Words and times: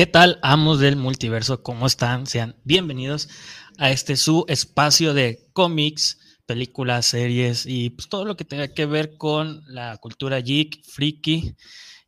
¿Qué 0.00 0.06
tal, 0.06 0.38
amos 0.40 0.80
del 0.80 0.96
multiverso? 0.96 1.62
¿Cómo 1.62 1.86
están? 1.86 2.26
Sean 2.26 2.56
bienvenidos 2.64 3.28
a 3.76 3.90
este 3.90 4.16
su 4.16 4.46
espacio 4.48 5.12
de 5.12 5.50
cómics, 5.52 6.18
películas, 6.46 7.04
series 7.04 7.66
y 7.66 7.90
pues, 7.90 8.08
todo 8.08 8.24
lo 8.24 8.34
que 8.34 8.46
tenga 8.46 8.68
que 8.68 8.86
ver 8.86 9.18
con 9.18 9.62
la 9.66 9.98
cultura 9.98 10.40
geek, 10.40 10.82
freaky 10.86 11.54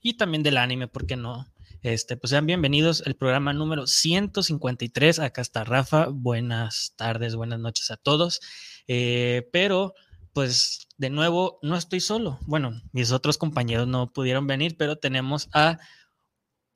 y 0.01 0.15
también 0.15 0.43
del 0.43 0.57
anime, 0.57 0.89
¿por 0.89 1.05
qué 1.05 1.17
no? 1.17 1.53
Este, 1.83 2.17
pues 2.17 2.31
sean 2.31 2.47
bienvenidos 2.47 3.03
el 3.05 3.15
programa 3.15 3.53
número 3.53 3.87
153. 3.87 5.19
Acá 5.19 5.43
está 5.43 5.63
Rafa. 5.63 6.07
Buenas 6.11 6.95
tardes, 6.97 7.37
buenas 7.37 7.61
noches 7.61 7.91
a 7.91 7.99
todos. 7.99 8.41
Eh, 8.89 9.51
pero, 9.53 9.93
pues, 10.33 10.89
de 10.97 11.11
nuevo, 11.11 11.59
no 11.61 11.77
estoy 11.77 12.01
solo. 12.01 12.39
Bueno, 12.47 12.73
mis 12.93 13.13
otros 13.13 13.37
compañeros 13.37 13.87
no 13.87 14.15
pudieron 14.15 14.47
venir, 14.47 14.77
pero 14.79 14.97
tenemos 14.97 15.51
a 15.53 15.79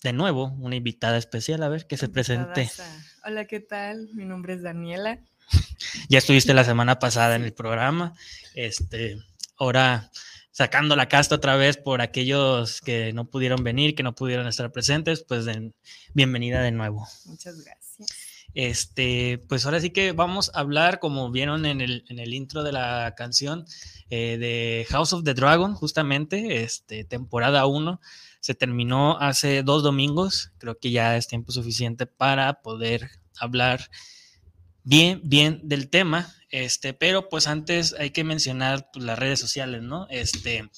de 0.07 0.13
nuevo 0.13 0.55
una 0.61 0.77
invitada 0.77 1.17
especial, 1.17 1.65
a 1.65 1.69
ver 1.69 1.89
que 1.89 1.97
se 1.97 2.09
presente. 2.09 2.71
Hola, 3.25 3.45
¿qué 3.47 3.59
tal? 3.59 4.09
Mi 4.15 4.25
nombre 4.25 4.55
es 4.55 4.63
Daniela. 4.63 5.19
ya 6.09 6.19
estuviste 6.19 6.55
la 6.55 6.63
semana 6.63 7.01
pasada 7.01 7.35
en 7.35 7.43
el 7.43 7.53
programa. 7.53 8.15
Este, 8.55 9.19
ahora 9.57 10.13
sacando 10.53 10.95
la 10.95 11.09
casta 11.09 11.35
otra 11.35 11.57
vez 11.57 11.77
por 11.77 12.03
aquellos 12.03 12.81
que 12.83 13.13
no 13.15 13.29
pudieron 13.29 13.65
venir, 13.65 13.97
que 13.97 14.05
no 14.05 14.15
pudieron 14.15 14.47
estar 14.47 14.71
presentes, 14.71 15.25
pues 15.25 15.45
bienvenida 16.15 16.63
de 16.63 16.71
nuevo. 16.71 17.05
Muchas 17.25 17.61
gracias. 17.65 17.97
Este, 18.55 19.39
pues 19.49 19.65
ahora 19.65 19.81
sí 19.81 19.91
que 19.91 20.13
vamos 20.13 20.53
a 20.55 20.61
hablar, 20.61 21.01
como 21.01 21.33
vieron 21.33 21.67
en 21.67 21.81
el, 21.81 22.05
en 22.09 22.21
el 22.21 22.33
intro 22.33 22.63
de 22.63 22.71
la 22.71 23.13
canción, 23.17 23.67
eh, 24.09 24.39
de 24.39 24.87
House 24.89 25.13
of 25.13 25.25
the 25.25 25.35
Dragon, 25.35 25.75
justamente, 25.75 26.63
este, 26.63 27.03
temporada 27.03 27.67
1 27.67 28.01
se 28.47 28.55
terminó 28.55 29.19
hace 29.19 29.65
dos 29.65 29.83
domingos. 29.83 30.53
Creo 30.59 30.79
que 30.79 30.93
ya 30.93 31.17
es 31.17 31.27
tiempo 31.27 31.51
suficiente 31.51 32.07
para 32.07 32.63
poder 32.63 33.11
hablar 33.41 33.91
bien, 34.85 35.21
bien 35.25 35.63
del 35.65 35.91
tema. 35.91 36.33
Este, 36.49 36.95
pero 36.95 37.29
pues 37.29 37.49
antes 37.49 37.97
hay 37.99 38.11
que 38.11 38.23
mencionar 38.23 38.89
pues, 38.93 39.05
las 39.05 39.19
redes 39.19 39.41
sociales, 39.41 39.83
¿no? 39.83 40.07
Este, 40.11 40.71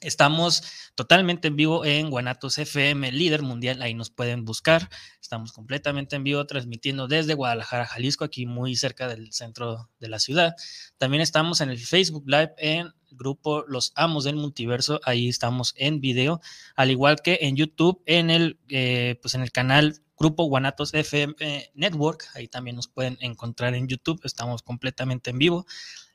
Estamos 0.00 0.62
totalmente 0.94 1.48
en 1.48 1.56
vivo 1.56 1.84
en 1.84 2.08
Guanatos 2.08 2.58
FM, 2.58 3.10
líder 3.10 3.42
mundial, 3.42 3.82
ahí 3.82 3.94
nos 3.94 4.10
pueden 4.10 4.44
buscar. 4.44 4.88
Estamos 5.20 5.52
completamente 5.52 6.14
en 6.14 6.22
vivo 6.22 6.46
transmitiendo 6.46 7.08
desde 7.08 7.34
Guadalajara, 7.34 7.84
Jalisco, 7.84 8.24
aquí 8.24 8.46
muy 8.46 8.76
cerca 8.76 9.08
del 9.08 9.32
centro 9.32 9.90
de 9.98 10.08
la 10.08 10.20
ciudad. 10.20 10.54
También 10.98 11.20
estamos 11.20 11.60
en 11.60 11.70
el 11.70 11.78
Facebook 11.78 12.24
Live 12.26 12.54
en 12.58 12.92
grupo 13.10 13.64
Los 13.66 13.92
Amos 13.96 14.24
del 14.24 14.36
Multiverso, 14.36 15.00
ahí 15.04 15.28
estamos 15.28 15.74
en 15.76 16.00
video, 16.00 16.40
al 16.76 16.90
igual 16.90 17.16
que 17.22 17.38
en 17.42 17.56
YouTube, 17.56 18.00
en 18.06 18.30
el, 18.30 18.58
eh, 18.68 19.18
pues 19.20 19.34
en 19.34 19.42
el 19.42 19.50
canal 19.50 20.00
Grupo 20.16 20.44
Guanatos 20.44 20.94
FM 20.94 21.34
Network, 21.74 22.24
ahí 22.34 22.48
también 22.48 22.76
nos 22.76 22.88
pueden 22.88 23.16
encontrar 23.20 23.74
en 23.74 23.88
YouTube, 23.88 24.20
estamos 24.24 24.62
completamente 24.62 25.30
en 25.30 25.38
vivo. 25.38 25.66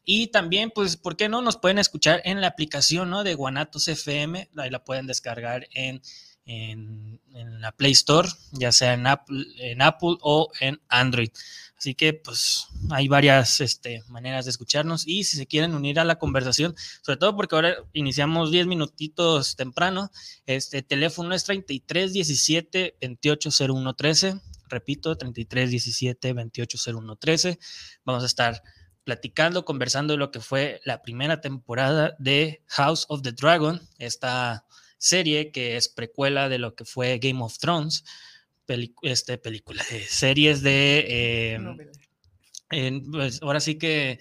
Y 0.06 0.28
también, 0.28 0.72
pues, 0.72 0.98
¿por 0.98 1.16
qué 1.16 1.30
no? 1.30 1.42
Nos 1.42 1.58
pueden 1.58 1.78
escuchar 1.78 2.22
en 2.26 2.42
la 2.42 2.48
aplicación 2.48 3.10
¿no? 3.10 3.24
de 3.24 3.36
Guanatos 3.36 3.88
FM, 3.88 4.50
ahí 4.58 4.70
la 4.70 4.84
pueden 4.84 5.08
descargar 5.08 5.68
en, 5.72 6.02
en, 6.46 7.22
la 7.62 7.72
Play 7.72 7.94
Store, 7.94 8.28
ya 8.52 8.72
sea 8.72 8.94
en 8.94 9.08
Apple, 9.08 9.46
en 9.60 9.82
Apple 9.82 10.18
o 10.22 10.52
en 10.60 10.82
Android. 10.90 11.30
Así 11.78 11.96
que, 11.96 12.14
pues, 12.14 12.68
hay 12.92 13.08
varias 13.08 13.62
este, 13.62 14.04
maneras 14.08 14.46
de 14.46 14.52
escucharnos 14.52 15.08
y 15.08 15.24
si 15.24 15.38
se 15.38 15.48
quieren 15.48 15.74
unir 15.74 16.00
a 16.00 16.06
la 16.06 16.20
conversación, 16.20 16.76
sobre 17.02 17.18
todo 17.18 17.36
porque 17.36 17.56
ahora 17.56 17.76
iniciamos 17.94 18.52
10 18.52 18.68
minutitos 18.68 19.56
temprano, 19.56 20.12
este 20.46 20.82
teléfono 20.82 21.34
es 21.34 21.44
3317 21.46 22.98
280113. 23.02 24.40
Repito, 24.70 25.16
3317 25.16 26.34
280113. 26.34 27.60
Vamos 28.06 28.24
a 28.24 28.26
estar 28.26 28.64
platicando, 29.04 29.66
conversando 29.66 30.14
de 30.14 30.18
lo 30.18 30.32
que 30.32 30.40
fue 30.40 30.82
la 30.86 31.02
primera 31.02 31.42
temporada 31.42 32.16
de 32.20 32.64
House 32.68 33.06
of 33.10 33.22
the 33.22 33.32
Dragon, 33.32 33.82
esta 34.00 34.66
serie 34.98 35.52
que 35.52 35.76
es 35.76 35.90
precuela 35.90 36.50
de 36.50 36.60
lo 36.60 36.76
que 36.76 36.86
fue 36.86 37.20
Game 37.20 37.44
of 37.44 37.58
Thrones, 37.58 38.06
este, 39.02 39.38
película, 39.38 39.84
de 39.90 40.02
series 40.02 40.62
de... 40.62 41.06
Eh, 42.70 43.02
pues, 43.12 43.42
ahora 43.42 43.60
sí 43.60 43.78
que 43.78 44.20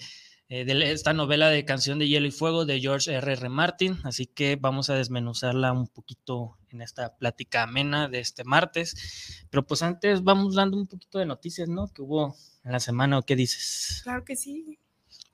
eh, 0.48 0.64
de 0.64 0.92
esta 0.92 1.14
novela 1.14 1.48
de 1.48 1.64
Canción 1.64 1.98
de 1.98 2.08
Hielo 2.08 2.26
y 2.26 2.30
Fuego 2.32 2.66
de 2.66 2.80
George 2.80 3.10
R. 3.10 3.32
R. 3.32 3.48
Martin, 3.48 3.98
así 4.04 4.26
que 4.26 4.56
vamos 4.56 4.90
a 4.90 4.94
desmenuzarla 4.94 5.72
un 5.72 5.86
poquito 5.86 6.58
en 6.72 6.82
esta 6.82 7.16
plática 7.16 7.62
amena 7.62 8.08
de 8.08 8.20
este 8.20 8.44
martes, 8.44 9.46
pero 9.50 9.66
pues 9.66 9.82
antes 9.82 10.22
vamos 10.22 10.54
dando 10.54 10.76
un 10.76 10.86
poquito 10.86 11.18
de 11.18 11.26
noticias, 11.26 11.68
¿no? 11.68 11.88
Que 11.88 12.02
hubo 12.02 12.36
en 12.64 12.72
la 12.72 12.80
semana 12.80 13.18
o 13.18 13.22
qué 13.22 13.36
dices? 13.36 14.00
Claro 14.04 14.24
que 14.24 14.36
sí. 14.36 14.78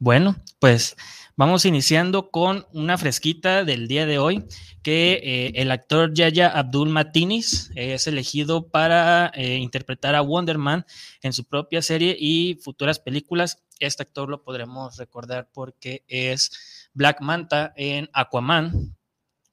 Bueno, 0.00 0.36
pues 0.60 0.96
vamos 1.36 1.64
iniciando 1.64 2.30
con 2.30 2.66
una 2.72 2.96
fresquita 2.96 3.64
del 3.64 3.88
día 3.88 4.06
de 4.06 4.18
hoy, 4.18 4.44
que 4.84 5.20
eh, 5.24 5.52
el 5.56 5.72
actor 5.72 6.14
Yaya 6.14 6.48
Abdul 6.48 6.88
Matinis 6.88 7.72
es 7.74 8.06
elegido 8.06 8.68
para 8.68 9.32
eh, 9.34 9.56
interpretar 9.56 10.14
a 10.14 10.20
Wonder 10.20 10.56
Man 10.56 10.86
en 11.20 11.32
su 11.32 11.44
propia 11.44 11.82
serie 11.82 12.16
y 12.16 12.60
futuras 12.62 13.00
películas. 13.00 13.64
Este 13.80 14.04
actor 14.04 14.28
lo 14.28 14.44
podremos 14.44 14.96
recordar 14.98 15.50
porque 15.52 16.04
es 16.06 16.88
Black 16.94 17.20
Manta 17.20 17.72
en 17.76 18.08
Aquaman, 18.12 18.96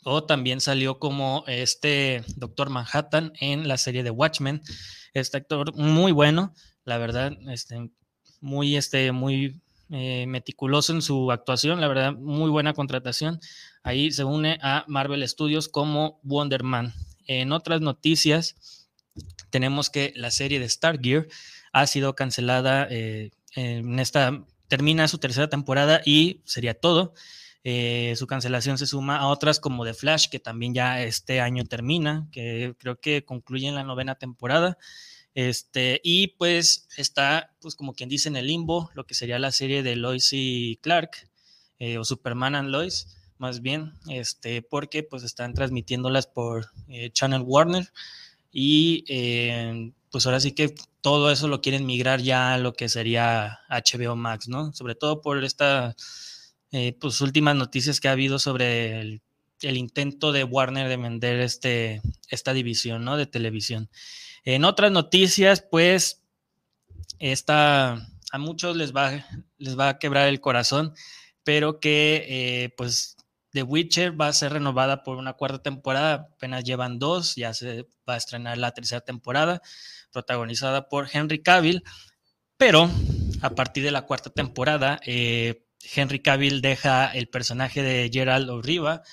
o 0.07 0.23
también 0.23 0.61
salió 0.61 0.99
como 0.99 1.43
este 1.47 2.23
Doctor 2.35 2.69
Manhattan 2.69 3.33
en 3.39 3.67
la 3.67 3.77
serie 3.77 4.03
de 4.03 4.11
Watchmen. 4.11 4.61
Este 5.15 5.37
actor 5.37 5.75
muy 5.75 6.11
bueno, 6.11 6.53
la 6.83 6.99
verdad, 6.99 7.33
este, 7.47 7.89
muy, 8.39 8.75
este, 8.75 9.11
muy 9.11 9.59
eh, 9.89 10.27
meticuloso 10.27 10.93
en 10.93 11.01
su 11.01 11.31
actuación, 11.31 11.81
la 11.81 11.87
verdad, 11.87 12.13
muy 12.13 12.51
buena 12.51 12.73
contratación. 12.73 13.39
Ahí 13.81 14.11
se 14.11 14.23
une 14.23 14.59
a 14.61 14.85
Marvel 14.87 15.27
Studios 15.27 15.69
como 15.69 16.19
Wonder 16.21 16.61
Man. 16.61 16.93
En 17.25 17.51
otras 17.51 17.81
noticias, 17.81 18.87
tenemos 19.49 19.89
que 19.89 20.13
la 20.15 20.29
serie 20.29 20.59
de 20.59 20.69
Stargear 20.69 21.25
ha 21.73 21.87
sido 21.87 22.13
cancelada 22.13 22.87
eh, 22.91 23.31
en 23.55 23.97
esta, 23.99 24.45
termina 24.67 25.07
su 25.07 25.17
tercera 25.17 25.49
temporada 25.49 26.01
y 26.05 26.41
sería 26.45 26.75
todo. 26.75 27.15
Eh, 27.67 28.13
su 28.15 28.27
cancelación 28.27 28.77
se 28.77 28.85
suma 28.85 29.17
a 29.17 29.27
otras 29.27 29.59
como 29.59 29.85
The 29.85 29.95
Flash, 29.95 30.27
que 30.29 30.39
también 30.39 30.75
ya 30.75 31.01
este 31.01 31.41
año 31.41 31.63
termina, 31.63 32.27
que 32.31 32.75
creo 32.77 32.99
que 32.99 33.25
concluye 33.25 33.67
en 33.67 33.73
la 33.73 33.83
novena 33.83 34.13
temporada. 34.13 34.77
Este, 35.33 35.99
y 36.03 36.27
pues 36.27 36.87
está, 36.95 37.55
pues 37.59 37.73
como 37.75 37.95
quien 37.95 38.07
dice, 38.07 38.29
en 38.29 38.35
el 38.35 38.45
limbo, 38.45 38.91
lo 38.93 39.07
que 39.07 39.15
sería 39.15 39.39
la 39.39 39.51
serie 39.51 39.81
de 39.81 39.95
Lois 39.95 40.29
y 40.31 40.77
Clark, 40.83 41.27
eh, 41.79 41.97
o 41.97 42.05
Superman 42.05 42.53
and 42.53 42.69
Lois, 42.69 43.17
más 43.39 43.63
bien, 43.63 43.93
este, 44.09 44.61
porque 44.61 45.01
pues 45.01 45.23
están 45.23 45.55
transmitiéndolas 45.55 46.27
por 46.27 46.67
eh, 46.87 47.09
Channel 47.13 47.41
Warner 47.41 47.91
y 48.51 49.05
pues 50.11 50.27
ahora 50.27 50.39
sí 50.39 50.51
que 50.51 50.75
todo 51.01 51.31
eso 51.31 51.47
lo 51.47 51.61
quieren 51.61 51.85
migrar 51.87 52.21
ya 52.21 52.53
a 52.53 52.57
lo 52.59 52.73
que 52.73 52.89
sería 52.89 53.59
HBO 53.69 54.15
Max, 54.15 54.47
¿no? 54.47 54.71
Sobre 54.71 54.93
todo 54.93 55.21
por 55.21 55.43
estas 56.75 56.99
pues 56.99 57.21
últimas 57.21 57.55
noticias 57.55 57.99
que 57.99 58.07
ha 58.07 58.11
habido 58.11 58.39
sobre 58.39 58.99
el, 58.99 59.21
el, 59.61 59.77
intento 59.77 60.31
de 60.31 60.43
Warner 60.43 60.89
de 60.89 60.97
vender 60.97 61.39
este, 61.39 62.01
esta 62.29 62.53
división, 62.53 63.05
¿no? 63.05 63.17
De 63.17 63.25
televisión. 63.25 63.89
En 64.43 64.65
otras 64.65 64.91
noticias, 64.91 65.65
pues, 65.69 66.23
esta, 67.19 67.93
a 68.31 68.37
muchos 68.37 68.75
les 68.75 68.93
va, 68.93 69.25
les 69.57 69.77
va 69.77 69.89
a 69.89 69.99
quebrar 69.99 70.27
el 70.27 70.41
corazón, 70.41 70.93
pero 71.43 71.79
que, 71.79 72.25
eh, 72.27 72.69
pues, 72.77 73.15
The 73.51 73.63
Witcher 73.63 74.19
va 74.19 74.27
a 74.27 74.33
ser 74.33 74.51
renovada 74.51 75.01
por 75.03 75.17
una 75.17 75.33
cuarta 75.33 75.63
temporada, 75.63 76.27
apenas 76.33 76.65
llevan 76.65 76.99
dos, 76.99 77.35
ya 77.35 77.53
se 77.53 77.87
va 78.07 78.15
a 78.15 78.17
estrenar 78.17 78.57
la 78.57 78.73
tercera 78.73 79.01
temporada, 79.01 79.61
protagonizada 80.11 80.89
por 80.89 81.07
Henry 81.11 81.41
Cavill, 81.41 81.83
pero 82.57 82.89
a 83.41 83.49
partir 83.51 83.83
de 83.83 83.91
la 83.91 84.01
cuarta 84.05 84.29
temporada, 84.29 84.99
eh, 85.05 85.64
Henry 85.93 86.19
Cavill 86.19 86.61
deja 86.61 87.07
el 87.07 87.27
personaje 87.27 87.81
de 87.81 88.09
Gerald 88.11 88.49
O'Riva 88.49 89.03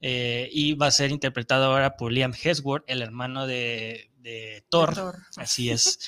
eh, 0.00 0.48
y 0.52 0.74
va 0.74 0.88
a 0.88 0.90
ser 0.90 1.10
interpretado 1.10 1.64
ahora 1.64 1.96
por 1.96 2.12
Liam 2.12 2.34
Hemsworth, 2.34 2.84
el 2.88 3.00
hermano 3.00 3.46
de, 3.46 4.10
de 4.18 4.64
Thor. 4.68 5.16
Así 5.36 5.70
es. 5.70 5.98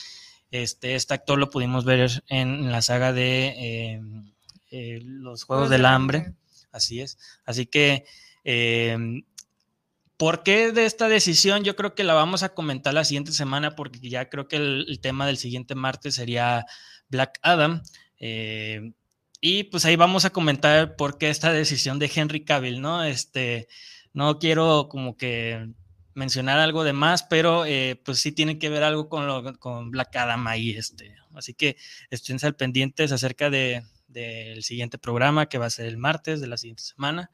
Este, 0.50 0.94
este 0.94 1.14
actor 1.14 1.38
lo 1.38 1.50
pudimos 1.50 1.84
ver 1.84 2.22
en, 2.28 2.70
la 2.70 2.82
saga 2.82 3.12
de 3.12 3.94
em, 3.94 4.32
eh, 4.70 5.00
Los 5.02 5.44
Juegos 5.44 5.70
del 5.70 5.87
Hambre. 5.87 6.34
Así 6.72 7.00
es. 7.00 7.19
Así 7.44 7.66
que, 7.66 8.04
em, 8.44 9.25
¿por 10.16 10.43
qué 10.43 10.72
de 10.72 10.87
esta 10.87 11.08
decisión? 11.08 11.64
Yo 11.64 11.75
creo 11.75 11.94
que 11.94 12.04
la 12.04 12.14
vamos 12.14 12.43
a 12.43 12.50
comentar 12.50 12.94
la 12.94 13.04
siguiente 13.04 13.32
semana 13.32 13.75
porque 13.76 14.08
ya 14.08 14.28
creo 14.28 14.46
que 14.46 14.56
el, 14.56 14.98
tema 15.00 15.26
del 15.26 15.38
siguiente 15.38 15.75
martes 15.75 16.14
sería 16.14 16.66
Black 17.08 17.38
Adam. 17.43 17.82
Y 19.41 19.65
pues 19.65 19.85
ahí 19.85 19.97
vamos 19.97 20.25
a 20.25 20.31
comentar 20.31 20.97
por 20.97 21.19
qué 21.19 21.31
esta 21.31 21.53
decisión 21.53 21.99
de 21.99 22.11
Henry 22.15 22.44
Cavill, 22.44 22.81
¿no? 22.81 23.05
Este, 23.05 23.69
no 24.12 24.38
quiero 24.38 24.88
como 24.88 25.17
que 25.17 25.69
mencionar 26.15 26.59
algo 26.59 26.85
de 26.85 26.94
más, 26.94 27.23
pero 27.23 27.67
eh, 27.67 28.00
pues 28.05 28.19
sí 28.19 28.33
tiene 28.33 28.59
que 28.59 28.71
ver 28.71 28.83
algo 28.83 29.09
con, 29.09 29.27
lo, 29.27 29.59
con 29.59 29.91
Black 29.91 30.17
Adam 30.17 30.47
ahí. 30.47 30.71
Este. 30.71 31.15
Así 31.35 31.53
que 31.53 31.77
estén 32.11 32.38
al 32.43 32.56
pendientes 32.56 33.12
acerca 33.12 33.50
de, 33.50 33.85
del 34.09 34.62
siguiente 34.62 34.97
programa 34.97 35.47
que 35.47 35.59
va 35.59 35.67
a 35.67 35.71
ser 35.71 35.87
el 35.87 35.99
martes 35.99 36.41
de 36.41 36.47
la 36.47 36.56
siguiente 36.56 36.82
semana. 36.82 37.31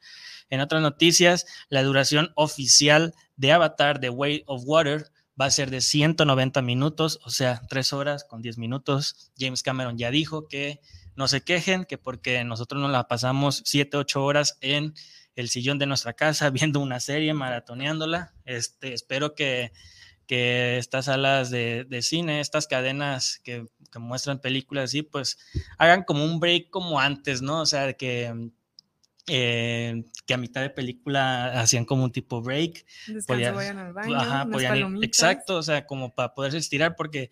En 0.49 0.59
otras 0.59 0.81
noticias, 0.81 1.45
la 1.69 1.81
duración 1.83 2.31
oficial 2.35 3.13
de 3.37 3.53
Avatar, 3.53 3.99
The 3.99 4.09
Way 4.09 4.43
of 4.45 4.63
Water, 4.65 5.05
va 5.39 5.45
a 5.45 5.51
ser 5.51 5.71
de 5.71 5.81
190 5.81 6.61
minutos, 6.61 7.19
o 7.23 7.29
sea, 7.29 7.61
3 7.69 7.93
horas 7.93 8.25
con 8.25 8.41
10 8.41 8.57
minutos. 8.57 9.31
James 9.39 9.63
Cameron 9.63 9.97
ya 9.97 10.11
dijo 10.11 10.47
que 10.47 10.81
no 11.15 11.27
se 11.27 11.41
quejen, 11.41 11.85
que 11.85 11.97
porque 11.97 12.43
nosotros 12.43 12.81
nos 12.81 12.91
la 12.91 13.07
pasamos 13.07 13.61
7, 13.65 13.97
8 13.97 14.23
horas 14.23 14.57
en 14.61 14.93
el 15.35 15.49
sillón 15.49 15.79
de 15.79 15.85
nuestra 15.85 16.13
casa 16.13 16.49
viendo 16.51 16.79
una 16.79 16.99
serie, 16.99 17.33
maratoneándola. 17.33 18.33
Este, 18.45 18.93
espero 18.93 19.35
que, 19.35 19.71
que 20.27 20.77
estas 20.77 21.05
salas 21.05 21.49
de, 21.49 21.85
de 21.85 22.01
cine, 22.01 22.39
estas 22.39 22.67
cadenas 22.67 23.39
que, 23.43 23.65
que, 23.91 23.99
muestran 23.99 24.39
películas 24.39 24.85
así, 24.85 25.01
pues 25.01 25.37
hagan 25.77 26.03
como 26.03 26.23
un 26.25 26.39
break 26.39 26.69
como 26.69 26.99
antes, 26.99 27.41
¿no? 27.41 27.61
O 27.61 27.65
sea, 27.65 27.93
que 27.93 28.51
eh, 29.27 30.03
que 30.25 30.33
a 30.33 30.37
mitad 30.37 30.61
de 30.61 30.69
película 30.69 31.61
hacían 31.61 31.85
como 31.85 32.03
un 32.03 32.11
tipo 32.11 32.41
break. 32.41 32.85
Descanso, 33.07 33.53
vayan 33.53 33.77
al 33.77 33.93
baño, 33.93 34.19
ajá, 34.19 34.45
podían 34.45 34.97
ir, 34.97 35.05
exacto, 35.05 35.55
o 35.55 35.63
sea, 35.63 35.85
como 35.85 36.13
para 36.13 36.33
poderse 36.33 36.57
estirar, 36.57 36.95
porque 36.97 37.31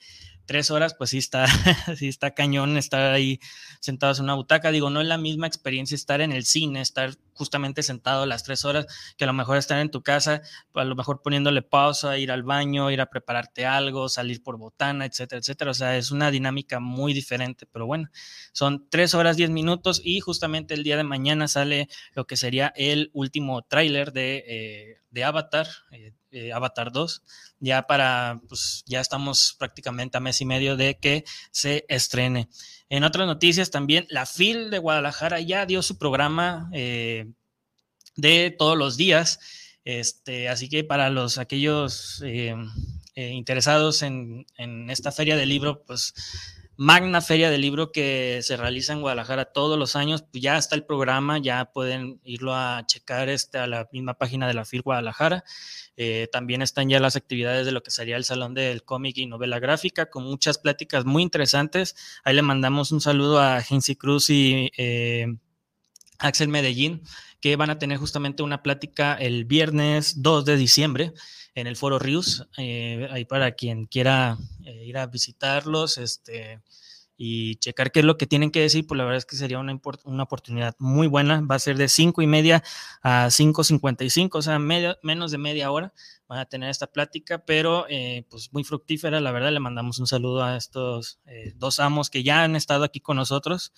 tres 0.52 0.70
horas, 0.70 0.94
pues 0.94 1.12
sí 1.12 1.18
está, 1.18 1.46
sí 1.96 2.10
está 2.10 2.32
cañón 2.32 2.76
estar 2.76 3.14
ahí 3.14 3.40
sentados 3.80 4.20
en 4.20 4.26
una 4.26 4.34
butaca. 4.34 4.70
Digo, 4.72 4.90
no 4.90 5.00
es 5.00 5.08
la 5.08 5.18
misma 5.18 5.48
experiencia 5.48 5.96
estar 5.96 6.20
en 6.20 6.34
el 6.34 6.44
cine, 6.44 6.82
estar 6.82 7.16
justamente 7.34 7.84
sentado 7.84 8.26
las 8.26 8.44
tres 8.44 8.66
horas, 8.66 8.86
que 9.18 9.24
a 9.24 9.28
lo 9.28 9.34
mejor 9.34 9.56
estar 9.56 9.80
en 9.80 9.90
tu 9.90 10.04
casa, 10.04 10.42
a 10.74 10.84
lo 10.84 10.94
mejor 10.94 11.22
poniéndole 11.22 11.62
pausa, 11.62 12.18
ir 12.18 12.34
al 12.34 12.44
baño, 12.44 12.92
ir 12.92 13.00
a 13.00 13.06
prepararte 13.06 13.66
algo, 13.66 14.10
salir 14.10 14.44
por 14.44 14.58
botana, 14.58 15.06
etcétera, 15.06 15.40
etcétera. 15.40 15.72
O 15.72 15.74
sea, 15.74 15.96
es 15.96 16.12
una 16.12 16.32
dinámica 16.32 16.82
muy 16.82 17.14
diferente, 17.14 17.66
pero 17.72 17.86
bueno, 17.86 18.10
son 18.52 18.90
tres 18.90 19.14
horas, 19.14 19.38
diez 19.38 19.50
minutos 19.50 20.02
y 20.04 20.20
justamente 20.20 20.74
el 20.74 20.84
día 20.84 20.98
de 20.98 21.06
mañana 21.06 21.48
sale 21.48 21.88
lo 22.14 22.28
que 22.28 22.36
sería 22.36 22.74
el 22.76 23.10
último 23.14 23.62
tráiler 23.62 24.12
de, 24.12 24.44
eh, 24.46 24.98
de 25.12 25.24
Avatar. 25.24 25.68
Eh, 25.92 26.12
eh, 26.32 26.52
Avatar 26.54 26.92
2, 26.92 27.24
ya 27.60 27.88
para, 27.88 28.42
pues 28.48 28.84
ya 28.86 29.02
estamos 29.02 29.56
prácticamente 29.60 30.18
a 30.18 30.22
mes 30.22 30.42
y 30.42 30.46
medio 30.46 30.78
de 30.78 30.98
que 30.98 31.24
se 31.52 31.86
estrene. 31.90 32.50
En 32.90 33.04
otras 33.04 33.28
noticias 33.28 33.72
también, 33.72 34.06
la 34.10 34.26
FIL 34.26 34.70
de 34.70 34.80
Guadalajara 34.80 35.40
ya 35.40 35.66
dio 35.66 35.82
su 35.82 35.98
programa 35.98 36.70
eh, 36.74 37.32
de 38.16 38.56
todos 38.58 38.78
los 38.78 38.98
días, 38.98 39.40
este, 39.84 40.50
así 40.50 40.70
que 40.70 40.84
para 40.84 41.10
los 41.10 41.38
aquellos 41.38 42.22
eh, 42.26 42.56
interesados 43.16 44.02
en, 44.02 44.46
en 44.58 44.90
esta 44.90 45.12
feria 45.12 45.36
del 45.36 45.50
libro, 45.50 45.84
pues 45.86 46.14
magna 46.82 47.22
feria 47.22 47.52
del 47.52 47.62
libro 47.62 47.92
que 47.92 48.40
se 48.42 48.58
realiza 48.58 48.92
en 48.92 49.02
Guadalajara 49.02 49.46
todos 49.46 49.78
los 49.78 49.96
años, 49.96 50.24
pues 50.24 50.42
ya 50.42 50.58
está 50.58 50.74
el 50.74 50.84
programa, 50.84 51.38
ya 51.38 51.66
pueden 51.66 52.20
irlo 52.24 52.56
a 52.56 52.84
checar 52.88 53.30
este, 53.30 53.60
a 53.60 53.68
la 53.68 53.88
misma 53.92 54.16
página 54.16 54.48
de 54.48 54.56
la 54.56 54.66
FIL 54.66 54.82
Guadalajara. 54.82 55.44
Eh, 55.96 56.28
también 56.32 56.64
están 56.64 56.90
ya 56.90 57.00
las 57.00 57.16
actividades 57.16 57.68
de 57.68 57.72
lo 57.72 57.84
que 57.84 57.92
sería 57.92 58.18
el 58.18 58.24
Salón 58.24 58.56
del 58.56 58.84
Cómic 58.84 59.16
y 59.20 59.28
Novela 59.28 59.60
Gráfica, 59.60 60.10
con 60.10 60.24
muchas 60.24 60.58
pláticas 60.58 61.06
muy 61.06 61.22
interesantes. 61.22 61.96
Ahí 62.24 62.34
le 62.34 62.42
mandamos 62.42 62.92
un 62.92 63.00
saludo 63.00 63.40
a 63.40 63.62
Gensi 63.62 63.96
Cruz 63.96 64.32
y 64.32 64.72
eh, 64.76 65.28
Axel 66.22 66.48
Medellín, 66.48 67.02
que 67.40 67.56
van 67.56 67.70
a 67.70 67.80
tener 67.80 67.98
justamente 67.98 68.44
una 68.44 68.64
plática 68.64 69.16
el 69.16 69.46
viernes 69.46 70.22
2 70.22 70.46
de 70.46 70.58
diciembre 70.58 71.14
en 71.56 71.68
el 71.68 71.76
Foro 71.76 72.00
Rius, 72.00 72.48
eh, 72.58 73.08
ahí 73.12 73.26
para 73.26 73.52
quien 73.54 73.86
quiera 73.86 74.38
eh, 74.64 74.86
ir 74.86 74.98
a 74.98 75.08
visitarlos 75.08 75.98
este, 75.98 76.62
y 77.24 77.58
checar 77.58 77.92
qué 77.92 78.00
es 78.00 78.06
lo 78.06 78.18
que 78.18 78.26
tienen 78.26 78.50
que 78.50 78.62
decir, 78.62 78.88
pues 78.88 78.98
la 78.98 79.04
verdad 79.04 79.20
es 79.20 79.26
que 79.26 79.36
sería 79.36 79.60
una, 79.60 79.80
una 80.06 80.24
oportunidad 80.24 80.76
muy 80.80 81.06
buena. 81.06 81.42
Va 81.42 81.54
a 81.54 81.60
ser 81.60 81.78
de 81.78 81.88
5 81.88 82.22
y 82.24 82.26
media 82.26 82.64
a 83.04 83.28
5.55, 83.28 84.30
o 84.34 84.42
sea, 84.42 84.58
menos 84.58 85.32
de 85.32 85.38
media 85.38 85.70
hora 85.72 85.94
van 86.28 86.40
a 86.40 86.46
tener 86.46 86.72
esta 86.72 86.88
plática, 86.88 87.46
pero 87.46 87.86
eh, 87.90 88.26
pues 88.30 88.52
muy 88.54 88.64
fructífera, 88.64 89.20
la 89.20 89.32
verdad 89.32 89.52
le 89.52 89.60
mandamos 89.60 90.00
un 90.00 90.08
saludo 90.08 90.44
a 90.44 90.58
estos 90.58 91.20
eh, 91.26 91.54
dos 91.58 91.80
amos 91.80 92.10
que 92.10 92.24
ya 92.24 92.44
han 92.44 92.56
estado 92.56 92.86
aquí 92.86 93.02
con 93.02 93.18
nosotros 93.18 93.72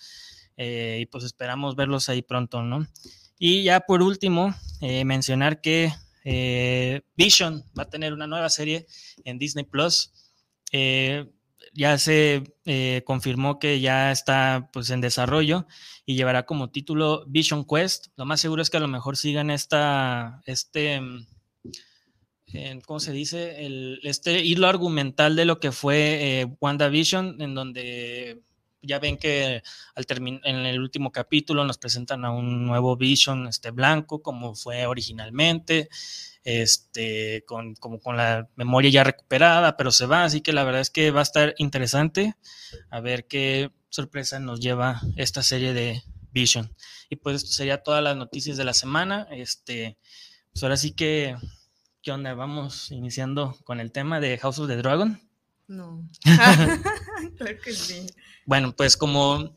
eh, 0.56 0.98
y 1.00 1.06
pues 1.06 1.24
esperamos 1.24 1.76
verlos 1.76 2.08
ahí 2.08 2.22
pronto, 2.22 2.62
¿no? 2.62 2.86
Y 3.38 3.64
ya 3.64 3.80
por 3.80 4.02
último, 4.02 4.54
mencionar 4.80 5.60
que 5.60 5.92
eh, 6.24 7.02
Vision 7.16 7.62
va 7.78 7.82
a 7.82 7.90
tener 7.90 8.14
una 8.14 8.26
nueva 8.26 8.48
serie 8.48 8.86
en 9.24 9.38
Disney 9.38 9.64
Plus. 9.64 10.12
Eh, 10.72 11.30
ya 11.74 11.98
se 11.98 12.42
eh, 12.64 13.02
confirmó 13.04 13.58
que 13.58 13.80
ya 13.80 14.10
está 14.10 14.70
pues, 14.72 14.90
en 14.90 15.00
desarrollo 15.00 15.66
y 16.06 16.16
llevará 16.16 16.46
como 16.46 16.70
título 16.70 17.24
Vision 17.26 17.64
Quest. 17.64 18.08
Lo 18.16 18.24
más 18.24 18.40
seguro 18.40 18.62
es 18.62 18.70
que 18.70 18.78
a 18.78 18.80
lo 18.80 18.88
mejor 18.88 19.16
sigan 19.16 19.50
esta, 19.50 20.40
este, 20.46 21.00
¿cómo 22.86 23.00
se 23.00 23.12
dice? 23.12 23.66
El, 23.66 24.00
este 24.04 24.44
hilo 24.44 24.68
argumental 24.68 25.36
de 25.36 25.44
lo 25.44 25.58
que 25.58 25.72
fue 25.72 26.46
WandaVision, 26.60 27.40
en 27.42 27.54
donde 27.54 28.42
ya 28.86 28.98
ven 28.98 29.16
que 29.16 29.62
al 29.94 30.06
en 30.44 30.56
el 30.56 30.80
último 30.80 31.12
capítulo 31.12 31.64
nos 31.64 31.78
presentan 31.78 32.24
a 32.24 32.30
un 32.30 32.66
nuevo 32.66 32.96
Vision 32.96 33.46
este, 33.46 33.70
blanco, 33.70 34.22
como 34.22 34.54
fue 34.54 34.86
originalmente, 34.86 35.88
este, 36.44 37.44
con, 37.46 37.74
como 37.74 38.00
con 38.00 38.16
la 38.16 38.48
memoria 38.56 38.90
ya 38.90 39.04
recuperada, 39.04 39.76
pero 39.76 39.90
se 39.90 40.06
va, 40.06 40.24
así 40.24 40.40
que 40.40 40.52
la 40.52 40.64
verdad 40.64 40.80
es 40.80 40.90
que 40.90 41.10
va 41.10 41.20
a 41.20 41.22
estar 41.22 41.54
interesante 41.58 42.34
a 42.90 43.00
ver 43.00 43.26
qué 43.26 43.70
sorpresa 43.88 44.38
nos 44.40 44.60
lleva 44.60 45.00
esta 45.16 45.42
serie 45.42 45.72
de 45.72 46.02
Vision. 46.32 46.74
Y 47.08 47.16
pues 47.16 47.36
esto 47.36 47.52
sería 47.52 47.82
todas 47.82 48.02
las 48.02 48.16
noticias 48.16 48.56
de 48.56 48.64
la 48.64 48.74
semana. 48.74 49.28
Este, 49.30 49.96
pues 50.52 50.62
ahora 50.64 50.76
sí 50.76 50.92
que, 50.92 51.36
¿qué 52.02 52.10
onda? 52.10 52.34
Vamos 52.34 52.90
iniciando 52.90 53.56
con 53.64 53.80
el 53.80 53.92
tema 53.92 54.20
de 54.20 54.36
House 54.38 54.58
of 54.58 54.68
the 54.68 54.76
Dragon. 54.76 55.20
No. 55.74 56.08
claro 57.36 57.58
que 57.62 57.72
sí. 57.72 58.06
Bueno, 58.46 58.74
pues 58.76 58.96
como 58.96 59.56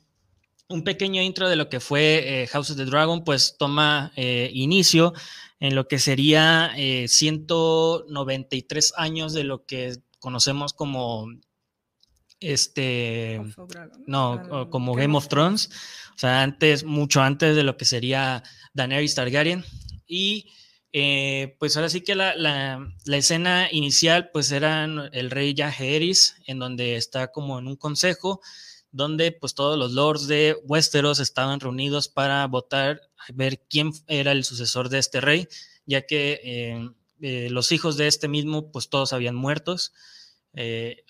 un 0.69 0.83
pequeño 0.83 1.21
intro 1.21 1.47
de 1.49 1.55
lo 1.55 1.69
que 1.69 1.79
fue 1.79 2.41
eh, 2.43 2.47
House 2.47 2.71
of 2.71 2.77
the 2.77 2.85
Dragon, 2.85 3.23
pues 3.23 3.55
toma 3.57 4.11
eh, 4.15 4.49
inicio 4.53 5.13
en 5.59 5.75
lo 5.75 5.87
que 5.87 5.99
sería 5.99 6.71
eh, 6.75 7.07
193 7.07 8.93
años 8.97 9.33
de 9.33 9.43
lo 9.43 9.65
que 9.65 9.95
conocemos 10.19 10.73
como 10.73 11.27
este 12.39 13.41
no 14.05 14.69
como 14.69 14.93
Game 14.93 15.17
of 15.17 15.27
Thrones 15.27 15.71
o 16.15 16.19
sea 16.19 16.43
antes 16.43 16.83
mucho 16.83 17.21
antes 17.21 17.55
de 17.55 17.63
lo 17.63 17.77
que 17.77 17.85
sería 17.85 18.43
Daenerys 18.73 19.15
Targaryen 19.15 19.65
y 20.07 20.51
eh, 20.99 21.55
pues 21.59 21.77
ahora 21.77 21.89
sí 21.89 22.01
que 22.01 22.15
la, 22.15 22.35
la, 22.35 22.91
la, 23.05 23.17
escena 23.17 23.67
inicial 23.71 24.31
pues 24.31 24.51
era 24.51 24.85
el 24.85 25.29
rey 25.29 25.53
Jaehaerys 25.55 26.37
en 26.47 26.57
donde 26.57 26.95
está 26.95 27.31
como 27.31 27.59
en 27.59 27.67
un 27.67 27.75
consejo 27.75 28.41
donde 28.91 29.31
pues 29.31 29.53
todos 29.53 29.77
los 29.77 29.91
lords 29.91 30.25
de 30.25 30.57
Westeros 30.63 31.19
estaban 31.19 31.59
reunidos 31.59 32.07
para 32.07 32.47
votar 32.47 33.01
ver 33.31 33.61
quién 33.69 33.91
era 34.07 34.31
el 34.31 34.43
sucesor 34.43 34.89
de 34.89 34.97
este 34.97 35.21
rey, 35.21 35.47
ya 35.85 36.01
que 36.07 36.41
eh, 36.43 36.89
eh, 37.21 37.49
los 37.51 37.71
hijos 37.71 37.95
de 37.97 38.07
este 38.07 38.27
mismo 38.27 38.71
pues 38.71 38.89
todos 38.89 39.13
habían 39.13 39.35
muertos, 39.35 39.93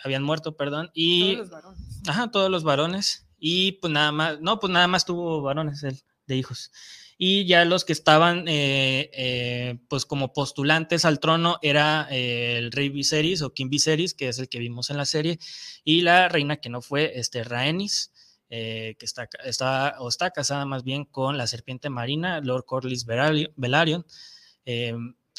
habían 0.03 0.23
muerto, 0.23 0.57
perdón, 0.57 0.91
y... 0.93 1.35
Todos 1.35 1.37
los 1.37 1.49
varones. 1.49 2.01
Ajá, 2.07 2.31
todos 2.31 2.51
los 2.51 2.63
varones, 2.65 3.27
y 3.39 3.73
pues 3.73 3.93
nada 3.93 4.11
más, 4.11 4.41
no, 4.41 4.59
pues 4.59 4.73
nada 4.73 4.87
más 4.87 5.05
tuvo 5.05 5.41
varones 5.41 5.81
él, 5.83 6.01
de 6.25 6.35
hijos 6.35 6.71
y 7.17 7.45
ya 7.45 7.65
los 7.65 7.83
que 7.83 7.93
estaban 7.93 8.47
eh, 8.47 9.09
eh, 9.13 9.79
pues 9.89 10.05
como 10.05 10.33
postulantes 10.33 11.03
al 11.03 11.19
trono 11.19 11.57
era 11.63 12.07
eh, 12.11 12.57
el 12.59 12.71
rey 12.71 12.89
Viserys 12.89 13.41
o 13.41 13.53
King 13.53 13.69
Viserys, 13.69 14.13
que 14.13 14.27
es 14.27 14.37
el 14.37 14.49
que 14.49 14.59
vimos 14.59 14.91
en 14.91 14.97
la 14.97 15.05
serie, 15.05 15.39
y 15.83 16.01
la 16.01 16.29
reina 16.29 16.57
que 16.57 16.69
no 16.69 16.81
fue 16.81 17.19
este 17.19 17.43
Rhaenys, 17.43 18.11
que 18.49 18.95
está, 19.01 19.27
está, 19.43 19.95
o 19.99 20.07
está 20.07 20.31
casada 20.31 20.63
más 20.65 20.83
bien 20.83 21.03
con 21.03 21.37
la 21.37 21.47
serpiente 21.47 21.89
marina, 21.89 22.39
Lord 22.39 22.63
Corlys 22.63 23.05
Velaryon. 23.05 24.05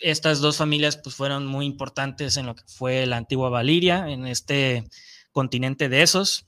estas 0.03 0.41
dos 0.41 0.59
familias 0.59 0.99
pues 0.99 1.15
fueron 1.15 1.47
muy 1.47 1.65
importantes 1.65 2.37
en 2.37 2.45
lo 2.45 2.55
que 2.55 2.65
fue 2.67 3.07
la 3.07 3.17
antigua 3.17 3.49
Valiria, 3.49 4.11
en 4.11 4.27
este 4.27 4.85
continente 5.33 5.89
de 5.89 6.03
esos, 6.03 6.48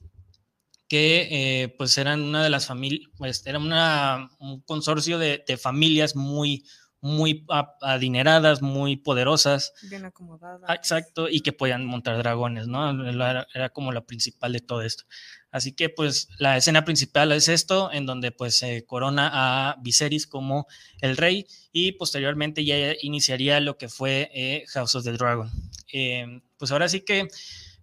que 0.91 1.29
eh, 1.31 1.69
pues 1.79 1.97
eran 1.99 2.21
una 2.21 2.43
de 2.43 2.51
las 2.51 2.67
familias, 2.67 3.09
pues 3.17 3.47
era 3.47 3.61
una, 3.61 4.29
un 4.41 4.61
consorcio 4.63 5.21
de, 5.21 5.45
de, 5.47 5.57
familias 5.57 6.17
muy, 6.17 6.65
muy 7.01 7.47
adineradas, 7.81 8.61
muy 8.61 8.97
poderosas. 8.97 9.73
Bien 9.89 10.05
acomodadas. 10.05 10.63
Ah, 10.67 10.75
exacto, 10.75 11.29
y 11.29 11.43
que 11.43 11.53
podían 11.53 11.87
montar 11.87 12.19
dragones, 12.19 12.67
¿no? 12.67 13.09
Era, 13.09 13.47
era, 13.55 13.69
como 13.69 13.93
la 13.93 14.05
principal 14.05 14.53
de 14.53 14.59
todo 14.59 14.83
esto. 14.83 15.05
Así 15.53 15.77
que 15.77 15.91
pues 15.91 16.29
la 16.39 16.57
escena 16.57 16.85
principal 16.85 17.31
es 17.31 17.47
esto, 17.47 17.93
en 17.93 18.05
donde 18.05 18.33
pues 18.33 18.59
se 18.59 18.85
corona 18.85 19.31
a 19.33 19.77
Viserys 19.83 20.27
como 20.27 20.67
el 21.01 21.17
rey 21.17 21.47
y 21.71 21.93
posteriormente 21.93 22.65
ya 22.65 22.95
iniciaría 23.01 23.61
lo 23.61 23.79
que 23.79 23.89
fue 23.89 24.29
eh, 24.35 24.65
House 24.71 24.97
of 24.97 25.05
the 25.05 25.13
Dragon. 25.13 25.49
Eh, 25.93 26.43
pues 26.59 26.73
ahora 26.73 26.89
sí 26.89 27.03
que, 27.03 27.29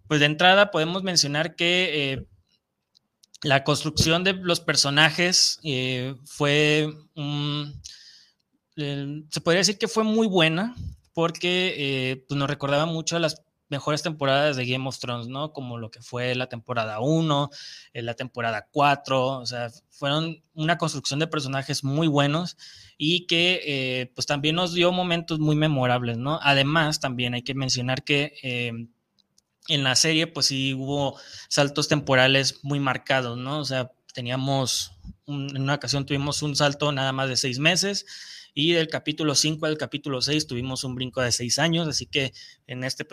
pues 0.09 0.19
de 0.19 0.25
entrada 0.25 0.71
podemos 0.71 1.03
mencionar 1.03 1.55
que 1.55 2.11
eh, 2.11 2.27
la 3.43 3.63
construcción 3.63 4.23
de 4.23 4.33
los 4.33 4.59
personajes 4.59 5.59
fue 6.25 6.89
un 7.15 7.81
se 8.77 9.41
podría 9.41 9.59
decir 9.59 9.77
que 9.77 9.87
fue 9.87 10.03
muy 10.03 10.27
buena 10.27 10.75
porque 11.13 11.73
eh, 11.77 12.25
pues 12.27 12.37
nos 12.37 12.47
recordaba 12.47 12.85
mucho 12.85 13.15
a 13.15 13.19
las 13.19 13.41
mejores 13.69 14.03
temporadas 14.03 14.55
de 14.55 14.65
Game 14.65 14.87
of 14.87 14.99
Thrones, 14.99 15.27
¿no? 15.27 15.51
Como 15.51 15.77
lo 15.77 15.89
que 15.89 16.01
fue 16.01 16.35
la 16.35 16.47
temporada 16.47 16.99
1, 16.99 17.49
eh, 17.93 18.01
la 18.03 18.13
temporada 18.13 18.67
4, 18.71 19.39
o 19.39 19.45
sea, 19.45 19.69
fueron 19.89 20.43
una 20.53 20.77
construcción 20.77 21.19
de 21.19 21.27
personajes 21.27 21.83
muy 21.83 22.07
buenos 22.07 22.55
y 22.97 23.25
que 23.25 23.61
eh, 23.65 24.11
pues 24.13 24.27
también 24.27 24.55
nos 24.55 24.73
dio 24.73 24.91
momentos 24.91 25.39
muy 25.39 25.55
memorables, 25.55 26.17
¿no? 26.17 26.39
Además, 26.43 26.99
también 26.99 27.33
hay 27.33 27.41
que 27.41 27.55
mencionar 27.55 28.03
que 28.03 28.87
en 29.67 29.83
la 29.83 29.95
serie 29.95 30.27
pues 30.27 30.47
sí 30.47 30.73
hubo 30.73 31.19
saltos 31.49 31.87
temporales 31.87 32.59
muy 32.63 32.79
marcados, 32.79 33.37
¿no? 33.37 33.59
O 33.59 33.65
sea, 33.65 33.91
teníamos, 34.13 34.91
en 35.27 35.61
una 35.61 35.75
ocasión 35.75 36.05
tuvimos 36.05 36.41
un 36.41 36.55
salto 36.55 36.91
nada 36.91 37.11
más 37.11 37.29
de 37.29 37.37
seis 37.37 37.59
meses, 37.59 38.05
y 38.57 38.71
del 38.71 38.87
capítulo 38.87 39.35
5 39.35 39.67
al 39.67 39.77
capítulo 39.77 40.19
6 40.19 40.47
tuvimos 40.47 40.83
un 40.83 40.95
brinco 40.95 41.21
de 41.21 41.31
6 41.31 41.59
años, 41.59 41.87
así 41.87 42.07
que 42.07 42.33
en 42.65 42.83
este, 42.83 43.05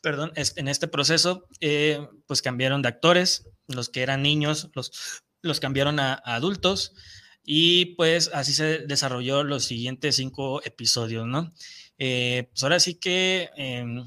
perdón, 0.00 0.32
en 0.34 0.66
este 0.66 0.88
proceso 0.88 1.46
eh, 1.60 2.04
pues 2.26 2.42
cambiaron 2.42 2.82
de 2.82 2.88
actores, 2.88 3.48
los 3.68 3.90
que 3.90 4.02
eran 4.02 4.22
niños 4.22 4.70
los, 4.74 5.22
los 5.40 5.60
cambiaron 5.60 6.00
a, 6.00 6.14
adultos 6.24 6.94
y 7.44 7.94
pues 7.94 8.30
así 8.34 8.52
se 8.52 8.80
desarrolló 8.80 9.44
los 9.44 9.64
siguientes 9.64 10.16
cinco 10.16 10.60
episodios, 10.64 11.28
¿no? 11.28 11.54
Eh, 11.98 12.48
pues 12.50 12.64
ahora 12.64 12.80
sí 12.80 12.96
que, 12.96 13.50
em, 13.56 14.04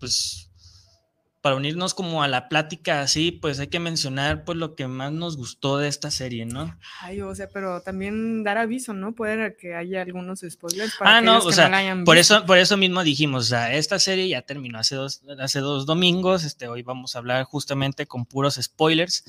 pues 0.00 0.51
para 1.42 1.56
unirnos 1.56 1.92
como 1.92 2.22
a 2.22 2.28
la 2.28 2.48
plática 2.48 3.02
así, 3.02 3.32
pues 3.32 3.58
hay 3.58 3.66
que 3.66 3.80
mencionar 3.80 4.44
pues 4.44 4.56
lo 4.56 4.76
que 4.76 4.86
más 4.86 5.10
nos 5.10 5.36
gustó 5.36 5.76
de 5.76 5.88
esta 5.88 6.12
serie, 6.12 6.46
¿no? 6.46 6.78
Ay, 7.00 7.20
o 7.20 7.34
sea, 7.34 7.48
pero 7.52 7.82
también 7.82 8.44
dar 8.44 8.58
aviso, 8.58 8.94
¿no? 8.94 9.12
Puede 9.12 9.56
que 9.56 9.74
haya 9.74 10.02
algunos 10.02 10.44
spoilers 10.48 10.94
para 10.96 11.16
ah, 11.16 11.20
no, 11.20 11.38
o 11.38 11.52
sea, 11.52 11.68
por 12.04 12.16
eso, 12.16 12.46
por 12.46 12.58
eso 12.58 12.76
mismo 12.76 13.02
dijimos, 13.02 13.46
o 13.46 13.48
sea, 13.48 13.74
esta 13.74 13.98
serie 13.98 14.28
ya 14.28 14.42
terminó 14.42 14.78
hace 14.78 14.94
dos, 14.94 15.20
hace 15.40 15.58
dos 15.58 15.84
domingos, 15.84 16.44
este, 16.44 16.68
hoy 16.68 16.82
vamos 16.82 17.16
a 17.16 17.18
hablar 17.18 17.42
justamente 17.42 18.06
con 18.06 18.24
puros 18.24 18.60
spoilers 18.62 19.24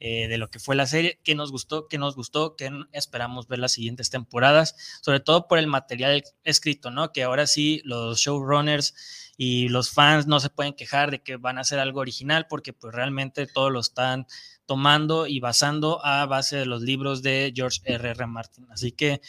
eh, 0.00 0.26
de 0.28 0.38
lo 0.38 0.48
que 0.48 0.60
fue 0.60 0.74
la 0.74 0.86
serie, 0.86 1.20
qué 1.22 1.34
nos 1.34 1.52
gustó, 1.52 1.86
qué 1.86 1.98
nos 1.98 2.16
gustó, 2.16 2.56
qué 2.56 2.70
esperamos 2.92 3.46
ver 3.46 3.58
las 3.58 3.72
siguientes 3.72 4.08
temporadas, 4.08 4.74
sobre 5.02 5.20
todo 5.20 5.48
por 5.48 5.58
el 5.58 5.66
material 5.66 6.22
escrito, 6.44 6.90
¿no? 6.90 7.12
Que 7.12 7.24
ahora 7.24 7.46
sí 7.46 7.82
los 7.84 8.20
showrunners 8.20 8.94
y 9.40 9.68
los 9.68 9.90
fans 9.90 10.26
no 10.26 10.40
se 10.40 10.50
pueden 10.50 10.74
quejar 10.74 11.12
de 11.12 11.22
que 11.22 11.36
van 11.36 11.58
a 11.58 11.60
hacer 11.60 11.78
algo 11.78 12.00
original 12.00 12.48
porque 12.48 12.72
pues 12.72 12.92
realmente 12.92 13.46
todo 13.46 13.70
lo 13.70 13.78
están 13.78 14.26
tomando 14.66 15.28
y 15.28 15.38
basando 15.38 16.04
a 16.04 16.26
base 16.26 16.56
de 16.56 16.66
los 16.66 16.82
libros 16.82 17.22
de 17.22 17.52
George 17.54 17.80
R. 17.84 18.10
R. 18.10 18.26
Martin. 18.26 18.66
Así 18.68 18.90
que, 18.90 19.20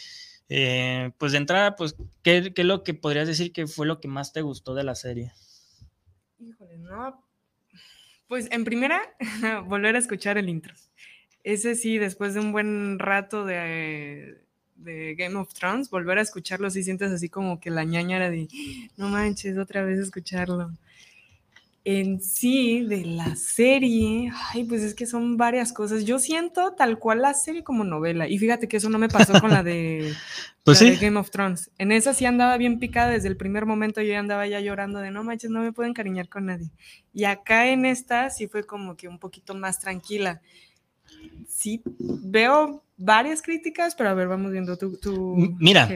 eh, 0.48 1.12
pues 1.16 1.30
de 1.30 1.38
entrada, 1.38 1.76
pues, 1.76 1.94
¿qué, 2.24 2.52
es 2.54 2.64
lo 2.64 2.82
que 2.82 2.92
podrías 2.92 3.28
decir 3.28 3.52
que 3.52 3.68
fue 3.68 3.86
lo 3.86 4.00
que 4.00 4.08
más 4.08 4.32
te 4.32 4.42
gustó 4.42 4.74
de 4.74 4.82
la 4.82 4.96
serie? 4.96 5.32
Híjole, 6.40 6.76
no. 6.78 7.24
Pues 8.26 8.48
en 8.50 8.64
primera, 8.64 9.00
volver 9.66 9.94
a 9.94 10.00
escuchar 10.00 10.38
el 10.38 10.48
intro. 10.48 10.74
Ese 11.44 11.76
sí, 11.76 11.98
después 11.98 12.34
de 12.34 12.40
un 12.40 12.50
buen 12.50 12.98
rato 12.98 13.44
de, 13.44 14.44
de 14.80 15.14
Game 15.14 15.36
of 15.36 15.52
Thrones, 15.52 15.90
volver 15.90 16.18
a 16.18 16.22
escucharlo 16.22 16.70
si 16.70 16.82
sientes 16.82 17.12
así 17.12 17.28
como 17.28 17.60
que 17.60 17.70
la 17.70 17.84
ñañara 17.84 18.30
de, 18.30 18.48
no 18.96 19.08
manches, 19.08 19.58
otra 19.58 19.82
vez 19.82 19.98
escucharlo. 19.98 20.72
En 21.82 22.20
sí, 22.20 22.84
de 22.86 23.06
la 23.06 23.36
serie, 23.36 24.30
ay, 24.52 24.64
pues 24.64 24.82
es 24.82 24.94
que 24.94 25.06
son 25.06 25.38
varias 25.38 25.72
cosas. 25.72 26.04
Yo 26.04 26.18
siento 26.18 26.74
tal 26.74 26.98
cual 26.98 27.22
la 27.22 27.32
serie 27.32 27.64
como 27.64 27.84
novela. 27.84 28.28
Y 28.28 28.38
fíjate 28.38 28.68
que 28.68 28.76
eso 28.76 28.90
no 28.90 28.98
me 28.98 29.08
pasó 29.08 29.40
con 29.40 29.50
la 29.50 29.62
de, 29.62 30.12
pues 30.64 31.00
Game 31.00 31.18
of 31.18 31.30
Thrones. 31.30 31.70
En 31.78 31.90
esa 31.90 32.12
sí 32.12 32.26
andaba 32.26 32.58
bien 32.58 32.78
picada 32.78 33.08
desde 33.10 33.28
el 33.28 33.38
primer 33.38 33.64
momento. 33.64 34.02
Yo 34.02 34.18
andaba 34.18 34.46
ya 34.46 34.60
llorando 34.60 34.98
de 34.98 35.10
no 35.10 35.24
manches, 35.24 35.50
no 35.50 35.62
me 35.62 35.72
puedo 35.72 35.88
encariñar 35.88 36.28
con 36.28 36.46
nadie. 36.46 36.70
Y 37.14 37.24
acá 37.24 37.70
en 37.70 37.86
esta 37.86 38.28
sí 38.28 38.46
fue 38.46 38.64
como 38.64 38.94
que 38.94 39.08
un 39.08 39.18
poquito 39.18 39.54
más 39.54 39.80
tranquila. 39.80 40.42
Sí, 41.48 41.82
veo 41.86 42.84
varias 42.96 43.42
críticas, 43.42 43.94
pero 43.94 44.10
a 44.10 44.14
ver, 44.14 44.28
vamos 44.28 44.52
viendo 44.52 44.76
tu... 44.76 45.36
Mira, 45.58 45.88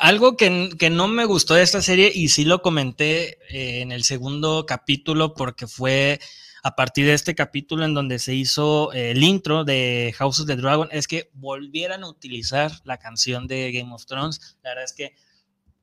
algo 0.00 0.36
que, 0.36 0.90
no 0.90 1.08
me 1.08 1.24
gustó 1.24 1.54
de 1.54 1.62
esta 1.62 1.82
serie 1.82 2.10
y 2.14 2.28
sí 2.28 2.44
lo 2.44 2.62
comenté 2.62 3.38
eh, 3.48 3.82
en 3.82 3.92
el 3.92 4.04
segundo 4.04 4.66
capítulo 4.66 5.34
porque 5.34 5.66
fue 5.66 6.20
a 6.62 6.74
partir 6.74 7.06
de 7.06 7.14
este 7.14 7.36
capítulo 7.36 7.84
en 7.84 7.94
donde 7.94 8.18
se 8.18 8.34
hizo 8.34 8.92
eh, 8.92 9.12
el 9.12 9.22
intro 9.22 9.62
de 9.62 10.12
House 10.18 10.40
of 10.40 10.46
the 10.48 10.56
Dragon, 10.56 10.88
es 10.90 11.06
que 11.06 11.30
volvieran 11.34 12.02
a 12.02 12.08
utilizar 12.08 12.72
la 12.82 12.98
canción 12.98 13.46
de 13.46 13.70
Game 13.70 13.94
of 13.94 14.06
Thrones. 14.06 14.58
La 14.62 14.70
verdad 14.70 14.84
es 14.84 14.92
que 14.92 15.14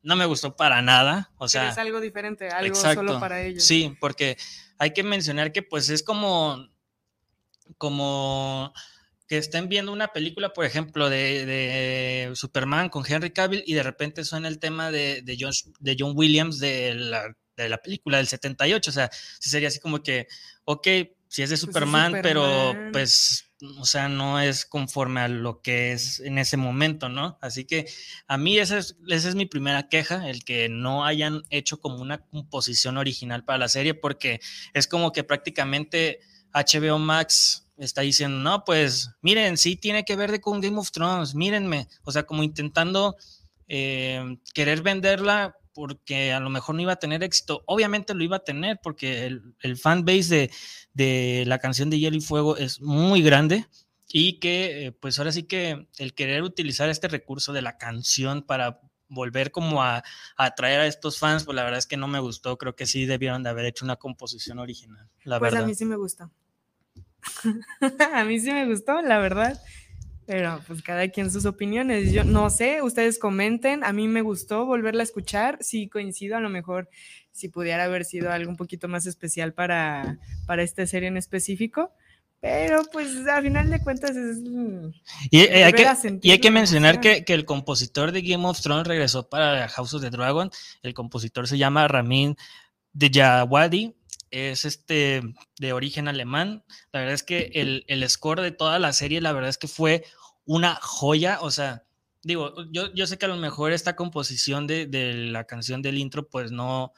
no 0.02 0.18
me 0.18 0.26
gustó 0.26 0.58
para 0.58 0.82
nada. 0.82 1.32
O 1.38 1.48
sea, 1.48 1.70
es 1.70 1.78
algo 1.78 2.02
diferente, 2.02 2.50
algo 2.50 2.76
solo 2.76 3.18
para 3.22 3.42
ellos. 3.42 3.64
Sí, 3.64 3.96
porque 4.02 4.38
hay 4.78 4.92
que 4.92 5.04
mencionar 5.04 5.54
que 5.54 5.64
pues 5.64 5.90
es 5.90 6.04
como, 6.04 6.68
como 7.78 8.74
que 9.28 9.38
estén 9.38 9.70
viendo 9.70 9.92
una 9.92 10.10
película, 10.10 10.54
por 10.54 10.66
ejemplo, 10.66 11.10
de, 11.10 12.32
Superman 12.36 12.90
con 12.90 13.04
Henry 13.08 13.32
Cavill 13.32 13.64
y 13.66 13.74
de 13.74 13.84
repente 13.84 14.26
suena 14.26 14.48
el 14.48 14.60
tema 14.60 14.92
de, 14.92 15.22
de, 15.22 15.38
John, 15.40 15.52
de 15.80 15.96
John 15.98 16.14
Williams 16.16 16.60
de 16.60 16.94
la, 16.96 17.36
de 17.56 17.70
la, 17.70 17.78
película 17.78 18.18
del 18.18 18.28
78. 18.28 18.90
O 18.90 18.94
sea, 18.94 19.10
sería 19.40 19.70
así 19.70 19.80
como 19.80 20.04
que, 20.04 20.28
ok, 20.66 20.88
si 21.34 21.42
es 21.42 21.50
de 21.50 21.56
pues 21.56 21.62
Superman, 21.62 22.20
pero 22.22 22.76
pues, 22.92 23.50
o 23.80 23.86
sea, 23.86 24.08
no 24.08 24.40
es 24.40 24.66
conforme 24.66 25.22
a 25.22 25.28
lo 25.28 25.62
que 25.62 25.94
es 25.94 26.20
en 26.20 26.38
ese 26.38 26.58
momento, 26.58 27.10
¿no? 27.10 27.40
Así 27.42 27.66
que 27.66 27.88
a 28.28 28.38
mí 28.38 28.60
esa 28.60 28.78
es, 28.78 28.98
esa 29.08 29.30
es 29.30 29.36
mi 29.36 29.48
primera 29.48 29.90
queja, 29.90 30.30
el 30.30 30.44
que 30.44 30.70
no 30.70 31.06
hayan 31.06 31.42
hecho 31.50 31.80
como 31.80 31.96
una 32.02 32.20
composición 32.20 32.98
original 32.98 33.46
para 33.46 33.58
la 33.58 33.68
serie, 33.68 33.96
porque 33.96 34.42
es 34.76 34.88
como 34.88 35.12
que 35.12 35.24
prácticamente 35.24 36.20
HBO 36.54 37.00
Max 37.00 37.68
está 37.78 38.02
diciendo, 38.02 38.38
no, 38.38 38.64
pues 38.64 39.10
miren, 39.22 39.58
sí 39.58 39.76
tiene 39.76 40.06
que 40.06 40.16
ver 40.16 40.32
de 40.32 40.42
con 40.42 40.62
Game 40.62 40.78
of 40.78 40.92
Thrones, 40.92 41.36
mírenme, 41.36 41.88
o 42.04 42.12
sea, 42.12 42.24
como 42.24 42.44
intentando 42.44 43.16
eh, 43.68 44.38
querer 44.54 44.82
venderla 44.82 45.58
porque 45.74 46.32
a 46.32 46.40
lo 46.40 46.50
mejor 46.50 46.76
no 46.76 46.82
iba 46.82 46.94
a 46.94 46.98
tener 46.98 47.24
éxito. 47.24 47.64
Obviamente 47.66 48.14
lo 48.14 48.24
iba 48.24 48.38
a 48.38 48.44
tener 48.44 48.80
porque 48.84 49.26
el, 49.26 49.56
el 49.62 49.78
fanbase 49.78 50.30
de, 50.30 50.52
de, 50.94 51.44
la 51.48 51.58
canción 51.58 51.90
de 51.90 51.98
Hielo 51.98 52.16
y 52.16 52.22
Fuego 52.22 52.58
es 52.58 52.80
muy 52.80 53.24
grande 53.24 53.66
y 54.08 54.40
que 54.40 54.86
eh, 54.86 54.92
pues 54.92 55.18
ahora 55.18 55.32
sí 55.32 55.44
que 55.44 55.88
el 55.98 56.14
querer 56.14 56.44
utilizar 56.44 56.90
este 56.90 57.08
recurso 57.08 57.52
de 57.52 57.64
la 57.64 57.80
canción 57.80 58.44
para 58.44 58.80
volver 59.10 59.52
como 59.52 59.82
a, 59.84 60.04
atraer 60.38 60.82
a 60.82 60.88
estos 60.88 61.18
fans, 61.18 61.44
pues 61.44 61.56
la 61.56 61.64
verdad 61.64 61.80
es 61.80 61.88
que 61.88 61.98
no 61.98 62.08
me 62.08 62.20
gustó, 62.20 62.58
creo 62.58 62.76
que 62.76 62.86
sí 62.86 63.06
debieron 63.06 63.44
de 63.44 63.50
haber 63.50 63.66
hecho 63.66 63.86
una 63.86 63.96
composición 63.96 64.60
original. 64.60 65.10
La 65.24 65.40
pues 65.40 65.56
a 65.56 65.66
mí 65.66 65.74
sí 65.74 65.86
me 65.86 65.96
gusta. 65.96 66.30
a 68.14 68.24
mí 68.24 68.40
sí 68.40 68.52
me 68.52 68.66
gustó, 68.66 69.02
la 69.02 69.20
verdad. 69.20 69.60
Pero 70.26 70.62
pues 70.68 70.82
cada 70.82 71.08
quien 71.10 71.30
sus 71.30 71.46
opiniones. 71.46 72.14
Yo 72.14 72.24
no 72.24 72.50
sé, 72.50 72.82
ustedes 72.82 73.20
comenten. 73.20 73.84
A 73.84 73.92
mí 73.92 74.08
me 74.08 74.22
gustó 74.22 74.66
volverla 74.66 75.02
a 75.02 75.04
escuchar. 75.04 75.58
Sí 75.62 75.90
coincido, 75.90 76.38
a 76.38 76.40
lo 76.40 76.50
mejor 76.50 76.90
si 77.32 77.50
pudiera 77.50 77.84
haber 77.84 78.06
sido 78.06 78.32
algo 78.32 78.50
un 78.50 78.58
poquito 78.58 78.88
más 78.88 79.06
especial 79.06 79.54
para, 79.54 80.20
para 80.46 80.64
esta 80.64 80.86
serie 80.86 81.10
en 81.10 81.18
específico. 81.18 81.92
Pero 82.40 82.84
pues 82.92 83.26
a 83.28 83.42
final 83.42 83.70
de 83.70 83.82
cuentas 83.82 84.16
es... 84.16 84.38
Y, 85.32 85.40
hay, 85.40 85.72
que, 85.72 86.20
y 86.22 86.32
hay 86.32 86.40
que 86.40 86.52
mencionar 86.52 87.00
que, 87.00 87.24
que, 87.24 87.34
el 87.34 87.46
compositor 87.46 88.12
de 88.12 88.22
Game 88.22 88.46
of 88.46 88.60
Thrones 88.60 88.86
regresó 88.86 89.30
para 89.30 89.68
House 89.70 89.94
of 89.94 90.02
the 90.02 90.10
Dragon. 90.10 90.52
El 90.84 90.94
compositor 90.94 91.48
se 91.48 91.58
llama 91.58 91.88
Ramin 91.88 92.36
Djawadi 92.94 93.96
es 94.34 94.66
este 94.66 95.22
de 95.60 95.74
origen 95.74 96.08
alemán. 96.08 96.64
La 96.92 97.02
verdad 97.02 97.14
es 97.14 97.24
que 97.24 97.52
el, 97.54 97.86
el, 97.88 98.08
score 98.10 98.42
de 98.42 98.52
toda 98.52 98.80
la 98.80 98.92
serie, 98.92 99.22
la 99.22 99.32
verdad 99.32 99.50
es 99.50 99.58
que 99.58 99.68
fue 99.68 100.04
una 100.46 100.76
joya. 100.82 101.40
O 101.42 101.52
sea, 101.52 101.84
digo, 102.24 102.54
yo, 102.72 102.92
yo 102.94 103.08
sé 103.08 103.18
que 103.18 103.26
a 103.26 103.30
lo 103.30 103.38
mejor 103.38 103.72
esta 103.72 103.96
composición 103.96 104.68
de, 104.68 104.88
de, 104.88 105.14
la 105.14 105.46
canción 105.46 105.82
del 105.84 106.00
intro, 106.00 106.28
pues 106.28 106.52
no, 106.52 106.94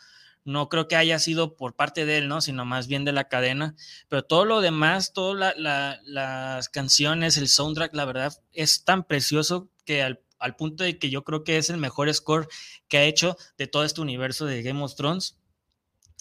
no 0.45 0.69
creo 0.69 0.87
que 0.87 0.95
haya 0.95 1.19
sido 1.19 1.55
por 1.57 1.75
parte 1.75 2.05
de 2.05 2.19
él, 2.19 2.29
¿no? 2.29 2.39
Sino 2.39 2.63
más 2.63 2.87
bien 2.87 3.03
de 3.03 3.11
la 3.11 3.27
cadena. 3.27 3.75
Pero 4.07 4.23
todo 4.23 4.45
lo 4.45 4.61
demás, 4.61 5.11
todas 5.13 5.55
la, 5.57 5.99
las 6.05 6.69
canciones, 6.69 7.37
el 7.37 7.49
soundtrack, 7.49 7.93
la 7.93 8.05
verdad, 8.05 8.33
es 8.53 8.85
tan 8.85 9.03
precioso 9.03 9.69
que 9.85 10.01
al 10.01 10.21
al 10.37 10.55
punto 10.55 10.83
de 10.83 10.99
que 10.99 11.09
yo 11.09 11.23
creo 11.23 11.43
que 11.43 11.57
es 11.57 11.69
el 11.69 11.77
mejor 11.77 12.13
score 12.13 12.47
que 12.87 12.97
ha 12.97 13.03
hecho 13.03 13.37
de 13.57 13.67
todo 13.67 13.83
este 13.83 14.01
universo 14.01 14.45
de 14.45 14.61
Game 14.61 14.83
of 14.83 14.95
Thrones, 14.95 15.37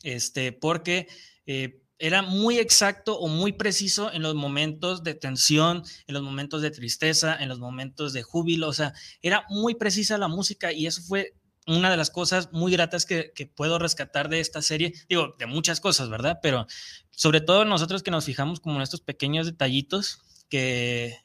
este, 0.05 0.53
porque 0.53 1.09
eh, 1.47 1.81
era 1.99 2.23
muy 2.23 2.59
exacto 2.59 3.19
o 3.19 3.29
muy 3.29 3.53
preciso 3.53 4.13
en 4.13 4.23
los 4.23 4.35
momentos 4.35 5.03
de 5.03 5.15
tensión, 5.15 5.83
en 6.07 6.15
los 6.15 6.23
momentos 6.23 6.63
de 6.63 6.71
tristeza, 6.71 7.37
en 7.37 7.49
los 7.49 7.59
momentos 7.59 8.13
de 8.13 8.23
júbilo, 8.23 8.69
o 8.69 8.73
sea, 8.73 8.93
era 9.23 9.45
muy 9.49 9.75
precisa 9.75 10.19
la 10.19 10.29
música 10.29 10.73
y 10.73 10.87
eso 10.87 11.03
fue 11.03 11.35
una 11.67 11.91
de 11.91 11.97
las 11.97 12.11
cosas 12.11 12.53
muy 12.53 12.73
gratas 12.73 13.07
que, 13.07 13.33
puedo 13.55 13.79
rescatar 13.79 14.29
de 14.29 14.41
esta 14.41 14.61
serie, 14.61 14.93
digo, 15.09 15.35
de 15.39 15.47
muchas 15.47 15.81
cosas, 15.81 16.11
¿verdad? 16.11 16.41
Pero 16.43 16.67
sobre 17.11 17.41
todo 17.41 17.65
nosotros 17.65 18.03
que 18.03 18.11
nos 18.11 18.27
fijamos 18.27 18.61
como 18.61 18.77
en 18.77 18.83
estos 18.83 19.01
pequeños 19.01 19.47
detallitos, 19.47 20.21
que 20.51 21.17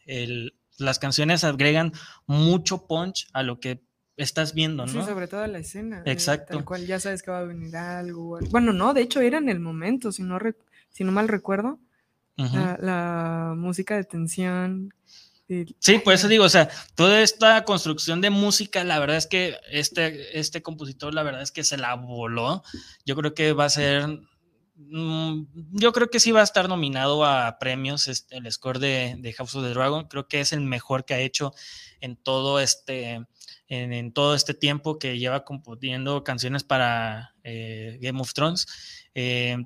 las 0.77 0.97
canciones 0.97 1.43
agregan 1.43 1.91
mucho 2.25 2.87
punch 2.87 3.27
a 3.33 3.43
lo 3.43 3.59
que 3.59 3.83
estás 4.23 4.53
viendo, 4.53 4.85
¿no? 4.85 4.91
Sí, 4.91 5.07
sobre 5.07 5.27
todo 5.27 5.45
la 5.47 5.59
escena. 5.59 5.99
Eh, 6.05 6.11
Exacto. 6.11 6.53
Tal 6.53 6.65
cual 6.65 6.85
ya 6.85 6.99
sabes 6.99 7.23
que 7.23 7.31
va 7.31 7.39
a 7.39 7.43
venir 7.43 7.75
algo. 7.75 8.39
Bueno, 8.49 8.73
no, 8.73 8.93
de 8.93 9.01
hecho 9.01 9.21
era 9.21 9.37
en 9.37 9.49
el 9.49 9.59
momento, 9.59 10.11
si 10.11 10.23
no, 10.23 10.37
si 10.89 11.03
no 11.03 11.11
mal 11.11 11.27
recuerdo, 11.27 11.79
la, 12.37 13.53
música 13.55 13.95
de 13.95 14.03
tensión. 14.03 14.93
Sí, 15.79 15.97
por 15.99 16.13
eso 16.13 16.27
digo, 16.27 16.43
o 16.43 16.49
sea, 16.49 16.69
toda 16.95 17.21
esta 17.21 17.63
construcción 17.63 18.21
de 18.21 18.29
música, 18.29 18.83
la 18.83 18.99
verdad 18.99 19.17
es 19.17 19.25
que 19.25 19.57
este, 19.71 20.39
este 20.39 20.61
compositor, 20.61 21.13
la 21.13 21.23
verdad 21.23 21.41
es 21.41 21.51
que 21.51 21.63
se 21.63 21.77
la 21.77 21.95
voló. 21.95 22.61
Yo 23.05 23.15
creo 23.15 23.33
que 23.33 23.53
va 23.53 23.65
a 23.65 23.69
ser 23.69 24.07
mm, 24.75 25.41
yo 25.71 25.91
creo 25.91 26.09
que 26.09 26.19
sí 26.19 26.31
va 26.31 26.41
a 26.41 26.43
estar 26.43 26.69
nominado 26.69 27.25
a 27.25 27.57
premios 27.57 28.07
este, 28.07 28.37
el 28.37 28.51
score 28.51 28.79
de, 28.79 29.15
de, 29.17 29.33
House 29.33 29.55
of 29.55 29.63
the 29.63 29.69
Dragon. 29.69 30.07
Creo 30.07 30.27
que 30.27 30.39
es 30.39 30.53
el 30.53 30.61
mejor 30.61 31.03
que 31.03 31.15
ha 31.15 31.19
hecho 31.19 31.53
en 31.99 32.15
todo 32.15 32.59
este, 32.59 33.25
en, 33.69 34.11
todo 34.11 34.35
este 34.35 34.53
tiempo 34.53 34.99
que 34.99 35.17
lleva 35.17 35.45
componiendo 35.45 36.23
canciones 36.23 36.63
para 36.63 37.35
eh, 37.43 37.97
Game 38.01 38.19
of 38.19 38.33
Thrones. 38.33 38.67
Eh, 39.15 39.57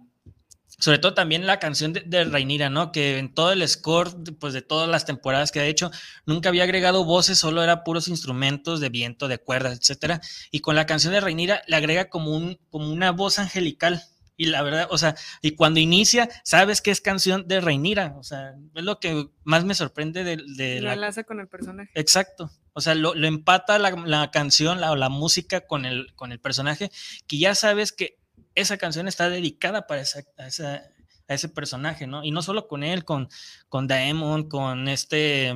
sobre 0.80 0.98
todo 0.98 1.14
también 1.14 1.46
la 1.48 1.60
canción 1.60 1.94
de, 1.94 2.02
de, 2.02 2.70
¿no? 2.70 2.92
Que 2.92 3.18
en 3.18 3.34
todo 3.34 3.52
el 3.54 3.68
score, 3.68 4.12
pues 4.40 4.54
de 4.54 4.62
todas 4.62 4.90
las 4.90 5.06
temporadas 5.06 5.52
que 5.52 5.60
ha 5.60 5.66
hecho, 5.66 5.92
nunca 6.26 6.50
había 6.50 6.64
agregado 6.64 7.06
voces, 7.06 7.40
solo 7.40 7.64
era 7.64 7.84
puros 7.84 8.08
instrumentos 8.08 8.80
de 8.80 8.90
viento, 8.90 9.28
de 9.28 9.38
cuerdas, 9.38 9.80
etcétera. 9.80 10.20
Y 10.52 10.60
con 10.60 10.76
la 10.76 10.86
canción 10.86 11.14
de 11.14 11.22
Reinira 11.22 11.62
le 11.68 11.76
agrega 11.76 12.10
como, 12.10 12.36
un, 12.36 12.60
como 12.70 12.92
una 12.92 13.12
voz 13.12 13.40
angelical. 13.40 14.04
Y 14.36 14.46
la 14.46 14.62
verdad, 14.64 14.88
o 14.90 14.98
sea, 14.98 15.16
y 15.42 15.52
cuando 15.52 15.80
inicia, 15.80 16.30
sabes 16.44 16.82
que 16.82 16.92
es 16.92 17.02
canción 17.02 17.48
de 17.48 17.62
Reinira. 17.62 18.16
O 18.18 18.24
sea, 18.24 18.56
es 18.74 18.84
lo 18.84 19.00
que 19.00 19.30
más 19.44 19.64
me 19.64 19.76
sorprende 19.76 20.24
de, 20.24 20.38
de 20.58 20.82
la... 20.82 20.94
enlaza 20.94 21.24
con 21.24 21.40
el 21.40 21.48
personaje. 21.48 21.92
Exacto. 21.94 22.52
O 22.74 22.82
sea, 22.82 22.96
lo, 22.96 23.14
empata 23.14 23.78
la, 23.78 24.32
canción, 24.32 24.82
la, 24.82 24.96
la 24.96 25.10
música 25.10 25.62
con 25.62 25.86
el, 25.86 26.14
con 26.16 26.32
el 26.32 26.40
personaje, 26.40 26.90
que 27.28 27.38
ya 27.38 27.54
sabes 27.54 27.92
que 27.92 28.18
esa 28.56 28.78
canción 28.78 29.08
está 29.08 29.30
dedicada 29.30 29.86
para 29.86 30.02
esa, 30.02 30.24
a, 30.38 30.82
ese 31.28 31.50
personaje, 31.50 32.08
¿no? 32.08 32.24
Y 32.24 32.32
no 32.32 32.42
solo 32.42 32.68
con 32.68 32.84
él, 32.84 33.06
con, 33.06 33.30
con 33.70 33.88
Daemon, 33.88 34.50
con 34.50 34.88
este, 34.88 35.54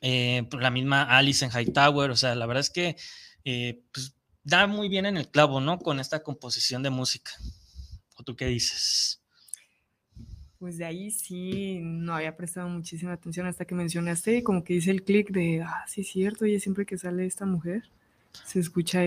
eh, 0.00 0.48
la 0.58 0.70
misma 0.70 1.02
Alice 1.02 1.44
en 1.44 1.50
Hightower, 1.50 2.10
o 2.10 2.16
sea, 2.16 2.34
la 2.34 2.46
verdad 2.46 2.62
es 2.62 2.70
que 2.70 2.96
eh, 3.44 3.82
pues, 3.92 4.14
da 4.42 4.66
muy 4.66 4.88
bien 4.88 5.06
en 5.06 5.16
el 5.16 5.30
clavo, 5.30 5.60
¿no? 5.60 5.78
Con 5.78 6.00
esta 6.00 6.22
composición 6.22 6.82
de 6.82 6.90
música. 6.90 7.32
¿O 8.24 8.32
tú 8.32 8.36
qué 8.36 8.46
dices? 8.46 9.20
Pues 10.58 10.78
de 10.78 10.86
ahí 10.86 11.10
sí 11.10 11.78
no 11.82 12.14
había 12.14 12.34
prestado 12.38 12.70
muchísima 12.70 13.12
atención 13.12 13.46
hasta 13.46 13.66
que 13.66 13.74
mencionaste, 13.74 14.42
como 14.42 14.64
que 14.64 14.72
hice 14.72 14.92
el 14.92 15.02
clic 15.02 15.30
de, 15.30 15.60
ah, 15.60 15.84
sí 15.86 16.00
es 16.00 16.08
cierto, 16.08 16.46
y 16.46 16.58
siempre 16.58 16.86
que 16.86 16.96
sale 16.96 17.26
esta 17.26 17.44
mujer 17.44 17.82
se 18.46 18.60
escucha. 18.60 19.00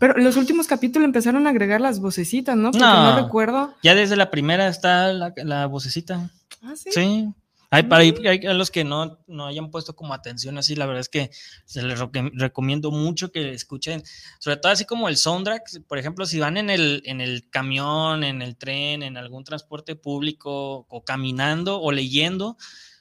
Pero 0.00 0.16
los 0.16 0.38
últimos 0.38 0.66
capítulos 0.66 1.04
empezaron 1.04 1.46
a 1.46 1.50
agregar 1.50 1.82
las 1.82 2.00
vocecitas, 2.00 2.56
¿no? 2.56 2.70
Porque 2.70 2.86
no, 2.86 3.22
recuerdo. 3.22 3.74
Ya 3.82 3.94
desde 3.94 4.16
la 4.16 4.30
primera 4.30 4.66
está 4.66 5.12
la, 5.12 5.34
la 5.36 5.66
vocecita. 5.66 6.30
Ah, 6.62 6.72
sí. 6.74 6.90
Sí. 6.90 7.28
Hay, 7.74 7.82
para 7.84 8.02
hay 8.02 8.46
a 8.46 8.54
los 8.54 8.70
que 8.70 8.84
no, 8.84 9.18
no 9.26 9.46
hayan 9.46 9.70
puesto 9.70 9.96
como 9.96 10.14
atención 10.14 10.58
así, 10.58 10.76
la 10.76 10.86
verdad 10.86 11.00
es 11.00 11.08
que 11.08 11.30
se 11.64 11.82
les 11.82 11.98
recomiendo 11.98 12.90
mucho 12.90 13.32
que 13.32 13.52
escuchen, 13.52 14.02
sobre 14.38 14.58
todo 14.58 14.70
así 14.70 14.84
como 14.84 15.08
el 15.08 15.16
soundtrack, 15.16 15.84
por 15.88 15.98
ejemplo, 15.98 16.24
si 16.24 16.38
van 16.38 16.56
en 16.56 16.70
el, 16.70 17.02
en 17.04 17.20
el 17.20 17.50
camión, 17.50 18.22
en 18.22 18.42
el 18.42 18.56
tren, 18.56 19.02
en 19.02 19.16
algún 19.16 19.42
transporte 19.42 19.96
público, 19.96 20.86
o 20.88 21.04
caminando 21.04 21.80
o 21.80 21.90
leyendo, 21.90 22.56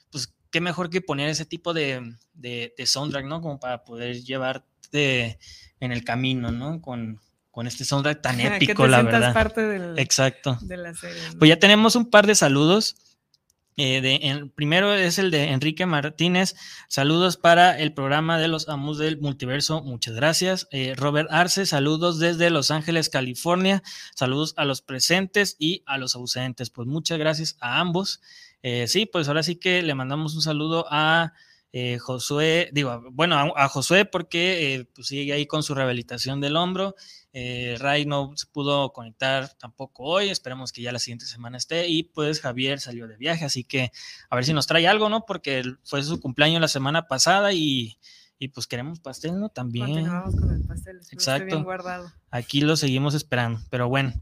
pues 0.10 0.34
qué 0.50 0.60
mejor 0.60 0.90
que 0.90 1.02
poner 1.02 1.30
ese 1.30 1.46
tipo 1.46 1.74
de, 1.74 2.16
de, 2.34 2.74
de 2.76 2.86
soundtrack, 2.88 3.26
¿no? 3.26 3.42
Como 3.42 3.60
para 3.60 3.84
poder 3.84 4.24
llevarte 4.24 5.40
en 5.80 5.92
el 5.92 6.04
camino, 6.04 6.52
¿no? 6.52 6.82
Con, 6.82 7.20
con 7.52 7.68
este 7.68 7.86
soundtrack 7.86 8.22
tan 8.22 8.40
épico, 8.40 8.88
la 8.88 9.04
verdad. 9.04 9.34
parte 9.34 9.62
del, 9.62 10.00
Exacto. 10.00 10.58
de 10.62 10.78
la 10.78 10.96
serie. 10.96 11.22
Pues 11.38 11.50
ya 11.50 11.60
tenemos 11.60 11.96
un 11.96 12.10
par 12.10 12.26
de 12.26 12.34
saludos. 12.34 12.96
Eh, 13.76 14.02
de, 14.02 14.50
primero 14.56 14.94
es 14.94 15.18
el 15.18 15.32
de 15.32 15.52
Enrique 15.52 15.86
Martínez. 15.86 16.56
Saludos 16.88 17.38
para 17.38 17.80
el 17.80 17.94
programa 17.94 18.38
de 18.38 18.48
los 18.48 18.70
Amos 18.70 18.98
del 18.98 19.20
Multiverso. 19.20 19.82
Muchas 19.82 20.16
gracias. 20.16 20.68
Eh, 20.72 20.94
Robert 20.96 21.30
Arce, 21.32 21.66
saludos 21.66 22.20
desde 22.20 22.50
Los 22.50 22.72
Ángeles, 22.72 23.10
California. 23.10 23.84
Saludos 24.16 24.54
a 24.58 24.66
los 24.66 24.82
presentes 24.82 25.56
y 25.60 25.84
a 25.86 25.98
los 25.98 26.16
ausentes. 26.16 26.70
Pues 26.70 26.88
muchas 26.88 27.18
gracias 27.18 27.58
a 27.60 27.80
ambos. 27.80 28.22
Eh, 28.64 28.88
sí, 28.88 29.06
pues 29.06 29.28
ahora 29.28 29.44
sí 29.44 29.58
que 29.58 29.82
le 29.82 29.94
mandamos 29.94 30.36
un 30.36 30.42
saludo 30.42 30.86
a 30.90 31.34
eh, 31.76 31.98
Josué, 31.98 32.70
digo, 32.72 33.04
bueno, 33.12 33.36
a, 33.56 33.68
Josué 33.68 34.06
porque 34.06 34.76
eh, 34.76 34.86
pues 34.94 35.08
sigue 35.08 35.34
ahí 35.34 35.48
con 35.48 35.64
su 35.64 35.74
rehabilitación 35.74 36.40
del 36.40 36.56
hombro. 36.56 36.96
Eh, 37.36 37.78
Ray 37.80 38.06
no 38.06 38.32
se 38.36 38.46
pudo 38.46 38.94
conectar 38.94 39.50
tampoco 39.58 40.04
hoy, 40.04 40.30
esperemos 40.30 40.72
que 40.72 40.84
ya 40.84 40.92
la 40.92 41.00
siguiente 41.00 41.26
semana 41.26 41.58
esté. 41.58 41.88
Y 41.88 42.04
pues 42.04 42.40
Javier 42.40 42.80
salió 42.80 43.08
de 43.08 43.18
viaje, 43.18 43.44
así 43.44 43.64
que 43.64 43.92
a 44.30 44.36
ver 44.36 44.46
si 44.46 44.54
nos 44.54 44.68
trae 44.68 44.88
algo, 44.88 45.10
¿no? 45.10 45.26
Porque 45.26 45.64
fue 45.84 46.04
su 46.04 46.20
cumpleaños 46.20 46.62
la 46.62 46.68
semana 46.68 47.08
pasada 47.08 47.52
y, 47.52 47.98
pues 48.54 48.68
queremos 48.68 49.00
pastel, 49.00 49.40
¿no? 49.40 49.50
También. 49.50 49.88
Continuamos 49.88 50.36
con 50.36 50.54
el 50.54 50.62
pastel, 50.62 51.00
Exacto. 51.12 51.46
Bien 51.46 51.64
guardado. 51.64 52.12
Aquí 52.30 52.62
lo 52.62 52.76
seguimos 52.76 53.16
esperando, 53.16 53.62
pero 53.70 53.90
bueno, 53.90 54.14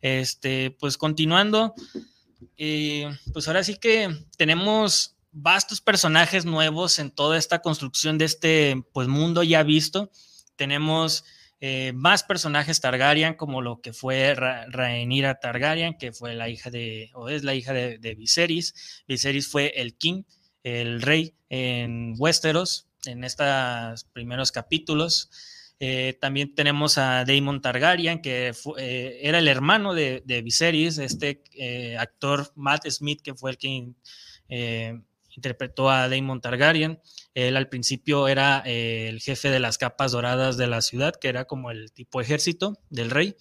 este, 0.00 0.70
pues 0.72 0.98
continuando, 0.98 1.74
pues 2.56 3.48
ahora 3.48 3.64
sí 3.64 3.76
que 3.76 4.14
tenemos 4.36 5.16
vastos 5.30 5.80
personajes 5.80 6.44
nuevos 6.44 6.98
en 6.98 7.10
toda 7.10 7.38
esta 7.38 7.60
construcción 7.60 8.18
de 8.18 8.24
este 8.24 8.84
pues, 8.92 9.08
mundo 9.08 9.42
ya 9.42 9.62
visto. 9.62 10.10
Tenemos 10.56 11.24
eh, 11.60 11.92
más 11.92 12.22
personajes 12.22 12.80
Targaryen, 12.80 13.34
como 13.34 13.62
lo 13.62 13.80
que 13.80 13.92
fue 13.92 14.34
Rhaenyra 14.34 15.40
Targaryen, 15.40 15.98
que 15.98 16.12
fue 16.12 16.34
la 16.34 16.48
hija 16.48 16.70
de, 16.70 17.10
o 17.14 17.28
es 17.28 17.42
la 17.42 17.54
hija 17.54 17.72
de, 17.72 18.14
Viserys. 18.16 19.02
Viserys 19.08 19.48
fue 19.48 19.72
el 19.76 19.96
king, 19.96 20.22
el 20.62 21.02
rey 21.02 21.34
en 21.48 22.14
Westeros, 22.16 22.88
en 23.06 23.24
estos 23.24 24.04
primeros 24.12 24.52
capítulos. 24.52 25.30
Eh, 25.80 26.16
también 26.20 26.54
tenemos 26.54 26.96
a 26.96 27.24
Daemon 27.24 27.60
Targaryen, 27.60 28.22
que 28.22 28.52
eh, 28.78 29.18
era 29.22 29.38
el 29.38 29.48
hermano 29.48 29.94
de, 29.94 30.22
de 30.24 30.42
Viserys, 30.42 30.98
este 30.98 31.42
actor 31.98 32.52
Matt 32.54 32.88
Smith, 32.88 33.20
que 33.20 33.34
fue 33.34 33.50
el 33.50 33.58
que 33.58 33.94
interpretó 35.38 35.88
a 35.88 36.08
Daemon 36.08 36.40
Targaryen. 36.40 37.00
Él 37.34 37.56
al 37.56 37.68
principio 37.68 38.26
era 38.26 38.62
eh, 38.66 39.08
el 39.08 39.20
jefe 39.20 39.50
de 39.50 39.60
las 39.60 39.78
capas 39.78 40.12
doradas 40.12 40.56
de 40.56 40.66
la 40.66 40.82
ciudad, 40.82 41.14
que 41.14 41.28
era 41.28 41.44
como 41.44 41.70
el 41.70 41.92
tipo 41.92 42.20
ejército 42.20 42.78
del 42.90 43.10
rey, 43.10 43.36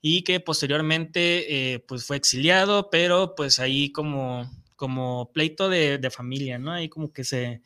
y 0.00 0.22
que 0.22 0.38
posteriormente 0.38 1.74
eh, 1.74 1.80
pues 1.80 2.04
fue 2.04 2.16
exiliado, 2.16 2.88
pero 2.90 3.34
pues 3.34 3.58
ahí 3.58 3.90
como, 3.90 4.48
como 4.76 5.32
pleito 5.32 5.68
de, 5.68 6.08
familia, 6.10 6.58
¿no? 6.58 6.70
Ahí 6.70 6.88
como 6.88 7.12
que 7.12 7.24
se, 7.24 7.62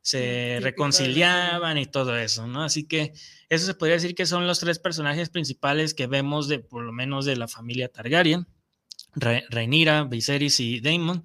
se 0.00 0.60
reconciliaban 0.62 1.76
y 1.76 1.84
todo 1.84 2.16
eso, 2.16 2.46
¿no? 2.46 2.62
Así 2.62 2.88
que 2.88 3.12
eso 3.50 3.66
se 3.66 3.74
podría 3.74 3.96
decir 3.96 4.14
que 4.14 4.24
son 4.24 4.46
los 4.46 4.60
tres 4.60 4.78
personajes 4.78 5.28
principales 5.28 5.92
que 5.92 6.06
vemos 6.06 6.48
de 6.48 6.60
por 6.60 6.82
lo 6.82 6.92
menos 6.92 7.26
de 7.26 7.36
la 7.36 7.48
familia 7.48 7.90
Targaryen, 7.90 8.46
Rhaenyra, 9.14 10.04
Viserys 10.04 10.58
y 10.58 10.80
Daemon 10.80 11.22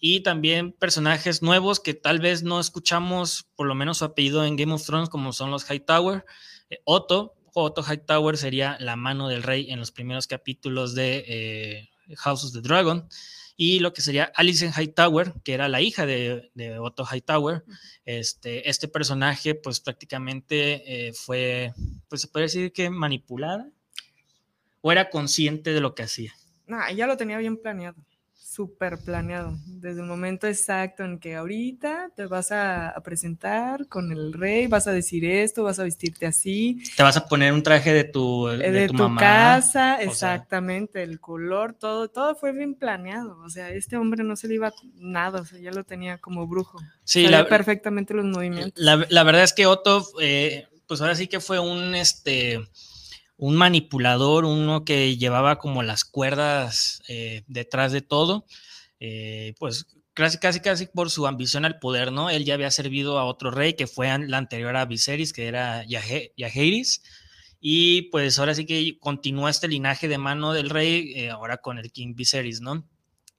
y 0.00 0.20
también 0.20 0.72
personajes 0.72 1.42
nuevos 1.42 1.80
que 1.80 1.94
tal 1.94 2.20
vez 2.20 2.42
no 2.42 2.60
escuchamos, 2.60 3.48
por 3.56 3.66
lo 3.66 3.74
menos 3.74 3.98
su 3.98 4.04
apellido 4.04 4.44
en 4.44 4.56
Game 4.56 4.72
of 4.72 4.84
Thrones, 4.84 5.08
como 5.08 5.32
son 5.32 5.50
los 5.50 5.68
Hightower. 5.68 6.24
Eh, 6.70 6.80
Otto, 6.84 7.34
Otto 7.54 7.82
Hightower 7.82 8.36
sería 8.36 8.76
la 8.80 8.96
mano 8.96 9.28
del 9.28 9.42
rey 9.42 9.70
en 9.70 9.80
los 9.80 9.90
primeros 9.90 10.26
capítulos 10.26 10.94
de 10.94 11.24
eh, 11.26 11.88
House 12.16 12.44
of 12.44 12.52
the 12.52 12.60
Dragon. 12.60 13.08
Y 13.56 13.80
lo 13.80 13.92
que 13.92 14.02
sería 14.02 14.30
Alison 14.36 14.72
Hightower, 14.72 15.34
que 15.42 15.52
era 15.52 15.68
la 15.68 15.80
hija 15.80 16.06
de, 16.06 16.48
Otto 16.80 17.04
Hightower. 17.04 17.64
Este, 18.04 18.70
este 18.70 18.86
personaje, 18.86 19.56
pues 19.56 19.80
prácticamente 19.80 21.08
eh, 21.08 21.12
fue, 21.12 21.74
pues 22.08 22.20
se 22.20 22.28
puede 22.28 22.44
decir 22.44 22.72
que 22.72 22.88
manipulada 22.88 23.68
o 24.80 24.92
era 24.92 25.10
consciente 25.10 25.72
de 25.72 25.80
lo 25.80 25.96
que 25.96 26.04
hacía. 26.04 26.32
No, 26.68 26.86
ella 26.86 27.08
lo 27.08 27.16
tenía 27.16 27.38
bien 27.38 27.56
planeado. 27.56 27.96
Súper 28.58 28.98
planeado, 28.98 29.56
desde 29.66 30.00
el 30.00 30.06
momento 30.08 30.48
exacto 30.48 31.04
en 31.04 31.20
que 31.20 31.36
ahorita 31.36 32.10
te 32.16 32.26
vas 32.26 32.50
a, 32.50 32.92
presentar 33.04 33.86
con 33.86 34.10
el 34.10 34.32
rey, 34.32 34.66
vas 34.66 34.88
a 34.88 34.92
decir 34.92 35.24
esto, 35.24 35.62
vas 35.62 35.78
a 35.78 35.84
vestirte 35.84 36.26
así. 36.26 36.82
Te 36.96 37.04
vas 37.04 37.16
a 37.16 37.28
poner 37.28 37.52
un 37.52 37.62
traje 37.62 37.92
de 37.92 38.02
tu, 38.02 38.48
de, 38.48 38.72
de 38.72 38.88
tu, 38.88 39.14
casa, 39.14 40.02
exactamente, 40.02 41.04
el 41.04 41.20
color, 41.20 41.74
todo, 41.74 42.08
todo 42.08 42.34
fue 42.34 42.50
bien 42.50 42.74
planeado. 42.74 43.38
O 43.44 43.48
sea, 43.48 43.70
este 43.70 43.96
hombre 43.96 44.24
no 44.24 44.34
se 44.34 44.48
le 44.48 44.54
iba 44.54 44.72
nada, 44.96 45.42
o 45.42 45.44
sea, 45.44 45.60
ya 45.60 45.70
lo 45.70 45.84
tenía 45.84 46.18
como 46.18 46.48
brujo. 46.48 46.80
Sí, 47.04 47.28
la, 47.28 47.48
perfectamente 47.48 48.12
los 48.12 48.24
movimientos. 48.24 48.74
La, 48.76 49.22
verdad 49.22 49.44
es 49.44 49.52
que 49.52 49.66
Otto, 49.66 50.04
eh, 50.20 50.66
pues 50.88 51.00
ahora 51.00 51.14
sí 51.14 51.28
que 51.28 51.38
fue 51.38 51.60
un, 51.60 51.94
este, 51.94 52.58
un 53.38 53.56
manipulador, 53.56 54.44
uno 54.44 54.84
que 54.84 55.16
llevaba 55.16 55.58
como 55.58 55.82
las 55.82 56.04
cuerdas 56.04 57.00
eh, 57.08 57.44
detrás 57.46 57.92
de 57.92 58.02
todo, 58.02 58.44
eh, 59.00 59.54
pues 59.58 59.86
casi, 60.12 60.38
casi, 60.38 60.60
casi 60.60 60.86
por 60.86 61.08
su 61.08 61.26
ambición 61.26 61.64
al 61.64 61.78
poder, 61.78 62.10
¿no? 62.10 62.30
Él 62.30 62.44
ya 62.44 62.54
había 62.54 62.72
servido 62.72 63.18
a 63.18 63.24
otro 63.24 63.52
rey 63.52 63.74
que 63.74 63.86
fue 63.86 64.08
la 64.26 64.38
anterior 64.38 64.76
a 64.76 64.84
Viserys, 64.84 65.32
que 65.32 65.46
era 65.46 65.84
Yajeris, 65.86 67.02
y 67.60 68.02
pues 68.10 68.38
ahora 68.40 68.54
sí 68.54 68.66
que 68.66 68.98
continúa 68.98 69.50
este 69.50 69.68
linaje 69.68 70.08
de 70.08 70.18
mano 70.18 70.52
del 70.52 70.68
rey, 70.68 71.12
eh, 71.14 71.30
ahora 71.30 71.58
con 71.58 71.78
el 71.78 71.92
King 71.92 72.14
Viserys, 72.16 72.60
¿no? 72.60 72.88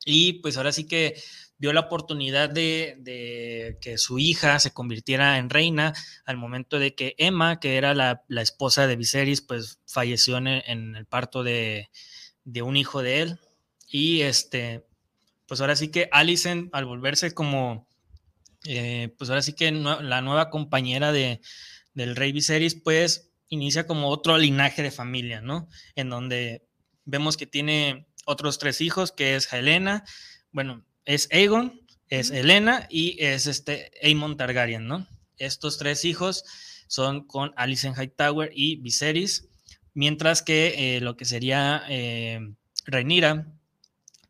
Y 0.06 0.34
pues 0.34 0.58
ahora 0.58 0.72
sí 0.72 0.86
que 0.86 1.22
vio 1.60 1.74
la 1.74 1.82
oportunidad 1.82 2.50
de, 2.50 3.78
que 3.82 3.98
su 3.98 4.18
hija 4.18 4.60
se 4.60 4.72
convirtiera 4.72 5.38
en 5.38 5.50
reina 5.50 5.94
al 6.26 6.38
momento 6.38 6.80
de 6.80 6.96
que 6.96 7.16
Emma, 7.18 7.60
que 7.60 7.76
era 7.76 7.94
la, 7.94 8.24
esposa 8.42 8.88
de 8.88 8.96
Viserys, 8.96 9.42
pues 9.42 9.80
falleció 9.86 10.38
en 10.38 10.48
el, 10.48 11.06
parto 11.06 11.44
de, 11.44 11.90
un 12.64 12.78
hijo 12.78 13.02
de 13.02 13.22
él. 13.22 13.40
Y 13.88 14.22
este, 14.22 14.86
pues 15.48 15.60
ahora 15.60 15.76
sí 15.76 15.90
que 15.90 16.08
Alicent, 16.12 16.74
al 16.74 16.86
volverse 16.86 17.34
como, 17.34 17.88
eh, 18.66 19.14
pues 19.18 19.30
ahora 19.30 19.42
sí 19.42 19.54
que 19.54 19.72
la 19.72 20.22
nueva 20.22 20.50
compañera 20.50 21.12
de, 21.12 21.42
del 21.94 22.16
rey 22.16 22.32
Viserys, 22.32 22.76
pues 22.76 23.32
inicia 23.50 23.86
como 23.86 24.08
otro 24.10 24.38
linaje 24.38 24.82
de 24.82 24.92
familia, 24.92 25.42
¿no? 25.42 25.68
En 25.96 26.10
donde 26.10 26.66
vemos 27.04 27.36
que 27.36 27.48
tiene 27.48 28.09
otros 28.30 28.60
tres 28.60 28.80
hijos, 28.80 29.12
que 29.12 29.36
es 29.36 29.52
Helena, 29.52 30.04
bueno, 30.52 30.86
es 31.06 31.28
Aegon, 31.32 31.82
es 32.10 32.30
Elena 32.30 32.88
y 32.89 33.18
es 33.24 33.48
este 33.48 33.92
Aemon 34.04 34.38
Targaryen, 34.38 34.88
¿no? 34.88 35.08
Estos 35.38 35.80
tres 35.80 36.06
hijos 36.06 36.44
son 36.88 37.26
con 37.26 37.54
Alicent 37.56 37.98
Hightower 37.98 38.52
y 38.54 38.78
Viserys, 38.78 39.48
mientras 39.94 40.44
que 40.44 40.98
eh, 40.98 41.02
lo 41.02 41.18
que 41.18 41.26
sería 41.26 41.84
eh, 41.89 42.39
Rhaenyra, 42.86 43.48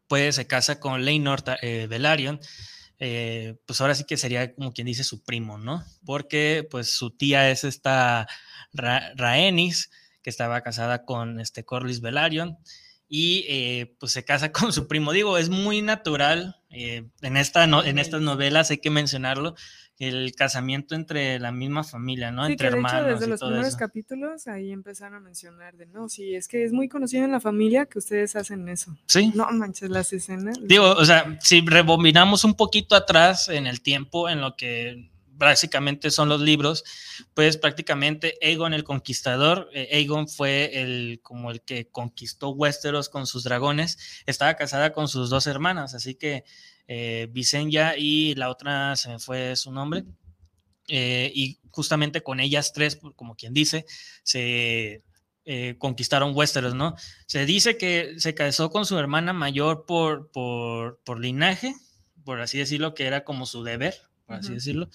pues 0.08 0.36
se 0.36 0.48
casa 0.48 0.80
con 0.80 1.04
Laenor 1.04 1.44
eh, 1.62 1.88
Velaryon, 1.90 2.40
eh, 3.00 3.58
pues 3.66 3.82
ahora 3.82 3.96
sí 3.96 4.06
que 4.06 4.18
sería 4.18 4.56
como 4.56 4.74
quien 4.74 4.88
dice 4.88 5.04
su 5.04 5.24
primo, 5.24 5.58
¿no? 5.58 5.84
Porque 6.06 6.68
pues 6.72 6.94
su 6.94 7.12
tía 7.12 7.52
es 7.52 7.64
esta 7.64 8.28
Rhaenys, 8.74 9.90
que 10.22 10.30
estaba 10.30 10.62
casada 10.62 11.06
con 11.06 11.40
este 11.40 11.66
Corlys 11.66 12.02
Velaryon, 12.02 12.58
y 13.10 13.44
eh, 13.50 13.96
pues 14.00 14.12
se 14.14 14.24
casa 14.24 14.52
con 14.54 14.72
su 14.72 14.88
primo. 14.88 15.12
Digo, 15.12 15.38
es 15.38 15.50
muy 15.50 15.82
natural 15.82 16.56
eh, 16.70 17.10
en, 17.22 17.36
esta 17.36 17.64
en 17.64 18.00
estas 18.00 18.22
novelas, 18.22 18.70
hay 18.70 18.78
que 18.78 18.92
mencionarlo, 18.92 19.56
el 19.98 20.34
casamiento 20.34 20.96
entre 20.96 21.40
la 21.40 21.52
misma 21.52 21.84
familia, 21.84 22.32
¿no? 22.32 22.46
entre 22.46 22.68
que 22.68 22.72
de 22.72 22.78
hermanos. 22.78 23.02
Hecho, 23.02 23.10
desde 23.10 23.28
los 23.28 23.40
primeros 23.42 23.76
capítulos 23.76 24.48
ahí 24.48 24.72
empezaron 24.72 25.16
a 25.16 25.20
mencionar 25.20 25.76
de 25.76 25.88
no, 25.88 26.08
sí, 26.08 26.36
es 26.36 26.48
que 26.48 26.64
es 26.64 26.72
muy 26.72 26.88
conocido 26.88 27.26
en 27.26 27.32
la 27.32 27.42
familia 27.42 27.86
que 27.88 28.00
ustedes 28.00 28.36
hacen 28.38 28.70
eso. 28.70 28.96
Sí. 29.08 29.34
No 29.36 29.50
manches 29.52 29.90
las 29.90 30.14
escenas. 30.14 30.58
Digo, 30.64 30.92
o 30.92 31.04
sea, 31.04 31.38
si 31.42 31.62
rebobinamos 31.62 32.46
un 32.46 32.54
poquito 32.54 32.96
atrás 32.96 33.50
en 33.50 33.68
el 33.68 33.82
tiempo, 33.82 34.30
en 34.30 34.40
lo 34.40 34.56
que 34.56 35.10
básicamente 35.40 36.12
son 36.12 36.30
los 36.30 36.42
libros, 36.42 36.84
pues 37.34 37.58
prácticamente 37.58 38.38
Aegon 38.42 38.74
el 38.74 38.84
Conquistador, 38.84 39.70
eh, 39.74 39.88
Aegon 39.94 40.28
fue 40.28 40.82
el 40.82 41.22
como 41.24 41.50
el 41.50 41.62
que 41.62 41.88
conquistó 41.88 42.50
Westeros 42.50 43.10
con 43.10 43.26
sus 43.26 43.44
dragones, 43.44 43.98
estaba 44.26 44.56
casada 44.56 44.92
con 44.92 45.08
sus 45.08 45.30
dos 45.30 45.48
hermanas, 45.48 45.96
así 45.96 46.16
que 46.16 46.44
eh, 46.88 47.28
Visenya 47.32 47.96
y 47.98 48.36
la 48.36 48.50
otra 48.50 48.96
se 48.98 49.10
me 49.10 49.20
fue 49.20 49.56
su 49.56 49.72
nombre, 49.72 50.04
eh, 50.90 51.32
y 51.34 51.60
justamente 51.70 52.22
con 52.22 52.42
ellas 52.42 52.74
tres, 52.74 53.00
como 53.16 53.36
quien 53.36 53.54
dice, 53.54 53.86
se 54.24 55.04
eh, 55.46 55.76
conquistaron 55.78 56.36
Westeros, 56.36 56.76
¿no? 56.76 56.96
Se 57.28 57.46
dice 57.46 57.78
que 57.78 58.16
se 58.18 58.36
casó 58.36 58.70
con 58.72 58.86
su 58.86 58.98
hermana 59.00 59.32
mayor 59.32 59.86
por, 59.86 60.32
por, 60.32 61.00
por 61.06 61.22
linaje, 61.22 61.74
por 62.26 62.42
así 62.42 62.58
decirlo, 62.58 62.94
que 62.94 63.06
era 63.06 63.24
como 63.24 63.46
su 63.46 63.64
deber, 63.64 63.96
por 64.26 64.36
así 64.36 64.54
decirlo 64.54 64.90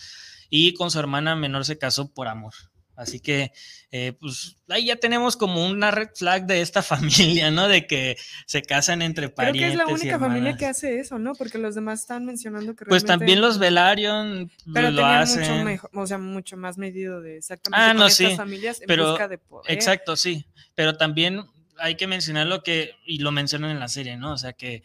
y 0.50 0.74
con 0.74 0.90
su 0.90 0.98
hermana 0.98 1.36
menor 1.36 1.64
se 1.64 1.78
casó 1.78 2.12
por 2.12 2.28
amor. 2.28 2.54
Así 2.96 3.18
que, 3.18 3.50
eh, 3.90 4.12
pues 4.20 4.56
ahí 4.68 4.86
ya 4.86 4.96
tenemos 4.96 5.36
como 5.36 5.66
una 5.66 5.90
red 5.90 6.08
flag 6.14 6.46
de 6.46 6.60
esta 6.60 6.82
familia, 6.82 7.50
¿no? 7.50 7.66
De 7.68 7.86
que 7.86 8.16
se 8.46 8.62
casan 8.62 9.02
entre 9.02 9.28
parientes. 9.28 9.74
Creo 9.74 9.86
que 9.86 9.92
es 9.92 9.98
la 9.98 10.04
única 10.04 10.18
familia 10.18 10.56
que 10.56 10.66
hace 10.66 11.00
eso, 11.00 11.18
¿no? 11.18 11.34
Porque 11.34 11.58
los 11.58 11.74
demás 11.74 12.00
están 12.00 12.24
mencionando 12.24 12.76
que. 12.76 12.84
Pues 12.84 13.04
también 13.04 13.40
los 13.40 13.58
Velaryon 13.58 14.50
pero 14.72 14.90
lo 14.90 15.04
hacen. 15.04 15.42
Mucho 15.42 15.64
mejor, 15.64 15.90
o 15.92 16.06
sea, 16.06 16.18
mucho 16.18 16.56
más 16.56 16.78
medido 16.78 17.20
de 17.20 17.38
exactamente 17.38 17.82
ah, 17.82 17.94
no, 17.94 18.08
sí, 18.10 18.36
familias 18.36 18.80
en 18.80 18.86
pero, 18.86 19.10
busca 19.10 19.28
de 19.28 19.38
poder. 19.38 19.72
Exacto, 19.72 20.16
sí. 20.16 20.46
Pero 20.74 20.96
también 20.96 21.44
hay 21.78 21.96
que 21.96 22.06
mencionar 22.06 22.46
lo 22.46 22.62
que, 22.62 22.92
y 23.04 23.18
lo 23.18 23.32
mencionan 23.32 23.70
en 23.70 23.80
la 23.80 23.88
serie, 23.88 24.16
¿no? 24.16 24.32
O 24.32 24.38
sea, 24.38 24.52
que 24.52 24.84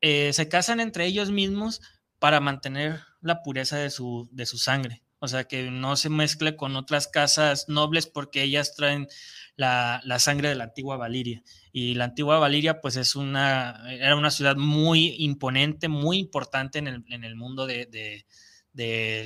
eh, 0.00 0.32
se 0.32 0.48
casan 0.48 0.80
entre 0.80 1.06
ellos 1.06 1.30
mismos 1.30 1.82
para 2.18 2.40
mantener 2.40 3.00
la 3.24 3.42
pureza 3.42 3.78
de 3.78 3.90
su, 3.90 4.28
de 4.32 4.46
su 4.46 4.58
sangre. 4.58 5.02
O 5.18 5.28
sea, 5.28 5.44
que 5.44 5.70
no 5.70 5.96
se 5.96 6.10
mezcle 6.10 6.54
con 6.54 6.76
otras 6.76 7.08
casas 7.08 7.66
nobles 7.68 8.06
porque 8.06 8.42
ellas 8.42 8.74
traen 8.74 9.08
la, 9.56 10.02
sangre 10.18 10.50
de 10.50 10.54
la 10.54 10.64
antigua 10.64 10.98
Valiria. 10.98 11.42
Y 11.72 11.94
la 11.94 12.04
antigua 12.04 12.38
Valiria, 12.38 12.82
pues 12.82 12.96
es 12.96 13.16
una, 13.16 13.82
era 13.90 14.16
una 14.16 14.30
ciudad 14.30 14.56
muy 14.56 15.16
imponente, 15.18 15.88
muy 15.88 16.18
importante 16.18 16.78
en 16.78 16.88
el, 17.24 17.36
mundo 17.36 17.66
de, 17.66 18.26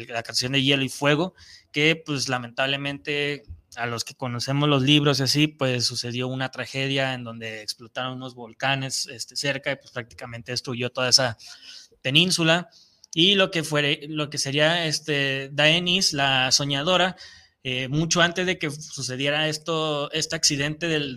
la 0.09 0.23
canción 0.23 0.53
de 0.53 0.63
Hielo 0.63 0.85
y 0.85 0.89
Fuego, 0.89 1.35
que 1.73 1.97
pues 1.97 2.29
lamentablemente 2.29 3.43
a 3.77 3.87
los 3.87 4.05
que 4.05 4.15
conocemos 4.15 4.69
los 4.69 4.83
libros 4.83 5.19
y 5.19 5.25
así, 5.25 5.49
pues 5.49 5.85
sucedió 5.85 6.29
una 6.29 6.51
tragedia 6.51 7.15
en 7.15 7.25
donde 7.25 7.63
explotaron 7.63 8.15
unos 8.15 8.37
volcanes 8.37 9.07
este, 9.07 9.35
cerca 9.35 9.73
y 9.73 9.77
pues 9.77 9.91
prácticamente 9.91 10.53
destruyó 10.53 10.91
toda 10.91 11.09
esa 11.09 11.37
península 12.03 12.71
y 13.15 13.35
lo 13.35 13.51
que, 13.51 14.07
lo 14.09 14.31
que 14.31 14.39
sería 14.39 14.87
este, 14.87 15.51
Daenis, 15.53 16.13
la 16.13 16.53
soñadora, 16.53 17.17
eh, 17.65 17.89
mucho 17.89 18.21
antes 18.21 18.47
de 18.47 18.59
que 18.59 18.71
sucediera 18.71 19.49
esto, 19.49 20.11
este 20.13 20.37
accidente 20.37 20.87
del, 20.89 21.15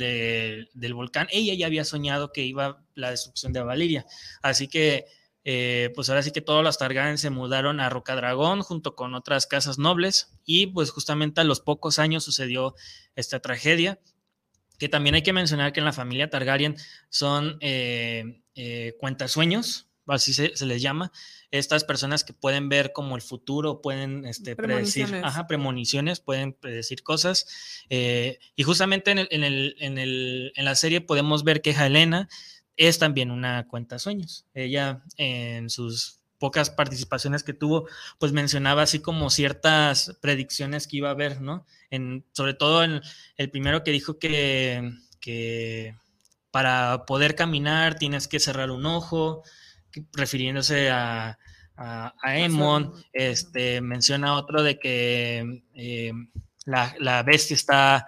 del, 0.74 0.94
volcán, 0.94 1.28
ella 1.32 1.54
ya 1.54 1.68
había 1.68 1.86
soñado 1.86 2.32
que 2.32 2.44
iba 2.44 2.84
la 2.96 3.12
destrucción 3.12 3.54
de 3.54 3.62
Valiria. 3.62 4.06
Así 4.42 4.68
que, 4.68 5.06
eh, 5.44 5.92
pues 5.96 6.10
ahora 6.10 6.24
sí 6.24 6.32
que 6.32 6.42
todos 6.42 6.64
los 6.64 6.78
Targaryen 6.78 7.18
se 7.18 7.30
mudaron 7.30 7.80
a 7.80 7.90
Rocadragón 7.90 8.62
junto 8.62 8.96
con 8.96 9.14
otras 9.14 9.46
casas 9.46 9.78
nobles 9.78 10.32
y 10.46 10.68
pues 10.68 10.92
justamente 10.92 11.42
a 11.42 11.44
los 11.44 11.62
pocos 11.62 12.00
años 12.00 12.24
sucedió 12.24 12.76
esta 13.16 13.40
tragedia 13.40 14.00
que 14.78 14.90
también 14.90 15.16
hay 15.16 15.24
que 15.24 15.34
mencionar 15.34 15.74
que 15.74 15.80
en 15.80 15.86
la 15.86 15.94
familia 15.94 16.30
Targaryen 16.30 16.76
son 17.10 17.58
eh 17.62 18.42
cuentasueños, 19.00 19.91
así 20.14 20.34
se, 20.34 20.54
les 20.66 20.82
llama, 20.82 21.12
estas 21.52 21.84
personas 21.84 22.24
que 22.24 22.34
pueden 22.34 22.70
ver 22.70 22.94
como 22.94 23.16
el 23.16 23.22
futuro, 23.22 23.82
pueden 23.82 24.26
este, 24.26 24.56
predecir, 24.56 25.22
ajá, 25.24 25.48
premoniciones, 25.48 26.20
pueden 26.20 26.54
predecir 26.54 27.04
cosas. 27.04 27.48
Eh, 27.90 28.40
y 28.56 28.64
justamente 28.64 29.12
en, 29.12 29.20
el, 29.20 29.28
en, 29.32 29.44
el, 29.44 29.76
en, 29.80 29.98
el, 29.98 30.54
en, 30.56 30.66
la 30.66 30.76
serie 30.76 31.02
podemos 31.02 31.44
ver 31.44 31.62
que 31.62 31.72
Helena 31.72 32.30
es 32.78 33.00
también 33.00 33.32
una 33.32 33.68
cuenta 33.68 34.00
sueños. 34.00 34.46
Ella 34.54 35.04
en 35.18 35.70
sus 35.70 36.22
pocas 36.42 36.72
participaciones 36.72 37.44
que 37.44 37.54
tuvo, 37.54 37.88
pues 38.18 38.32
mencionaba 38.32 38.82
así 38.82 39.00
como 39.00 39.30
ciertas 39.30 40.18
predicciones 40.22 40.88
que 40.88 40.98
iba 40.98 41.10
a 41.10 41.12
haber, 41.12 41.40
¿no? 41.40 41.68
En, 41.92 42.26
sobre 42.32 42.56
todo 42.56 42.84
en 42.84 43.02
el 43.38 43.52
primero 43.52 43.84
que 43.84 43.92
dijo 43.92 44.18
que, 44.18 44.92
que 45.20 45.96
para 46.50 47.06
poder 47.06 47.36
caminar 47.36 48.00
tienes 48.00 48.28
que 48.28 48.40
cerrar 48.40 48.72
un 48.72 48.88
ojo, 48.88 49.44
refiriéndose 50.14 50.90
a, 50.90 51.38
a, 51.78 52.38
Emon, 52.38 52.94
este, 53.14 53.82
menciona 53.82 54.36
otro 54.36 54.64
de 54.64 54.80
que 54.80 55.64
eh, 55.74 56.14
la, 56.66 57.24
bestia 57.24 57.56
está 57.56 58.08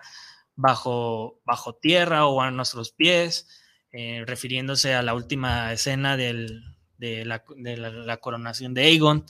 bajo, 0.55 1.39
bajo 1.45 1.75
tierra 1.75 2.27
o 2.27 2.41
a 2.41 2.51
nuestros 2.51 2.91
pies, 2.91 3.47
eh, 3.91 4.23
refiriéndose 4.25 4.93
a 4.93 5.01
la 5.01 5.13
última 5.13 5.71
escena 5.73 6.17
de, 6.17 6.61
la, 6.99 8.17
coronación 8.17 8.73
de 8.73 8.83
Aegon, 8.83 9.25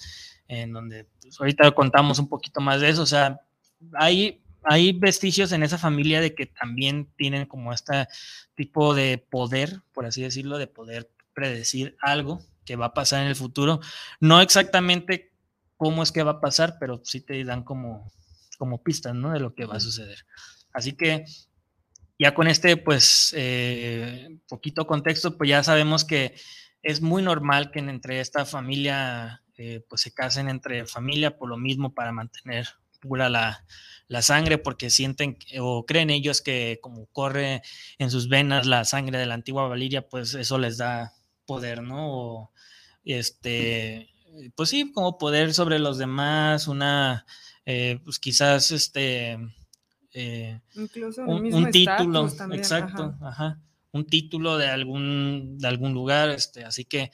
en 0.48 0.74
donde 0.74 1.06
pues, 1.22 1.40
ahorita 1.40 1.72
contamos 1.72 2.20
un 2.20 2.28
poquito 2.28 2.60
más 2.62 2.82
de 2.82 2.90
eso, 2.90 3.04
o 3.04 3.08
sea, 3.08 3.42
hay, 3.94 4.42
hay 4.64 4.94
vestigios 4.94 5.52
en 5.52 5.64
esa 5.64 5.78
familia 5.78 6.22
de 6.22 6.36
que 6.36 6.46
también 6.48 7.10
tienen 7.18 7.46
como 7.46 7.74
este 7.74 8.08
tipo 8.56 8.94
de 8.94 9.18
poder, 9.18 9.82
por 9.94 10.06
así 10.06 10.22
decirlo, 10.22 10.58
de 10.58 10.68
poder 10.68 11.10
predecir 11.34 11.98
algo 12.02 12.42
que 12.66 12.76
va 12.76 12.88
a 12.88 12.94
pasar 12.94 13.24
en 13.24 13.28
el 13.28 13.36
futuro. 13.36 13.80
No 14.20 14.42
exactamente 14.42 15.34
cómo 15.78 16.04
es 16.04 16.12
que 16.12 16.24
va 16.24 16.32
a 16.32 16.42
pasar, 16.42 16.78
pero 16.80 17.02
sí 17.04 17.22
te 17.22 17.44
dan 17.44 17.64
como, 17.64 18.12
como 18.58 18.84
pistas, 18.84 19.16
¿no? 19.16 19.32
De 19.32 19.40
lo 19.40 19.54
que 19.54 19.66
va 19.66 19.76
a 19.76 19.82
suceder. 19.82 20.26
Así 20.72 20.94
que 20.94 21.26
ya 22.18 22.34
con 22.34 22.48
este, 22.48 22.78
pues, 22.78 23.34
eh, 23.36 24.30
poquito 24.48 24.88
contexto, 24.88 25.38
pues 25.38 25.50
ya 25.50 25.64
sabemos 25.64 26.06
que 26.06 26.36
es 26.82 27.02
muy 27.02 27.22
normal 27.22 27.72
que 27.72 27.80
entre 27.80 28.20
esta 28.20 28.46
familia, 28.46 29.44
eh, 29.58 29.84
pues 29.90 30.02
se 30.02 30.14
casen 30.14 30.50
entre 30.50 30.86
familia 30.86 31.38
por 31.38 31.50
lo 31.50 31.58
mismo 31.58 31.94
para 31.94 32.12
mantener 32.12 32.68
pura 33.02 33.30
la, 33.30 33.66
la 34.08 34.22
sangre 34.22 34.58
porque 34.58 34.90
sienten 34.90 35.38
o 35.60 35.86
creen 35.86 36.10
ellos 36.10 36.42
que 36.42 36.80
como 36.82 37.08
corre 37.08 37.62
en 37.98 38.10
sus 38.12 38.30
venas 38.30 38.66
la 38.66 38.86
sangre 38.86 39.18
de 39.18 39.26
la 39.26 39.34
antigua 39.34 39.68
Valiria, 39.68 40.08
pues 40.08 40.34
eso 40.34 40.58
les 40.58 40.78
da 40.78 41.14
poder, 41.46 41.82
¿no? 41.82 42.12
O, 42.12 42.52
este, 43.04 44.10
pues 44.56 44.70
sí, 44.70 44.92
como 44.92 45.18
poder 45.18 45.54
sobre 45.54 45.80
los 45.80 45.98
demás, 45.98 46.68
una, 46.68 47.26
eh, 47.66 48.00
pues 48.04 48.20
quizás 48.20 48.72
este, 48.72 49.38
eh, 50.14 50.60
Incluso 50.76 51.24
un, 51.24 51.72
título, 51.72 52.28
exacto, 52.54 53.16
ajá. 53.22 53.60
un 53.92 54.06
título 54.06 54.58
de 54.58 54.68
algún, 54.68 55.58
de 55.58 55.68
algún 55.68 55.94
lugar, 55.94 56.30
este, 56.30 56.66
así 56.66 56.86
que 56.86 57.12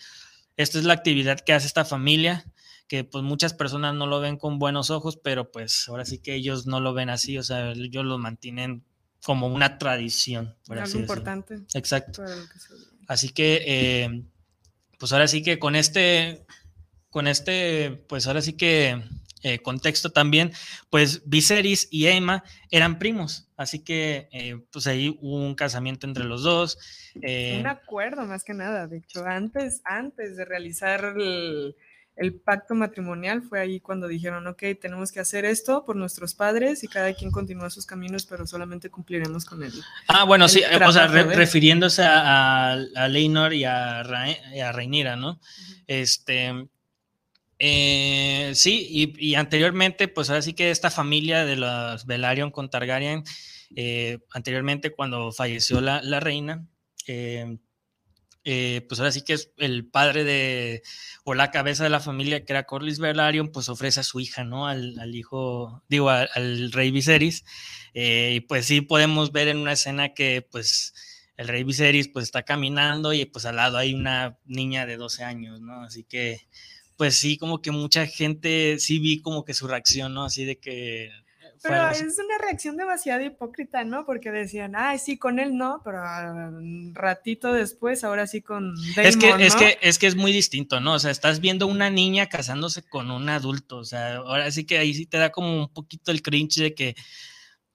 esta 0.58 0.78
es 0.78 0.86
la 0.86 0.94
actividad 0.94 1.40
que 1.40 1.54
hace 1.54 1.68
esta 1.68 1.86
familia 1.86 2.46
que 2.90 3.04
pues 3.04 3.24
muchas 3.24 3.54
personas 3.54 3.94
no 3.94 4.08
lo 4.08 4.20
ven 4.20 4.36
con 4.36 4.58
buenos 4.58 4.90
ojos, 4.90 5.16
pero 5.16 5.52
pues 5.52 5.88
ahora 5.88 6.06
sí 6.06 6.18
que 6.18 6.34
ellos 6.34 6.66
no 6.66 6.80
lo 6.80 6.94
ven 6.94 7.12
así, 7.12 7.38
o 7.38 7.44
sea, 7.44 7.72
ellos 7.72 8.04
lo 8.04 8.18
mantienen 8.18 8.84
como 9.24 9.48
una 9.48 9.78
tradición. 9.78 10.56
Por 10.66 10.80
Algo 10.80 11.00
importante. 11.00 11.60
Exacto. 11.76 12.24
Así 13.10 13.30
que, 13.30 13.64
eh, 13.66 14.24
pues 15.00 15.12
ahora 15.12 15.28
sí 15.28 15.42
que 15.42 15.58
con 15.58 15.76
este, 15.76 16.46
con 17.10 17.28
este, 17.28 18.06
pues 18.08 18.28
ahora 18.28 18.40
sí 18.40 18.54
que 18.54 19.04
eh, 19.42 19.58
contexto 19.64 20.12
también, 20.12 20.52
pues 20.92 21.28
Viserys 21.28 21.88
y 21.90 22.06
Emma 22.06 22.44
eran 22.70 23.00
primos, 23.00 23.50
así 23.58 23.80
que 23.80 24.30
eh, 24.32 24.62
pues 24.72 24.86
ahí 24.86 25.18
hubo 25.22 25.38
un 25.38 25.56
casamiento 25.56 26.06
entre 26.06 26.24
los 26.24 26.44
dos. 26.44 26.78
un 27.16 27.66
acuerdo 27.66 28.26
más 28.26 28.44
que 28.44 28.54
nada, 28.54 28.86
de 28.86 28.98
hecho, 28.98 29.26
antes, 29.26 29.82
antes 29.86 30.38
de 30.38 30.46
realizar 30.46 31.04
el 31.18 31.76
el 32.20 32.36
pacto 32.36 32.76
matrimonial 32.76 33.42
fue 33.42 33.62
ahí 33.62 33.80
cuando 33.80 34.08
dijeron, 34.08 34.46
ok, 34.46 34.64
tenemos 34.80 35.12
que 35.12 35.22
hacer 35.22 35.46
esto 35.46 35.86
por 35.86 35.96
nuestros 35.96 36.36
padres 36.36 36.84
y 36.84 36.90
cada 36.90 37.14
quien 37.14 37.32
continúa 37.32 37.70
sus 37.70 37.86
caminos, 37.86 38.26
pero 38.26 38.46
solamente 38.46 38.90
cumpliremos 38.90 39.46
con 39.46 39.64
él. 39.64 39.72
Ah, 40.10 40.26
bueno, 40.26 40.50
sí, 40.50 40.62
o 40.86 40.92
sea, 40.92 41.08
refiriéndose 41.08 42.04
a, 42.04 42.74
a, 42.74 43.08
Leinor 43.08 43.54
y 43.54 43.64
a, 43.64 44.04
Reinira, 44.74 45.16
¿no? 45.16 45.40
Este, 45.88 46.68
eh, 47.58 48.52
sí, 48.54 49.16
y, 49.18 49.36
anteriormente, 49.36 50.10
pues 50.10 50.30
ahora 50.30 50.42
sí 50.42 50.54
que 50.54 50.72
esta 50.72 50.92
familia 50.92 51.46
de 51.46 51.56
los 51.56 52.06
Velaryon 52.06 52.52
con 52.52 52.70
Targaryen, 52.70 53.24
eh, 53.78 54.20
anteriormente 54.34 54.92
cuando 54.92 55.32
falleció 55.32 55.80
la, 55.80 56.02
la 56.02 56.20
reina, 56.20 56.68
eh, 57.08 57.60
eh, 58.46 58.86
pues 58.88 59.00
ahora 59.00 59.12
sí 59.12 59.22
que 59.24 59.34
es 59.34 59.52
el 59.58 59.86
padre 59.86 60.24
de, 60.24 60.82
o 61.24 61.34
la 61.34 61.52
cabeza 61.52 61.84
de 61.84 61.90
la 61.90 62.00
familia, 62.00 62.46
que 62.46 62.54
era 62.54 62.64
Corlys 62.64 63.00
Velaryon, 63.00 63.52
pues 63.52 63.70
ofrece 63.70 64.00
a 64.00 64.04
su 64.04 64.20
hija, 64.20 64.44
¿no? 64.44 64.68
Al, 64.68 65.16
hijo, 65.16 65.84
digo, 65.90 66.10
al, 66.10 66.72
rey 66.72 66.92
Viserys. 66.92 67.44
Eh, 67.94 68.34
y 68.36 68.40
pues 68.42 68.66
sí 68.66 68.82
podemos 68.82 69.32
ver 69.32 69.50
en 69.50 69.58
una 69.58 69.74
escena 69.74 70.14
que, 70.14 70.42
pues, 70.42 70.94
el 71.38 71.48
rey 71.48 71.64
Viserys, 71.64 72.08
pues, 72.08 72.24
está 72.24 72.44
caminando 72.44 73.14
y 73.14 73.26
pues 73.26 73.46
al 73.46 73.58
lado 73.58 73.78
hay 73.78 73.94
una 73.94 74.38
niña 74.46 74.86
de 74.86 74.98
12 74.98 75.24
años, 75.24 75.62
¿no? 75.62 75.84
Así 75.84 76.04
que, 76.04 76.48
pues 76.98 77.16
sí, 77.16 77.38
como 77.38 77.62
que 77.62 77.72
mucha 77.72 78.06
gente, 78.08 78.78
sí 78.80 79.00
vi 79.00 79.22
como 79.22 79.46
que 79.46 79.54
su 79.54 79.68
reacción, 79.68 80.14
¿no? 80.14 80.26
Así 80.26 80.46
de 80.46 80.58
que 80.60 81.12
pero 81.62 81.90
es 81.90 82.02
una 82.02 82.38
reacción 82.38 82.78
demasiado 82.78 83.24
hipócrita, 83.24 83.84
¿no? 83.84 84.06
Porque 84.06 84.32
decían, 84.32 84.74
ay, 84.76 85.00
sí, 85.00 85.18
con 85.18 85.40
él 85.40 85.58
no, 85.58 85.82
pero 85.84 86.00
un 86.58 86.94
ratito 86.96 87.54
después, 87.54 88.04
ahora 88.04 88.28
sí 88.28 88.42
con 88.42 88.76
Damon, 88.96 89.06
es 89.06 89.18
que, 89.18 89.30
es 89.46 89.56
que 89.56 89.78
es 89.82 90.00
que 90.00 90.08
es 90.08 90.16
muy 90.16 90.32
distinto, 90.32 90.80
¿no? 90.80 90.94
O 90.94 91.00
sea, 91.00 91.12
estás 91.12 91.40
viendo 91.40 91.68
una 91.68 91.90
niña 91.90 92.28
casándose 92.28 92.84
con 92.84 93.12
un 93.12 93.30
adulto, 93.30 93.78
o 93.78 93.86
sea, 93.86 94.18
ahora 94.18 94.50
sí 94.52 94.66
que 94.66 94.78
ahí 94.78 94.94
sí 94.94 95.06
te 95.06 95.18
da 95.18 95.32
como 95.32 95.64
un 95.64 95.74
poquito 95.74 96.12
el 96.12 96.22
cringe 96.22 96.62
de 96.62 96.74
que 96.74 96.96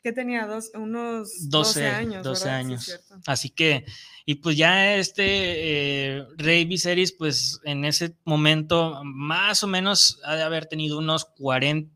que 0.04 0.12
tenía 0.12 0.46
dos, 0.46 0.70
unos 0.74 1.48
12, 1.48 1.86
años. 1.86 2.22
12 2.22 2.50
años. 2.50 3.00
Así 3.26 3.48
que, 3.48 3.86
y 4.26 4.34
pues 4.34 4.54
ya 4.54 4.96
este 4.96 5.24
eh, 5.26 6.26
Rey 6.36 6.66
Viserys, 6.66 7.12
pues 7.12 7.58
en 7.64 7.86
ese 7.86 8.14
momento, 8.26 9.00
más 9.02 9.64
o 9.64 9.66
menos 9.66 10.20
ha 10.24 10.36
de 10.36 10.42
haber 10.42 10.66
tenido 10.66 10.98
unos 10.98 11.24
40 11.24 11.93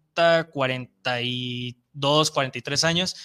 42, 0.53 2.31
43 2.31 2.85
años, 2.85 3.17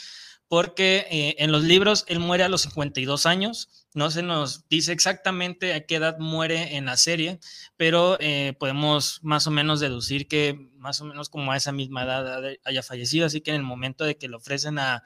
porque 0.48 1.08
eh, 1.10 1.36
en 1.40 1.52
los 1.52 1.64
libros 1.64 2.06
él 2.08 2.20
muere 2.20 2.44
a 2.44 2.50
los 2.50 2.62
52 2.62 3.26
años. 3.26 3.88
No 3.96 4.12
se 4.12 4.24
nos 4.24 4.68
dice 4.70 4.92
exactamente 4.92 5.74
a 5.74 5.86
qué 5.86 5.96
edad 5.96 6.18
muere 6.20 6.76
en 6.78 6.86
la 6.86 6.98
serie, 6.98 7.40
pero 7.78 8.18
eh, 8.20 8.54
podemos 8.60 9.20
más 9.24 9.48
o 9.48 9.52
menos 9.52 9.80
deducir 9.80 10.28
que 10.28 10.70
más 10.78 11.02
o 11.02 11.06
menos 11.06 11.30
como 11.30 11.52
a 11.52 11.58
esa 11.58 11.72
misma 11.72 12.04
edad 12.04 12.44
haya 12.66 12.84
fallecido. 12.84 13.26
Así 13.26 13.42
que 13.42 13.52
en 13.52 13.58
el 13.58 13.64
momento 13.64 14.04
de 14.04 14.18
que 14.18 14.28
le 14.28 14.36
ofrecen 14.36 14.78
a, 14.80 15.04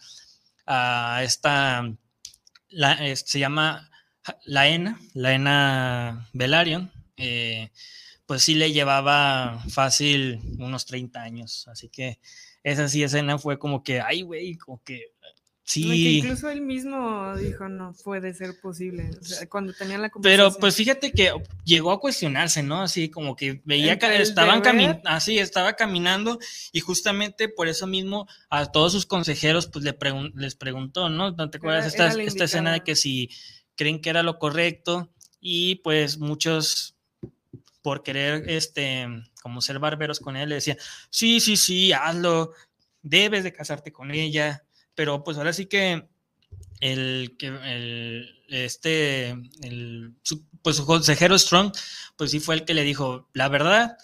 esta, 1.24 1.94
se 2.70 3.40
llama 3.40 3.90
la 4.46 4.68
ENA, 4.68 5.00
la 5.14 5.34
ENA 5.34 6.30
Velaryon, 6.34 6.92
eh, 7.18 7.72
pues 8.28 8.44
sí 8.44 8.56
le 8.56 8.72
llevaba 8.74 9.64
fácil 9.70 10.40
unos 10.60 10.86
30 10.86 11.22
años. 11.22 11.68
Así 11.70 11.90
que 11.90 12.20
esa 12.62 12.88
sí 12.90 13.02
escena 13.02 13.38
fue 13.40 13.58
como 13.58 13.82
que, 13.84 14.02
ay, 14.02 14.22
güey, 14.22 14.58
como 14.58 14.84
que 14.84 15.14
sí. 15.64 16.18
incluso 16.18 16.50
él 16.50 16.60
mismo 16.60 17.34
dijo, 17.38 17.70
no 17.70 17.96
puede 18.04 18.34
ser 18.34 18.60
posible. 18.60 19.10
O 19.22 19.24
sea, 19.24 19.48
cuando 19.48 19.72
tenía 19.72 19.98
la 19.98 20.12
Pero 20.22 20.52
pues 20.52 20.76
fíjate 20.76 21.14
que 21.14 21.32
llegó 21.64 21.92
a 21.92 22.02
cuestionarse, 22.02 22.64
¿no? 22.64 22.82
Así 22.82 23.10
como 23.10 23.38
que 23.38 23.62
veía 23.64 23.98
que 23.98 24.22
estaban 24.22 24.60
caminando, 24.60 25.02
así 25.06 25.40
estaba 25.40 25.78
caminando 25.78 26.38
y 26.74 26.82
justamente 26.82 27.48
por 27.48 27.70
eso 27.70 27.88
mismo 27.88 28.28
a 28.50 28.66
todos 28.66 28.92
sus 28.92 29.06
consejeros 29.06 29.68
pues 29.68 29.86
le 29.86 29.98
les 30.36 30.56
preguntó, 30.56 31.10
¿no? 31.10 31.32
¿No 31.32 31.50
te 31.50 31.60
acuerdas 31.60 31.88
esta, 31.88 32.08
esta 32.22 32.44
escena 32.44 32.74
de 32.74 32.82
que 32.82 32.98
si 32.98 33.30
creen 33.76 34.02
que 34.02 34.10
era 34.10 34.22
lo 34.22 34.38
correcto 34.38 35.14
y 35.40 35.76
pues 35.76 36.18
muchos 36.18 36.97
por 37.88 38.04
querer, 38.04 38.44
este, 38.50 39.08
como 39.42 39.62
ser 39.62 39.80
barberos 39.80 40.20
con 40.20 40.36
él, 40.36 40.50
le 40.50 40.56
decía, 40.56 40.76
sí, 41.10 41.40
sí, 41.40 41.56
sí, 41.56 41.94
hazlo, 41.94 42.52
debes 43.02 43.46
de 43.46 43.54
casarte 43.54 43.94
con 43.94 44.12
ella, 44.12 44.66
pero 44.94 45.24
pues 45.24 45.38
ahora 45.38 45.54
sí 45.54 45.68
que 45.68 46.06
el 46.82 47.38
que 47.40 47.48
el, 47.48 48.44
este 48.50 49.30
el, 49.62 50.16
pues 50.62 50.76
su 50.76 50.86
consejero 50.86 51.40
Strong 51.40 51.72
pues 52.18 52.32
sí 52.32 52.42
fue 52.42 52.56
el 52.56 52.66
que 52.66 52.74
le 52.74 52.84
dijo 52.84 53.30
la 53.32 53.48
verdad 53.48 53.98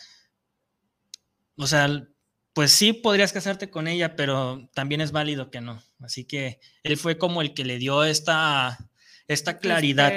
o 1.58 1.68
sea 1.68 2.08
pues 2.54 2.72
sí 2.72 2.94
podrías 2.94 3.34
casarte 3.34 3.70
con 3.70 3.90
ella 3.90 4.16
pero 4.16 4.70
también 4.74 5.02
es 5.02 5.12
válido 5.12 5.52
que 5.52 5.60
no 5.60 5.84
así 6.00 6.24
que 6.24 6.62
él 6.84 6.96
fue 6.96 7.18
como 7.18 7.42
el 7.42 7.54
que 7.54 7.66
le 7.66 7.80
dio 7.80 8.06
esta 8.06 8.80
esta 9.28 9.60
claridad 9.60 10.12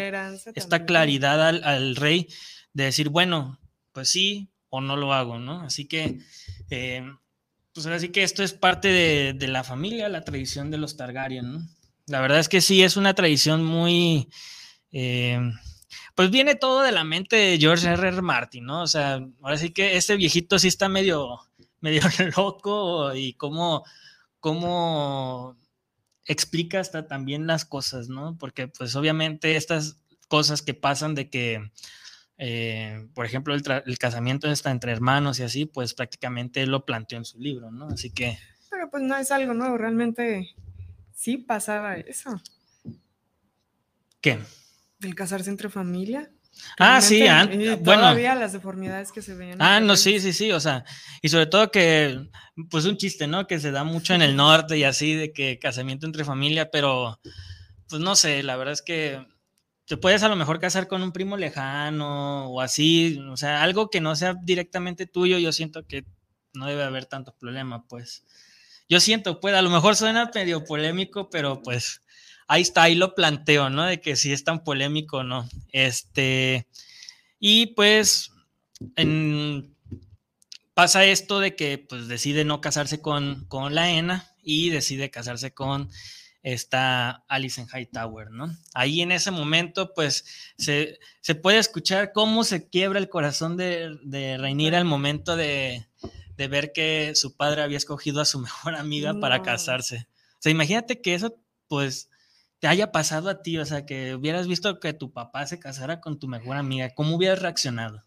esta 0.54 0.86
claridad 0.86 1.48
al, 1.48 1.64
al, 1.64 1.96
rey 1.96 2.28
de 2.76 2.84
decir, 2.84 3.08
bueno, 3.08 3.58
pues 3.92 4.10
sí 4.10 4.50
o 4.68 4.82
no 4.82 4.96
lo 4.96 5.14
hago, 5.14 5.38
¿no? 5.38 5.62
Así 5.62 5.86
que, 5.86 6.18
eh, 6.68 7.10
pues 7.72 7.86
ahora 7.86 7.98
sí 7.98 8.10
que 8.10 8.22
esto 8.22 8.42
es 8.42 8.52
parte 8.52 8.88
de, 8.88 9.48
la 9.48 9.64
familia, 9.64 10.10
la 10.10 10.24
tradición 10.24 10.70
de 10.70 10.76
los 10.76 10.94
Targaryen, 10.94 11.52
¿no? 11.52 11.68
La 12.06 12.20
verdad 12.20 12.38
es 12.38 12.50
que 12.50 12.60
sí, 12.60 12.82
es 12.82 12.98
una 12.98 13.14
tradición 13.14 13.64
muy... 13.64 14.28
Eh, 14.92 15.40
pues 16.14 16.30
viene 16.30 16.54
todo 16.54 16.82
de 16.82 16.92
la 16.92 17.02
mente 17.02 17.36
de 17.36 17.58
George 17.58 17.88
R. 17.88 18.08
R. 18.08 18.20
Martin, 18.20 18.66
¿no? 18.66 18.82
O 18.82 18.86
sea, 18.86 19.26
ahora 19.40 19.56
sí 19.56 19.70
que 19.70 19.96
este 19.96 20.16
viejito 20.16 20.58
sí 20.58 20.68
está 20.68 20.90
medio, 20.90 21.38
medio 21.80 22.02
loco 22.36 23.14
y 23.14 23.32
cómo, 23.32 23.84
cómo 24.38 25.56
explica 26.26 26.80
hasta 26.80 27.06
también 27.06 27.46
las 27.46 27.64
cosas, 27.64 28.10
¿no? 28.10 28.36
Porque 28.36 28.68
pues 28.68 28.94
obviamente 28.96 29.56
estas 29.56 29.96
cosas 30.28 30.60
que 30.60 30.74
pasan 30.74 31.14
de 31.14 31.30
que 31.30 31.70
eh, 32.38 33.08
por 33.14 33.24
ejemplo, 33.24 33.54
el, 33.54 33.98
casamiento 33.98 34.50
está 34.50 34.70
entre 34.70 34.92
hermanos 34.92 35.38
y 35.38 35.42
así, 35.42 35.64
pues 35.64 35.94
prácticamente 35.94 36.66
lo 36.66 36.84
planteó 36.84 37.18
en 37.18 37.24
su 37.24 37.38
libro, 37.38 37.70
¿no? 37.70 37.88
Así 37.88 38.10
que... 38.10 38.38
Pero 38.70 38.90
pues 38.90 39.02
no 39.02 39.16
es 39.16 39.30
algo 39.30 39.54
nuevo, 39.54 39.78
realmente 39.78 40.54
sí 41.14 41.38
pasaba 41.38 41.94
eso. 41.94 42.40
¿Qué? 44.20 44.38
El 45.00 45.14
casarse 45.14 45.48
entre 45.48 45.70
familia. 45.70 46.30
Ah, 46.78 47.00
sí, 47.00 47.20
bueno. 47.80 48.02
Todavía 48.02 48.34
las 48.34 48.52
deformidades 48.52 49.12
que 49.12 49.22
se 49.22 49.34
ven. 49.34 49.60
Ah, 49.60 49.80
no, 49.80 49.96
sí, 49.96 50.20
sí, 50.20 50.32
sí, 50.32 50.52
o 50.52 50.60
sea, 50.60 50.84
y 51.20 51.28
sobre 51.28 51.46
todo 51.46 51.70
que, 51.70 52.28
pues 52.70 52.86
un 52.86 52.96
chiste, 52.96 53.26
¿no? 53.26 53.46
Que 53.46 53.60
se 53.60 53.70
da 53.70 53.84
mucho 53.84 54.14
en 54.14 54.22
el 54.22 54.36
norte 54.36 54.76
y 54.76 54.84
así, 54.84 55.14
de 55.14 55.32
que 55.32 55.58
casamiento 55.58 56.06
entre 56.06 56.24
familia, 56.24 56.70
pero, 56.70 57.20
pues 57.88 58.00
no 58.00 58.16
sé, 58.16 58.42
la 58.42 58.56
verdad 58.56 58.72
es 58.72 58.82
que 58.82 59.26
te 59.86 59.96
puedes 59.96 60.22
a 60.22 60.28
lo 60.28 60.36
mejor 60.36 60.58
casar 60.58 60.88
con 60.88 61.02
un 61.02 61.12
primo 61.12 61.36
lejano 61.36 62.48
o 62.48 62.60
así, 62.60 63.18
o 63.30 63.36
sea, 63.36 63.62
algo 63.62 63.88
que 63.88 64.00
no 64.00 64.16
sea 64.16 64.34
directamente 64.34 65.06
tuyo, 65.06 65.38
yo 65.38 65.52
siento 65.52 65.86
que 65.86 66.04
no 66.54 66.66
debe 66.66 66.82
haber 66.82 67.06
tanto 67.06 67.34
problema, 67.38 67.86
pues. 67.86 68.24
Yo 68.88 69.00
siento, 69.00 69.40
pues, 69.40 69.54
a 69.54 69.62
lo 69.62 69.70
mejor 69.70 69.96
suena 69.96 70.30
medio 70.34 70.64
polémico, 70.64 71.30
pero 71.30 71.62
pues 71.62 72.02
ahí 72.48 72.62
está, 72.62 72.84
ahí 72.84 72.94
lo 72.94 73.14
planteo, 73.14 73.70
¿no? 73.70 73.84
De 73.84 74.00
que 74.00 74.16
si 74.16 74.32
es 74.32 74.44
tan 74.44 74.64
polémico 74.64 75.18
o 75.18 75.24
no. 75.24 75.48
Este, 75.72 76.66
y 77.38 77.66
pues, 77.66 78.32
pasa 80.74 81.04
esto 81.04 81.40
de 81.40 81.56
que 81.56 81.78
pues 81.78 82.08
decide 82.08 82.44
no 82.44 82.60
casarse 82.60 83.00
con, 83.00 83.46
con 83.48 83.74
la 83.74 83.90
ENA 83.90 84.34
y 84.42 84.70
decide 84.70 85.10
casarse 85.10 85.52
con 85.52 85.90
esta 86.46 87.24
Alice 87.26 87.60
en 87.60 87.66
Hightower, 87.66 88.30
¿no? 88.30 88.56
Ahí 88.72 89.00
en 89.00 89.10
ese 89.10 89.32
momento, 89.32 89.92
pues, 89.94 90.24
se, 90.56 91.00
puede 91.42 91.58
escuchar 91.58 92.12
cómo 92.12 92.44
se 92.44 92.68
quiebra 92.68 93.00
el 93.00 93.08
corazón 93.08 93.56
de, 93.56 93.98
de 94.04 94.38
Rhaenyra 94.38 94.78
al 94.78 94.84
momento 94.84 95.34
de, 95.34 95.88
ver 96.36 96.70
que 96.72 97.16
su 97.16 97.36
padre 97.36 97.62
había 97.62 97.76
escogido 97.76 98.20
a 98.20 98.24
su 98.24 98.38
mejor 98.40 98.76
amiga 98.76 99.18
para 99.18 99.42
casarse. 99.42 100.06
O 100.34 100.38
sea, 100.38 100.52
imagínate 100.52 101.00
que 101.02 101.14
eso, 101.14 101.34
pues, 101.66 102.10
te 102.60 102.68
haya 102.68 102.92
pasado 102.92 103.28
a 103.28 103.42
ti, 103.42 103.58
o 103.58 103.66
sea, 103.66 103.84
que 103.84 104.14
hubieras 104.14 104.46
visto 104.46 104.78
que 104.78 104.92
tu 104.92 105.12
papá 105.12 105.46
se 105.48 105.58
casara 105.58 106.00
con 106.00 106.20
tu 106.20 106.28
mejor 106.28 106.58
amiga, 106.58 106.94
¿cómo 106.94 107.16
hubieras 107.16 107.42
reaccionado? 107.42 108.04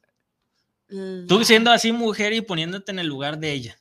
Tú 1.28 1.44
siendo 1.44 1.72
así 1.72 1.92
mujer 1.92 2.32
y 2.32 2.40
poniéndote 2.40 2.94
en 2.94 3.00
el 3.00 3.08
lugar 3.08 3.38
de 3.38 3.52
ella. 3.52 3.80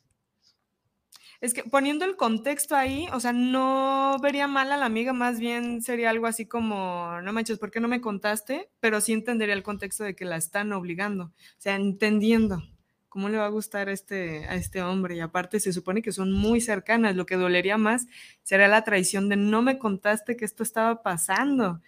Es 1.40 1.54
que 1.54 1.62
poniendo 1.62 2.04
el 2.04 2.16
contexto 2.16 2.74
ahí, 2.74 3.06
o 3.12 3.20
sea, 3.20 3.32
no 3.32 4.18
vería 4.20 4.48
mal 4.48 4.72
a 4.72 4.76
la 4.76 4.86
amiga, 4.86 5.12
más 5.12 5.38
bien 5.38 5.82
sería 5.82 6.10
algo 6.10 6.26
así 6.26 6.46
como, 6.46 7.20
no 7.22 7.32
manches, 7.32 7.58
¿por 7.60 7.70
qué 7.70 7.78
no 7.78 7.86
me 7.86 8.00
contaste? 8.00 8.70
Pero 8.80 9.00
sí 9.00 9.12
entendería 9.12 9.54
el 9.54 9.62
contexto 9.62 10.02
de 10.02 10.16
que 10.16 10.24
la 10.24 10.36
están 10.36 10.72
obligando, 10.72 11.24
o 11.26 11.32
sea, 11.58 11.76
entendiendo 11.76 12.64
cómo 13.08 13.28
le 13.28 13.38
va 13.38 13.46
a 13.46 13.50
gustar 13.50 13.88
a 13.88 13.92
este, 13.92 14.46
a 14.46 14.56
este 14.56 14.82
hombre. 14.82 15.16
Y 15.16 15.20
aparte 15.20 15.60
se 15.60 15.72
supone 15.72 16.02
que 16.02 16.12
son 16.12 16.32
muy 16.32 16.60
cercanas, 16.60 17.14
lo 17.14 17.24
que 17.24 17.36
dolería 17.36 17.78
más 17.78 18.06
sería 18.42 18.68
la 18.68 18.82
traición 18.82 19.28
de 19.28 19.36
no 19.36 19.62
me 19.62 19.78
contaste 19.78 20.36
que 20.36 20.44
esto 20.44 20.62
estaba 20.62 21.02
pasando. 21.02 21.80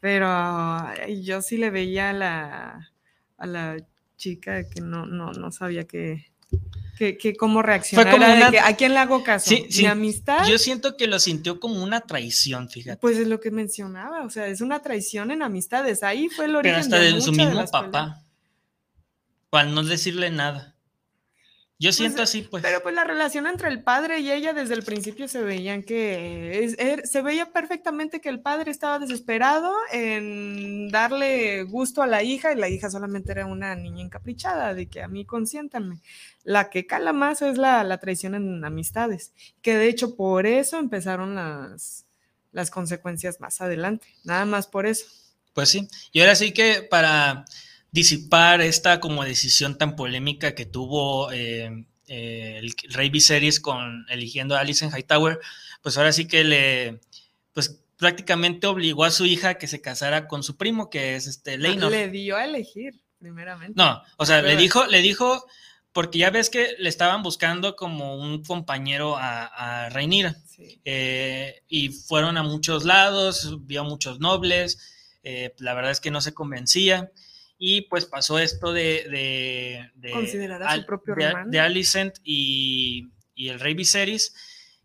Pero 0.00 0.26
yo 1.22 1.42
sí 1.42 1.56
le 1.56 1.70
veía 1.70 2.10
a 2.10 2.12
la, 2.12 2.92
a 3.38 3.46
la 3.46 3.76
chica 4.16 4.68
que 4.68 4.80
no, 4.80 5.06
no, 5.06 5.32
no 5.32 5.50
sabía 5.52 5.84
que 5.84 6.26
que, 6.96 7.36
cómo 7.36 7.62
reaccionar. 7.62 8.54
¿A 8.62 8.76
quién 8.76 8.92
le 8.92 8.98
hago 8.98 9.22
caso? 9.22 9.50
Sí, 9.68 9.86
amistad? 9.86 10.46
Yo 10.46 10.58
siento 10.58 10.96
que 10.96 11.06
lo 11.06 11.18
sintió 11.18 11.60
como 11.60 11.82
una 11.82 12.00
traición, 12.00 12.68
fíjate. 12.68 12.98
Pues 13.00 13.18
es 13.18 13.28
lo 13.28 13.40
que 13.40 13.50
mencionaba, 13.50 14.22
o 14.22 14.30
sea, 14.30 14.46
es 14.46 14.60
una 14.60 14.80
traición 14.80 15.30
en 15.30 15.42
amistades. 15.42 16.02
Ahí 16.02 16.28
fue 16.28 16.46
el 16.46 16.56
origen. 16.56 16.82
Pero 16.88 16.96
hasta 16.96 17.14
de, 17.16 17.20
su 17.20 17.32
mismo 17.32 17.64
papá. 17.66 18.22
Para 19.50 19.68
no 19.68 19.82
decirle 19.82 20.30
nada. 20.30 20.73
Yo 21.76 21.88
pues, 21.88 21.96
siento 21.96 22.22
así, 22.22 22.42
pues. 22.42 22.62
Pero 22.62 22.82
pues 22.82 22.94
la 22.94 23.02
relación 23.02 23.48
entre 23.48 23.68
el 23.68 23.82
padre 23.82 24.20
y 24.20 24.30
ella 24.30 24.52
desde 24.52 24.74
el 24.74 24.84
principio 24.84 25.26
se 25.26 25.42
veían 25.42 25.82
que 25.82 26.72
er, 26.78 27.06
se 27.06 27.20
veía 27.20 27.52
perfectamente 27.52 28.20
que 28.20 28.28
el 28.28 28.40
padre 28.40 28.70
estaba 28.70 29.00
desesperado 29.00 29.74
en 29.92 30.88
darle 30.88 31.64
gusto 31.64 32.02
a 32.02 32.06
la 32.06 32.22
hija 32.22 32.52
y 32.52 32.56
la 32.56 32.68
hija 32.68 32.90
solamente 32.90 33.32
era 33.32 33.46
una 33.46 33.74
niña 33.74 34.04
encaprichada 34.04 34.72
de 34.72 34.88
que 34.88 35.02
a 35.02 35.08
mí 35.08 35.24
consiéntanme. 35.24 36.00
La 36.44 36.70
que 36.70 36.86
cala 36.86 37.12
más 37.12 37.42
es 37.42 37.58
la, 37.58 37.82
la 37.82 37.98
traición 37.98 38.36
en 38.36 38.64
amistades, 38.64 39.32
que 39.60 39.76
de 39.76 39.88
hecho 39.88 40.14
por 40.14 40.46
eso 40.46 40.78
empezaron 40.78 41.34
las, 41.34 42.06
las 42.52 42.70
consecuencias 42.70 43.40
más 43.40 43.60
adelante, 43.60 44.06
nada 44.22 44.44
más 44.44 44.68
por 44.68 44.86
eso. 44.86 45.06
Pues 45.52 45.70
sí, 45.70 45.88
y 46.12 46.20
ahora 46.20 46.36
sí 46.36 46.52
que 46.52 46.82
para 46.82 47.44
disipar 47.94 48.60
esta 48.60 48.98
como 48.98 49.24
decisión 49.24 49.78
tan 49.78 49.94
polémica 49.94 50.56
que 50.56 50.66
tuvo 50.66 51.30
eh, 51.30 51.86
eh, 52.08 52.58
el 52.58 52.74
rey 52.92 53.08
Viserys 53.08 53.60
con 53.60 54.04
eligiendo 54.08 54.56
a 54.56 54.60
Alice 54.60 54.84
en 54.84 54.90
Hightower, 54.90 55.38
pues 55.80 55.96
ahora 55.96 56.10
sí 56.10 56.26
que 56.26 56.42
le, 56.42 56.98
pues 57.52 57.80
prácticamente 57.96 58.66
obligó 58.66 59.04
a 59.04 59.12
su 59.12 59.26
hija 59.26 59.50
a 59.50 59.58
que 59.58 59.68
se 59.68 59.80
casara 59.80 60.26
con 60.26 60.42
su 60.42 60.56
primo, 60.56 60.90
que 60.90 61.14
es 61.14 61.28
este 61.28 61.56
Leinor. 61.56 61.92
Le 61.92 62.08
dio 62.08 62.36
a 62.36 62.44
elegir, 62.44 63.00
primeramente. 63.20 63.74
No, 63.76 64.02
o 64.16 64.26
sea, 64.26 64.42
le 64.42 64.56
dijo, 64.56 64.86
le 64.86 65.00
dijo, 65.00 65.46
porque 65.92 66.18
ya 66.18 66.30
ves 66.30 66.50
que 66.50 66.74
le 66.80 66.88
estaban 66.88 67.22
buscando 67.22 67.76
como 67.76 68.16
un 68.16 68.42
compañero 68.42 69.16
a, 69.16 69.86
a. 69.86 69.88
Eh, 70.84 71.62
y 71.68 71.90
fueron 71.90 72.38
a 72.38 72.42
muchos 72.42 72.84
lados, 72.84 73.64
vio 73.64 73.82
a 73.82 73.84
muchos 73.84 74.18
nobles, 74.18 74.80
la 75.58 75.74
verdad 75.74 75.92
es 75.92 76.00
que 76.00 76.10
no 76.10 76.20
se 76.20 76.34
convencía 76.34 77.12
y 77.58 77.82
pues 77.82 78.06
pasó 78.06 78.38
esto 78.38 78.72
de... 78.72 79.06
de, 79.10 79.90
de 79.94 80.76
su 80.76 80.86
propio 80.86 81.14
de, 81.46 81.60
Alicent 81.60 82.16
y, 82.24 83.10
el 83.36 83.60
rey 83.60 83.74
Viserys, 83.74 84.34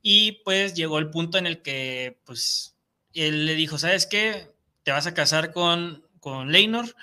y 0.01 0.43
pues 0.43 0.73
llegó 0.73 0.97
el 0.99 1.09
punto 1.09 1.37
en 1.37 1.45
el 1.45 1.61
que 1.61 2.19
pues 2.25 2.75
él 3.13 3.45
le 3.45 3.55
dijo, 3.55 3.77
¿sabes 3.77 4.05
qué? 4.05 4.51
Te 4.83 4.91
vas 4.91 5.07
a 5.07 5.13
casar 5.13 5.51
con, 5.51 6.03
con 6.19 6.51
Leinor 6.51 6.95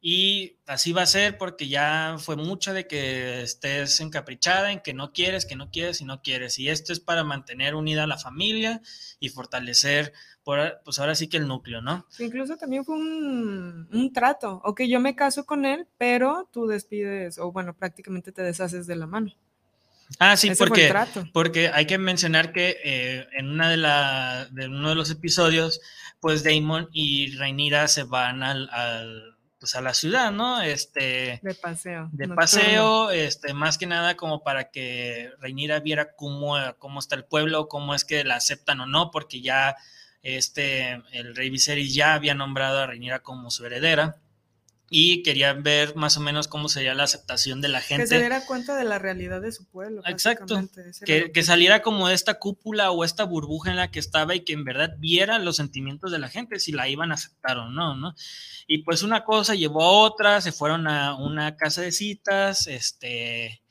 y 0.00 0.58
así 0.66 0.92
va 0.92 1.02
a 1.02 1.06
ser 1.06 1.38
porque 1.38 1.68
ya 1.68 2.16
fue 2.18 2.36
mucho 2.36 2.72
de 2.72 2.86
que 2.86 3.42
estés 3.42 4.00
encaprichada 4.00 4.70
en 4.70 4.80
que 4.80 4.94
no 4.94 5.12
quieres, 5.12 5.44
que 5.44 5.56
no 5.56 5.70
quieres 5.70 6.00
y 6.00 6.04
no 6.04 6.22
quieres. 6.22 6.58
Y 6.58 6.68
esto 6.68 6.92
es 6.92 7.00
para 7.00 7.24
mantener 7.24 7.74
unida 7.74 8.04
a 8.04 8.06
la 8.06 8.18
familia 8.18 8.80
y 9.18 9.28
fortalecer 9.28 10.12
pues 10.84 10.98
ahora 10.98 11.14
sí 11.14 11.28
que 11.28 11.36
el 11.36 11.46
núcleo, 11.46 11.82
¿no? 11.82 12.06
incluso 12.18 12.56
también 12.56 12.84
fue 12.84 12.96
un, 12.96 14.10
trato, 14.14 14.62
ok, 14.64 14.82
yo 14.82 14.98
me 14.98 15.14
caso 15.14 15.44
con 15.44 15.66
él, 15.66 15.86
pero 15.98 16.48
tú 16.50 16.66
despides, 16.66 17.38
o 17.38 17.52
bueno, 17.52 17.76
prácticamente 17.76 18.32
te 18.32 18.42
deshaces 18.42 18.86
de 18.86 18.96
la 18.96 19.06
mano. 19.06 19.32
Ah, 20.18 20.38
sí, 20.38 20.52
porque, 20.56 20.90
porque 21.34 21.68
hay 21.68 21.86
que 21.86 21.98
mencionar 21.98 22.52
que 22.52 22.78
eh, 22.82 23.26
en 23.32 23.50
una 23.50 23.68
de, 23.68 23.76
la, 23.76 24.48
de 24.50 24.68
uno 24.68 24.88
de 24.88 24.94
los 24.94 25.10
episodios, 25.10 25.82
pues 26.18 26.42
Damon 26.42 26.88
y 26.92 27.36
Rhaenyra 27.36 27.86
se 27.86 28.04
van 28.04 28.42
al, 28.42 29.36
pues 29.58 29.74
a 29.74 29.80
la 29.80 29.94
ciudad, 29.94 30.30
¿no? 30.30 30.60
Este, 30.62 31.40
de 31.42 31.54
paseo. 31.54 32.08
De 32.12 32.28
paseo, 32.28 33.10
este, 33.10 33.54
más 33.54 33.78
que 33.78 33.86
nada 33.86 34.16
como 34.16 34.42
para 34.42 34.70
que 34.70 35.30
Rhaenyra 35.40 35.80
viera 35.80 36.14
cómo, 36.14 36.56
cómo 36.78 37.00
está 37.00 37.16
el 37.16 37.24
pueblo, 37.24 37.68
cómo 37.68 37.94
es 37.94 38.04
que 38.04 38.24
la 38.24 38.36
aceptan 38.36 38.80
o 38.80 38.86
no, 38.86 39.10
porque 39.10 39.40
ya 39.40 39.76
este, 40.22 41.02
el 41.12 41.34
rey 41.34 41.50
Viserys 41.50 41.94
ya 41.94 42.14
había 42.14 42.34
nombrado 42.34 42.78
a 42.78 42.86
Rhaenyra 42.86 43.20
como 43.20 43.50
su 43.50 43.66
heredera 43.66 44.16
y 44.90 45.22
quería 45.22 45.52
ver 45.52 45.96
más 45.96 46.16
o 46.16 46.20
menos 46.20 46.48
cómo 46.48 46.68
sería 46.68 46.94
la 46.94 47.04
aceptación 47.04 47.60
de 47.60 47.68
la 47.68 47.80
gente. 47.80 48.04
Que 48.04 48.08
se 48.08 48.18
diera 48.18 48.46
cuenta 48.46 48.76
de 48.76 48.84
la 48.84 48.98
realidad 48.98 49.40
de 49.40 49.52
su 49.52 49.66
pueblo. 49.66 50.02
Exacto. 50.06 50.68
Que, 51.04 51.30
que, 51.32 51.42
saliera 51.42 51.82
como 51.82 52.08
de 52.08 52.14
esta 52.14 52.38
cúpula 52.38 52.90
o 52.90 53.04
esta 53.04 53.24
burbuja 53.24 53.70
en 53.70 53.76
la 53.76 53.90
que 53.90 53.98
estaba 53.98 54.34
y 54.34 54.40
que 54.40 54.52
en 54.52 54.64
verdad 54.64 54.94
viera 54.98 55.38
los 55.38 55.56
sentimientos 55.56 56.10
de 56.10 56.18
la 56.18 56.28
gente, 56.28 56.58
si 56.58 56.72
la 56.72 56.88
iban 56.88 57.10
a 57.10 57.14
aceptar 57.14 57.58
o 57.58 57.70
no, 57.70 57.96
¿no? 57.96 58.14
Y 58.66 58.78
pues 58.78 59.02
una 59.02 59.24
cosa 59.24 59.54
llevó 59.54 59.82
a 59.82 59.90
otra, 59.90 60.40
se 60.40 60.52
fueron 60.52 60.86
a 60.88 61.14
una 61.16 61.56
casa 61.56 61.82
de 61.82 61.92
citas, 61.92 62.66
este, 62.66 63.62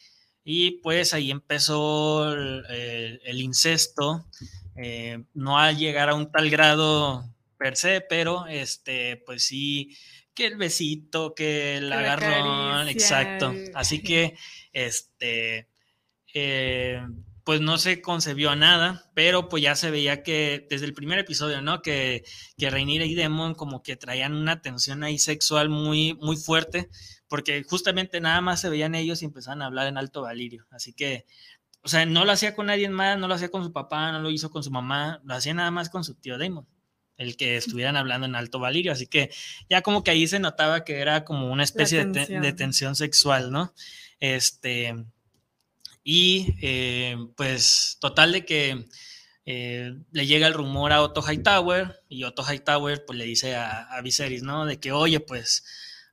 y 0.43 0.71
pues 0.81 1.13
ahí 1.13 1.31
empezó 1.31 2.31
el 2.33 3.41
incesto 3.41 4.25
eh, 4.77 5.23
no 5.33 5.57
a 5.59 5.71
llegar 5.71 6.09
a 6.09 6.13
un 6.13 6.31
tal 6.31 6.51
grado 6.51 7.25
per 7.57 7.75
se, 7.75 8.01
pero 8.01 8.45
este, 8.45 9.17
pues 9.25 9.43
sí, 9.43 9.97
que 10.37 10.45
el 10.45 10.55
besito, 10.55 11.33
que 11.33 11.77
el 11.77 11.91
agarrón, 11.91 12.87
exacto. 12.89 13.51
Así 13.73 14.03
que, 14.03 14.37
este, 14.71 15.67
eh, 16.31 17.01
pues 17.43 17.59
no 17.59 17.79
se 17.79 18.01
concebió 18.01 18.55
nada, 18.55 19.09
pero 19.15 19.49
pues 19.49 19.63
ya 19.63 19.75
se 19.75 19.89
veía 19.89 20.21
que 20.21 20.67
desde 20.69 20.85
el 20.85 20.93
primer 20.93 21.17
episodio, 21.17 21.61
¿no? 21.63 21.81
Que, 21.81 22.23
que 22.55 22.69
Rhaenyra 22.69 23.05
y 23.05 23.15
Demon 23.15 23.55
como 23.55 23.81
que 23.81 23.95
traían 23.95 24.35
una 24.35 24.61
tensión 24.61 25.03
ahí 25.03 25.17
sexual 25.17 25.69
muy, 25.69 26.13
muy 26.21 26.37
fuerte, 26.37 26.87
porque 27.27 27.63
justamente 27.63 28.21
nada 28.21 28.39
más 28.41 28.61
se 28.61 28.69
veían 28.69 28.93
ellos 28.93 29.23
y 29.23 29.25
empezaban 29.25 29.63
a 29.63 29.65
hablar 29.65 29.87
en 29.87 29.97
alto 29.97 30.21
valirio. 30.21 30.67
Así 30.69 30.93
que 30.93 31.25
o 31.83 31.89
sea, 31.89 32.05
no 32.05 32.25
lo 32.25 32.33
hacía 32.33 32.53
con 32.53 32.65
nadie 32.65 32.89
más, 32.89 33.17
no 33.17 33.27
lo 33.27 33.33
hacía 33.33 33.49
con 33.49 33.63
su 33.63 33.71
papá, 33.71 34.11
no 34.11 34.19
lo 34.19 34.29
hizo 34.29 34.51
con 34.51 34.61
su 34.61 34.69
mamá, 34.69 35.21
lo 35.23 35.33
hacía 35.33 35.53
nada 35.53 35.71
más 35.71 35.89
con 35.89 36.03
su 36.03 36.15
tío 36.15 36.37
Damon, 36.37 36.67
el 37.17 37.35
que 37.35 37.57
estuvieran 37.57 37.97
hablando 37.97 38.25
en 38.25 38.35
alto 38.35 38.59
valirio. 38.59 38.91
Así 38.91 39.07
que 39.07 39.31
ya 39.69 39.81
como 39.81 40.03
que 40.03 40.11
ahí 40.11 40.27
se 40.27 40.39
notaba 40.39 40.83
que 40.83 40.99
era 40.99 41.25
como 41.25 41.51
una 41.51 41.63
especie 41.63 42.05
de, 42.05 42.53
tensión 42.53 42.95
sexual, 42.95 43.51
¿no? 43.51 43.73
Este, 44.19 44.95
y 46.03 46.55
eh, 46.61 47.17
pues 47.35 47.97
total 47.99 48.31
de 48.31 48.45
que 48.45 48.85
eh, 49.45 49.95
le 50.11 50.25
llega 50.25 50.47
el 50.47 50.53
rumor 50.53 50.91
a 50.91 51.01
Otto 51.01 51.21
Hightower 51.21 52.03
y 52.09 52.23
Otto 52.23 52.43
Hightower 52.43 53.05
pues 53.05 53.17
le 53.17 53.25
dice 53.25 53.55
a, 53.55 53.83
a 53.83 54.01
Viserys, 54.01 54.43
¿no? 54.43 54.65
De 54.65 54.79
que, 54.79 54.91
oye, 54.91 55.19
pues 55.19 55.63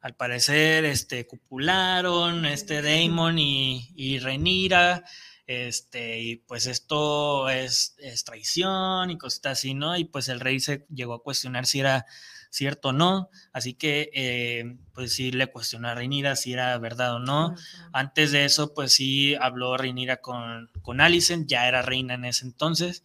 al 0.05 0.15
parecer, 0.15 0.85
este, 0.85 1.27
copularon, 1.27 2.45
este 2.45 2.83
Damon 2.83 3.39
y, 3.39 3.91
y 3.97 4.19
Renira, 4.19 5.03
este, 5.47 6.21
y 6.21 6.37
pues 6.37 6.67
esto 6.67 7.49
es, 7.49 7.97
traición 8.25 9.11
y 9.11 9.19
cositas 9.19 9.59
así, 9.59 9.75
¿no? 9.75 9.97
Y 9.97 10.05
pues 10.05 10.29
el 10.29 10.41
rey 10.41 10.61
se 10.61 10.87
llegó 10.89 11.15
a 11.15 11.23
cuestionar 11.23 11.67
si 11.67 11.81
era, 11.81 12.07
cierto 12.55 12.91
o 12.91 12.93
no. 12.93 13.31
Así 13.53 13.75
que, 13.75 14.11
eh, 14.15 14.77
pues 14.95 15.15
sí 15.15 15.33
le 15.33 15.49
cuestionó 15.49 15.89
a 15.89 15.95
Reinira 15.95 16.37
si 16.37 16.53
era 16.53 16.79
verdad 16.79 17.17
o 17.17 17.19
no. 17.19 17.55
Antes 17.93 18.33
de 18.33 18.45
eso, 18.45 18.73
pues 18.75 18.93
sí 18.93 19.35
habló 19.35 19.77
Reinira 19.77 20.19
con, 20.19 20.71
con 20.81 21.01
Alicent, 21.01 21.49
ya 21.49 21.67
era 21.69 21.83
reina 21.83 22.15
en 22.15 22.25
ese 22.25 22.47
entonces. 22.47 23.03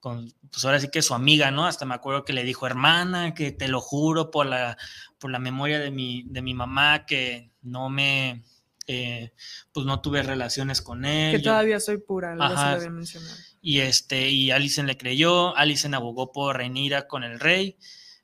Con, 0.00 0.32
pues 0.50 0.64
ahora 0.64 0.80
sí 0.80 0.88
que 0.90 1.02
su 1.02 1.14
amiga, 1.14 1.50
¿no? 1.50 1.66
Hasta 1.66 1.84
me 1.84 1.94
acuerdo 1.94 2.24
que 2.24 2.32
le 2.32 2.44
dijo, 2.44 2.66
hermana, 2.66 3.34
que 3.34 3.52
te 3.52 3.68
lo 3.68 3.80
juro 3.80 4.30
por 4.30 4.46
la, 4.46 4.78
por 5.18 5.30
la 5.30 5.38
memoria 5.38 5.78
de 5.78 5.90
mi, 5.90 6.24
de 6.24 6.42
mi 6.42 6.54
mamá, 6.54 7.06
que 7.06 7.52
no 7.62 7.90
me, 7.90 8.44
eh, 8.86 9.32
pues 9.72 9.84
no 9.86 10.00
tuve 10.00 10.22
relaciones 10.22 10.80
con 10.80 11.04
él. 11.04 11.36
Que 11.36 11.42
todavía 11.42 11.80
soy 11.80 11.98
pura, 11.98 12.34
lo 12.34 12.44
había 12.44 12.90
mencionado. 12.90 13.34
Y 13.60 13.80
este, 13.80 14.30
y 14.30 14.50
Alicent 14.52 14.86
le 14.86 14.96
creyó, 14.96 15.56
Alicent 15.56 15.94
abogó 15.94 16.32
por 16.32 16.56
Renira 16.56 17.08
con 17.08 17.24
el 17.24 17.40
rey, 17.40 17.76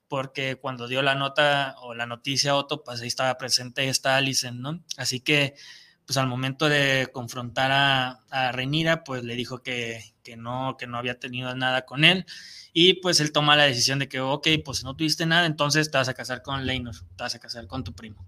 porque 0.06 0.56
cuando 0.56 0.86
dio 0.86 1.02
la 1.02 1.14
nota 1.14 1.74
o 1.80 1.94
la 1.94 2.06
noticia 2.06 2.52
a 2.52 2.56
Otto, 2.56 2.84
pues 2.84 3.00
ahí 3.00 3.08
estaba 3.08 3.36
presente 3.38 3.88
esta 3.88 4.16
Alicent, 4.16 4.60
¿no? 4.60 4.84
Así 4.96 5.20
que, 5.20 5.54
pues 6.06 6.16
al 6.16 6.28
momento 6.28 6.68
de 6.68 7.08
confrontar 7.12 7.72
a, 7.72 8.20
a 8.30 8.52
Renira, 8.52 9.02
pues 9.02 9.24
le 9.24 9.34
dijo 9.34 9.62
que, 9.62 10.14
que, 10.22 10.36
no, 10.36 10.76
que 10.78 10.86
no 10.86 10.96
había 10.98 11.18
tenido 11.18 11.54
nada 11.56 11.86
con 11.86 12.04
él. 12.04 12.24
Y 12.72 12.94
pues 12.94 13.20
él 13.20 13.32
toma 13.32 13.56
la 13.56 13.64
decisión 13.64 13.98
de 13.98 14.08
que, 14.08 14.20
ok, 14.20 14.46
pues 14.64 14.78
si 14.78 14.84
no 14.84 14.96
tuviste 14.96 15.26
nada, 15.26 15.46
entonces 15.46 15.90
te 15.90 15.98
vas 15.98 16.08
a 16.08 16.14
casar 16.14 16.42
con 16.42 16.66
Leinor, 16.66 16.94
te 17.16 17.22
vas 17.22 17.34
a 17.34 17.38
casar 17.38 17.66
con 17.66 17.84
tu 17.84 17.94
primo 17.94 18.24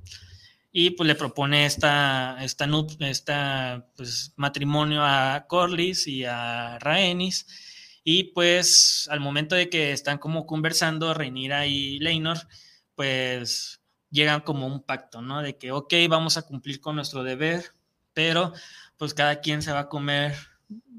y 0.77 0.91
pues 0.91 1.07
le 1.07 1.15
propone 1.15 1.67
esta, 1.67 2.37
esta, 2.43 2.69
esta 2.99 3.87
pues, 3.97 4.33
matrimonio 4.35 5.03
a 5.05 5.47
Corlys 5.47 6.09
y 6.09 6.25
a 6.25 6.81
Rhaenys. 6.81 7.47
Y 8.03 8.25
pues 8.33 9.07
al 9.09 9.21
momento 9.21 9.55
de 9.55 9.71
que 9.71 9.93
están 9.93 10.19
como 10.19 10.47
conversando, 10.47 11.15
Rhaenyra 11.15 11.69
y 11.69 12.01
Leinor, 12.01 12.39
pues 12.97 13.83
llegan 14.11 14.41
como 14.41 14.67
un 14.67 14.83
pacto, 14.83 15.23
¿no? 15.23 15.43
De 15.43 15.57
que, 15.57 15.71
ok, 15.71 15.95
vamos 16.09 16.39
a 16.39 16.43
cumplir 16.43 16.81
con 16.81 16.97
nuestro 16.97 17.23
deber, 17.23 17.67
pero 18.13 18.53
pues 18.97 19.15
cada 19.15 19.41
quien 19.41 19.63
se 19.63 19.71
va 19.71 19.79
a 19.79 19.89
comer 19.89 20.35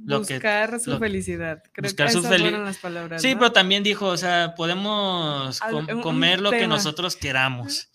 lo 0.05 0.19
buscar 0.19 0.79
su 0.79 0.97
felicidad. 0.97 1.61
Creo 1.73 1.83
buscar 1.83 2.07
que 2.07 2.13
su 2.13 2.21
las 2.21 2.77
palabras. 2.77 3.21
Sí, 3.21 3.35
pero 3.35 3.51
también 3.51 3.83
dijo, 3.83 4.07
o 4.07 4.17
sea, 4.17 4.55
podemos 4.55 5.59
comer 6.01 6.39
lo 6.39 6.51
que 6.51 6.65
nosotros 6.65 7.17
queramos. 7.17 7.89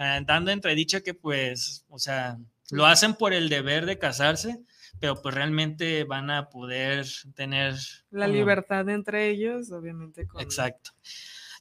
Eh, 0.00 0.20
dando 0.24 0.50
entredicho 0.50 1.02
que 1.02 1.12
pues, 1.12 1.84
o 1.90 1.98
sea, 1.98 2.38
lo 2.70 2.86
hacen 2.86 3.14
por 3.14 3.34
el 3.34 3.50
deber 3.50 3.84
de 3.84 3.98
casarse, 3.98 4.58
pero 4.98 5.20
pues 5.20 5.34
realmente 5.34 6.04
van 6.04 6.30
a 6.30 6.48
poder 6.48 7.06
tener... 7.34 7.74
La 8.10 8.26
libertad 8.26 8.88
entre 8.88 9.28
ellos, 9.28 9.70
obviamente. 9.70 10.26
Exacto. 10.38 10.92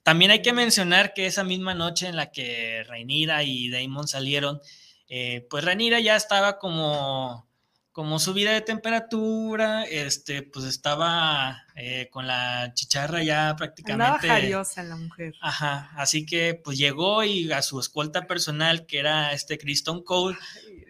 También 0.03 0.31
hay 0.31 0.41
que 0.41 0.53
mencionar 0.53 1.13
que 1.13 1.25
esa 1.25 1.43
misma 1.43 1.73
noche 1.73 2.07
en 2.07 2.15
la 2.15 2.31
que 2.31 2.85
Rhaenyra 2.87 3.43
y 3.43 3.69
Daemon 3.69 4.07
salieron, 4.07 4.61
eh, 5.09 5.45
pues 5.49 5.65
Rhaenyra 5.65 5.99
ya 5.99 6.15
estaba 6.15 6.59
como 6.59 7.48
como 7.91 8.19
subida 8.19 8.53
de 8.53 8.61
temperatura, 8.61 9.83
este, 9.83 10.43
pues 10.43 10.65
estaba 10.65 11.65
eh, 11.75 12.07
con 12.11 12.27
la 12.27 12.71
chicharra 12.73 13.23
ya 13.23 13.55
prácticamente. 13.57 14.27
jariosa 14.27 14.83
la 14.83 14.95
mujer. 14.95 15.33
Ajá, 15.41 15.91
así 15.95 16.25
que 16.25 16.53
pues 16.63 16.77
llegó 16.77 17.23
y 17.23 17.51
a 17.51 17.61
su 17.61 17.79
escolta 17.79 18.27
personal, 18.27 18.85
que 18.85 18.99
era 18.99 19.33
este 19.33 19.57
Kristen 19.57 20.03
Cole, 20.03 20.37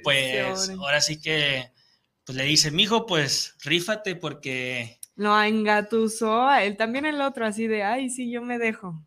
pues 0.04 0.70
ahora 0.70 1.02
sí 1.02 1.20
que 1.20 1.72
pues 2.26 2.38
le 2.38 2.44
dice, 2.44 2.70
mijo, 2.70 3.08
pues 3.08 3.56
rífate 3.64 4.16
porque... 4.16 5.00
Lo 5.16 5.42
engatusó 5.42 6.48
a 6.48 6.64
él, 6.64 6.78
también 6.78 7.06
el 7.06 7.22
otro 7.22 7.46
así 7.46 7.66
de, 7.66 7.84
ay, 7.84 8.10
sí, 8.10 8.30
yo 8.32 8.42
me 8.44 8.60
dejo. 8.60 9.04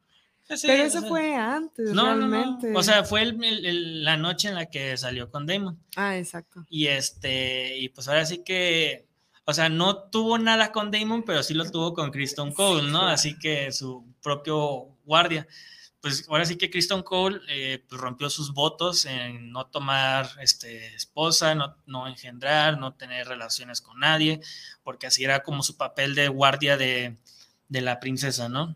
Pero 0.49 0.83
eso 0.83 1.03
fue 1.03 1.35
antes, 1.35 1.91
no, 1.93 2.05
realmente. 2.05 2.71
No, 2.71 2.79
O 2.79 2.83
sea, 2.83 3.05
fue 3.05 3.33
la 3.33 4.17
noche 4.17 4.49
en 4.49 4.55
la 4.55 4.67
que 4.67 4.97
salió 4.97 5.31
con 5.31 5.47
Damon. 5.47 5.79
Ah, 5.97 6.19
exacto. 6.19 6.65
Y 6.69 6.89
este, 6.89 7.79
y 7.79 7.89
pues 7.89 8.09
ahora 8.09 8.27
sí 8.27 8.43
que, 8.45 9.07
o 9.45 9.55
sea, 9.55 9.69
no 9.69 10.11
tuvo 10.11 10.39
nada 10.39 10.73
con 10.73 10.91
Damon, 10.91 11.23
pero 11.23 11.43
sí 11.43 11.55
lo 11.55 11.71
tuvo 11.71 11.95
con 11.95 12.11
Kristen 12.11 12.53
Cole, 12.53 12.91
¿no? 12.91 13.07
Así 13.07 13.39
que 13.39 13.73
su 13.73 14.05
propio 14.23 14.97
guardia. 15.05 15.47
Pues 16.01 16.27
ahora 16.29 16.45
sí 16.45 16.57
que 16.57 16.69
Kristen 16.69 17.03
Cole 17.03 17.41
eh, 17.49 17.85
pues 17.89 18.01
rompió 18.01 18.29
sus 18.29 18.53
votos 18.53 19.05
en 19.05 19.53
no 19.53 19.67
tomar 19.67 20.29
este, 20.41 20.95
esposa, 20.97 21.55
no, 21.55 21.77
no, 21.87 22.09
engendrar, 22.09 22.77
no 22.77 22.95
tener 22.95 23.29
relaciones 23.29 23.81
con 23.81 24.01
nadie, 24.01 24.41
porque 24.83 25.07
así 25.07 25.23
era 25.23 25.45
como 25.45 25.63
su 25.63 25.77
papel 25.77 26.17
de 26.17 26.27
guardia 26.27 26.77
de, 26.77 27.19
de 27.69 27.81
la 27.81 28.01
princesa, 28.01 28.49
¿no? 28.49 28.75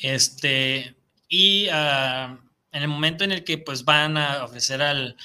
Este, 0.00 0.96
y 1.28 1.68
ah, 1.70 2.38
en 2.72 2.82
el 2.82 2.88
momento 2.88 3.24
en 3.24 3.32
el 3.32 3.44
que 3.44 3.58
pues 3.58 3.84
van 3.84 4.16
a 4.16 4.44
ofrecer 4.44 4.82
al, 4.82 5.16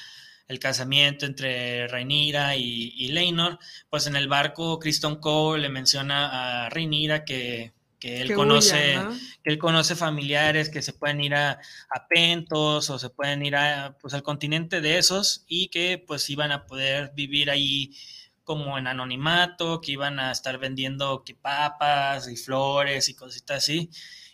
el 0.48 0.58
casamiento 0.58 1.26
entre 1.26 1.88
Rhaenyra 1.88 2.56
y, 2.56 2.92
y 2.96 3.08
Leinor, 3.08 3.58
pues 3.90 4.06
en 4.06 4.16
el 4.16 4.28
barco 4.28 4.78
Kristen 4.78 5.16
Cole 5.16 5.62
le 5.62 5.68
menciona 5.68 6.66
a 6.66 6.68
Rhaenyra 6.70 7.24
que, 7.24 7.72
que 7.98 8.20
él 8.20 8.34
conoce, 8.34 8.98
que 9.42 9.50
él 9.50 9.58
conoce 9.58 9.96
familiares 9.96 10.68
que 10.68 10.82
se 10.82 10.92
pueden 10.92 11.20
ir 11.20 11.34
a, 11.34 11.58
a, 11.90 12.06
Pentos 12.08 12.90
o 12.90 12.98
se 12.98 13.10
pueden 13.10 13.44
ir 13.44 13.56
a, 13.56 13.96
pues, 14.00 14.14
al 14.14 14.22
continente 14.22 14.80
de 14.80 14.98
esos 14.98 15.44
y 15.48 15.68
que 15.68 16.02
pues 16.06 16.28
iban 16.30 16.52
a 16.52 16.66
poder 16.66 17.12
vivir 17.14 17.50
ahí 17.50 17.96
como 18.44 18.78
en 18.78 18.86
anonimato, 18.86 19.80
que 19.80 19.92
iban 19.92 20.20
a 20.20 20.30
estar 20.30 20.58
vendiendo 20.58 21.24
que 21.24 21.34
papas 21.34 22.28
y 22.28 22.36
flores 22.36 23.08
y 23.08 23.14
cositas 23.14 23.64
así. 23.64 23.90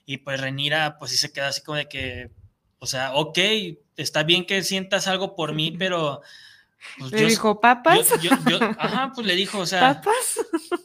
Y 0.06 0.18
pues 0.18 0.40
Renira, 0.40 0.98
pues 0.98 1.12
sí 1.12 1.16
se 1.16 1.32
queda 1.32 1.48
así 1.48 1.62
como 1.62 1.76
de 1.76 1.88
que, 1.88 2.30
o 2.78 2.86
sea, 2.86 3.14
ok, 3.14 3.38
está 3.96 4.22
bien 4.22 4.44
que 4.44 4.62
sientas 4.62 5.08
algo 5.08 5.36
por 5.36 5.54
mí, 5.54 5.72
pero... 5.72 6.20
Pues, 6.98 7.12
¿Le 7.12 7.26
dijo 7.26 7.60
papas? 7.60 8.10
ajá, 8.78 9.12
pues 9.14 9.24
le 9.24 9.36
dijo, 9.36 9.60
o 9.60 9.66
sea, 9.66 10.02
¿papas? 10.02 10.40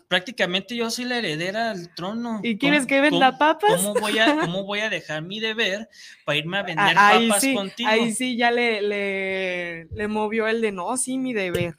prácticamente 0.07 0.76
yo 0.76 0.91
soy 0.91 1.05
la 1.05 1.18
heredera 1.18 1.72
al 1.72 1.93
trono. 1.95 2.39
¿Y 2.43 2.59
quieres 2.59 2.86
que 2.86 3.01
venda 3.01 3.39
papas? 3.39 3.82
¿cómo 3.82 3.95
voy, 3.95 4.20
a, 4.20 4.41
¿Cómo 4.41 4.63
voy 4.63 4.82
a 4.82 4.91
dejar 4.91 5.24
mi 5.24 5.39
deber 5.39 5.89
para 6.24 6.38
irme 6.38 6.59
a 6.59 6.63
vender 6.63 6.95
papas 6.95 7.43
contigo? 7.51 7.89
Ahí 7.89 8.13
sí 8.13 8.38
ya 8.38 8.51
le, 8.51 8.84
le, 8.84 9.86
le 9.86 10.07
movió 10.07 10.47
el 10.47 10.61
de 10.61 10.72
no, 10.72 10.95
sí, 10.97 11.18
mi 11.18 11.34
deber. 11.34 11.78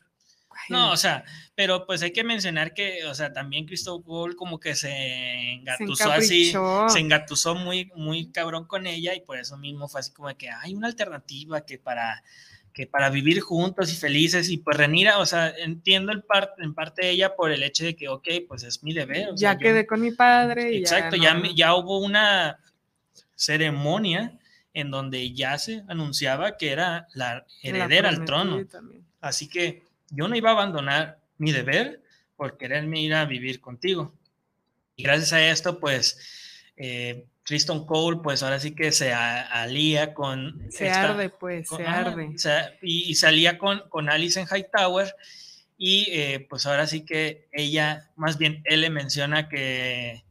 No, 0.68 0.92
o 0.92 0.96
sea, 0.96 1.24
pero 1.54 1.86
pues 1.86 2.02
hay 2.02 2.12
que 2.12 2.24
mencionar 2.24 2.74
que, 2.74 3.04
o 3.06 3.14
sea, 3.14 3.32
también 3.32 3.66
Cristóbal 3.66 4.36
como 4.36 4.60
que 4.60 4.74
se 4.74 5.52
engatusó 5.52 6.12
así, 6.12 6.52
se 6.88 6.98
engatusó 6.98 7.54
muy, 7.54 7.90
muy 7.94 8.30
cabrón 8.30 8.66
con 8.66 8.86
ella 8.86 9.14
y 9.14 9.20
por 9.20 9.38
eso 9.38 9.56
mismo 9.56 9.88
fue 9.88 10.00
así 10.00 10.12
como 10.12 10.28
que 10.36 10.50
hay 10.50 10.74
una 10.74 10.88
alternativa 10.88 11.64
que 11.64 11.78
para, 11.78 12.22
que 12.72 12.86
para 12.86 13.10
vivir 13.10 13.40
juntos 13.40 13.92
y 13.92 13.96
felices 13.96 14.50
y 14.50 14.58
pues 14.58 14.76
Renira, 14.76 15.18
o 15.18 15.26
sea, 15.26 15.48
entiendo 15.48 16.12
el 16.12 16.22
en 16.58 16.74
parte 16.74 17.02
de 17.02 17.10
ella 17.10 17.34
por 17.34 17.50
el 17.50 17.62
hecho 17.62 17.84
de 17.84 17.96
que, 17.96 18.08
ok, 18.08 18.28
pues 18.46 18.62
es 18.62 18.82
mi 18.82 18.92
deber. 18.92 19.30
ya 19.36 19.56
quedé 19.56 19.86
con 19.86 20.00
mi 20.00 20.12
padre. 20.12 20.76
Exacto, 20.76 21.16
ya, 21.16 21.40
ya, 21.54 21.74
hubo 21.74 21.98
una 21.98 22.58
ceremonia 23.34 24.38
en 24.74 24.90
donde 24.90 25.32
ya 25.32 25.58
se 25.58 25.82
anunciaba 25.88 26.56
que 26.56 26.70
era 26.70 27.08
la 27.14 27.46
heredera 27.62 28.08
al 28.10 28.24
trono. 28.24 28.64
Así 29.20 29.48
que 29.48 29.87
yo 30.10 30.28
no 30.28 30.36
iba 30.36 30.50
a 30.50 30.54
abandonar 30.54 31.18
mi 31.38 31.52
deber 31.52 32.02
por 32.36 32.56
quererme 32.56 33.00
ir 33.00 33.14
a 33.14 33.24
vivir 33.24 33.60
contigo. 33.60 34.12
Y 34.96 35.02
gracias 35.02 35.32
a 35.32 35.46
esto, 35.48 35.78
pues, 35.80 36.18
eh, 36.76 37.26
Tristan 37.44 37.84
Cole, 37.86 38.20
pues 38.22 38.42
ahora 38.42 38.60
sí 38.60 38.74
que 38.74 38.92
se 38.92 39.12
alía 39.12 40.14
con... 40.14 40.70
Se 40.70 40.90
arde, 40.90 41.30
pues, 41.30 41.68
se 41.68 41.84
arde. 41.84 42.34
y, 42.82 43.14
salía 43.14 43.58
con, 43.58 43.88
con 43.88 44.08
Alice 44.08 44.38
en 44.38 44.46
Hightower 44.46 45.14
y 45.78 46.08
eh, 46.10 46.46
pues 46.50 46.66
ahora 46.66 46.86
sí 46.86 47.04
que 47.04 47.48
ella, 47.52 48.10
más 48.16 48.36
bien 48.36 48.62
él 48.64 48.80
le 48.80 48.90
menciona 48.90 49.48
que, 49.48 50.24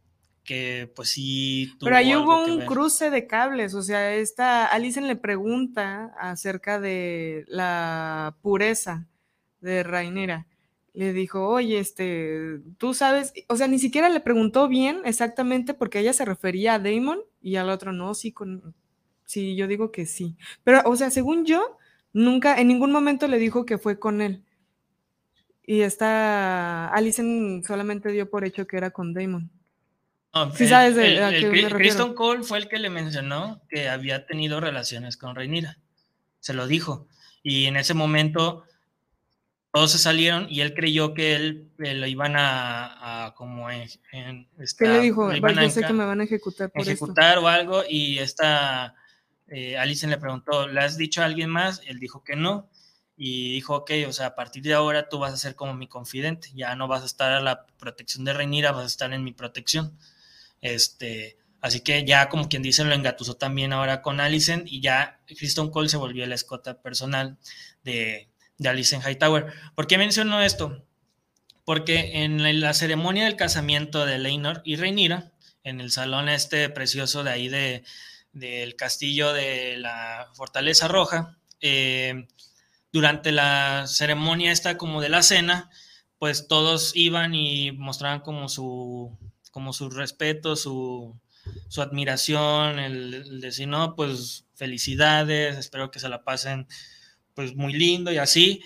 que 0.43 0.91
pues 0.95 1.09
sí. 1.09 1.73
Pero 1.79 1.95
ahí 1.95 2.15
hubo 2.15 2.43
un 2.43 2.65
cruce 2.65 3.09
de 3.09 3.25
cables, 3.27 3.73
o 3.73 3.81
sea, 3.81 4.13
esta 4.13 4.65
Alice 4.65 4.99
le 4.99 5.15
pregunta 5.15 6.13
acerca 6.19 6.79
de 6.79 7.45
la 7.47 8.35
pureza 8.41 9.07
de 9.67 9.83
Rainera. 9.83 10.47
Le 10.93 11.13
dijo, 11.13 11.47
oye, 11.47 11.77
este, 11.77 12.59
tú 12.79 12.95
sabes, 12.95 13.33
o 13.47 13.55
sea, 13.55 13.67
ni 13.67 13.77
siquiera 13.77 14.09
le 14.09 14.19
preguntó 14.19 14.67
bien 14.67 15.01
exactamente 15.05 15.75
porque 15.75 15.99
ella 15.99 16.13
se 16.13 16.25
refería 16.25 16.73
a 16.73 16.79
Damon 16.79 17.19
y 17.39 17.57
al 17.57 17.69
otro 17.69 17.91
no, 17.91 18.15
sí, 18.15 18.31
con, 18.31 18.73
sí, 19.25 19.55
yo 19.55 19.67
digo 19.67 19.91
que 19.91 20.07
sí. 20.07 20.35
Pero, 20.63 20.81
o 20.85 20.95
sea, 20.95 21.11
según 21.11 21.45
yo, 21.45 21.77
nunca, 22.13 22.59
en 22.59 22.67
ningún 22.67 22.91
momento 22.91 23.27
le 23.27 23.37
dijo 23.37 23.65
que 23.65 23.77
fue 23.77 23.99
con 23.99 24.21
él. 24.21 24.43
Y 25.67 25.81
esta 25.81 26.87
Alison 26.87 27.61
solamente 27.63 28.11
dio 28.11 28.29
por 28.29 28.45
hecho 28.45 28.65
que 28.65 28.77
era 28.77 28.89
con 28.89 29.13
Damon. 29.13 29.51
sí 30.55 30.65
sabes 30.65 30.95
de, 30.95 31.21
a 31.21 31.29
qué 31.29 32.15
Cole 32.15 32.43
fue 32.43 32.57
el 32.57 32.69
que 32.69 32.79
le 32.79 32.89
mencionó 32.89 33.61
que 33.69 33.89
había 33.89 34.25
tenido 34.25 34.61
relaciones 34.61 35.17
con 35.17 35.35
Reinira. 35.35 35.77
Se 36.39 36.53
lo 36.53 36.67
dijo. 36.67 37.07
Y 37.43 37.65
en 37.65 37.75
ese 37.77 37.93
momento 37.93 38.63
todos 39.77 39.91
se 39.91 39.99
salieron 39.99 40.47
y 40.49 40.61
él 40.61 40.73
creyó 40.73 41.13
que 41.13 41.35
él, 41.35 41.69
eh, 41.77 41.93
lo 41.93 42.07
iban 42.07 42.33
a, 42.35 43.35
como 43.37 43.69
en, 43.69 43.87
¿Qué 44.11 44.87
le 44.87 45.01
dijo? 45.01 45.31
Yo 45.31 45.69
sé 45.69 45.83
que 45.83 45.93
me 45.93 46.03
van 46.03 46.19
a 46.19 46.23
ejecutar 46.23 46.71
por 46.71 46.81
ejecutar 46.81 47.37
o 47.37 47.47
algo 47.47 47.83
y 47.87 48.17
esta 48.17 48.95
eh, 49.47 49.77
Alicent 49.77 50.09
le 50.09 50.17
preguntó, 50.17 50.67
¿le 50.67 50.79
has 50.79 50.97
dicho 50.97 51.21
a 51.21 51.25
alguien 51.25 51.51
más? 51.51 51.83
Él 51.85 51.99
dijo 51.99 52.23
que 52.23 52.35
no. 52.35 52.71
Y 53.15 53.53
dijo, 53.53 53.75
ok, 53.75 53.91
o 54.07 54.13
sea, 54.13 54.25
a 54.25 54.35
partir 54.35 54.63
de 54.63 54.73
ahora 54.73 55.09
tú 55.09 55.19
vas 55.19 55.31
a 55.31 55.37
ser 55.37 55.53
como 55.53 55.75
mi 55.75 55.87
confidente, 55.87 56.49
ya 56.55 56.73
no 56.75 56.87
vas 56.87 57.03
a 57.03 57.05
estar 57.05 57.31
a 57.31 57.39
la 57.39 57.67
protección 57.77 58.25
de 58.25 58.33
Reinira, 58.33 58.71
vas 58.71 58.85
a 58.85 58.87
estar 58.87 59.13
en 59.13 59.23
mi 59.23 59.31
protección. 59.31 59.95
Este, 60.59 61.37
así 61.61 61.81
que 61.81 62.03
ya 62.03 62.29
como 62.29 62.49
quien 62.49 62.63
dice 62.63 62.83
lo 62.83 62.95
engatusó 62.95 63.35
también 63.35 63.73
ahora 63.73 64.01
con 64.01 64.21
Alicent 64.21 64.65
y 64.65 64.81
ya 64.81 65.19
Kristen 65.27 65.69
Cole 65.69 65.89
se 65.89 65.97
volvió 65.97 66.25
la 66.25 66.33
escota 66.33 66.81
personal 66.81 67.37
de, 67.83 68.27
de 68.57 68.69
Alicent 68.69 69.05
Hightower. 69.05 69.53
¿Por 69.75 69.87
qué 69.87 69.97
menciono 69.97 70.41
esto? 70.41 70.85
Porque 71.65 72.23
en 72.23 72.61
la 72.61 72.73
ceremonia 72.73 73.25
del 73.25 73.35
casamiento 73.35 74.05
de 74.05 74.19
Leinor 74.19 74.61
y 74.63 74.77
Reinira, 74.77 75.31
en 75.63 75.81
el 75.81 75.91
salón 75.91 76.29
este 76.29 76.69
precioso 76.69 77.23
de 77.23 77.31
ahí 77.31 77.49
de, 77.49 77.83
del 78.31 78.75
castillo 78.75 79.33
de 79.33 79.77
la 79.77 80.29
Fortaleza 80.33 80.87
Roja, 80.87 81.37
eh, 81.59 82.27
durante 82.91 83.31
la 83.31 83.85
ceremonia 83.87 84.51
esta 84.51 84.77
como 84.77 85.01
de 85.01 85.09
la 85.09 85.23
cena, 85.23 85.69
pues 86.19 86.47
todos 86.47 86.95
iban 86.95 87.35
y 87.35 87.71
mostraban 87.71 88.21
como 88.21 88.49
su, 88.49 89.17
como 89.51 89.73
su 89.73 89.89
respeto, 89.89 90.55
su, 90.55 91.19
su 91.67 91.81
admiración, 91.81 92.79
el, 92.79 93.41
decir, 93.41 93.67
no, 93.67 93.95
pues 93.95 94.45
felicidades, 94.55 95.57
espero 95.57 95.91
que 95.91 95.99
se 95.99 96.09
la 96.09 96.23
pasen 96.23 96.67
pues 97.37 97.55
muy 97.55 97.71
lindo 97.71 98.11
y 98.11 98.17
así. 98.17 98.63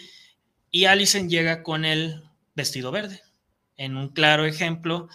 Y 0.71 0.85
Alison 0.85 1.29
llega 1.29 1.61
con 1.61 1.83
el 1.83 2.23
vestido 2.55 2.89
verde, 2.89 3.21
en 3.75 3.97
un 3.97 4.07
claro 4.07 4.45
ejemplo 4.45 5.09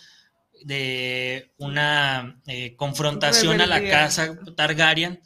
de 0.63 1.53
una 1.57 2.39
eh, 2.49 2.77
confrontación 2.77 3.63
a 3.63 3.67
la 3.67 3.83
casa 3.83 4.39
Targaryen, 4.55 5.23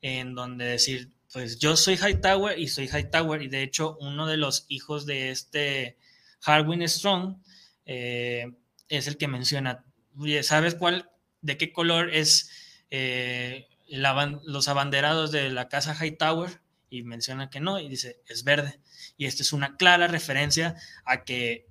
en 0.00 0.36
donde 0.36 0.64
decir, 0.64 1.10
pues 1.32 1.58
yo 1.58 1.76
soy 1.76 1.96
Hightower 1.96 2.56
y 2.56 2.68
soy 2.68 2.86
Hightower, 2.86 3.42
y 3.42 3.48
de 3.48 3.64
hecho 3.64 3.96
uno 3.98 4.28
de 4.28 4.36
los 4.36 4.64
hijos 4.68 5.04
de 5.04 5.32
este 5.32 5.96
Harwin 6.44 6.88
Strong 6.88 7.38
eh, 7.84 8.46
es 8.90 9.08
el 9.08 9.16
que 9.16 9.26
menciona, 9.26 9.84
¿sabes 10.42 10.76
cuál, 10.76 11.10
de 11.40 11.56
qué 11.56 11.72
color 11.72 12.14
es 12.14 12.48
eh, 12.90 13.66
los 13.88 14.68
abanderados 14.68 15.32
de 15.32 15.50
la 15.50 15.68
casa 15.68 15.96
Hightower? 16.00 16.62
Y 16.94 17.04
menciona 17.04 17.48
que 17.48 17.58
no, 17.58 17.80
y 17.80 17.88
dice, 17.88 18.20
es 18.26 18.44
verde. 18.44 18.78
Y 19.16 19.24
esta 19.24 19.42
es 19.42 19.54
una 19.54 19.78
clara 19.78 20.08
referencia 20.08 20.76
a 21.06 21.24
que 21.24 21.66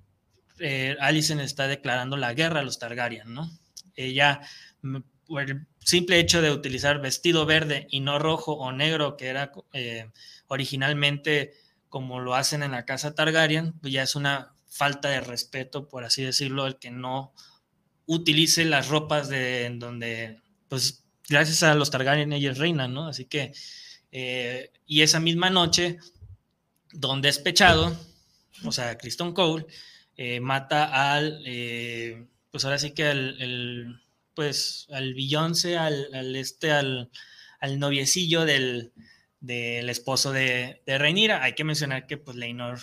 eh, 0.58 0.96
está 0.98 1.68
declarando 1.68 2.16
la 2.16 2.34
guerra 2.34 2.58
a 2.58 2.64
los 2.64 2.80
Targaryen, 2.80 3.32
¿no? 3.32 3.48
Ella, 3.94 4.40
por 5.26 5.42
el 5.42 5.68
simple 5.78 6.18
hecho 6.18 6.42
de 6.42 6.50
utilizar 6.50 7.00
vestido 7.00 7.46
verde 7.46 7.86
y 7.88 8.00
no 8.00 8.18
rojo 8.18 8.54
o 8.54 8.72
negro, 8.72 9.16
que 9.16 9.28
era 9.28 9.52
eh, 9.72 10.10
originalmente 10.48 11.54
como 11.88 12.18
lo 12.18 12.34
hacen 12.34 12.64
en 12.64 12.72
la 12.72 12.84
casa 12.84 13.14
Targaryen, 13.14 13.74
pues 13.80 13.92
ya 13.92 14.02
es 14.02 14.16
una 14.16 14.56
falta 14.66 15.08
de 15.08 15.20
respeto, 15.20 15.86
por 15.86 16.04
así 16.04 16.24
decirlo, 16.24 16.66
el 16.66 16.80
que 16.80 16.90
no 16.90 17.32
utilice 18.06 18.64
las 18.64 18.88
ropas 18.88 19.28
de 19.28 19.66
en 19.66 19.78
donde, 19.78 20.40
pues 20.68 21.04
gracias 21.28 21.62
a 21.62 21.76
los 21.76 21.92
Targaryen 21.92 22.32
ellos 22.32 22.58
reinan, 22.58 22.92
¿no? 22.92 23.06
Así 23.06 23.26
que, 23.26 23.52
eh, 24.12 24.70
y 24.86 25.00
esa 25.00 25.20
misma 25.20 25.48
noche, 25.48 25.98
don 26.92 27.22
despechado, 27.22 27.98
o 28.64 28.70
sea, 28.70 28.98
Kristen 28.98 29.32
Cole, 29.32 29.66
eh, 30.16 30.38
mata 30.40 31.14
al, 31.14 31.42
eh, 31.46 32.26
pues 32.50 32.64
ahora 32.64 32.78
sí 32.78 32.92
que 32.92 33.06
al, 33.06 33.40
el, 33.40 34.02
pues 34.34 34.86
al 34.90 35.14
Beyoncé, 35.14 35.78
al, 35.78 36.36
este, 36.36 36.70
al, 36.70 37.10
al 37.58 37.78
noviecillo 37.78 38.44
del, 38.44 38.92
del 39.40 39.88
esposo 39.88 40.30
de, 40.30 40.82
de. 40.86 41.32
Hay 41.40 41.54
que 41.54 41.64
mencionar 41.64 42.06
que 42.06 42.18
pues 42.18 42.36
Leinor 42.36 42.78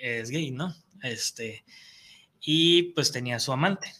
es 0.00 0.30
gay, 0.30 0.50
¿no? 0.50 0.74
Este, 1.02 1.64
y 2.40 2.94
pues 2.94 3.12
tenía 3.12 3.38
su 3.38 3.52
amante. 3.52 3.92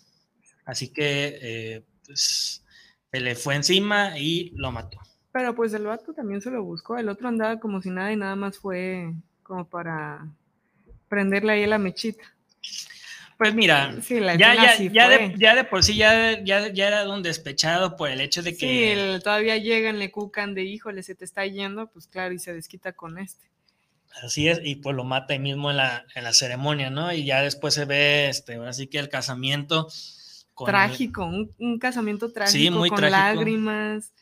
Así 0.65 0.89
que 0.89 1.85
pues 2.07 2.65
se 3.13 3.21
le 3.21 3.35
fue 3.35 3.57
encima 3.57 4.19
y 4.19 4.53
lo 4.55 4.73
mató. 4.73 4.99
Pero 5.33 5.55
pues 5.55 5.73
el 5.75 5.85
vato 5.85 6.13
también 6.13 6.41
se 6.41 6.51
lo 6.51 6.63
buscó. 6.65 6.99
El 6.99 7.09
otro 7.09 7.29
andaba 7.29 7.61
como 7.61 7.81
si 7.81 7.91
nada 7.91 8.13
y 8.13 8.17
nada 8.17 8.37
más 8.37 8.59
fue 8.59 9.13
como 9.43 9.69
para 9.69 10.27
prenderle 11.09 11.53
ahí 11.53 11.67
la 11.67 11.79
mechita. 11.79 12.25
Pues 13.41 13.55
mira, 13.55 13.95
ya, 14.07 14.37
ya, 14.37 14.77
ya, 14.77 15.09
de, 15.09 15.35
ya, 15.39 15.55
de, 15.55 15.65
por 15.65 15.83
sí 15.83 15.97
ya, 15.97 16.45
ya, 16.45 16.69
ya, 16.69 16.89
era 16.89 17.09
un 17.09 17.23
despechado 17.23 17.97
por 17.97 18.11
el 18.11 18.21
hecho 18.21 18.43
de 18.43 18.55
que... 18.55 19.17
Sí, 19.17 19.23
todavía 19.25 19.57
llegan, 19.57 19.99
le 19.99 20.11
cucan 20.11 20.55
de 20.55 20.65
híjole, 20.65 21.03
se 21.03 21.15
te 21.15 21.25
está 21.25 21.47
yendo, 21.47 21.87
pues 21.87 22.07
claro, 22.07 22.35
y 22.35 22.39
se 22.39 22.53
desquita 22.53 22.93
con 22.93 23.17
este. 23.17 23.47
Así 24.23 24.47
es, 24.47 24.61
y 24.63 24.77
pues 24.77 24.95
lo 24.95 25.05
mata 25.05 25.33
ahí 25.33 25.39
mismo 25.39 25.71
en 25.71 25.79
la, 25.79 26.05
en 26.15 26.25
la 26.25 26.35
ceremonia, 26.35 26.91
¿no? 26.91 27.15
Y 27.15 27.25
ya 27.25 27.41
después 27.41 27.73
se 27.73 27.87
ve, 27.87 28.29
este, 28.29 28.57
así 28.57 28.89
que 28.89 28.99
el 28.99 29.09
casamiento... 29.09 29.89
trágico, 30.67 31.25
un, 31.25 31.79
casamiento 31.79 32.31
trágico, 32.33 32.59
sí, 32.59 32.71
muy 32.71 32.91
con 32.91 33.11
lágrimas. 33.11 34.13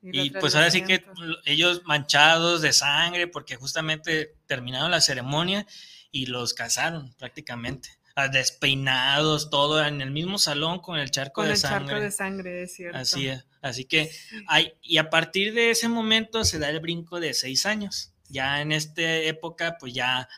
Y, 0.00 0.30
pues 0.30 0.54
ahora 0.54 0.70
sí 0.70 0.82
que 0.82 1.04
ellos 1.44 1.82
manchados 1.84 2.62
de 2.62 2.72
sangre, 2.72 3.26
porque 3.26 3.56
justamente 3.56 4.36
terminaron 4.46 4.90
la 4.90 5.00
ceremonia 5.00 5.66
y 6.10 6.26
los 6.26 6.54
casaron 6.54 7.12
prácticamente. 7.18 7.90
Despeinados, 8.32 9.48
todo 9.48 9.84
en 9.84 10.00
el 10.00 10.10
mismo 10.10 10.38
salón 10.38 10.80
con 10.80 10.98
el 10.98 11.10
charco 11.10 11.44
de 11.44 11.54
sangre. 11.56 11.88
Charco 11.88 12.02
de 12.02 12.10
sangre, 12.10 12.62
es 12.62 12.74
cierto. 12.74 12.98
Así 12.98 13.28
es. 13.28 13.44
Así 13.60 13.84
que 13.84 14.10
hay, 14.46 14.72
y 14.82 14.98
a 14.98 15.10
partir 15.10 15.52
de 15.54 15.70
ese 15.70 15.88
momento 15.88 16.44
se 16.44 16.58
da 16.58 16.68
el 16.68 16.80
brinco 16.80 17.20
de 17.20 17.34
seis 17.34 17.66
años. 17.66 18.12
Ya 18.28 18.60
en 18.60 18.72
esta 18.72 19.02
época, 19.02 19.76
pues 19.78 19.94
ya 19.94 20.28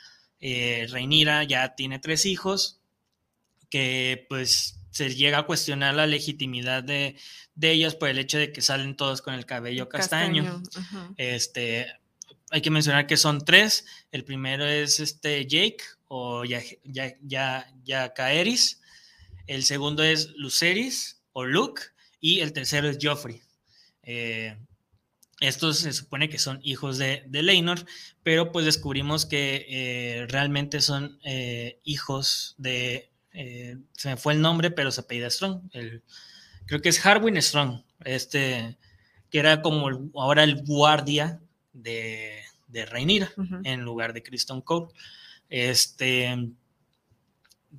eh, 0.40 0.86
Reinira 0.90 1.44
ya 1.44 1.74
tiene 1.74 1.98
tres 1.98 2.24
hijos, 2.26 2.80
que 3.68 4.26
pues 4.28 4.79
se 4.90 5.14
llega 5.14 5.38
a 5.38 5.46
cuestionar 5.46 5.94
la 5.94 6.06
legitimidad 6.06 6.82
de, 6.82 7.16
de 7.54 7.70
ellos 7.72 7.94
por 7.94 8.08
el 8.08 8.18
hecho 8.18 8.38
de 8.38 8.52
que 8.52 8.60
salen 8.62 8.96
todos 8.96 9.22
con 9.22 9.34
el 9.34 9.46
cabello 9.46 9.88
castaño. 9.88 10.62
Este, 11.16 11.86
hay 12.50 12.60
que 12.60 12.70
mencionar 12.70 13.06
que 13.06 13.16
son 13.16 13.44
tres. 13.44 13.86
El 14.12 14.24
primero 14.24 14.66
es 14.66 15.00
este 15.00 15.46
Jake 15.46 15.82
o 16.08 16.44
ya, 16.44 16.60
ya, 16.84 17.14
ya, 17.22 17.72
ya 17.84 18.12
Caeris. 18.12 18.80
El 19.46 19.64
segundo 19.64 20.02
es 20.02 20.30
Luceris 20.36 21.22
o 21.32 21.44
Luke. 21.44 21.82
Y 22.20 22.40
el 22.40 22.52
tercero 22.52 22.88
es 22.88 22.98
Joffrey. 23.00 23.40
Eh, 24.02 24.56
estos 25.40 25.78
se 25.78 25.92
supone 25.92 26.28
que 26.28 26.38
son 26.38 26.60
hijos 26.62 26.98
de, 26.98 27.24
de 27.26 27.42
Leinor, 27.42 27.86
pero 28.22 28.52
pues 28.52 28.66
descubrimos 28.66 29.24
que 29.24 29.66
eh, 29.68 30.26
realmente 30.28 30.80
son 30.82 31.18
eh, 31.24 31.80
hijos 31.82 32.54
de. 32.58 33.09
Se 33.32 34.08
me 34.08 34.16
fue 34.16 34.32
el 34.32 34.40
nombre, 34.40 34.70
pero 34.70 34.90
se 34.90 35.00
apellida 35.00 35.30
Strong. 35.30 35.70
El, 35.72 36.02
creo 36.66 36.80
que 36.80 36.88
es 36.88 37.04
Harwin 37.04 37.40
Strong, 37.40 37.82
este, 38.04 38.76
que 39.30 39.38
era 39.38 39.62
como 39.62 39.88
ahora 40.14 40.44
el 40.44 40.62
guardia 40.64 41.40
de, 41.72 42.42
de 42.68 42.86
Rhaenyra 42.86 43.32
en 43.64 43.82
lugar 43.82 44.12
de 44.12 44.22
Kristen 44.22 44.60
Cole. 44.60 44.88
Este, 45.48 46.52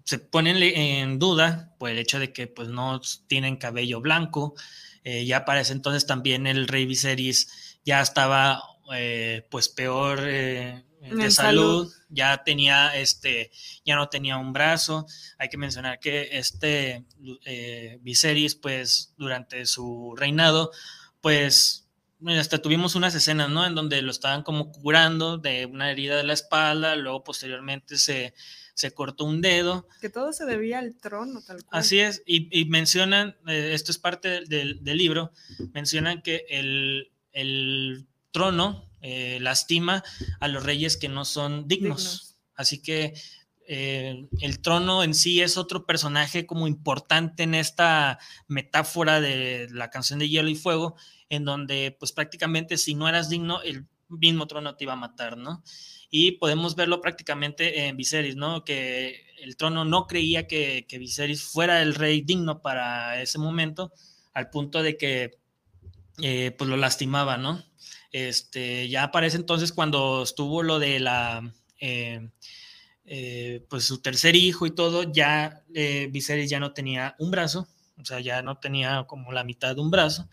se 0.04 0.20
ponen 0.20 0.58
en 0.58 1.20
duda 1.20 1.74
por 1.78 1.90
el 1.90 2.00
hecho 2.00 2.20
de 2.20 2.32
que 2.34 2.48
pues 2.48 2.70
no 2.70 3.02
tienen 3.28 3.58
cabello 3.58 4.02
blanco. 4.02 4.56
Eh, 5.04 5.26
ya 5.26 5.46
para 5.46 5.62
ese 5.62 5.74
entonces 5.74 6.06
también 6.06 6.46
el 6.48 6.68
rey 6.68 6.86
Viserys 6.86 7.80
ya 7.84 8.02
estaba 8.02 8.62
eh, 8.94 9.48
pues 9.50 9.68
peor 9.70 10.20
eh, 10.24 10.84
de 11.02 11.32
salud. 11.32 11.92
ya 12.10 12.44
tenía 12.44 12.96
este, 12.96 13.52
ya 13.86 13.96
no 13.96 14.10
tenía 14.10 14.38
un 14.38 14.54
brazo. 14.54 15.06
Hay 15.38 15.50
que 15.50 15.58
mencionar 15.58 16.00
que 16.00 16.30
este 16.38 17.06
Viserys 18.02 18.56
pues 18.56 19.14
durante 19.18 19.66
su 19.66 20.14
reinado 20.16 20.72
pues 21.22 21.88
hasta 22.28 22.62
tuvimos 22.62 22.96
unas 22.96 23.16
escenas, 23.16 23.50
¿no? 23.50 23.66
En 23.66 23.74
donde 23.74 24.02
lo 24.02 24.12
estaban 24.12 24.44
como 24.44 24.72
curando 24.72 25.38
de 25.38 25.66
una 25.66 25.92
herida 25.92 26.18
de 26.18 26.24
la 26.24 26.34
espalda, 26.34 26.96
luego 26.96 27.24
posteriormente 27.24 27.98
se, 27.98 28.34
se 28.74 28.94
cortó 28.94 29.26
un 29.26 29.42
dedo. 29.42 29.88
Que 30.02 30.10
todo 30.10 30.34
se 30.34 30.46
debía 30.46 30.80
al 30.80 30.96
trono, 30.98 31.42
tal 31.42 31.64
cual. 31.64 31.80
Así 31.80 32.00
es, 32.00 32.24
y, 32.26 32.66
mencionan, 32.66 33.38
eh, 33.48 33.72
esto 33.74 33.92
es 33.92 33.98
parte 33.98 34.42
del, 34.46 34.80
libro, 34.84 35.32
mencionan 35.74 36.22
que 36.22 36.46
el, 36.50 38.08
trono 38.32 38.90
eh, 39.02 39.40
lastima 39.42 40.04
a 40.40 40.48
los 40.48 40.64
reyes 40.64 40.98
que 40.98 41.10
no 41.10 41.26
son 41.26 41.68
dignos. 41.68 42.38
Así 42.56 42.82
que 42.82 43.14
eh, 43.68 44.28
el 44.42 44.62
trono 44.62 45.04
en 45.04 45.14
sí 45.14 45.42
es 45.42 45.58
otro 45.58 45.86
personaje 45.86 46.46
como 46.46 46.68
importante 46.68 47.44
en 47.44 47.56
esta 47.56 48.20
metáfora 48.48 49.22
de 49.22 49.68
la 49.72 49.90
canción 49.90 50.20
de 50.20 50.30
Hielo 50.30 50.50
y 50.50 50.56
Fuego, 50.56 50.96
en 51.30 51.46
donde 51.46 51.96
pues 52.00 52.12
prácticamente 52.12 52.78
si 52.78 52.96
no 52.96 53.08
eras 53.08 53.30
digno, 53.30 53.62
el 53.62 53.88
mismo 54.10 54.48
trono 54.48 54.76
te 54.76 54.84
iba 54.84 54.94
a 54.94 54.98
matar, 54.98 55.38
¿no? 55.38 55.64
Y 56.10 56.34
podemos 56.34 56.76
verlo 56.76 57.00
prácticamente 57.00 57.88
en 57.88 57.96
Viserys, 57.96 58.36
¿no? 58.36 58.66
Que 58.66 59.26
el 59.40 59.56
trono 59.56 59.86
no 59.86 60.06
creía 60.08 60.48
que, 60.48 60.86
que 60.88 60.98
Viserys 60.98 61.44
fuera 61.44 61.82
el 61.82 61.96
rey 61.96 62.22
digno 62.22 62.62
para 62.62 63.22
ese 63.22 63.40
momento, 63.40 63.94
al 64.34 64.50
punto 64.50 64.84
de 64.84 64.98
que 64.98 65.40
eh, 66.22 66.52
pues 66.58 66.70
lo 66.70 66.78
lastimaba, 66.78 67.38
¿no? 67.38 67.64
Este, 68.12 68.90
ya 68.90 69.04
aparece 69.04 69.38
entonces 69.38 69.72
cuando 69.72 70.24
estuvo 70.24 70.64
lo 70.64 70.80
de 70.80 71.00
la, 71.00 71.50
eh, 71.80 72.30
eh, 73.06 73.66
pues 73.70 73.86
su 73.86 74.02
tercer 74.02 74.36
hijo 74.36 74.66
y 74.66 74.72
todo, 74.72 75.12
ya 75.12 75.64
eh, 75.74 76.10
Viserys 76.12 76.50
ya 76.50 76.60
no 76.60 76.74
tenía 76.74 77.16
un 77.20 77.32
brazo, 77.32 77.68
o 77.98 78.06
sea, 78.06 78.20
ya 78.20 78.42
no 78.42 78.58
tenía 78.58 79.06
como 79.08 79.32
la 79.32 79.46
mitad 79.46 79.76
de 79.76 79.82
un 79.82 79.92
brazo, 79.92 80.28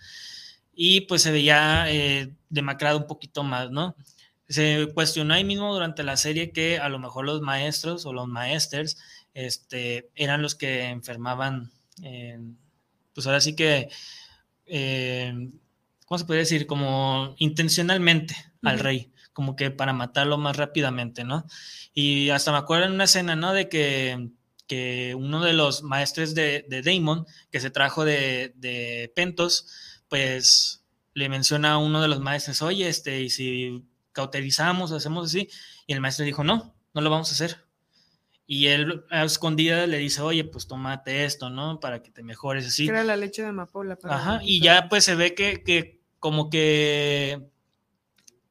y 0.74 1.02
pues 1.02 1.22
se 1.22 1.32
veía 1.32 1.86
demacrado 2.48 2.98
un 2.98 3.06
poquito 3.06 3.42
más, 3.44 3.70
¿no? 3.70 3.96
Se 4.48 4.88
cuestionó 4.94 5.34
ahí 5.34 5.44
mismo 5.44 5.72
durante 5.72 6.02
la 6.02 6.16
serie 6.16 6.52
que 6.52 6.78
a 6.78 6.88
lo 6.88 6.98
mejor 6.98 7.26
los 7.26 7.40
maestros 7.42 8.06
o 8.06 8.12
los 8.12 8.28
maesters 8.28 8.96
este, 9.34 10.10
eran 10.14 10.42
los 10.42 10.54
que 10.54 10.84
enfermaban, 10.88 11.70
pues 13.14 13.26
ahora 13.26 13.40
sí 13.40 13.54
que 13.56 13.88
¿cómo 16.08 16.18
se 16.18 16.24
puede 16.24 16.40
decir? 16.40 16.66
Como 16.66 17.34
intencionalmente 17.36 18.34
al 18.62 18.78
rey, 18.78 19.12
como 19.34 19.56
que 19.56 19.70
para 19.70 19.92
matarlo 19.92 20.38
más 20.38 20.56
rápidamente, 20.56 21.22
¿no? 21.22 21.46
Y 21.92 22.30
hasta 22.30 22.50
me 22.50 22.58
acuerdo 22.58 22.86
en 22.86 22.92
una 22.92 23.04
escena, 23.04 23.36
¿no? 23.36 23.52
De 23.52 23.68
que, 23.68 24.30
que 24.66 25.14
uno 25.14 25.44
de 25.44 25.52
los 25.52 25.82
maestros 25.82 26.34
de, 26.34 26.64
de 26.66 26.80
Damon, 26.80 27.26
que 27.50 27.60
se 27.60 27.70
trajo 27.70 28.06
de, 28.06 28.54
de, 28.56 29.12
Pentos, 29.14 29.66
pues 30.08 30.82
le 31.12 31.28
menciona 31.28 31.72
a 31.72 31.78
uno 31.78 32.00
de 32.00 32.08
los 32.08 32.20
maestros, 32.20 32.62
oye, 32.62 32.88
este, 32.88 33.20
y 33.20 33.28
si 33.28 33.84
cauterizamos, 34.12 34.92
hacemos 34.92 35.26
así, 35.26 35.50
y 35.86 35.92
el 35.92 36.00
maestro 36.00 36.24
dijo, 36.24 36.42
no, 36.42 36.74
no 36.94 37.00
lo 37.02 37.10
vamos 37.10 37.28
a 37.30 37.34
hacer. 37.34 37.64
Y 38.46 38.68
él 38.68 39.04
a 39.10 39.24
escondida 39.24 39.86
le 39.86 39.98
dice, 39.98 40.22
oye, 40.22 40.42
pues 40.44 40.66
tómate 40.66 41.26
esto, 41.26 41.50
¿no? 41.50 41.80
Para 41.80 42.02
que 42.02 42.10
te 42.10 42.22
mejores 42.22 42.66
así. 42.66 42.88
Era 42.88 43.04
la 43.04 43.14
leche 43.14 43.42
de 43.42 43.48
amapola. 43.48 43.98
Ajá, 44.04 44.40
y 44.42 44.62
ya 44.62 44.88
pues 44.88 45.04
se 45.04 45.14
ve 45.14 45.34
que, 45.34 45.62
que 45.62 45.97
como 46.18 46.50
que 46.50 47.48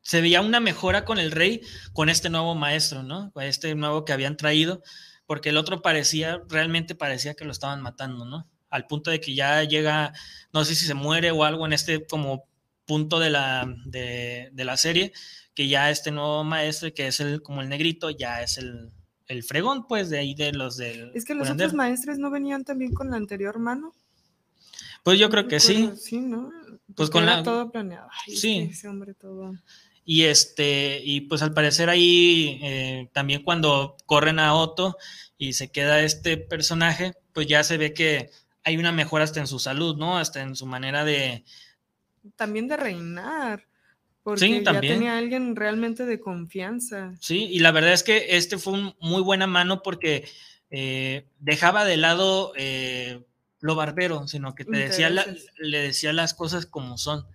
se 0.02 0.22
veía 0.22 0.42
una 0.42 0.60
mejora 0.62 1.04
con 1.04 1.20
el 1.20 1.32
rey, 1.32 1.62
con 1.92 2.10
este 2.10 2.30
nuevo 2.30 2.56
maestro, 2.56 3.04
¿no? 3.04 3.32
Con 3.34 3.44
este 3.44 3.76
nuevo 3.76 4.06
que 4.06 4.14
habían 4.14 4.38
traído, 4.38 4.82
porque 5.26 5.50
el 5.50 5.58
otro 5.58 5.82
parecía, 5.82 6.42
realmente 6.48 6.96
parecía 6.96 7.34
que 7.34 7.44
lo 7.44 7.52
estaban 7.52 7.82
matando, 7.82 8.24
¿no? 8.24 8.48
Al 8.70 8.88
punto 8.88 9.12
de 9.12 9.20
que 9.20 9.36
ya 9.36 9.62
llega, 9.64 10.14
no 10.54 10.64
sé 10.64 10.76
si 10.76 10.86
se 10.86 10.94
muere 10.94 11.32
o 11.32 11.44
algo 11.44 11.66
en 11.66 11.74
este 11.74 12.06
como 12.06 12.46
punto 12.86 13.20
de 13.20 13.30
la, 13.30 13.68
de, 13.86 14.50
la 14.54 14.78
serie, 14.78 15.12
que 15.54 15.68
ya 15.68 15.92
este 15.92 16.12
nuevo 16.12 16.46
maestro, 16.46 16.94
que 16.94 17.08
es 17.08 17.20
el 17.20 17.42
como 17.42 17.62
el 17.62 17.68
negrito, 17.68 18.10
ya 18.10 18.42
es 18.42 18.58
el, 18.58 18.94
el 19.28 19.44
fregón, 19.44 19.88
pues, 19.88 20.10
de 20.10 20.20
ahí 20.20 20.34
de 20.34 20.54
los 20.54 20.78
del... 20.78 21.12
Es 21.16 21.26
que 21.26 21.36
los 21.36 21.50
otros 21.50 21.74
maestros 21.74 22.18
no 22.18 22.32
venían 22.32 22.64
también 22.64 22.94
con 22.94 23.12
la 23.12 23.18
anterior 23.18 23.60
mano. 23.60 23.94
Pues 25.04 25.20
yo 25.20 25.30
creo 25.30 25.50
que 25.50 25.60
sí. 25.60 25.92
Sí, 25.98 26.20
¿no? 26.20 26.50
Pues 26.96 27.10
con 27.10 27.26
la... 27.26 27.44
todo 27.44 27.72
planeado. 27.72 28.10
sí. 28.28 28.70
Ese 28.72 28.88
hombre 28.88 29.14
todo... 29.14 29.54
Y 30.10 30.24
este, 30.24 31.02
y 31.04 31.22
pues 31.22 31.42
al 31.42 31.54
parecer 31.54 31.90
ahí 31.90 32.62
eh, 32.64 33.10
también 33.12 33.44
cuando 33.44 33.98
corren 34.06 34.40
a 34.40 34.54
Otto 34.54 34.96
y 35.38 35.52
se 35.52 35.70
queda 35.70 36.02
este 36.02 36.38
personaje, 36.38 37.14
pues 37.34 37.46
ya 37.48 37.62
se 37.66 37.78
ve 37.78 37.94
que 37.94 38.30
hay 38.64 38.78
una 38.78 38.94
mejora 38.94 39.26
hasta 39.26 39.42
en 39.42 39.48
su 39.48 39.60
salud, 39.60 39.98
¿no? 39.98 40.18
Hasta 40.18 40.42
en 40.42 40.56
su 40.56 40.66
manera 40.66 41.04
de... 41.04 41.44
También 42.38 42.70
de 42.70 42.78
reinar. 42.78 43.68
Porque 44.24 44.62
ya 44.64 44.82
tenía 44.82 45.18
alguien 45.18 45.56
realmente 45.56 46.06
de 46.06 46.20
confianza. 46.20 47.14
Sí, 47.22 47.48
y 47.50 47.60
la 47.60 47.72
verdad 47.72 47.94
es 47.94 48.04
que 48.04 48.38
este 48.38 48.58
fue 48.58 48.74
un 48.74 48.96
muy 49.00 49.22
buena 49.22 49.48
mano 49.48 49.82
porque 49.82 50.28
eh, 50.70 51.26
dejaba 51.40 51.86
de 51.86 51.96
lado 51.96 52.52
eh, 52.58 53.24
lo 53.60 53.76
barbero, 53.76 54.28
sino 54.28 54.56
que 54.56 54.66
te 54.66 54.78
decía 54.78 55.10
le 55.10 55.78
decía 55.80 56.14
las 56.14 56.34
cosas 56.34 56.66
como 56.66 56.98
son. 56.98 57.26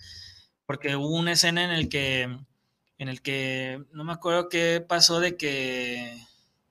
Porque 0.67 0.97
hubo 0.97 1.17
una 1.17 1.33
escena 1.33 1.65
en 1.65 1.71
el 1.71 1.89
que, 1.89 2.23
en 2.23 3.09
el 3.09 3.21
que, 3.23 3.83
no 3.93 4.05
me 4.05 4.13
acuerdo 4.13 4.49
qué 4.49 4.85
pasó 4.87 5.21
de 5.21 5.37
que, 5.37 6.17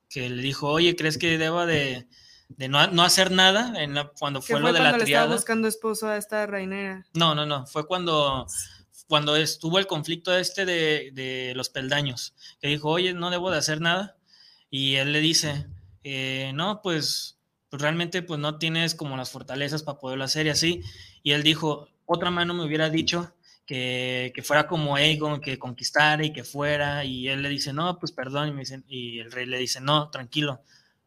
que 0.09 0.29
le 0.29 0.41
dijo, 0.41 0.69
oye, 0.69 0.95
¿crees 0.95 1.17
que 1.17 1.37
deba 1.37 1.65
de, 1.65 2.07
de 2.47 2.69
no, 2.69 2.87
no, 2.87 3.03
hacer 3.03 3.31
nada 3.31 3.81
en 3.81 3.95
cuando 4.17 4.41
fue, 4.41 4.59
lo 4.59 4.71
de 4.71 4.79
la 4.79 4.97
triada? 4.97 5.23
estaba 5.23 5.35
buscando 5.35 5.67
esposo 5.67 6.07
a 6.07 6.17
esta 6.17 6.45
reinera. 6.47 7.05
No, 7.13 7.35
no, 7.35 7.45
no, 7.45 7.67
fue 7.67 7.85
cuando, 7.85 8.47
cuando 9.07 9.35
estuvo 9.35 9.77
el 9.77 9.87
conflicto 9.87 10.35
este 10.35 10.65
de, 10.65 11.11
de 11.13 11.53
los 11.55 11.69
peldaños, 11.69 12.33
que 12.61 12.69
dijo, 12.69 12.89
oye, 12.89 13.13
no 13.13 13.29
debo 13.29 13.51
de 13.51 13.57
hacer 13.57 13.81
nada. 13.81 14.15
Y 14.69 14.95
él 14.95 15.11
le 15.11 15.19
dice, 15.19 15.67
eh, 16.03 16.51
no, 16.55 16.81
pues 16.81 17.40
pues 17.71 17.81
realmente 17.81 18.21
pues 18.21 18.37
no 18.37 18.57
tienes 18.57 18.95
como 18.95 19.15
las 19.15 19.31
fortalezas 19.31 19.81
para 19.81 19.97
poderlo 19.97 20.25
hacer 20.25 20.45
y 20.45 20.49
así. 20.49 20.81
Y 21.23 21.31
él 21.31 21.41
dijo, 21.41 21.87
otra 22.05 22.29
mano 22.29 22.53
me 22.53 22.65
hubiera 22.65 22.89
dicho 22.89 23.33
que, 23.65 24.33
que 24.35 24.43
fuera 24.43 24.67
como 24.67 24.97
Aegon, 24.97 25.39
que 25.39 25.57
conquistara 25.57 26.25
y 26.25 26.33
que 26.33 26.43
fuera. 26.43 27.05
Y 27.05 27.29
él 27.29 27.41
le 27.41 27.47
dice, 27.47 27.71
no, 27.71 27.97
pues 27.97 28.11
perdón. 28.11 28.49
Y, 28.49 28.51
me 28.51 28.63
y 28.89 29.19
el 29.19 29.31
rey 29.31 29.45
le 29.45 29.57
dice, 29.57 29.79
no, 29.79 30.09
tranquilo, 30.09 30.61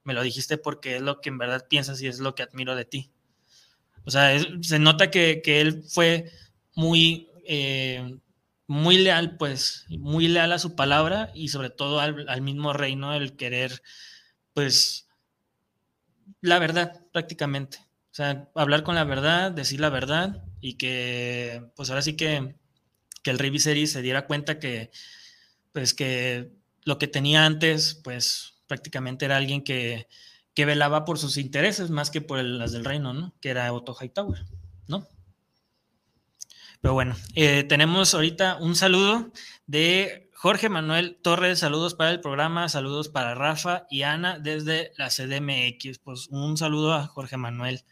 me 0.04 0.14
lo 0.14 0.22
dijiste 0.22 0.56
porque 0.56 0.96
es 0.96 1.02
lo 1.02 1.20
que 1.20 1.28
en 1.28 1.36
verdad 1.36 1.66
piensas 1.68 2.00
y 2.00 2.06
es 2.06 2.18
lo 2.18 2.34
que 2.34 2.44
admiro 2.44 2.74
de 2.74 2.86
ti. 2.86 3.10
O 4.06 4.10
sea, 4.10 4.34
se 4.62 4.78
nota 4.78 5.10
que, 5.10 5.42
que, 5.44 5.60
él 5.60 5.82
fue 5.86 6.30
muy, 6.74 7.28
eh, 7.46 8.16
muy 8.66 8.96
leal, 8.96 9.36
pues, 9.36 9.84
muy 9.90 10.28
leal 10.28 10.52
a 10.52 10.58
su 10.58 10.74
palabra 10.74 11.30
y 11.34 11.48
sobre 11.48 11.68
todo 11.68 12.00
al, 12.00 12.26
al 12.26 12.40
mismo 12.40 12.72
reino, 12.72 13.12
el 13.12 13.36
querer, 13.36 13.82
pues, 14.54 15.03
la 16.40 16.58
verdad, 16.58 17.04
prácticamente. 17.12 17.78
O 18.10 18.14
sea, 18.14 18.48
hablar 18.54 18.84
con 18.84 18.94
la 18.94 19.04
verdad, 19.04 19.50
decir 19.50 19.80
la 19.80 19.90
verdad 19.90 20.44
y 20.60 20.74
que, 20.74 21.64
pues 21.74 21.90
ahora 21.90 22.02
sí 22.02 22.16
que, 22.16 22.56
que 23.22 23.30
el 23.30 23.38
rey 23.38 23.50
Viserys 23.50 23.92
se 23.92 24.02
diera 24.02 24.26
cuenta 24.26 24.58
que, 24.58 24.90
pues 25.72 25.94
que 25.94 26.52
lo 26.84 26.98
que 26.98 27.08
tenía 27.08 27.44
antes, 27.44 28.00
pues 28.04 28.62
prácticamente 28.66 29.24
era 29.24 29.36
alguien 29.36 29.64
que, 29.64 30.06
que 30.54 30.64
velaba 30.64 31.04
por 31.04 31.18
sus 31.18 31.36
intereses 31.36 31.90
más 31.90 32.10
que 32.10 32.20
por 32.20 32.42
las 32.42 32.72
del 32.72 32.84
reino, 32.84 33.12
¿no? 33.12 33.34
Que 33.40 33.50
era 33.50 33.72
Otto 33.72 33.96
Hightower, 34.00 34.44
¿no? 34.86 35.08
Pero 36.80 36.94
bueno, 36.94 37.16
eh, 37.34 37.64
tenemos 37.64 38.14
ahorita 38.14 38.58
un 38.60 38.76
saludo 38.76 39.32
de 39.66 40.23
Jorge 40.44 40.68
Manuel 40.68 41.16
Torres, 41.22 41.60
saludos 41.60 41.94
para 41.94 42.10
el 42.10 42.20
programa, 42.20 42.68
saludos 42.68 43.08
para 43.08 43.34
Rafa 43.34 43.86
y 43.88 44.02
Ana 44.02 44.38
desde 44.38 44.92
la 44.98 45.08
CDMX. 45.08 46.00
Pues 46.00 46.28
un 46.28 46.58
saludo 46.58 46.92
a 46.92 47.06
Jorge 47.06 47.38
Manuel. 47.38 47.82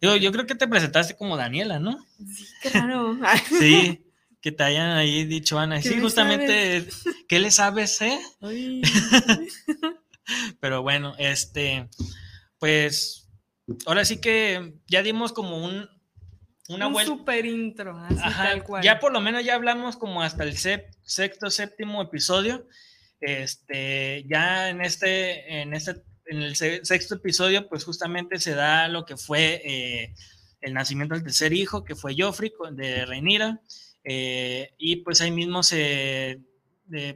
Yo, 0.00 0.16
yo 0.16 0.32
creo 0.32 0.44
que 0.44 0.56
te 0.56 0.66
presentaste 0.66 1.16
como 1.16 1.36
Daniela, 1.36 1.78
¿no? 1.78 2.04
Sí, 2.18 2.46
claro. 2.62 3.16
sí, 3.60 4.10
que 4.40 4.50
te 4.50 4.64
hayan 4.64 4.90
ahí 4.90 5.24
dicho 5.24 5.56
Ana. 5.56 5.80
Sí, 5.80 6.00
justamente, 6.00 6.84
¿qué 7.28 7.38
le 7.38 7.52
sabes, 7.52 8.02
eh? 8.02 8.18
Pero 10.58 10.82
bueno, 10.82 11.14
este, 11.18 11.88
pues 12.58 13.28
ahora 13.86 14.04
sí 14.04 14.20
que 14.20 14.80
ya 14.88 15.04
dimos 15.04 15.32
como 15.32 15.64
un, 15.64 15.88
una 16.68 16.86
un 16.86 17.04
super 17.04 17.44
intro, 17.44 17.98
así 17.98 18.16
tal 18.16 18.64
cual. 18.64 18.82
Ya 18.82 18.98
por 18.98 19.12
lo 19.12 19.20
menos 19.20 19.44
ya 19.44 19.54
hablamos 19.54 19.96
como 19.96 20.22
hasta 20.22 20.44
el 20.44 20.56
sexto, 20.56 21.50
séptimo 21.50 22.02
episodio. 22.02 22.66
Este, 23.20 24.24
ya 24.28 24.70
en 24.70 24.80
este, 24.80 25.60
en 25.60 25.74
este, 25.74 26.02
en 26.26 26.42
el 26.42 26.56
sexto 26.56 27.16
episodio, 27.16 27.68
pues 27.68 27.84
justamente 27.84 28.38
se 28.38 28.54
da 28.54 28.88
lo 28.88 29.04
que 29.04 29.16
fue 29.16 29.60
eh, 29.64 30.14
el 30.60 30.72
nacimiento 30.72 31.14
del 31.14 31.24
tercer 31.24 31.52
hijo, 31.52 31.84
que 31.84 31.94
fue 31.94 32.16
Joffrey 32.18 32.52
de 32.72 33.04
Rhaenyra, 33.04 33.60
eh, 34.02 34.74
y 34.78 34.96
pues 34.96 35.20
ahí 35.20 35.30
mismo 35.30 35.62
se 35.62 36.40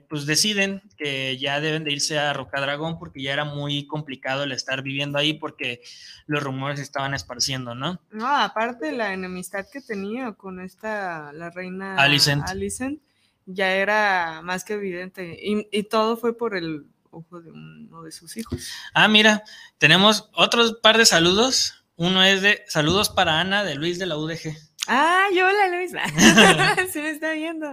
pues 0.08 0.24
deciden 0.24 0.82
que 0.96 1.36
ya 1.38 1.60
deben 1.60 1.84
de 1.84 1.92
irse 1.92 2.18
a 2.18 2.32
Rocadragón 2.32 2.98
porque 2.98 3.22
ya 3.22 3.32
era 3.32 3.44
muy 3.44 3.86
complicado 3.86 4.44
el 4.44 4.52
estar 4.52 4.82
viviendo 4.82 5.18
ahí 5.18 5.34
porque 5.34 5.82
los 6.26 6.42
rumores 6.42 6.80
estaban 6.80 7.14
esparciendo, 7.14 7.74
¿no? 7.74 8.00
No, 8.10 8.26
aparte 8.26 8.92
la 8.92 9.12
enemistad 9.12 9.66
que 9.70 9.80
tenía 9.80 10.32
con 10.32 10.60
esta, 10.60 11.32
la 11.32 11.50
reina 11.50 11.96
Alicent, 11.96 13.00
ya 13.44 13.74
era 13.74 14.40
más 14.42 14.64
que 14.64 14.74
evidente 14.74 15.38
y, 15.40 15.82
todo 15.84 16.16
fue 16.16 16.36
por 16.36 16.56
el 16.56 16.86
ojo 17.10 17.40
de 17.40 17.50
uno 17.50 18.02
de 18.02 18.12
sus 18.12 18.36
hijos. 18.36 18.70
Ah, 18.94 19.08
mira, 19.08 19.42
tenemos 19.78 20.30
otros 20.34 20.78
par 20.82 20.98
de 20.98 21.06
saludos. 21.06 21.84
Uno 21.96 22.22
es 22.22 22.42
de 22.42 22.64
saludos 22.68 23.08
para 23.08 23.40
Ana 23.40 23.64
de 23.64 23.74
Luis 23.74 23.98
de 23.98 24.06
la 24.06 24.16
UDG. 24.16 24.67
Ah, 24.91 25.26
yo 25.34 25.47
la 25.53 25.68
Luis. 25.68 25.93
Se 26.93 27.03
me 27.03 27.11
está 27.11 27.32
viendo. 27.32 27.70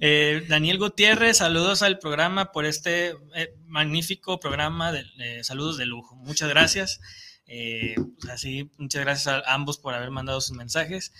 Eh, 0.00 0.44
Daniel 0.48 0.78
Gutiérrez, 0.78 1.36
saludos 1.36 1.82
al 1.82 2.00
programa 2.00 2.50
por 2.50 2.66
este 2.66 3.14
eh, 3.36 3.54
magnífico 3.66 4.40
programa 4.40 4.90
de 4.90 5.44
saludos 5.44 5.78
de 5.78 5.86
lujo. 5.86 6.16
Muchas 6.16 6.48
gracias. 6.48 7.00
Eh, 7.46 7.94
pues 8.20 8.32
así, 8.32 8.68
muchas 8.78 9.02
gracias 9.02 9.28
a 9.28 9.54
ambos 9.54 9.78
por 9.78 9.94
haber 9.94 10.10
mandado 10.10 10.40
sus 10.40 10.56
mensajes. 10.56 11.12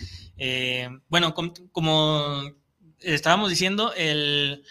bueno, 1.08 1.32
como, 1.34 2.42
estábamos 2.98 3.48
diciendo, 3.48 3.92
el, 3.96 4.64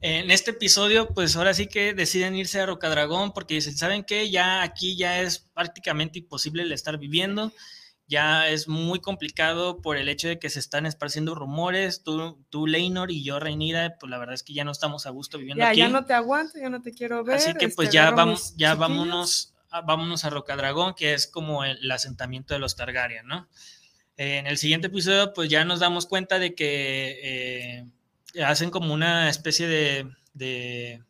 en 0.00 0.30
este 0.30 0.52
episodio, 0.52 1.08
pues 1.08 1.36
ahora 1.36 1.52
sí 1.52 1.66
que 1.66 1.92
deciden 1.92 2.34
irse 2.34 2.60
a 2.60 2.66
Rocadragón 2.66 3.34
porque 3.34 3.54
dicen, 3.54 3.76
¿saben 3.76 4.04
qué? 4.04 4.30
Ya 4.30 4.62
aquí 4.62 4.96
ya 4.96 5.20
es 5.20 5.38
prácticamente 5.38 6.20
imposible 6.20 6.62
el 6.62 6.72
estar 6.72 6.96
viviendo 6.96 7.52
ya 8.06 8.48
es 8.48 8.68
muy 8.68 9.00
complicado 9.00 9.80
por 9.80 9.96
el 9.96 10.08
hecho 10.08 10.28
de 10.28 10.38
que 10.38 10.50
se 10.50 10.58
están 10.58 10.84
esparciendo 10.86 11.34
rumores. 11.34 12.02
Tú, 12.02 12.38
tú 12.50 12.66
Leinor 12.66 13.10
y 13.10 13.24
yo, 13.24 13.40
Reinira, 13.40 13.96
pues 13.98 14.10
la 14.10 14.18
verdad 14.18 14.34
es 14.34 14.42
que 14.42 14.52
ya 14.52 14.64
no 14.64 14.72
estamos 14.72 15.06
a 15.06 15.10
gusto 15.10 15.38
viviendo 15.38 15.62
ya, 15.64 15.70
aquí. 15.70 15.78
Ya 15.80 15.88
no 15.88 16.04
te 16.04 16.12
aguanto, 16.12 16.58
ya 16.58 16.68
no 16.68 16.82
te 16.82 16.92
quiero 16.92 17.24
ver. 17.24 17.36
Así 17.36 17.52
que 17.54 17.68
pues 17.68 17.86
este, 17.88 17.94
ya, 17.94 18.02
agarro 18.02 18.16
vamos, 18.16 18.54
ya 18.56 18.74
vámonos, 18.74 19.54
a- 19.70 19.80
vámonos 19.80 20.24
a 20.24 20.30
Rocadragón, 20.30 20.94
que 20.94 21.14
es 21.14 21.26
como 21.26 21.64
el, 21.64 21.90
asentamiento 21.90 22.52
de 22.54 22.60
los 22.60 22.76
Targaryen, 22.76 23.26
¿no? 23.26 23.48
Eh, 24.16 24.36
en 24.38 24.46
el 24.46 24.58
siguiente 24.58 24.86
episodio, 24.88 25.32
pues 25.32 25.48
ya 25.48 25.64
nos 25.64 25.80
damos 25.80 26.06
cuenta 26.06 26.38
de 26.38 26.54
que 26.54 27.18
eh, 28.34 28.44
hacen 28.44 28.70
como 28.70 28.92
una 28.94 29.28
especie 29.30 29.66
de, 29.66 30.10
de- 30.34 31.02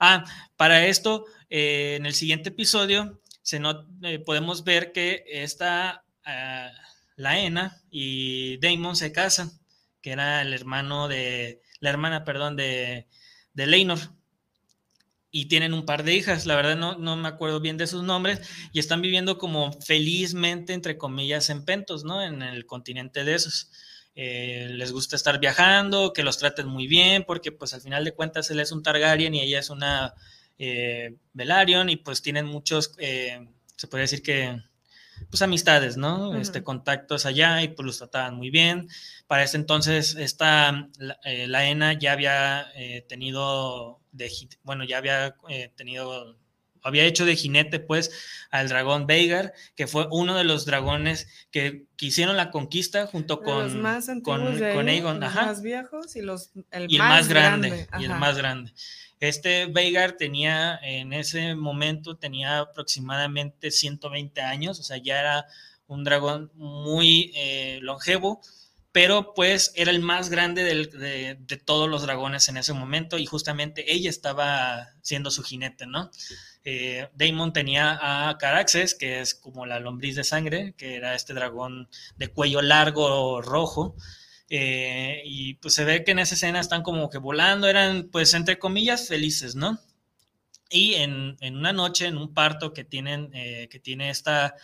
Ah, 0.00 0.24
para 0.56 0.84
esto, 0.86 1.24
eh, 1.50 1.96
en 1.98 2.06
el 2.06 2.14
siguiente 2.14 2.50
episodio, 2.50 3.20
se 3.42 3.58
not- 3.60 3.86
eh, 4.02 4.18
podemos 4.18 4.62
ver 4.64 4.92
que 4.92 5.24
esta, 5.26 6.04
ah, 6.28 6.70
Laena 7.16 7.82
y 7.90 8.58
Daemon 8.58 8.96
se 8.96 9.12
casan, 9.12 9.50
que 10.00 10.12
era 10.12 10.42
el 10.42 10.52
hermano 10.52 11.08
de, 11.08 11.60
la 11.80 11.90
hermana, 11.90 12.24
perdón, 12.24 12.56
de, 12.56 13.08
de 13.54 13.66
Leinor. 13.66 13.98
Y 15.30 15.46
tienen 15.46 15.74
un 15.74 15.84
par 15.84 16.04
de 16.04 16.14
hijas, 16.14 16.46
la 16.46 16.56
verdad 16.56 16.76
no, 16.76 16.96
no 16.96 17.16
me 17.16 17.28
acuerdo 17.28 17.60
bien 17.60 17.76
de 17.76 17.86
sus 17.86 18.02
nombres, 18.02 18.40
y 18.72 18.78
están 18.78 19.02
viviendo 19.02 19.36
como 19.36 19.72
felizmente, 19.72 20.72
entre 20.72 20.96
comillas, 20.96 21.50
en 21.50 21.64
Pentos, 21.64 22.04
¿no? 22.04 22.22
En 22.22 22.42
el 22.42 22.64
continente 22.64 23.24
de 23.24 23.34
esos. 23.34 23.70
Eh, 24.14 24.68
les 24.72 24.90
gusta 24.90 25.16
estar 25.16 25.38
viajando, 25.38 26.12
que 26.12 26.24
los 26.24 26.38
traten 26.38 26.66
muy 26.66 26.86
bien, 26.88 27.24
porque 27.24 27.52
pues 27.52 27.74
al 27.74 27.82
final 27.82 28.04
de 28.04 28.14
cuentas 28.14 28.50
él 28.50 28.58
es 28.58 28.72
un 28.72 28.82
Targaryen 28.82 29.34
y 29.34 29.42
ella 29.42 29.60
es 29.60 29.70
una 29.70 30.14
eh, 30.58 31.14
Velaryon, 31.34 31.90
y 31.90 31.96
pues 31.96 32.22
tienen 32.22 32.46
muchos, 32.46 32.94
eh, 32.98 33.46
se 33.76 33.86
podría 33.86 34.04
decir 34.04 34.22
que, 34.22 34.60
pues 35.30 35.42
amistades, 35.42 35.96
¿no? 35.96 36.30
Ujú. 36.30 36.38
Este, 36.38 36.62
contactos 36.62 37.26
allá 37.26 37.62
y 37.62 37.68
pues 37.68 37.86
los 37.86 37.98
trataban 37.98 38.36
muy 38.36 38.50
bien. 38.50 38.88
Para 39.26 39.42
ese 39.42 39.56
entonces, 39.56 40.14
esta 40.16 40.88
la, 40.98 41.18
eh, 41.24 41.46
Laena 41.46 41.92
ya 41.92 42.12
había 42.12 42.66
eh, 42.74 43.04
tenido, 43.08 44.00
de, 44.12 44.30
bueno, 44.62 44.84
ya 44.84 44.98
había 44.98 45.36
eh, 45.48 45.72
tenido, 45.76 46.38
había 46.82 47.04
hecho 47.04 47.24
de 47.24 47.36
jinete, 47.36 47.80
pues, 47.80 48.10
al 48.50 48.68
dragón 48.68 49.06
Veigar, 49.06 49.52
que 49.74 49.86
fue 49.86 50.06
uno 50.10 50.36
de 50.36 50.44
los 50.44 50.64
dragones 50.64 51.28
que, 51.50 51.86
que 51.96 52.06
hicieron 52.06 52.36
la 52.36 52.50
conquista 52.50 53.06
junto 53.06 53.42
con, 53.42 53.64
los 53.64 53.74
más 53.74 54.06
con, 54.22 54.58
de 54.58 54.74
con 54.74 54.88
ahí, 54.88 54.96
Aegon, 54.96 55.20
los 55.20 55.28
ajá, 55.28 55.46
más 55.46 55.62
viejos 55.62 56.16
y 56.16 56.22
los 56.22 56.50
el 56.70 56.90
y 56.90 56.96
el 56.96 57.02
más 57.02 57.28
grande, 57.28 57.88
y 57.98 58.04
el 58.04 58.14
más 58.14 58.38
grande. 58.38 58.72
Este 59.20 59.66
Veigar 59.66 60.12
tenía 60.12 60.78
en 60.82 61.12
ese 61.12 61.54
momento 61.54 62.16
tenía 62.16 62.60
aproximadamente 62.60 63.70
120 63.70 64.40
años, 64.40 64.78
o 64.78 64.82
sea, 64.82 64.96
ya 64.98 65.18
era 65.20 65.46
un 65.86 66.04
dragón 66.04 66.50
muy 66.54 67.32
eh, 67.34 67.78
longevo, 67.82 68.40
pero 68.92 69.34
pues 69.34 69.72
era 69.74 69.90
el 69.90 70.00
más 70.00 70.28
grande 70.30 70.64
del- 70.64 70.90
de, 70.90 71.36
de 71.40 71.56
todos 71.56 71.88
los 71.88 72.02
dragones 72.02 72.48
en 72.48 72.56
ese 72.56 72.72
momento 72.72 73.18
y 73.18 73.26
justamente 73.26 73.92
ella 73.92 74.10
estaba 74.10 74.88
siendo 75.02 75.30
su 75.30 75.42
jinete, 75.42 75.86
¿no? 75.86 76.10
Eh, 76.64 77.08
Daemon 77.14 77.52
tenía 77.52 77.98
a 78.30 78.36
Caraxes, 78.38 78.94
que 78.94 79.20
es 79.20 79.34
como 79.34 79.66
la 79.66 79.80
lombriz 79.80 80.16
de 80.16 80.24
sangre, 80.24 80.74
que 80.76 80.96
era 80.96 81.14
este 81.14 81.32
dragón 81.34 81.88
de 82.16 82.28
cuello 82.28 82.60
largo 82.62 83.40
rojo, 83.40 83.96
eh, 84.50 85.22
y 85.24 85.54
pues 85.54 85.74
se 85.74 85.84
ve 85.84 86.04
que 86.04 86.12
en 86.12 86.18
esa 86.20 86.34
escena 86.34 86.60
están 86.60 86.82
como 86.82 87.10
que 87.10 87.18
volando, 87.18 87.68
eran 87.68 88.08
pues 88.10 88.34
entre 88.34 88.58
comillas 88.58 89.08
felices, 89.08 89.54
¿no? 89.54 89.78
Y 90.70 90.94
en, 90.94 91.36
en 91.40 91.56
una 91.56 91.72
noche, 91.72 92.06
en 92.06 92.18
un 92.18 92.34
parto 92.34 92.72
que 92.72 92.84
tienen, 92.84 93.30
eh, 93.34 93.68
que 93.70 93.78
tiene 93.80 94.10
esta 94.10 94.54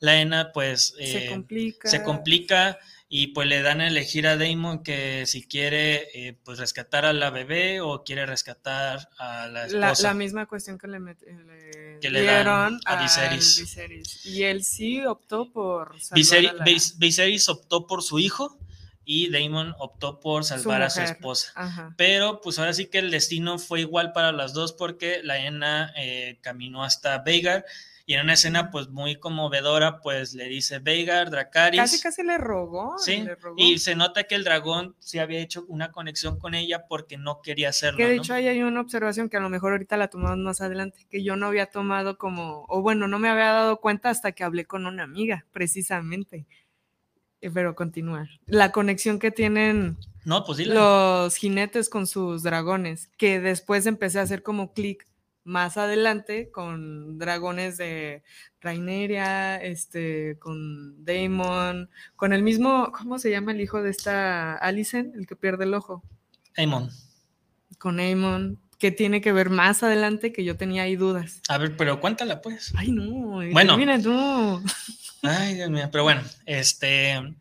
Laena, 0.00 0.50
pues 0.52 0.94
se 0.98 1.26
eh, 1.26 1.30
complica. 1.30 1.88
se 1.88 2.02
complica 2.02 2.78
y 3.08 3.28
pues 3.28 3.46
le 3.46 3.62
dan 3.62 3.80
a 3.80 3.86
elegir 3.88 4.26
a 4.26 4.36
Damon 4.36 4.82
que 4.82 5.26
si 5.26 5.46
quiere 5.46 6.08
eh, 6.14 6.32
pues 6.44 6.58
rescatar 6.58 7.04
a 7.04 7.12
la 7.12 7.30
bebé 7.30 7.80
o 7.80 8.02
quiere 8.02 8.26
rescatar 8.26 9.08
a 9.18 9.46
la 9.48 9.66
La, 9.68 9.90
esposa. 9.92 10.08
la 10.08 10.14
misma 10.14 10.46
cuestión 10.46 10.78
que 10.78 10.88
le, 10.88 10.98
met- 10.98 11.20
le 11.20 12.00
Que 12.00 12.10
le 12.10 12.22
dieron 12.22 12.80
a 12.86 13.02
Viserys. 13.02 13.60
Viserys. 13.60 14.26
Y 14.26 14.42
él 14.44 14.64
sí 14.64 15.04
optó 15.04 15.52
por 15.52 15.94
Viseri- 16.12 16.48
a 16.48 16.52
la- 16.54 16.64
Vis- 16.64 16.98
Viserys 16.98 17.48
optó 17.48 17.86
por 17.86 18.02
su 18.02 18.18
hijo 18.18 18.58
y 19.04 19.30
Damon 19.30 19.74
optó 19.78 20.20
por 20.20 20.44
salvar 20.44 20.82
a 20.82 20.90
su 20.90 21.00
esposa. 21.00 21.52
Ajá. 21.54 21.94
Pero 21.96 22.40
pues 22.40 22.58
ahora 22.58 22.72
sí 22.72 22.86
que 22.86 22.98
el 22.98 23.10
destino 23.10 23.58
fue 23.58 23.80
igual 23.80 24.12
para 24.12 24.32
las 24.32 24.52
dos 24.52 24.72
porque 24.72 25.20
la 25.22 25.38
Ena 25.38 25.92
eh, 25.96 26.38
caminó 26.42 26.84
hasta 26.84 27.18
Veigar 27.18 27.64
y 28.04 28.14
en 28.14 28.22
una 28.22 28.32
escena 28.32 28.70
pues 28.70 28.88
muy 28.88 29.16
conmovedora 29.16 30.00
pues 30.00 30.34
le 30.34 30.46
dice 30.46 30.80
Veigar, 30.80 31.30
Dracaris. 31.30 31.80
Casi, 31.80 32.00
casi 32.00 32.22
le 32.22 32.38
rogó. 32.38 32.98
Sí, 32.98 33.22
le 33.22 33.36
rogó. 33.36 33.56
y 33.58 33.78
se 33.78 33.94
nota 33.94 34.24
que 34.24 34.34
el 34.34 34.44
dragón 34.44 34.96
sí 34.98 35.18
había 35.18 35.40
hecho 35.40 35.64
una 35.68 35.92
conexión 35.92 36.38
con 36.38 36.54
ella 36.54 36.86
porque 36.88 37.16
no 37.16 37.40
quería 37.42 37.68
hacerlo. 37.68 37.98
Que 37.98 38.08
de 38.08 38.16
¿no? 38.16 38.22
hecho 38.22 38.34
ahí 38.34 38.48
hay 38.48 38.62
una 38.62 38.80
observación 38.80 39.28
que 39.28 39.36
a 39.36 39.40
lo 39.40 39.48
mejor 39.48 39.72
ahorita 39.72 39.96
la 39.96 40.08
tomamos 40.08 40.38
más 40.38 40.60
adelante, 40.60 41.06
que 41.10 41.22
yo 41.22 41.36
no 41.36 41.46
había 41.46 41.66
tomado 41.66 42.18
como, 42.18 42.64
o 42.68 42.82
bueno, 42.82 43.06
no 43.06 43.18
me 43.18 43.28
había 43.28 43.52
dado 43.52 43.80
cuenta 43.80 44.10
hasta 44.10 44.32
que 44.32 44.44
hablé 44.44 44.64
con 44.64 44.86
una 44.86 45.04
amiga, 45.04 45.46
precisamente. 45.52 46.46
Eh, 47.42 47.50
Pero 47.52 47.74
continúa. 47.74 48.28
La 48.46 48.72
conexión 48.72 49.18
que 49.18 49.30
tienen 49.30 49.98
No, 50.24 50.44
pues 50.44 50.58
dile. 50.58 50.74
los 50.74 51.36
jinetes 51.36 51.88
con 51.90 52.06
sus 52.06 52.42
dragones, 52.42 53.10
que 53.18 53.40
después 53.40 53.84
empecé 53.86 54.18
a 54.20 54.22
hacer 54.22 54.42
como 54.42 54.72
clic 54.72 55.06
más 55.44 55.76
adelante 55.76 56.50
con 56.52 57.18
dragones 57.18 57.76
de 57.76 58.22
Raineria, 58.60 59.56
este, 59.56 60.38
con 60.38 61.04
Daemon, 61.04 61.90
con 62.14 62.32
el 62.32 62.44
mismo, 62.44 62.92
¿cómo 62.96 63.18
se 63.18 63.32
llama 63.32 63.50
el 63.50 63.60
hijo 63.60 63.82
de 63.82 63.90
esta 63.90 64.54
Alicent, 64.54 65.14
el 65.16 65.26
que 65.26 65.34
pierde 65.34 65.64
el 65.64 65.74
ojo? 65.74 66.04
Aemon. 66.56 66.90
Con 67.78 67.98
Aemon, 67.98 68.60
que 68.78 68.92
tiene 68.92 69.20
que 69.20 69.32
ver 69.32 69.50
más 69.50 69.82
adelante 69.82 70.32
que 70.32 70.44
yo 70.44 70.56
tenía 70.56 70.82
ahí 70.84 70.94
dudas. 70.94 71.42
A 71.48 71.58
ver, 71.58 71.76
pero 71.76 71.98
cuéntala 71.98 72.40
pues. 72.40 72.72
Ay, 72.76 72.92
no, 72.92 73.40
Bueno. 73.52 73.76
mira. 73.76 73.98
Ay, 75.22 75.54
Dios 75.54 75.70
mío. 75.70 75.88
Pero 75.90 76.04
bueno, 76.04 76.22
este. 76.46 77.34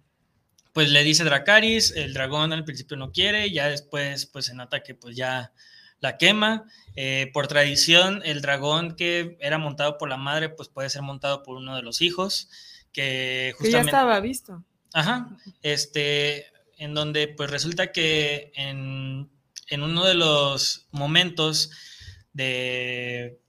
Pues 0.74 0.90
le 0.90 1.04
dice 1.04 1.26
Dracaris, 1.26 1.92
el 1.98 2.14
dragón 2.14 2.54
al 2.54 2.64
principio 2.64 2.96
no 2.96 3.12
quiere, 3.12 3.52
ya 3.52 3.68
después 3.68 4.26
pues 4.26 4.46
se 4.46 4.54
nota 4.54 4.84
que 4.84 4.96
pues 4.96 5.18
ya 5.18 5.52
la 6.00 6.18
quema. 6.18 6.66
Eh, 6.96 7.30
por 7.34 7.48
tradición, 7.48 8.22
el 8.24 8.42
dragón 8.42 8.96
que 8.96 9.38
era 9.42 9.58
montado 9.58 9.98
por 9.98 10.08
la 10.08 10.16
madre 10.16 10.48
pues 10.48 10.70
puede 10.70 10.90
ser 10.90 11.02
montado 11.02 11.44
por 11.44 11.58
uno 11.58 11.76
de 11.76 11.82
los 11.82 12.02
hijos, 12.02 12.50
que 12.94 13.54
Que 13.62 13.72
ya 13.72 13.80
justamente... 13.80 13.90
estaba 13.90 14.20
visto. 14.22 14.64
Ajá, 14.94 15.30
este, 15.62 16.46
en 16.78 16.94
donde 16.94 17.28
pues 17.28 17.50
resulta 17.50 17.92
que 17.92 18.52
en, 18.56 19.30
en 19.68 19.84
uno 19.84 20.06
de 20.06 20.16
los 20.16 20.88
momentos 20.92 21.72
de, 22.34 23.40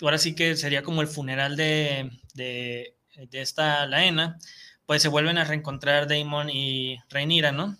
ahora 0.00 0.18
sí 0.18 0.34
que 0.34 0.56
sería 0.56 0.82
como 0.82 1.02
el 1.02 1.08
funeral 1.08 1.56
de, 1.56 2.10
de, 2.34 2.97
de 3.26 3.40
esta 3.40 3.86
Laena, 3.86 4.38
pues 4.86 5.02
se 5.02 5.08
vuelven 5.08 5.38
a 5.38 5.44
reencontrar 5.44 6.08
Damon 6.08 6.50
y 6.50 6.98
Rhaenyra, 7.10 7.52
¿no? 7.52 7.76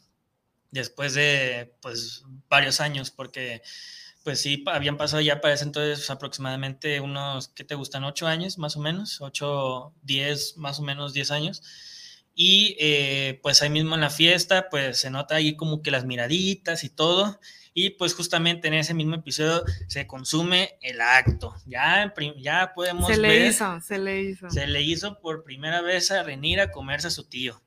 Después 0.71 1.15
de 1.15 1.75
pues 1.81 2.25
varios 2.49 2.81
años, 2.81 3.11
porque 3.11 3.63
pues 4.25 4.41
sí, 4.41 4.63
habían 4.67 4.99
pasado 4.99 5.23
ya 5.23 5.41
para 5.41 5.55
ese 5.55 5.65
entonces 5.65 6.11
aproximadamente 6.11 7.01
unos, 7.01 7.49
¿qué 7.49 7.65
te 7.65 7.75
gustan? 7.75 8.05
Ocho 8.05 8.27
años, 8.27 8.59
más 8.59 8.77
o 8.77 8.81
menos, 8.81 9.23
ocho, 9.23 9.95
diez, 10.03 10.57
más 10.59 10.81
o 10.81 10.83
menos 10.83 11.15
diez 11.15 11.31
años. 11.31 11.63
Y 12.35 12.77
eh, 12.79 13.41
pues 13.43 13.63
ahí 13.63 13.71
mismo 13.71 13.95
en 13.95 14.03
la 14.03 14.11
fiesta, 14.11 14.69
pues 14.71 14.99
se 14.99 15.11
nota 15.11 15.37
ahí 15.37 15.57
como 15.57 15.83
que 15.83 15.91
las 15.91 16.05
miraditas 16.05 16.85
y 16.85 16.91
todo. 16.91 17.41
Y 17.81 17.91
pues 17.91 18.13
justamente 18.13 18.67
en 18.67 18.75
ese 18.75 18.93
mismo 18.93 19.15
episodio 19.15 19.63
se 19.87 20.05
consume 20.09 20.79
el 20.83 21.01
acto. 21.01 21.55
Ya, 21.65 22.13
ya 22.37 22.73
podemos 22.75 23.07
Se 23.07 23.17
le 23.17 23.29
ver, 23.29 23.47
hizo, 23.53 23.81
se 23.81 23.99
le 23.99 24.21
hizo. 24.21 24.51
se 24.51 24.67
le 24.67 24.83
hizo 24.83 25.21
por 25.21 25.45
primera 25.45 25.81
vez 25.81 26.11
a 26.11 26.25
Renira 26.25 26.73
comerse 26.73 27.07
a 27.07 27.11
su 27.13 27.29
tío. 27.29 27.63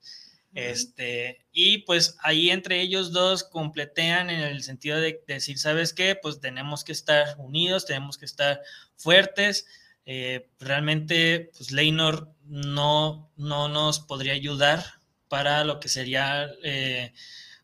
Este, 0.53 1.45
y 1.53 1.77
pues 1.85 2.17
ahí 2.23 2.49
entre 2.49 2.81
ellos 2.81 3.13
dos 3.13 3.45
completean 3.45 4.29
en 4.29 4.41
el 4.41 4.63
sentido 4.63 4.99
de 4.99 5.23
decir, 5.27 5.57
¿sabes 5.57 5.93
qué? 5.93 6.17
Pues 6.21 6.41
tenemos 6.41 6.83
que 6.83 6.91
estar 6.91 7.37
unidos, 7.37 7.85
tenemos 7.85 8.17
que 8.17 8.25
estar 8.25 8.59
fuertes. 8.97 9.65
Eh, 10.05 10.49
realmente, 10.59 11.51
pues 11.57 11.71
Leinor 11.71 12.33
no, 12.43 13.31
no 13.37 13.69
nos 13.69 14.01
podría 14.01 14.33
ayudar 14.33 14.83
para 15.29 15.63
lo 15.63 15.79
que 15.79 15.87
sería, 15.87 16.49
eh, 16.63 17.13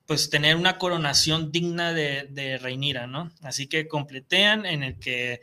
pues 0.07 0.31
tener 0.31 0.55
una 0.55 0.79
coronación 0.79 1.51
digna 1.51 1.93
de, 1.93 2.27
de 2.31 2.57
Reinira, 2.57 3.05
¿no? 3.05 3.29
Así 3.43 3.67
que 3.67 3.87
completean 3.87 4.65
en 4.65 4.81
el 4.81 4.97
que 4.97 5.41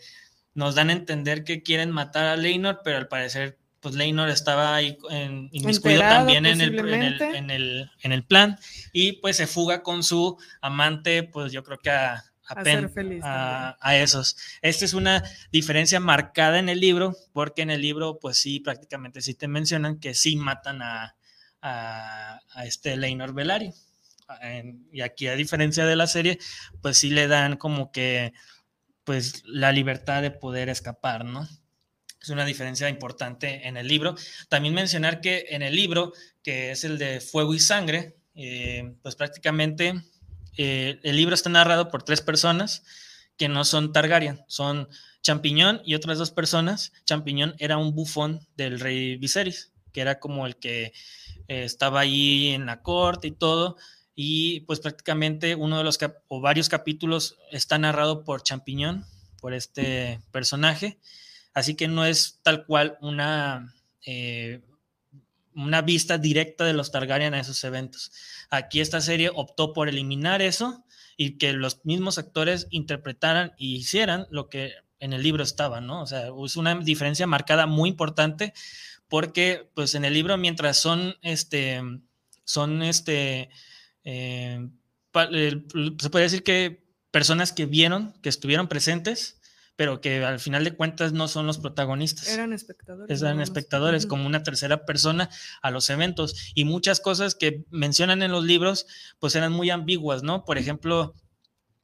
nos 0.54 0.74
dan 0.74 0.90
a 0.90 0.94
entender 0.94 1.44
que 1.44 1.62
quieren 1.62 1.90
matar 1.90 2.26
a 2.26 2.36
Leinor, 2.36 2.80
pero 2.82 2.96
al 2.96 3.08
parecer 3.08 3.58
pues 3.80 3.94
Leinor 3.94 4.30
estaba 4.30 4.74
ahí 4.74 4.96
en, 5.10 5.50
inmiscuido 5.52 5.96
Enterado, 5.96 6.16
también 6.20 6.46
en 6.46 6.62
el, 6.62 6.78
en, 6.78 7.02
el, 7.02 7.22
en, 7.22 7.50
el, 7.50 7.90
en 8.02 8.12
el 8.12 8.24
plan 8.24 8.58
y 8.94 9.20
pues 9.20 9.36
se 9.36 9.46
fuga 9.46 9.82
con 9.82 10.02
su 10.02 10.38
amante, 10.62 11.22
pues 11.22 11.52
yo 11.52 11.62
creo 11.62 11.78
que 11.78 11.90
a, 11.90 12.24
a, 13.22 13.76
a, 13.80 13.96
esos. 13.96 14.36
Esta 14.62 14.84
es 14.84 14.94
una 14.94 15.22
diferencia 15.50 16.00
marcada 16.00 16.58
en 16.58 16.70
el 16.70 16.80
libro, 16.80 17.14
porque 17.32 17.62
en 17.62 17.70
el 17.70 17.82
libro, 17.82 18.18
pues 18.18 18.38
sí, 18.38 18.60
prácticamente 18.60 19.20
sí 19.20 19.34
te 19.34 19.48
mencionan 19.48 19.98
que 19.98 20.14
sí 20.14 20.36
matan 20.36 20.80
a, 20.80 21.16
a, 21.60 22.40
este 22.64 22.96
Leinor 22.96 23.34
Velaryon. 24.28 24.88
Y 24.92 25.00
aquí, 25.00 25.26
a 25.28 25.36
diferencia 25.36 25.86
de 25.86 25.96
la 25.96 26.06
serie, 26.06 26.38
pues 26.80 26.98
sí 26.98 27.10
le 27.10 27.28
dan 27.28 27.56
como 27.56 27.92
que, 27.92 28.32
pues, 29.04 29.42
la 29.46 29.72
libertad 29.72 30.22
de 30.22 30.30
poder 30.30 30.68
escapar, 30.68 31.24
¿no? 31.24 31.48
Es 32.20 32.30
una 32.30 32.46
diferencia 32.46 32.88
importante 32.88 33.68
en 33.68 33.76
el 33.76 33.86
libro. 33.86 34.14
También 34.48 34.74
mencionar 34.74 35.20
que 35.20 35.46
en 35.50 35.62
el 35.62 35.76
libro, 35.76 36.12
que 36.42 36.70
es 36.70 36.84
el 36.84 36.96
de 36.96 37.20
Fuego 37.20 37.52
y 37.54 37.60
Sangre, 37.60 38.16
eh, 38.34 38.94
pues 39.02 39.14
prácticamente 39.14 40.02
eh, 40.56 40.98
el 41.02 41.16
libro 41.16 41.34
está 41.34 41.50
narrado 41.50 41.90
por 41.90 42.02
tres 42.02 42.20
personas 42.20 42.82
que 43.36 43.48
no 43.48 43.64
son 43.64 43.92
Targaryen, 43.92 44.40
son 44.48 44.88
Champiñón 45.22 45.82
y 45.84 45.94
otras 45.94 46.18
dos 46.18 46.30
personas. 46.30 46.92
Champiñón 47.04 47.54
era 47.58 47.76
un 47.76 47.94
bufón 47.94 48.46
del 48.56 48.80
rey 48.80 49.16
Viserys, 49.16 49.72
que 49.92 50.00
era 50.00 50.18
como 50.18 50.46
el 50.46 50.56
que 50.56 50.92
eh, 51.48 51.64
estaba 51.64 52.00
ahí 52.00 52.48
en 52.48 52.66
la 52.66 52.82
corte 52.82 53.28
y 53.28 53.32
todo. 53.32 53.76
Y 54.14 54.60
pues 54.60 54.80
prácticamente 54.80 55.54
uno 55.54 55.78
de 55.78 55.84
los 55.84 55.98
o 56.28 56.40
varios 56.40 56.68
capítulos 56.68 57.36
está 57.50 57.78
narrado 57.78 58.24
por 58.24 58.42
Champiñón, 58.42 59.04
por 59.40 59.54
este 59.54 60.20
personaje. 60.30 60.98
Así 61.52 61.74
que 61.74 61.88
no 61.88 62.04
es 62.04 62.40
tal 62.42 62.66
cual 62.66 62.96
una, 63.00 63.74
eh, 64.06 64.60
una 65.54 65.82
vista 65.82 66.18
directa 66.18 66.64
de 66.64 66.74
los 66.74 66.90
Targaryen 66.90 67.34
a 67.34 67.40
esos 67.40 67.62
eventos. 67.64 68.12
Aquí 68.50 68.80
esta 68.80 69.00
serie 69.00 69.30
optó 69.34 69.72
por 69.72 69.88
eliminar 69.88 70.42
eso 70.42 70.84
y 71.16 71.38
que 71.38 71.52
los 71.52 71.84
mismos 71.84 72.18
actores 72.18 72.66
interpretaran 72.70 73.52
y 73.56 73.76
hicieran 73.76 74.26
lo 74.30 74.48
que 74.48 74.72
en 74.98 75.12
el 75.12 75.22
libro 75.22 75.42
estaba, 75.42 75.80
¿no? 75.80 76.02
O 76.02 76.06
sea, 76.06 76.28
es 76.44 76.56
una 76.56 76.74
diferencia 76.76 77.26
marcada 77.26 77.66
muy 77.66 77.90
importante 77.90 78.52
porque, 79.08 79.68
pues, 79.74 79.94
en 79.94 80.04
el 80.04 80.14
libro, 80.14 80.36
mientras 80.38 80.78
son, 80.78 81.14
este, 81.22 81.80
son, 82.44 82.82
este, 82.82 83.50
eh, 84.04 84.68
se 85.12 86.10
puede 86.10 86.24
decir 86.24 86.42
que 86.42 86.84
personas 87.10 87.52
que 87.52 87.66
vieron, 87.66 88.14
que 88.22 88.28
estuvieron 88.28 88.68
presentes, 88.68 89.40
pero 89.76 90.00
que 90.00 90.24
al 90.24 90.40
final 90.40 90.64
de 90.64 90.74
cuentas 90.74 91.12
no 91.12 91.28
son 91.28 91.46
los 91.46 91.58
protagonistas. 91.58 92.28
Eran 92.28 92.52
espectadores. 92.52 93.22
Eran 93.22 93.40
espectadores, 93.40 94.06
como 94.06 94.26
una 94.26 94.42
tercera 94.42 94.84
persona 94.84 95.30
a 95.62 95.70
los 95.70 95.90
eventos. 95.90 96.52
Y 96.54 96.64
muchas 96.64 97.00
cosas 97.00 97.34
que 97.34 97.64
mencionan 97.70 98.22
en 98.22 98.30
los 98.30 98.44
libros, 98.44 98.86
pues 99.18 99.34
eran 99.34 99.52
muy 99.52 99.70
ambiguas, 99.70 100.22
¿no? 100.22 100.44
Por 100.44 100.58
ejemplo, 100.58 101.14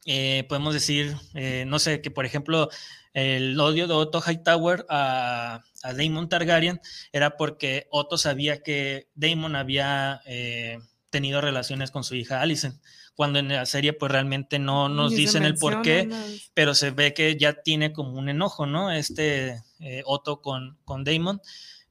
eh, 0.06 0.44
podemos 0.48 0.72
decir, 0.74 1.16
eh, 1.34 1.64
no 1.66 1.78
sé, 1.78 2.00
que 2.00 2.10
por 2.10 2.24
ejemplo, 2.26 2.68
el 3.12 3.58
odio 3.58 3.88
de 3.88 3.94
Otto 3.94 4.22
Hightower 4.24 4.86
a, 4.88 5.62
a 5.82 5.92
Daemon 5.94 6.28
Targaryen 6.28 6.80
era 7.12 7.36
porque 7.36 7.88
Otto 7.90 8.18
sabía 8.18 8.62
que 8.62 9.08
Daemon 9.14 9.56
había 9.56 10.20
eh, 10.26 10.78
tenido 11.10 11.40
relaciones 11.40 11.90
con 11.90 12.04
su 12.04 12.14
hija 12.14 12.40
Alicent 12.40 12.80
cuando 13.20 13.38
en 13.38 13.48
la 13.48 13.66
serie 13.66 13.92
pues 13.92 14.10
realmente 14.10 14.58
no 14.58 14.88
nos 14.88 15.14
dicen 15.14 15.44
el 15.44 15.54
por 15.56 15.82
qué, 15.82 16.08
pero 16.54 16.74
se 16.74 16.90
ve 16.90 17.12
que 17.12 17.36
ya 17.36 17.52
tiene 17.52 17.92
como 17.92 18.18
un 18.18 18.30
enojo, 18.30 18.64
¿no? 18.64 18.90
Este 18.90 19.62
eh, 19.80 20.02
Otto 20.06 20.40
con, 20.40 20.78
con 20.86 21.04
Damon, 21.04 21.42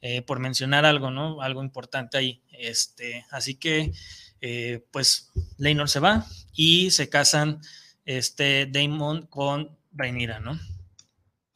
eh, 0.02 0.24
por 0.24 0.40
mencionar 0.40 0.86
algo, 0.86 1.12
¿no? 1.12 1.42
Algo 1.44 1.62
importante 1.62 2.18
ahí. 2.18 2.42
Este, 2.52 3.28
así 3.30 3.54
que 3.54 3.92
eh, 4.42 4.84
pues 4.92 5.30
Leinor 5.60 5.88
se 5.88 6.00
va 6.00 6.26
y 6.54 6.90
se 6.90 7.10
casan 7.10 7.62
este 8.06 8.66
Damon 8.66 9.28
con 9.28 9.78
Rhaenyra, 9.94 10.40
¿no? 10.40 10.60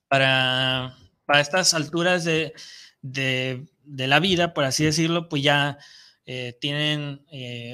Para, 0.07 0.95
para 1.25 1.39
estas 1.39 1.73
alturas 1.73 2.23
de, 2.23 2.53
de, 3.01 3.65
de, 3.85 4.07
la 4.07 4.19
vida, 4.19 4.53
por 4.53 4.65
así 4.65 4.85
decirlo, 4.85 5.29
pues 5.29 5.41
ya 5.41 5.79
tienen 6.59 7.25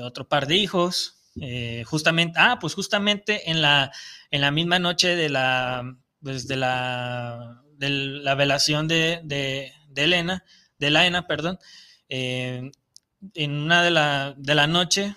otro 0.04 0.28
par 0.28 0.48
de 0.48 0.56
hijos, 0.56 1.20
eh, 1.42 1.84
justamente, 1.86 2.38
ah, 2.40 2.58
pues 2.60 2.74
justamente 2.74 3.50
en 3.50 3.62
la, 3.62 3.92
en 4.32 4.42
la 4.42 4.52
misma 4.52 4.80
noche 4.80 5.16
de 5.16 5.30
la, 5.30 5.98
pues 6.22 6.48
de 6.48 6.58
la, 6.58 7.62
de 7.78 7.90
la 7.90 8.36
velación 8.36 8.88
de, 8.88 9.22
de, 9.24 9.72
Elena, 9.96 10.44
de 10.78 10.90
la 10.90 11.06
Ena, 11.06 11.28
perdón, 11.28 11.60
eh, 12.10 12.72
en 13.34 13.52
una 13.52 13.84
de 13.84 13.92
la, 13.92 14.34
de 14.38 14.56
la 14.56 14.68
noche, 14.68 15.16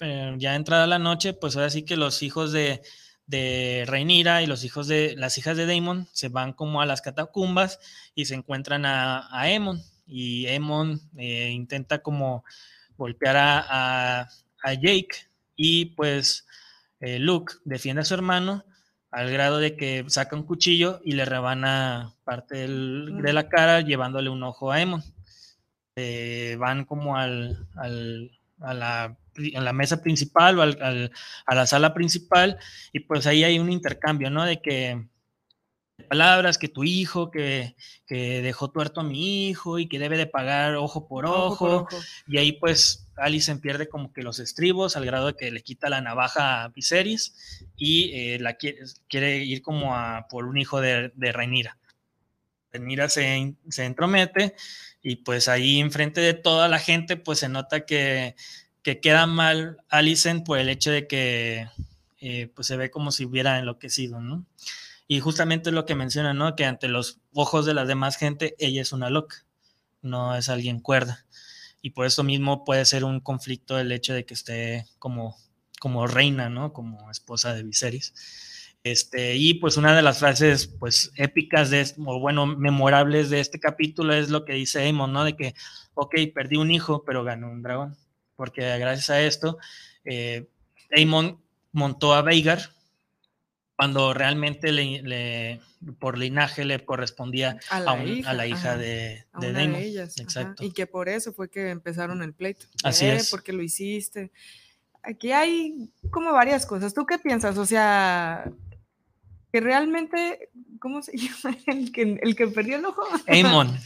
eh, 0.00 0.34
ya 0.38 0.54
entrada 0.54 0.86
la 0.86 0.98
noche, 0.98 1.34
pues 1.34 1.56
ahora 1.56 1.70
sí 1.70 1.84
que 1.84 1.96
los 1.96 2.22
hijos 2.22 2.52
de, 2.52 2.82
de 3.26 3.84
Reinira 3.86 4.42
y 4.42 4.46
los 4.46 4.64
hijos 4.64 4.86
de 4.86 5.14
las 5.16 5.38
hijas 5.38 5.56
de 5.56 5.66
Daemon 5.66 6.08
se 6.12 6.28
van 6.28 6.52
como 6.52 6.80
a 6.80 6.86
las 6.86 7.02
catacumbas 7.02 7.78
y 8.14 8.26
se 8.26 8.34
encuentran 8.34 8.86
a, 8.86 9.28
a 9.30 9.50
Emon 9.50 9.82
y 10.06 10.46
Emon 10.46 11.00
intenta 11.16 12.00
como 12.00 12.44
golpear 12.96 13.36
a, 13.36 14.28
a 14.62 14.74
Jake 14.74 15.28
y 15.56 15.86
pues 15.86 16.46
eh, 17.00 17.18
Luke 17.18 17.54
defiende 17.64 18.02
a 18.02 18.04
su 18.04 18.14
hermano 18.14 18.64
al 19.10 19.30
grado 19.30 19.58
de 19.58 19.76
que 19.76 20.04
saca 20.08 20.36
un 20.36 20.44
cuchillo 20.44 21.00
y 21.04 21.12
le 21.12 21.24
rebana 21.24 22.14
parte 22.24 22.66
de 22.66 23.32
la 23.32 23.48
cara 23.48 23.82
llevándole 23.82 24.30
un 24.30 24.42
ojo 24.42 24.72
a 24.72 24.80
Emon. 24.80 25.02
Eh, 25.96 26.56
van 26.58 26.86
como 26.86 27.18
al, 27.18 27.68
a, 27.76 28.72
la, 28.72 29.72
mesa 29.74 30.02
principal 30.02 30.58
o 30.58 30.62
a 30.62 31.54
la 31.54 31.66
sala 31.66 31.92
principal 31.92 32.58
y 32.92 33.00
pues 33.00 33.26
ahí 33.26 33.44
hay 33.44 33.58
un 33.58 33.70
intercambio, 33.70 34.30
¿no? 34.30 34.46
De 34.46 34.62
que 34.62 35.06
palabras, 36.02 36.58
que 36.58 36.68
tu 36.68 36.84
hijo, 36.84 37.30
que, 37.30 37.74
dejó 38.08 38.70
tuerto 38.70 39.00
a 39.00 39.04
mi 39.04 39.48
hijo 39.48 39.78
y 39.78 39.88
que 39.88 39.98
debe 39.98 40.18
de 40.18 40.26
pagar 40.26 40.74
ojo 40.74 41.08
por 41.08 41.24
ojo, 41.24 41.88
y 42.26 42.36
ahí 42.36 42.52
pues 42.52 43.06
Alicent 43.16 43.62
pierde 43.62 43.88
como 43.88 44.12
que 44.12 44.22
los 44.22 44.38
estribos 44.38 44.96
al 44.96 45.06
grado 45.06 45.28
de 45.28 45.34
que 45.34 45.50
le 45.50 45.62
quita 45.62 45.88
la 45.88 46.02
navaja 46.02 46.64
a 46.64 46.68
Viserys 46.68 47.64
y 47.76 48.10
eh, 48.12 48.38
la 48.38 48.54
quiere, 48.54 49.38
ir 49.38 49.62
como 49.62 49.94
a 49.96 50.26
por 50.28 50.44
un 50.44 50.58
hijo 50.58 50.80
de, 50.80 51.10
de 51.14 51.32
Rhaenyra. 51.32 51.78
Rhaenyra 52.72 53.08
se, 53.08 53.54
se 53.70 53.84
entromete 53.84 54.54
y 55.02 55.16
pues 55.16 55.48
ahí 55.48 55.80
enfrente 55.80 56.20
de 56.20 56.34
toda 56.34 56.68
la 56.68 56.78
gente 56.78 57.16
pues 57.16 57.40
se 57.40 57.48
nota 57.48 57.84
que, 57.84 58.36
queda 58.82 59.26
mal 59.26 59.78
Alicent 59.88 60.44
por 60.44 60.58
el 60.58 60.68
hecho 60.68 60.90
de 60.90 61.06
que 61.06 61.68
eh, 62.20 62.48
pues 62.54 62.66
se 62.68 62.76
ve 62.76 62.90
como 62.90 63.10
si 63.10 63.24
hubiera 63.24 63.58
enloquecido, 63.58 64.20
¿no? 64.20 64.46
Y 65.08 65.20
justamente 65.20 65.72
lo 65.72 65.84
que 65.84 65.94
menciona, 65.94 66.34
¿no? 66.34 66.56
Que 66.56 66.64
ante 66.64 66.88
los 66.88 67.20
ojos 67.32 67.66
de 67.66 67.74
la 67.74 67.84
demás 67.84 68.16
gente, 68.16 68.54
ella 68.58 68.82
es 68.82 68.92
una 68.92 69.10
loca, 69.10 69.44
no 70.00 70.34
es 70.36 70.48
alguien 70.48 70.80
cuerda. 70.80 71.26
Y 71.82 71.90
por 71.90 72.06
eso 72.06 72.22
mismo 72.22 72.64
puede 72.64 72.84
ser 72.84 73.04
un 73.04 73.20
conflicto 73.20 73.78
el 73.78 73.92
hecho 73.92 74.14
de 74.14 74.24
que 74.24 74.34
esté 74.34 74.86
como, 74.98 75.36
como 75.80 76.06
reina, 76.06 76.48
¿no? 76.48 76.72
Como 76.72 77.10
esposa 77.10 77.54
de 77.54 77.64
Viserys. 77.64 78.14
Este, 78.84 79.36
y 79.36 79.54
pues 79.54 79.76
una 79.76 79.94
de 79.94 80.02
las 80.02 80.18
frases 80.18 80.66
pues 80.66 81.12
épicas 81.16 81.70
de, 81.70 81.86
o 82.04 82.18
bueno, 82.18 82.46
memorables 82.46 83.30
de 83.30 83.38
este 83.38 83.60
capítulo 83.60 84.12
es 84.12 84.28
lo 84.28 84.44
que 84.44 84.54
dice 84.54 84.80
Aemon, 84.80 85.12
¿no? 85.12 85.24
De 85.24 85.36
que, 85.36 85.54
ok, 85.94 86.14
perdí 86.34 86.56
un 86.56 86.70
hijo, 86.70 87.04
pero 87.04 87.22
ganó 87.24 87.50
un 87.50 87.62
dragón. 87.62 87.96
Porque 88.36 88.62
gracias 88.78 89.10
a 89.10 89.20
esto, 89.22 89.58
eh, 90.04 90.48
montó 91.72 92.14
a 92.14 92.22
Veigar, 92.22 92.60
cuando 93.82 94.14
realmente 94.14 94.70
le, 94.70 95.60
por 95.98 96.16
linaje 96.16 96.64
le 96.64 96.84
correspondía 96.84 97.58
a 97.68 97.80
la 97.80 98.04
hija, 98.04 98.32
la 98.32 98.46
hija 98.46 98.76
de, 98.76 99.26
de 99.40 99.84
ellas, 99.84 100.20
Exacto. 100.20 100.62
Y 100.62 100.70
que 100.70 100.86
por 100.86 101.08
eso 101.08 101.32
fue 101.32 101.50
que 101.50 101.70
empezaron 101.70 102.22
el 102.22 102.32
pleito. 102.32 102.64
Así 102.84 103.06
es. 103.06 103.28
Porque 103.28 103.52
lo 103.52 103.60
hiciste. 103.60 104.30
Aquí 105.02 105.32
hay 105.32 105.90
como 106.12 106.32
varias 106.32 106.64
cosas. 106.64 106.94
¿Tú 106.94 107.06
qué 107.06 107.18
piensas? 107.18 107.58
O 107.58 107.66
sea, 107.66 108.52
que 109.50 109.60
realmente, 109.60 110.50
¿cómo 110.78 111.02
se 111.02 111.16
llama? 111.16 111.56
El 111.66 111.90
que, 111.90 112.20
el 112.22 112.36
que 112.36 112.46
perdió 112.46 112.76
el 112.76 112.84
ojo. 112.84 113.02
Amon. 113.26 113.76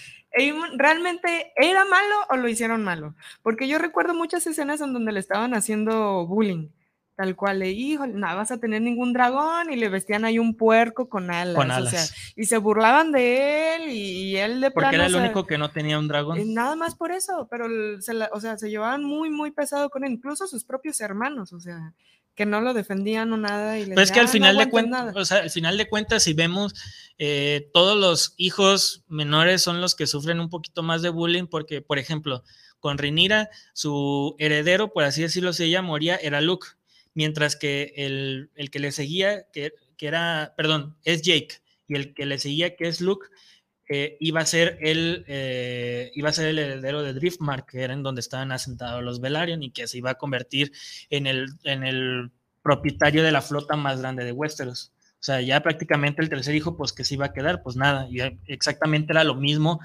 ¿Realmente 0.76 1.54
era 1.56 1.86
malo 1.86 2.16
o 2.28 2.36
lo 2.36 2.50
hicieron 2.50 2.84
malo? 2.84 3.14
Porque 3.42 3.66
yo 3.66 3.78
recuerdo 3.78 4.12
muchas 4.12 4.46
escenas 4.46 4.82
en 4.82 4.92
donde 4.92 5.12
le 5.12 5.20
estaban 5.20 5.54
haciendo 5.54 6.26
bullying 6.26 6.68
Tal 7.16 7.34
cual, 7.34 7.60
le 7.60 7.68
dijo, 7.68 8.06
no 8.06 8.26
vas 8.36 8.50
a 8.50 8.58
tener 8.58 8.82
ningún 8.82 9.14
dragón 9.14 9.72
y 9.72 9.76
le 9.76 9.88
vestían 9.88 10.26
ahí 10.26 10.38
un 10.38 10.54
puerco 10.54 11.08
con 11.08 11.30
alas. 11.30 11.82
O 11.82 11.86
sea, 11.86 12.04
y 12.36 12.44
se 12.44 12.58
burlaban 12.58 13.10
de 13.10 13.74
él 13.74 13.88
y, 13.88 14.36
él 14.36 14.60
de 14.60 14.70
Porque 14.70 14.96
era 14.96 15.06
el 15.06 15.16
único 15.16 15.46
que 15.46 15.56
no 15.56 15.70
tenía 15.70 15.98
un 15.98 16.08
dragón. 16.08 16.38
Eh, 16.38 16.44
nada 16.44 16.76
más 16.76 16.94
por 16.94 17.12
eso, 17.12 17.48
pero 17.50 17.68
se 18.02 18.12
o 18.30 18.40
sea, 18.40 18.58
se 18.58 18.68
llevaban 18.68 19.02
muy, 19.02 19.30
muy 19.30 19.50
pesado 19.50 19.88
con 19.88 20.04
él, 20.04 20.12
incluso 20.12 20.46
sus 20.46 20.64
propios 20.64 21.00
hermanos, 21.00 21.54
o 21.54 21.60
sea, 21.60 21.94
que 22.34 22.44
no 22.44 22.60
lo 22.60 22.74
defendían 22.74 23.32
o 23.32 23.38
nada. 23.38 23.78
Y 23.78 23.86
pues 23.86 24.10
es 24.10 24.12
que 24.12 24.20
al 24.20 24.28
final, 24.28 24.58
de 24.58 24.68
cuentas, 24.68 25.16
o 25.16 25.24
sea, 25.24 25.38
al 25.38 25.50
final 25.50 25.78
de 25.78 25.88
cuentas, 25.88 26.22
si 26.22 26.34
vemos, 26.34 26.74
eh, 27.16 27.70
todos 27.72 27.98
los 27.98 28.34
hijos 28.36 29.04
menores 29.08 29.62
son 29.62 29.80
los 29.80 29.94
que 29.94 30.06
sufren 30.06 30.38
un 30.38 30.50
poquito 30.50 30.82
más 30.82 31.00
de 31.00 31.08
bullying, 31.08 31.46
porque, 31.46 31.80
por 31.80 31.98
ejemplo, 31.98 32.44
con 32.78 32.98
Rinira, 32.98 33.48
su 33.72 34.36
heredero, 34.38 34.92
por 34.92 35.04
así 35.04 35.22
decirlo, 35.22 35.54
si 35.54 35.64
ella 35.64 35.80
moría, 35.80 36.16
era 36.16 36.42
Luke 36.42 36.68
mientras 37.16 37.56
que 37.56 37.94
el, 37.96 38.50
que 38.70 38.78
le 38.78 38.92
seguía, 38.92 39.46
que, 39.50 39.72
que, 39.96 40.06
era, 40.06 40.52
perdón, 40.56 40.96
es 41.02 41.22
Jake, 41.22 41.56
y 41.88 41.94
el 41.96 42.14
que 42.14 42.26
le 42.26 42.38
seguía, 42.38 42.76
que 42.76 42.86
es 42.86 43.00
Luke, 43.00 43.26
eh, 43.88 44.18
iba, 44.20 44.40
a 44.40 44.46
ser 44.46 44.78
el, 44.82 45.24
eh, 45.26 46.10
iba 46.14 46.28
a 46.28 46.32
ser 46.32 46.48
el 46.48 46.58
heredero 46.58 47.02
de 47.02 47.14
Driftmark, 47.14 47.70
que 47.70 47.82
era 47.82 47.94
en 47.94 48.02
donde 48.02 48.20
estaban 48.20 48.52
asentados 48.52 49.02
los 49.02 49.20
Velaryon, 49.20 49.62
y 49.62 49.70
que 49.70 49.88
se 49.88 49.96
iba 49.96 50.10
a 50.10 50.18
convertir 50.18 50.72
en 51.08 51.26
el, 51.26 51.48
en 51.64 51.84
el 51.84 52.30
propietario 52.62 53.22
de 53.22 53.32
la 53.32 53.40
flota 53.40 53.76
más 53.76 54.00
grande 54.00 54.24
de 54.24 54.32
Westeros. 54.32 54.92
O 55.14 55.24
sea, 55.26 55.40
ya 55.40 55.62
prácticamente 55.62 56.20
el 56.20 56.28
tercer 56.28 56.54
hijo, 56.54 56.76
pues 56.76 56.92
que 56.92 57.04
se 57.04 57.14
iba 57.14 57.26
a 57.26 57.32
quedar, 57.32 57.62
pues 57.62 57.76
nada, 57.76 58.06
y 58.10 58.18
exactamente 58.46 59.14
era 59.14 59.24
lo 59.24 59.36
mismo 59.36 59.80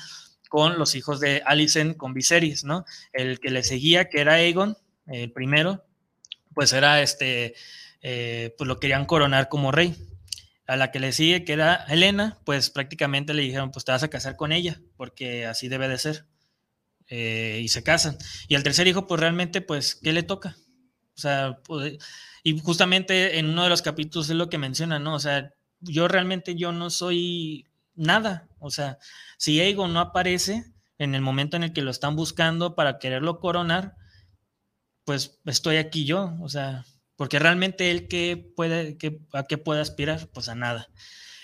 con 0.50 0.78
los 0.78 0.96
hijos 0.96 1.22
de 1.22 1.42
Alicent 1.46 1.96
con 1.96 2.14
Viserys, 2.14 2.66
¿no? 2.66 2.84
El 3.14 3.40
que 3.40 3.52
le 3.52 3.64
seguía, 3.64 4.10
que 4.10 4.20
era 4.20 4.34
Aegon, 4.34 4.76
el 5.08 5.32
primero, 5.32 5.86
pues 6.54 6.74
era 6.74 7.02
este, 7.02 7.56
eh, 8.02 8.54
pues 8.58 8.68
lo 8.68 8.80
querían 8.80 9.06
coronar 9.06 9.50
como 9.50 9.72
rey. 9.72 9.96
A 10.68 10.78
la 10.78 10.92
que 10.92 11.00
le 11.00 11.12
sigue, 11.12 11.44
que 11.44 11.54
era 11.54 11.86
Helena, 11.90 12.40
pues 12.46 12.70
prácticamente 12.70 13.34
le 13.34 13.42
dijeron, 13.42 13.72
pues 13.72 13.84
te 13.84 13.92
vas 13.92 14.04
a 14.04 14.10
casar 14.10 14.38
con 14.38 14.52
ella, 14.52 14.80
porque 14.96 15.46
así 15.46 15.68
debe 15.68 15.88
de 15.90 15.98
ser. 15.98 16.26
Eh, 17.08 17.60
y 17.62 17.68
se 17.68 17.84
casan. 17.84 18.18
Y 18.48 18.56
al 18.56 18.64
tercer 18.64 18.88
hijo, 18.88 19.06
pues 19.06 19.20
realmente, 19.20 19.60
pues, 19.60 19.96
¿qué 19.96 20.14
le 20.14 20.24
toca? 20.24 20.56
O 21.18 21.20
sea, 21.20 21.60
pues, 21.66 21.98
y 22.44 22.58
justamente 22.60 23.38
en 23.38 23.50
uno 23.50 23.64
de 23.64 23.70
los 23.70 23.82
capítulos 23.82 24.30
es 24.30 24.36
lo 24.36 24.50
que 24.50 24.58
menciona, 24.58 24.98
¿no? 24.98 25.16
O 25.16 25.20
sea, 25.20 25.54
yo 25.82 26.08
realmente 26.08 26.56
yo 26.56 26.72
no 26.72 26.90
soy 26.90 27.66
nada. 27.96 28.48
O 28.60 28.72
sea, 28.72 28.98
si 29.38 29.60
Aegon 29.60 29.94
no 29.94 30.00
aparece 30.00 30.64
en 30.98 31.16
el 31.16 31.22
momento 31.22 31.58
en 31.58 31.64
el 31.64 31.74
que 31.74 31.82
lo 31.82 31.92
están 31.92 32.16
buscando 32.16 32.76
para 32.76 32.98
quererlo 32.98 33.40
coronar, 33.40 33.96
pues 35.12 35.42
estoy 35.46 35.76
aquí 35.76 36.06
yo. 36.06 36.38
O 36.40 36.48
sea, 36.48 36.86
porque 37.18 37.38
realmente 37.38 37.92
él 37.92 38.08
que 38.08 38.38
puede, 38.56 38.98
que, 38.98 39.20
a 39.34 39.44
qué 39.44 39.58
puede 39.58 39.82
aspirar, 39.82 40.30
pues 40.34 40.48
a 40.48 40.56
nada. 40.56 40.88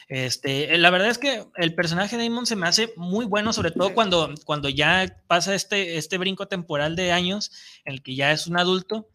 Este, 0.08 0.78
la 0.78 0.90
verdad 0.90 1.10
es 1.10 1.18
que 1.18 1.44
el 1.58 1.76
personaje 1.76 2.16
de 2.16 2.24
Damon 2.24 2.46
se 2.46 2.56
me 2.56 2.66
hace 2.66 2.94
muy 2.96 3.26
bueno, 3.26 3.52
sobre 3.52 3.72
todo 3.72 3.94
cuando, 3.94 4.34
cuando 4.46 4.70
ya 4.70 5.22
pasa 5.28 5.54
este, 5.54 5.98
este 5.98 6.18
brinco 6.18 6.48
temporal 6.48 6.96
de 6.96 7.12
años 7.12 7.52
en 7.84 7.96
el 7.96 8.04
que 8.04 8.16
ya 8.16 8.32
es 8.32 8.48
un 8.48 8.58
adulto. 8.58 9.10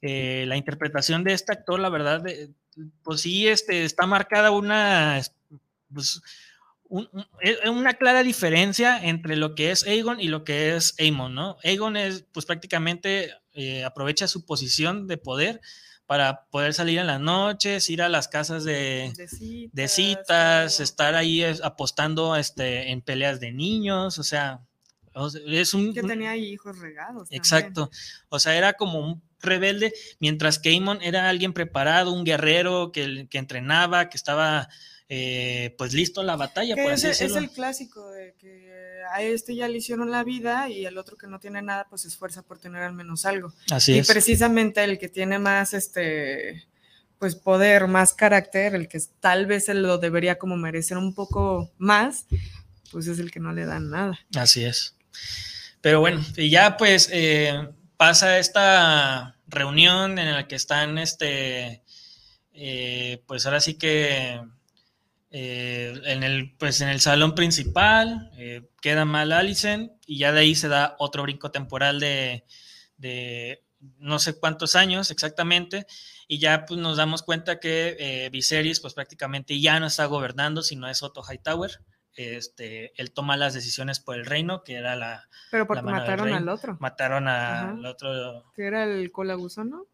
Eh, 0.00 0.46
la 0.48 0.56
interpretación 0.56 1.22
de 1.22 1.34
este 1.34 1.52
actor, 1.52 1.78
la 1.80 1.90
verdad, 1.90 2.24
pues 3.02 3.20
sí, 3.20 3.46
este, 3.46 3.84
está 3.84 4.06
marcada 4.06 4.52
una, 4.52 5.20
pues, 5.92 6.22
una 6.88 7.94
clara 7.94 8.22
diferencia 8.22 8.98
entre 9.04 9.36
lo 9.36 9.54
que 9.54 9.70
es 9.70 9.86
Aegon 9.86 10.18
y 10.18 10.28
lo 10.28 10.44
que 10.44 10.74
es 10.74 10.94
Aemon, 10.98 11.34
¿no? 11.34 11.58
Aegon 11.62 11.98
es, 11.98 12.24
pues 12.32 12.46
prácticamente 12.46 13.34
eh, 13.58 13.84
aprovecha 13.84 14.28
su 14.28 14.46
posición 14.46 15.08
de 15.08 15.18
poder 15.18 15.60
para 16.06 16.46
poder 16.50 16.72
salir 16.72 17.00
en 17.00 17.06
las 17.06 17.20
noches, 17.20 17.90
ir 17.90 18.00
a 18.00 18.08
las 18.08 18.28
casas 18.28 18.64
de, 18.64 19.12
de 19.72 19.88
citas, 19.88 20.80
estar 20.80 21.14
ahí 21.14 21.44
apostando 21.62 22.34
este, 22.36 22.92
en 22.92 23.02
peleas 23.02 23.40
de 23.40 23.52
niños, 23.52 24.18
o 24.18 24.22
sea, 24.22 24.60
es 25.46 25.74
un... 25.74 25.92
Que 25.92 26.02
tenía 26.02 26.36
hijos 26.36 26.78
regados. 26.78 27.28
Exacto, 27.30 27.90
o 28.30 28.38
sea, 28.38 28.56
era 28.56 28.72
como 28.74 29.00
un 29.00 29.22
rebelde, 29.40 29.92
mientras 30.18 30.58
que 30.58 30.74
Amon 30.74 31.02
era 31.02 31.28
alguien 31.28 31.52
preparado, 31.52 32.12
un 32.12 32.24
guerrero 32.24 32.90
que, 32.90 33.26
que 33.28 33.38
entrenaba, 33.38 34.08
que 34.08 34.16
estaba 34.16 34.68
eh, 35.08 35.74
pues 35.78 35.94
listo 35.94 36.22
la 36.22 36.36
batalla. 36.36 36.76
Por 36.76 36.92
es, 36.92 37.04
es, 37.04 37.20
el 37.20 37.50
clásico 37.50 38.10
de 38.10 38.34
que 38.38 39.02
a 39.10 39.22
este 39.22 39.54
ya 39.54 39.68
le 39.68 39.78
hicieron 39.78 40.10
la 40.10 40.22
vida 40.22 40.68
y 40.68 40.84
el 40.84 40.98
otro 40.98 41.16
que 41.16 41.26
no 41.26 41.40
tiene 41.40 41.62
nada, 41.62 41.86
pues 41.88 42.02
se 42.02 42.08
esfuerza 42.08 42.42
por 42.42 42.58
tener 42.58 42.82
al 42.82 42.92
menos 42.92 43.24
algo. 43.24 43.54
Así 43.70 43.98
y 43.98 44.02
precisamente 44.02 44.84
el 44.84 44.98
que 44.98 45.08
tiene 45.08 45.38
más 45.38 45.72
este 45.72 46.68
pues 47.18 47.34
poder, 47.34 47.88
más 47.88 48.14
carácter, 48.14 48.74
el 48.74 48.86
que 48.86 49.00
tal 49.18 49.46
vez 49.46 49.64
se 49.64 49.74
lo 49.74 49.98
debería 49.98 50.38
como 50.38 50.56
merecer 50.56 50.96
un 50.98 51.14
poco 51.14 51.72
más, 51.78 52.26
pues 52.92 53.08
es 53.08 53.18
el 53.18 53.30
que 53.30 53.40
no 53.40 53.52
le 53.52 53.66
dan 53.66 53.90
nada. 53.90 54.20
Así 54.36 54.64
es. 54.64 54.94
Pero 55.80 56.00
bueno, 56.00 56.24
y 56.36 56.50
ya 56.50 56.76
pues 56.76 57.08
eh, 57.12 57.68
pasa 57.96 58.38
esta 58.38 59.36
reunión 59.48 60.18
en 60.18 60.32
la 60.32 60.46
que 60.46 60.54
están, 60.54 60.98
este, 60.98 61.82
eh, 62.52 63.22
pues 63.26 63.46
ahora 63.46 63.60
sí 63.60 63.74
que 63.74 64.40
eh, 65.30 66.00
en, 66.04 66.22
el, 66.22 66.56
pues 66.56 66.80
en 66.80 66.88
el 66.88 67.00
salón 67.00 67.34
principal, 67.34 68.30
eh, 68.38 68.70
queda 68.80 69.04
mal 69.04 69.32
Allison 69.32 69.92
y 70.06 70.18
ya 70.18 70.32
de 70.32 70.40
ahí 70.40 70.54
se 70.54 70.68
da 70.68 70.96
otro 70.98 71.22
brinco 71.22 71.50
temporal 71.50 72.00
de, 72.00 72.44
no 73.98 74.18
sé 74.18 74.38
cuántos 74.38 74.74
años 74.74 75.10
exactamente 75.10 75.86
y 76.26 76.38
ya 76.38 76.64
pues 76.64 76.80
nos 76.80 76.96
damos 76.96 77.22
cuenta 77.22 77.60
que 77.60 77.96
eh, 77.98 78.30
Viserys 78.30 78.80
pues 78.80 78.94
prácticamente 78.94 79.60
ya 79.60 79.78
no 79.80 79.86
está 79.86 80.06
gobernando, 80.06 80.62
sino 80.62 80.88
es 80.88 81.02
Otto 81.02 81.22
Hightower. 81.22 81.80
Este, 82.14 83.00
él 83.00 83.12
toma 83.12 83.36
las 83.36 83.54
decisiones 83.54 84.00
por 84.00 84.16
el 84.16 84.26
reino, 84.26 84.64
que 84.64 84.74
era 84.74 84.96
la... 84.96 85.28
Pero 85.52 85.68
porque 85.68 85.82
mataron 85.82 86.32
al 86.32 86.48
otro. 86.48 86.76
Mataron 86.80 87.28
al 87.28 87.86
otro... 87.86 88.44
Que 88.56 88.66
era 88.66 88.82
el 88.82 89.12
colagusano. 89.12 89.86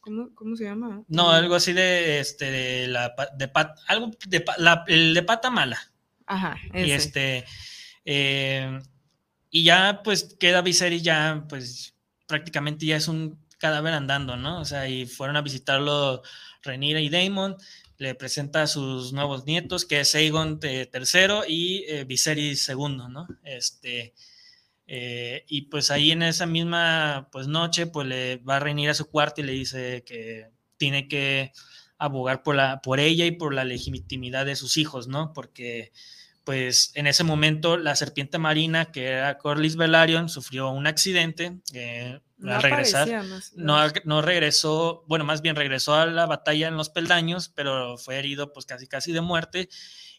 ¿Cómo, 0.00 0.56
se 0.56 0.64
llama? 0.64 1.02
No, 1.08 1.30
algo 1.30 1.54
así 1.54 1.72
de, 1.72 2.20
este, 2.20 2.50
de 2.50 2.86
la, 2.88 3.14
de 3.36 3.48
pat, 3.48 3.78
algo 3.88 4.10
de, 4.26 4.44
la, 4.58 4.84
el 4.86 5.14
de 5.14 5.22
pata 5.22 5.50
mala. 5.50 5.78
Ajá. 6.26 6.56
Y 6.72 6.90
este, 6.90 7.44
eh, 8.04 8.78
y 9.50 9.64
ya 9.64 10.00
pues 10.02 10.36
queda 10.38 10.62
Viserys 10.62 11.02
ya, 11.02 11.44
pues 11.48 11.94
prácticamente 12.26 12.86
ya 12.86 12.96
es 12.96 13.08
un 13.08 13.38
cadáver 13.58 13.94
andando, 13.94 14.36
¿no? 14.36 14.60
O 14.60 14.64
sea, 14.64 14.88
y 14.88 15.06
fueron 15.06 15.36
a 15.36 15.42
visitarlo 15.42 16.22
Renira 16.62 17.00
y 17.00 17.08
Daemon, 17.08 17.56
le 17.98 18.14
presenta 18.14 18.62
a 18.62 18.66
sus 18.66 19.12
nuevos 19.12 19.46
nietos, 19.46 19.84
que 19.84 20.00
es 20.00 20.14
Aegon 20.14 20.60
III 20.62 21.46
y 21.48 21.84
eh, 21.88 22.04
Viserys 22.04 22.68
II, 22.68 22.96
¿no? 23.08 23.26
Este, 23.44 24.14
eh, 24.86 25.44
y 25.48 25.62
pues 25.62 25.90
ahí 25.90 26.10
en 26.10 26.22
esa 26.22 26.46
misma 26.46 27.28
pues, 27.32 27.46
noche, 27.46 27.86
pues 27.86 28.06
le 28.06 28.36
va 28.38 28.56
a 28.56 28.60
reunir 28.60 28.90
a 28.90 28.94
su 28.94 29.10
cuarto 29.10 29.40
y 29.40 29.44
le 29.44 29.52
dice 29.52 30.04
que 30.06 30.50
tiene 30.76 31.08
que 31.08 31.52
abogar 31.98 32.42
por, 32.42 32.54
la, 32.54 32.80
por 32.82 33.00
ella 33.00 33.24
y 33.24 33.32
por 33.32 33.54
la 33.54 33.64
legitimidad 33.64 34.44
de 34.46 34.56
sus 34.56 34.76
hijos, 34.76 35.08
¿no? 35.08 35.32
Porque 35.32 35.92
pues 36.44 36.92
en 36.94 37.06
ese 37.06 37.24
momento 37.24 37.78
la 37.78 37.96
serpiente 37.96 38.36
marina, 38.38 38.92
que 38.92 39.06
era 39.06 39.38
Corlys 39.38 39.76
Velaryon, 39.76 40.28
sufrió 40.28 40.68
un 40.68 40.86
accidente. 40.86 41.58
Eh, 41.72 42.20
al 42.44 42.62
regresar, 42.62 43.08
no, 43.54 43.78
no, 44.04 44.20
regresó, 44.20 45.04
bueno, 45.06 45.24
más 45.24 45.40
bien 45.40 45.56
regresó 45.56 45.94
a 45.94 46.04
la 46.04 46.26
batalla 46.26 46.68
en 46.68 46.76
los 46.76 46.90
peldaños, 46.90 47.48
pero 47.48 47.96
fue 47.96 48.18
herido 48.18 48.52
pues 48.52 48.66
casi 48.66 48.86
casi 48.86 49.12
de 49.12 49.22
muerte 49.22 49.70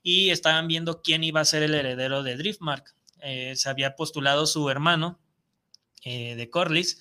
y 0.02 0.32
estaban 0.32 0.68
viendo 0.68 1.04
quién 1.04 1.24
iba 1.24 1.42
a 1.42 1.46
ser 1.46 1.62
el 1.62 1.76
heredero 1.76 2.24
de 2.24 2.38
Driftmark. 2.38 2.96
Eh, 3.28 3.56
se 3.56 3.70
había 3.70 3.96
postulado 3.96 4.46
su 4.46 4.70
hermano 4.70 5.20
eh, 6.04 6.36
de 6.36 6.50
Corlys, 6.52 7.00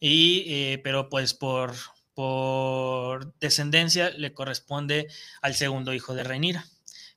y, 0.00 0.44
eh, 0.46 0.80
pero 0.82 1.10
pues 1.10 1.34
por, 1.34 1.74
por 2.14 3.34
descendencia 3.40 4.08
le 4.08 4.32
corresponde 4.32 5.08
al 5.42 5.54
segundo 5.54 5.92
hijo 5.92 6.14
de 6.14 6.24
Reinira. 6.24 6.64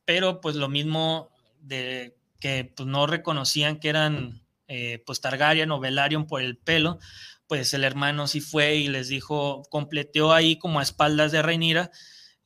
Pero 0.04 0.41
pues 0.41 0.58
lo 0.58 0.68
mismo 0.68 1.32
de 1.62 2.18
que 2.41 2.66
pues, 2.76 2.86
no 2.86 3.08
reconocían 3.08 3.80
que 3.80 3.89
eran 3.89 4.41
pues 5.06 5.22
Targaryen 5.22 5.70
o 5.70 5.80
Velaryon 5.80 6.26
por 6.26 6.41
el 6.41 6.58
pelo, 6.58 6.98
pues 7.48 7.76
el 7.76 7.84
hermano 7.84 8.26
sí 8.26 8.41
fue 8.41 8.78
y 8.78 8.88
les 8.88 9.08
dijo, 9.08 9.62
completeó 9.70 10.34
ahí 10.34 10.58
como 10.58 10.80
a 10.80 10.84
espaldas 10.84 11.32
de 11.32 11.44
Reinira 11.44 11.91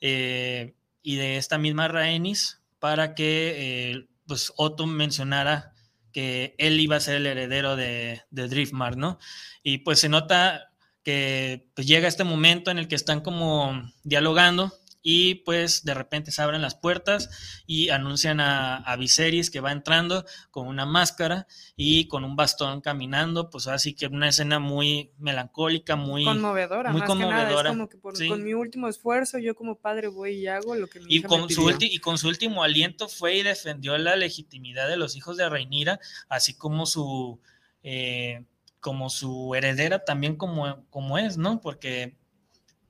y 0.02 1.16
de 1.16 1.38
esta 1.38 1.58
misma 1.58 1.88
Rhaenys 1.88 2.60
para 2.80 3.16
que 3.16 4.08
pues 4.26 4.52
Otto 4.58 4.86
mencionara 4.88 5.74
que 6.12 6.56
él 6.58 6.80
iba 6.80 6.96
a 6.96 7.02
ser 7.02 7.16
el 7.16 7.26
heredero 7.26 7.76
de, 7.76 8.22
de 8.30 8.48
Driftmark, 8.48 8.98
¿no? 8.98 9.20
Y 9.64 9.80
pues 9.80 10.00
se 10.00 10.10
nota 10.10 10.72
que 11.04 11.70
pues 11.74 11.88
llega 11.88 12.08
este 12.08 12.24
momento 12.24 12.70
en 12.72 12.78
el 12.78 12.88
que 12.88 12.96
están 12.96 13.22
como 13.22 13.92
dialogando 14.04 14.74
y 15.10 15.36
pues 15.36 15.86
de 15.86 15.94
repente 15.94 16.32
se 16.32 16.42
abren 16.42 16.62
las 16.62 16.76
puertas 16.76 17.64
y 17.66 17.88
anuncian 17.92 18.42
a, 18.42 18.76
a 18.76 18.98
Viserys 18.98 19.50
que 19.50 19.62
va 19.62 19.72
entrando 19.72 20.26
con 20.52 20.68
una 20.68 20.86
máscara 20.86 21.48
y 21.78 22.10
con 22.10 22.26
un 22.26 22.36
bastón 22.36 22.82
caminando, 22.82 23.50
pues 23.50 23.68
así 23.68 23.94
que 23.96 24.08
una 24.08 24.28
escena 24.28 24.60
muy 24.60 25.14
melancólica, 25.18 25.96
muy 25.96 26.26
conmovedora, 26.26 26.92
muy 26.92 27.04
conmovedora. 27.04 27.70
como 27.70 27.88
que 27.88 27.98
con 28.02 28.44
mi 28.44 28.54
último 28.54 28.90
esfuerzo 28.90 29.38
yo 29.38 29.56
como 29.56 29.80
padre 29.80 30.10
voy 30.10 30.32
y 30.32 30.48
hago 30.48 30.76
lo 30.76 30.88
que 30.88 31.00
mi 31.00 31.06
y 31.08 31.22
con 31.22 31.50
su 31.50 31.74
y 31.80 32.00
con 32.00 32.18
su 32.18 32.28
último 32.28 32.62
aliento 32.62 33.08
fue 33.08 33.38
y 33.38 33.44
defendió 33.44 33.98
la 33.98 34.18
legitimidad 34.18 34.90
de 34.90 34.98
los 34.98 35.16
hijos 35.16 35.38
de 35.38 35.48
Reinira, 35.48 36.02
así 36.28 36.54
como 36.58 36.86
su 36.86 37.40
eh, 37.82 38.44
como 38.82 39.10
su 39.10 39.56
heredera 39.56 40.04
también 40.04 40.36
como, 40.36 40.86
como 40.90 41.18
es, 41.18 41.38
¿no? 41.38 41.62
Porque 41.62 42.18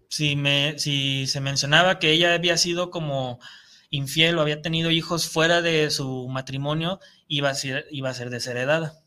si, 0.10 0.36
me, 0.36 0.78
si 0.80 1.28
se 1.28 1.42
mencionaba 1.42 2.00
que 2.00 2.12
ella 2.12 2.34
había 2.34 2.58
sido 2.58 2.92
como 2.92 3.40
infiel 3.90 4.38
o 4.38 4.42
había 4.42 4.62
tenido 4.62 4.92
hijos 4.92 5.28
fuera 5.28 5.62
de 5.62 5.90
su 5.90 6.28
matrimonio, 6.28 7.00
iba 7.28 7.50
a 7.50 7.56
ser, 7.56 7.88
iba 7.92 8.10
a 8.10 8.14
ser 8.14 8.30
desheredada. 8.30 9.02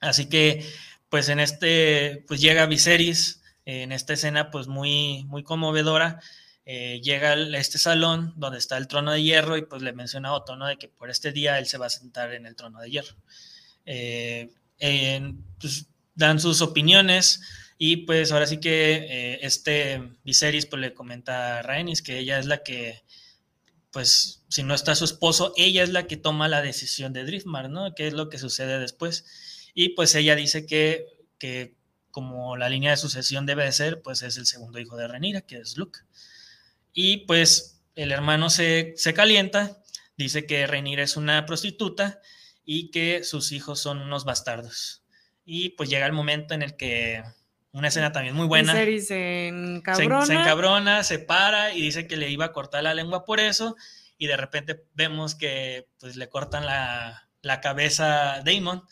Así 0.00 0.28
que, 0.28 0.66
pues 1.08 1.28
en 1.28 1.40
este, 1.40 2.24
pues 2.28 2.40
llega 2.40 2.66
Viserys 2.66 3.42
en 3.64 3.92
esta 3.92 4.12
escena 4.12 4.50
pues 4.50 4.66
muy, 4.66 5.24
muy 5.24 5.42
conmovedora, 5.42 6.20
eh, 6.66 7.00
llega 7.02 7.32
a 7.32 7.58
este 7.58 7.78
salón 7.78 8.32
donde 8.36 8.58
está 8.58 8.78
el 8.78 8.88
trono 8.88 9.12
de 9.12 9.22
hierro 9.22 9.56
y 9.56 9.62
pues 9.62 9.82
le 9.82 9.92
menciona 9.92 10.30
a 10.30 10.32
Otto, 10.32 10.56
¿no? 10.56 10.66
De 10.66 10.76
que 10.76 10.88
por 10.88 11.10
este 11.10 11.32
día 11.32 11.58
él 11.58 11.66
se 11.66 11.78
va 11.78 11.86
a 11.86 11.90
sentar 11.90 12.32
en 12.32 12.46
el 12.46 12.56
trono 12.56 12.80
de 12.80 12.90
hierro. 12.90 13.16
Eh, 13.86 14.50
pues, 15.60 15.86
dan 16.14 16.40
sus 16.40 16.60
opiniones 16.60 17.40
y 17.78 17.98
pues 17.98 18.32
ahora 18.32 18.46
sí 18.46 18.58
que 18.58 18.94
eh, 18.94 19.38
este 19.42 20.16
Viserys 20.24 20.66
pues 20.66 20.80
le 20.80 20.94
comenta 20.94 21.58
a 21.58 21.62
Rhaenys 21.62 22.02
que 22.02 22.18
ella 22.18 22.38
es 22.38 22.46
la 22.46 22.62
que, 22.62 23.02
pues 23.90 24.44
si 24.48 24.62
no 24.62 24.74
está 24.74 24.94
su 24.94 25.04
esposo, 25.04 25.52
ella 25.56 25.82
es 25.82 25.90
la 25.90 26.06
que 26.06 26.16
toma 26.16 26.48
la 26.48 26.62
decisión 26.62 27.12
de 27.12 27.24
Driftmark, 27.24 27.70
¿no? 27.70 27.94
¿Qué 27.94 28.06
es 28.06 28.12
lo 28.12 28.28
que 28.28 28.38
sucede 28.38 28.78
después? 28.78 29.24
Y 29.74 29.90
pues 29.90 30.14
ella 30.14 30.36
dice 30.36 30.66
que, 30.66 31.06
que 31.38 31.76
como 32.10 32.56
la 32.56 32.68
línea 32.68 32.92
de 32.92 32.96
sucesión 32.96 33.44
debe 33.44 33.64
de 33.64 33.72
ser, 33.72 34.02
pues 34.02 34.22
es 34.22 34.36
el 34.36 34.46
segundo 34.46 34.78
hijo 34.78 34.96
de 34.96 35.08
Renira, 35.08 35.40
que 35.40 35.58
es 35.58 35.76
Luke. 35.76 36.00
Y 36.92 37.26
pues 37.26 37.82
el 37.96 38.12
hermano 38.12 38.50
se, 38.50 38.94
se 38.96 39.14
calienta, 39.14 39.82
dice 40.16 40.46
que 40.46 40.66
Renira 40.66 41.02
es 41.02 41.16
una 41.16 41.44
prostituta 41.44 42.20
y 42.64 42.90
que 42.92 43.24
sus 43.24 43.50
hijos 43.52 43.80
son 43.80 44.00
unos 44.00 44.24
bastardos. 44.24 45.03
Y 45.44 45.70
pues 45.70 45.90
llega 45.90 46.06
el 46.06 46.12
momento 46.12 46.54
en 46.54 46.62
el 46.62 46.76
que 46.76 47.22
una 47.72 47.88
escena 47.88 48.12
también 48.12 48.34
muy 48.34 48.46
buena. 48.46 48.72
Se 48.72 49.48
encabrona. 49.48 50.26
Se, 50.26 50.34
encabrona, 50.34 51.02
se 51.02 51.18
para 51.18 51.74
y 51.74 51.82
dice 51.82 52.06
que 52.06 52.16
le 52.16 52.30
iba 52.30 52.46
a 52.46 52.52
cortar 52.52 52.84
la 52.84 52.94
lengua 52.94 53.24
por 53.24 53.40
eso. 53.40 53.76
Y 54.16 54.26
de 54.26 54.36
repente 54.36 54.84
vemos 54.94 55.34
que 55.34 55.88
pues 55.98 56.16
le 56.16 56.28
cortan 56.28 56.64
la, 56.66 57.28
la 57.42 57.60
cabeza 57.60 58.34
a 58.34 58.42
Damon 58.42 58.84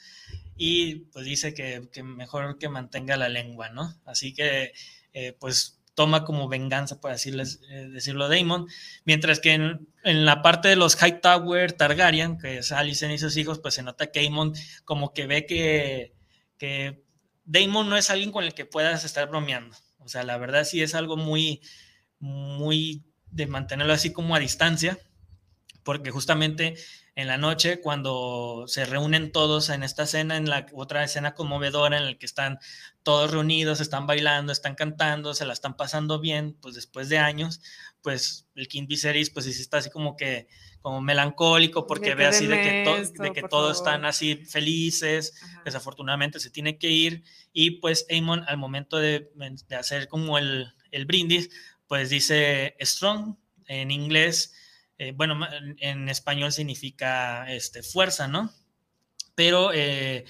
y 0.56 0.96
pues 1.12 1.24
dice 1.24 1.54
que, 1.54 1.88
mejor 2.02 2.58
que 2.58 2.68
mantenga 2.68 3.16
la 3.16 3.28
lengua, 3.28 3.70
¿no? 3.70 3.94
Así 4.04 4.34
que 4.34 4.72
eh, 5.12 5.36
pues 5.38 5.80
toma 5.94 6.24
como 6.24 6.48
venganza, 6.48 7.00
por 7.00 7.10
decirles, 7.10 7.60
eh, 7.70 7.88
decirlo 7.88 8.28
Damon, 8.28 8.66
mientras 9.04 9.40
que 9.40 9.52
en, 9.52 9.88
la 10.02 10.42
parte 10.42 10.68
de 10.68 10.76
los 10.76 11.00
Hightower 11.00 11.72
Targaryen, 11.72 12.38
que 12.38 12.58
es 12.58 12.72
Alicent 12.72 13.12
y 13.12 13.18
sus 13.18 13.36
hijos, 13.36 13.58
pues 13.58 13.74
se 13.74 13.82
nota 13.82 14.10
que 14.10 14.22
Damon 14.22 14.54
como 14.84 15.12
que 15.12 15.26
ve 15.26 15.46
que, 15.46 16.14
que 16.62 17.02
Damon 17.44 17.88
no 17.88 17.96
es 17.96 18.08
alguien 18.08 18.30
con 18.30 18.44
el 18.44 18.54
que 18.54 18.64
puedas 18.64 19.02
estar 19.02 19.28
bromeando, 19.28 19.76
o 19.98 20.06
sea, 20.06 20.22
la 20.22 20.38
verdad 20.38 20.62
sí 20.62 20.80
es 20.80 20.94
algo 20.94 21.16
muy, 21.16 21.60
muy 22.20 23.02
de 23.32 23.48
mantenerlo 23.48 23.92
así 23.92 24.12
como 24.12 24.36
a 24.36 24.38
distancia, 24.38 24.96
porque 25.82 26.12
justamente 26.12 26.76
en 27.16 27.26
la 27.26 27.36
noche, 27.36 27.80
cuando 27.80 28.66
se 28.68 28.84
reúnen 28.84 29.32
todos 29.32 29.70
en 29.70 29.82
esta 29.82 30.04
escena, 30.04 30.36
en 30.36 30.48
la 30.48 30.66
otra 30.72 31.02
escena 31.02 31.34
conmovedora 31.34 31.96
en 31.98 32.06
la 32.06 32.14
que 32.14 32.26
están 32.26 32.60
todos 33.02 33.32
reunidos, 33.32 33.80
están 33.80 34.06
bailando, 34.06 34.52
están 34.52 34.76
cantando, 34.76 35.34
se 35.34 35.44
la 35.44 35.54
están 35.54 35.76
pasando 35.76 36.20
bien, 36.20 36.56
pues 36.62 36.76
después 36.76 37.08
de 37.08 37.18
años, 37.18 37.60
pues 38.02 38.46
el 38.54 38.68
King 38.68 38.86
Viserys 38.86 39.30
pues 39.30 39.46
sí 39.46 39.50
está 39.50 39.78
así 39.78 39.90
como 39.90 40.16
que 40.16 40.46
como 40.82 41.00
melancólico 41.00 41.86
porque 41.86 42.14
ve 42.14 42.26
así 42.26 42.46
de 42.46 42.60
que, 42.60 43.22
de 43.22 43.32
que 43.32 43.42
todos 43.42 43.78
están 43.78 44.04
así 44.04 44.36
felices, 44.36 45.34
desafortunadamente 45.64 46.40
se 46.40 46.50
tiene 46.50 46.76
que 46.76 46.88
ir 46.88 47.24
y 47.52 47.80
pues 47.80 48.06
Aemon 48.10 48.44
al 48.46 48.58
momento 48.58 48.98
de, 48.98 49.30
de 49.34 49.76
hacer 49.76 50.08
como 50.08 50.36
el, 50.38 50.74
el 50.90 51.06
brindis, 51.06 51.50
pues 51.86 52.10
dice 52.10 52.76
strong 52.80 53.36
en 53.66 53.90
inglés 53.90 54.52
eh, 55.02 55.10
bueno, 55.16 55.36
en 55.78 56.08
español 56.08 56.52
significa 56.52 57.52
este, 57.52 57.82
fuerza, 57.82 58.28
¿no? 58.28 58.52
Pero 59.34 59.72
eh, 59.74 60.24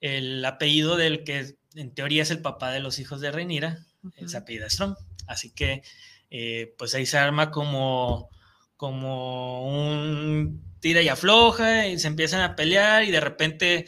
el 0.00 0.42
apellido 0.46 0.96
del 0.96 1.24
que 1.24 1.58
en 1.74 1.92
teoría 1.92 2.22
es 2.22 2.30
el 2.30 2.40
papá 2.40 2.70
de 2.70 2.80
los 2.80 2.98
hijos 2.98 3.20
de 3.20 3.30
Reinira, 3.30 3.84
se 4.26 4.38
apellida 4.38 4.70
Strong. 4.70 4.96
Así 5.26 5.50
que, 5.50 5.82
eh, 6.30 6.74
pues 6.78 6.94
ahí 6.94 7.04
se 7.04 7.18
arma 7.18 7.50
como, 7.50 8.30
como 8.76 9.66
un 9.66 10.62
tira 10.80 11.02
y 11.02 11.08
afloja 11.08 11.86
y 11.86 11.98
se 11.98 12.08
empiezan 12.08 12.40
a 12.40 12.56
pelear 12.56 13.04
y 13.04 13.10
de 13.10 13.20
repente 13.20 13.86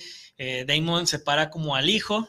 Damon 0.66 1.06
se 1.06 1.18
para 1.18 1.50
como 1.50 1.76
al 1.76 1.88
hijo 1.88 2.28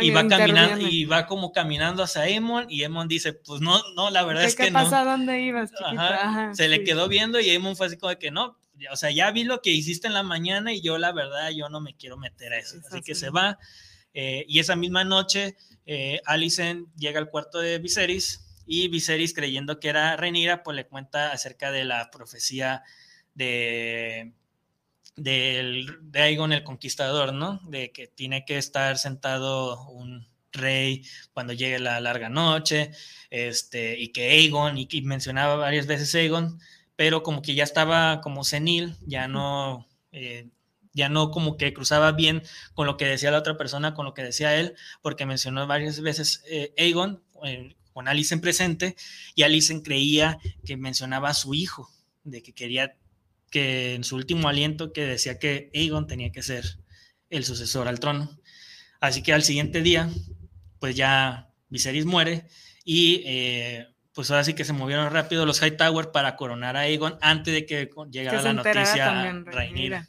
y 0.00 0.10
va 0.10 0.26
caminando 0.26 0.88
y 0.88 1.04
va 1.04 1.26
como 1.26 1.52
caminando 1.52 2.02
hacia 2.02 2.26
Emon 2.26 2.66
y 2.68 2.84
Emon 2.84 3.06
dice, 3.06 3.34
pues 3.34 3.60
no, 3.60 3.80
no, 3.94 4.10
la 4.10 4.24
verdad 4.24 4.44
es 4.44 4.56
que 4.56 4.64
¿Qué 4.66 4.72
pasa? 4.72 5.04
¿Dónde 5.04 5.40
ibas? 5.42 5.70
se 6.54 6.68
le 6.68 6.84
quedó 6.84 7.08
viendo 7.08 7.38
y 7.38 7.50
Emon 7.50 7.76
fue 7.76 7.86
así 7.86 7.98
como 7.98 8.10
de 8.10 8.18
que 8.18 8.30
no, 8.30 8.58
o 8.90 8.96
sea, 8.96 9.10
ya 9.10 9.30
vi 9.30 9.44
lo 9.44 9.60
que 9.60 9.70
hiciste 9.70 10.06
en 10.06 10.14
la 10.14 10.22
mañana 10.22 10.72
y 10.72 10.80
yo 10.80 10.96
la 10.96 11.12
verdad 11.12 11.50
yo 11.50 11.68
no 11.68 11.80
me 11.80 11.94
quiero 11.96 12.16
meter 12.16 12.52
a 12.52 12.58
eso. 12.58 12.78
así 12.86 13.02
que 13.02 13.14
se 13.14 13.30
va 13.30 13.58
eh, 14.14 14.44
y 14.48 14.58
esa 14.58 14.74
misma 14.74 15.04
noche 15.04 15.56
eh, 15.84 16.20
llega 16.96 17.18
al 17.18 17.28
cuarto 17.28 17.58
de 17.58 17.78
Viserys 17.78 18.47
y 18.68 18.88
Viserys 18.88 19.34
creyendo 19.34 19.80
que 19.80 19.88
era 19.88 20.16
Renira, 20.16 20.62
pues 20.62 20.76
le 20.76 20.86
cuenta 20.86 21.32
acerca 21.32 21.72
de 21.72 21.84
la 21.84 22.10
profecía 22.10 22.84
de 23.34 24.34
del, 25.18 25.98
de 26.02 26.20
Aegon 26.20 26.52
el 26.52 26.64
Conquistador, 26.64 27.34
¿no? 27.34 27.60
De 27.64 27.92
que 27.92 28.06
tiene 28.06 28.44
que 28.44 28.58
estar 28.58 28.98
sentado 28.98 29.88
un 29.90 30.28
rey 30.52 31.04
cuando 31.32 31.52
llegue 31.52 31.78
la 31.78 32.00
larga 32.00 32.28
noche, 32.28 32.92
este, 33.30 33.98
y 33.98 34.08
que 34.12 34.30
Aegon, 34.30 34.78
y, 34.78 34.88
mencionaba 35.02 35.56
varias 35.56 35.86
veces 35.86 36.14
Aegon, 36.14 36.60
pero 36.96 37.22
como 37.22 37.42
que 37.42 37.54
ya 37.54 37.64
estaba 37.64 38.20
como 38.20 38.44
senil, 38.44 38.96
ya 39.06 39.28
no, 39.28 39.86
eh, 40.12 40.48
ya 40.92 41.08
no 41.08 41.30
como 41.30 41.56
que 41.56 41.72
cruzaba 41.74 42.12
bien 42.12 42.42
con 42.74 42.86
lo 42.86 42.96
que 42.96 43.06
decía 43.06 43.30
la 43.30 43.38
otra 43.38 43.56
persona, 43.56 43.94
con 43.94 44.04
lo 44.06 44.14
que 44.14 44.24
decía 44.24 44.56
él, 44.56 44.74
porque 45.02 45.26
mencionó 45.26 45.66
varias 45.66 46.00
veces 46.00 46.42
eh, 46.48 46.72
Aegon, 46.78 47.22
eh, 47.44 47.76
con 47.98 48.06
Alicent 48.06 48.40
presente, 48.40 48.94
y 49.34 49.42
Alicent 49.42 49.84
creía 49.84 50.38
que 50.64 50.76
mencionaba 50.76 51.30
a 51.30 51.34
su 51.34 51.52
hijo, 51.52 51.90
de 52.22 52.44
que 52.44 52.52
quería 52.52 52.94
que 53.50 53.96
en 53.96 54.04
su 54.04 54.14
último 54.14 54.48
aliento 54.48 54.92
que 54.92 55.04
decía 55.04 55.40
que 55.40 55.68
Aegon 55.74 56.06
tenía 56.06 56.30
que 56.30 56.42
ser 56.42 56.78
el 57.28 57.44
sucesor 57.44 57.88
al 57.88 57.98
trono. 57.98 58.38
Así 59.00 59.24
que 59.24 59.32
al 59.32 59.42
siguiente 59.42 59.82
día, 59.82 60.08
pues 60.78 60.94
ya 60.94 61.50
Viserys 61.70 62.04
muere 62.04 62.46
y 62.84 63.24
eh, 63.26 63.88
pues 64.14 64.30
ahora 64.30 64.44
sí 64.44 64.54
que 64.54 64.64
se 64.64 64.72
movieron 64.72 65.12
rápido 65.12 65.44
los 65.44 65.60
Hightower 65.60 66.12
para 66.12 66.36
coronar 66.36 66.76
a 66.76 66.82
Aegon 66.82 67.18
antes 67.20 67.52
de 67.52 67.66
que 67.66 67.90
llegara 68.12 68.40
la 68.42 68.52
noticia 68.52 69.28
a 69.28 69.32
Rhaenyra. 69.44 70.08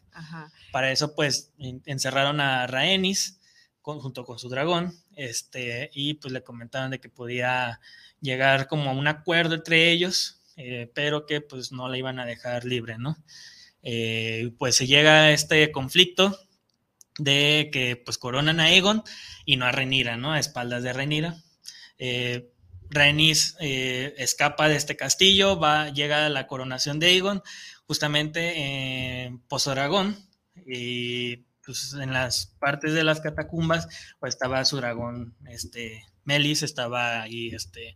Para 0.72 0.92
eso 0.92 1.16
pues 1.16 1.54
encerraron 1.88 2.40
a 2.40 2.68
Rhaenys 2.68 3.39
junto 3.82 4.24
con 4.26 4.38
su 4.38 4.50
dragón 4.50 4.94
este, 5.16 5.90
y 5.94 6.16
pues 6.16 6.32
le 6.32 6.44
comentaron 6.44 6.92
de 6.92 7.00
que 7.00 7.10
podía 7.10 7.80
llegar 8.22 8.68
como 8.68 8.90
a 8.90 8.94
un 8.94 9.08
acuerdo 9.08 9.56
entre 9.56 9.92
ellos 9.92 10.40
eh, 10.58 10.92
pero 10.94 11.26
que 11.26 11.40
pues 11.40 11.72
no 11.72 11.88
la 11.88 11.98
iban 11.98 12.20
a 12.20 12.26
dejar 12.26 12.66
libre, 12.66 12.98
¿no? 12.98 13.18
Eh, 13.82 14.52
pues 14.58 14.76
se 14.76 14.88
llega 14.88 15.22
a 15.22 15.32
este 15.32 15.72
conflicto 15.72 16.38
de 17.18 17.70
que 17.72 17.96
pues 17.96 18.18
coronan 18.18 18.60
a 18.60 18.66
Aegon 18.66 19.04
y 19.46 19.56
no 19.56 19.66
a 19.66 19.72
Renira, 19.72 20.18
¿no? 20.18 20.34
A 20.34 20.40
espaldas 20.40 20.84
de 20.84 20.94
Renira. 20.94 21.42
Eh, 21.98 22.52
eh, 22.92 24.14
escapa 24.18 24.68
de 24.68 24.76
este 24.76 24.96
castillo, 24.98 25.60
va, 25.60 25.90
llega 25.90 26.26
a 26.26 26.30
la 26.30 26.48
coronación 26.48 27.00
de 27.00 27.08
Aegon, 27.08 27.44
justamente 27.86 29.24
en 29.24 29.40
Pozo 29.40 29.72
Dragón, 29.72 30.18
y 30.66 31.46
pues 31.70 31.94
en 31.94 32.12
las 32.14 32.48
partes 32.60 32.96
de 32.96 33.04
las 33.04 33.22
catacumbas, 33.22 33.88
pues 34.20 34.34
estaba 34.34 34.66
su 34.66 34.78
dragón, 34.78 35.36
este, 35.50 36.04
Melis 36.24 36.64
estaba 36.64 37.22
ahí, 37.22 37.50
este, 37.50 37.96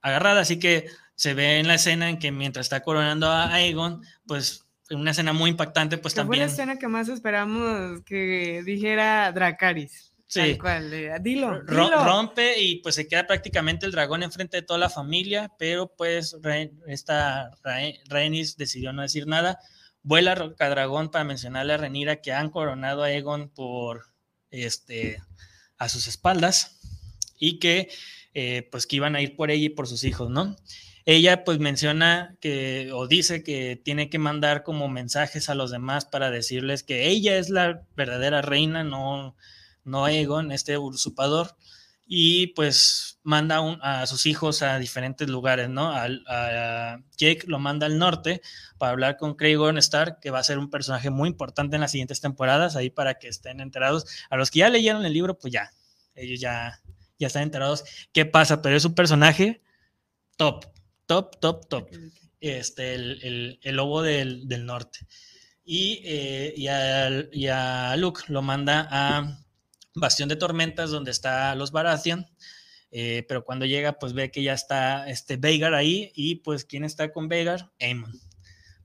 agarrada, 0.00 0.42
así 0.42 0.60
que 0.60 0.86
se 1.16 1.34
ve 1.34 1.58
en 1.58 1.66
la 1.66 1.74
escena 1.74 2.08
en 2.08 2.20
que 2.20 2.30
mientras 2.30 2.66
está 2.66 2.84
coronando 2.84 3.26
a 3.26 3.52
Aegon, 3.52 4.00
pues 4.28 4.64
una 4.90 5.10
escena 5.10 5.32
muy 5.32 5.50
impactante, 5.50 5.98
pues 5.98 6.14
también. 6.14 6.42
Fue 6.42 6.46
la 6.46 6.52
escena 6.52 6.78
que 6.78 6.86
más 6.86 7.08
esperamos 7.08 8.00
que 8.02 8.62
dijera 8.64 9.32
Dracaris. 9.32 10.12
Sí. 10.28 10.56
Cual, 10.56 10.94
dilo, 11.20 11.62
Rompe 11.62 12.60
y 12.62 12.76
pues 12.76 12.94
se 12.94 13.08
queda 13.08 13.26
prácticamente 13.26 13.86
el 13.86 13.90
dragón 13.90 14.22
enfrente 14.22 14.58
de 14.58 14.62
toda 14.62 14.78
la 14.78 14.88
familia, 14.88 15.50
pero 15.58 15.92
pues 15.96 16.36
esta 16.86 17.50
Rhaenys 18.08 18.56
decidió 18.56 18.92
no 18.92 19.02
decir 19.02 19.26
nada. 19.26 19.58
Vuela 20.02 20.34
Rocadragón 20.34 21.10
para 21.10 21.24
mencionarle 21.24 21.74
a 21.74 21.76
Renira 21.76 22.16
que 22.16 22.32
han 22.32 22.50
coronado 22.50 23.02
a 23.02 23.06
Aegon 23.06 23.48
por 23.50 24.06
este 24.50 25.22
a 25.76 25.88
sus 25.88 26.06
espaldas 26.06 26.80
y 27.38 27.58
que 27.58 27.88
eh, 28.34 28.68
pues 28.70 28.86
que 28.86 28.96
iban 28.96 29.16
a 29.16 29.22
ir 29.22 29.36
por 29.36 29.50
ella 29.50 29.66
y 29.66 29.70
por 29.70 29.86
sus 29.88 30.04
hijos, 30.04 30.30
¿no? 30.30 30.56
ella 31.06 31.44
pues 31.44 31.58
menciona 31.58 32.36
que 32.40 32.90
o 32.92 33.06
dice 33.06 33.42
que 33.42 33.80
tiene 33.82 34.10
que 34.10 34.18
mandar 34.18 34.62
como 34.62 34.88
mensajes 34.88 35.48
a 35.48 35.54
los 35.54 35.70
demás 35.70 36.04
para 36.04 36.30
decirles 36.30 36.82
que 36.82 37.08
ella 37.08 37.36
es 37.36 37.50
la 37.50 37.82
verdadera 37.96 38.42
reina, 38.42 38.84
no, 38.84 39.34
no 39.84 40.08
Egon, 40.08 40.52
este 40.52 40.78
usurpador, 40.78 41.56
y 42.12 42.48
pues 42.48 43.20
manda 43.22 43.60
a 43.82 44.04
sus 44.08 44.26
hijos 44.26 44.62
a 44.62 44.80
diferentes 44.80 45.28
lugares, 45.28 45.68
¿no? 45.68 45.92
A, 45.92 46.98
Jake 47.16 47.44
lo 47.46 47.60
manda 47.60 47.86
al 47.86 47.98
norte 47.98 48.42
para 48.78 48.90
hablar 48.90 49.16
con 49.16 49.36
Craig 49.36 49.58
Stark, 49.76 50.18
que 50.18 50.32
va 50.32 50.40
a 50.40 50.42
ser 50.42 50.58
un 50.58 50.70
personaje 50.70 51.08
muy 51.10 51.28
importante 51.28 51.76
en 51.76 51.82
las 51.82 51.92
siguientes 51.92 52.20
temporadas, 52.20 52.74
ahí 52.74 52.90
para 52.90 53.20
que 53.20 53.28
estén 53.28 53.60
enterados. 53.60 54.06
A 54.28 54.36
los 54.36 54.50
que 54.50 54.58
ya 54.58 54.70
leyeron 54.70 55.06
el 55.06 55.12
libro, 55.12 55.38
pues 55.38 55.52
ya, 55.52 55.70
ellos 56.16 56.40
ya, 56.40 56.80
ya 57.16 57.28
están 57.28 57.44
enterados 57.44 57.84
qué 58.12 58.26
pasa, 58.26 58.60
pero 58.60 58.74
es 58.74 58.84
un 58.84 58.96
personaje 58.96 59.62
top, 60.36 60.66
top, 61.06 61.38
top, 61.38 61.68
top. 61.68 61.90
Este, 62.40 62.94
el, 62.96 63.60
lobo 63.62 64.02
del, 64.02 64.48
norte. 64.66 64.98
Y, 65.64 66.02
eh, 66.04 66.54
y, 66.56 67.46
a, 67.46 67.94
Luke 67.96 68.22
lo 68.26 68.42
manda 68.42 68.88
a 68.90 69.44
Bastión 69.94 70.28
de 70.28 70.36
Tormentas, 70.36 70.90
donde 70.90 71.10
está 71.10 71.54
los 71.54 71.72
Baratheon. 71.72 72.26
Eh, 72.92 73.24
pero 73.28 73.44
cuando 73.44 73.66
llega, 73.66 73.98
pues 73.98 74.12
ve 74.12 74.30
que 74.30 74.42
ya 74.42 74.52
está 74.52 75.08
este 75.08 75.36
Veigar 75.36 75.74
ahí. 75.74 76.12
Y 76.14 76.36
pues, 76.36 76.64
¿quién 76.64 76.84
está 76.84 77.12
con 77.12 77.28
Veigar? 77.28 77.70
Aemon. 77.80 78.12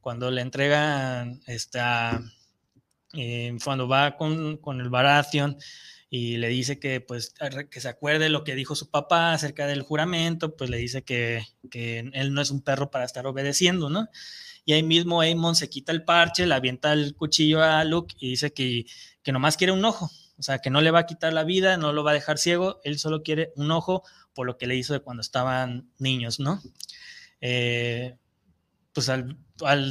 Cuando 0.02 0.32
le 0.32 0.42
entregan 0.42 1.42
esta. 1.48 2.22
Eh, 3.14 3.56
cuando 3.64 3.88
va 3.88 4.18
con, 4.18 4.58
con 4.58 4.82
el 4.82 4.90
Baratheon 4.90 5.58
y 6.10 6.38
le 6.38 6.48
dice 6.50 6.80
que 6.80 7.02
pues 7.02 7.34
que 7.70 7.82
se 7.82 7.88
acuerde 7.90 8.30
lo 8.30 8.44
que 8.44 8.56
dijo 8.56 8.76
su 8.76 8.90
papá 8.90 9.34
acerca 9.34 9.68
del 9.68 9.82
juramento, 9.82 10.56
pues 10.56 10.70
le 10.70 10.78
dice 10.78 11.04
que, 11.04 11.46
que 11.70 12.10
él 12.14 12.34
no 12.34 12.42
es 12.42 12.52
un 12.52 12.62
perro 12.62 12.92
para 12.92 13.06
estar 13.06 13.26
obedeciendo, 13.28 13.90
¿no? 13.90 14.08
Y 14.64 14.74
ahí 14.74 14.84
mismo 14.84 15.22
Aemon 15.22 15.56
se 15.56 15.70
quita 15.70 15.92
el 15.92 16.04
parche, 16.04 16.46
le 16.46 16.56
avienta 16.56 16.94
el 16.94 17.16
cuchillo 17.16 17.62
a 17.62 17.84
Luke 17.84 18.16
y 18.20 18.32
dice 18.32 18.54
que, 18.54 18.86
que 19.24 19.32
nomás 19.32 19.58
quiere 19.58 19.74
un 19.74 19.84
ojo, 19.84 20.10
o 20.38 20.44
sea, 20.44 20.60
que 20.60 20.70
no 20.70 20.82
le 20.82 20.92
va 20.92 21.00
a 21.00 21.06
quitar 21.06 21.34
la 21.34 21.44
vida, 21.44 21.78
no 21.78 21.94
lo 21.94 22.04
va 22.04 22.12
a 22.12 22.16
dejar 22.16 22.38
ciego, 22.38 22.80
él 22.84 23.00
solo 23.00 23.24
quiere 23.24 23.54
un 23.56 23.72
ojo 23.72 24.04
por 24.34 24.46
lo 24.46 24.58
que 24.58 24.68
le 24.68 24.76
hizo 24.76 24.94
de 24.94 25.00
cuando 25.00 25.22
estaban 25.22 25.90
niños, 25.98 26.40
¿no? 26.40 26.62
Eh, 27.42 28.18
pues 28.96 29.10
al, 29.10 29.36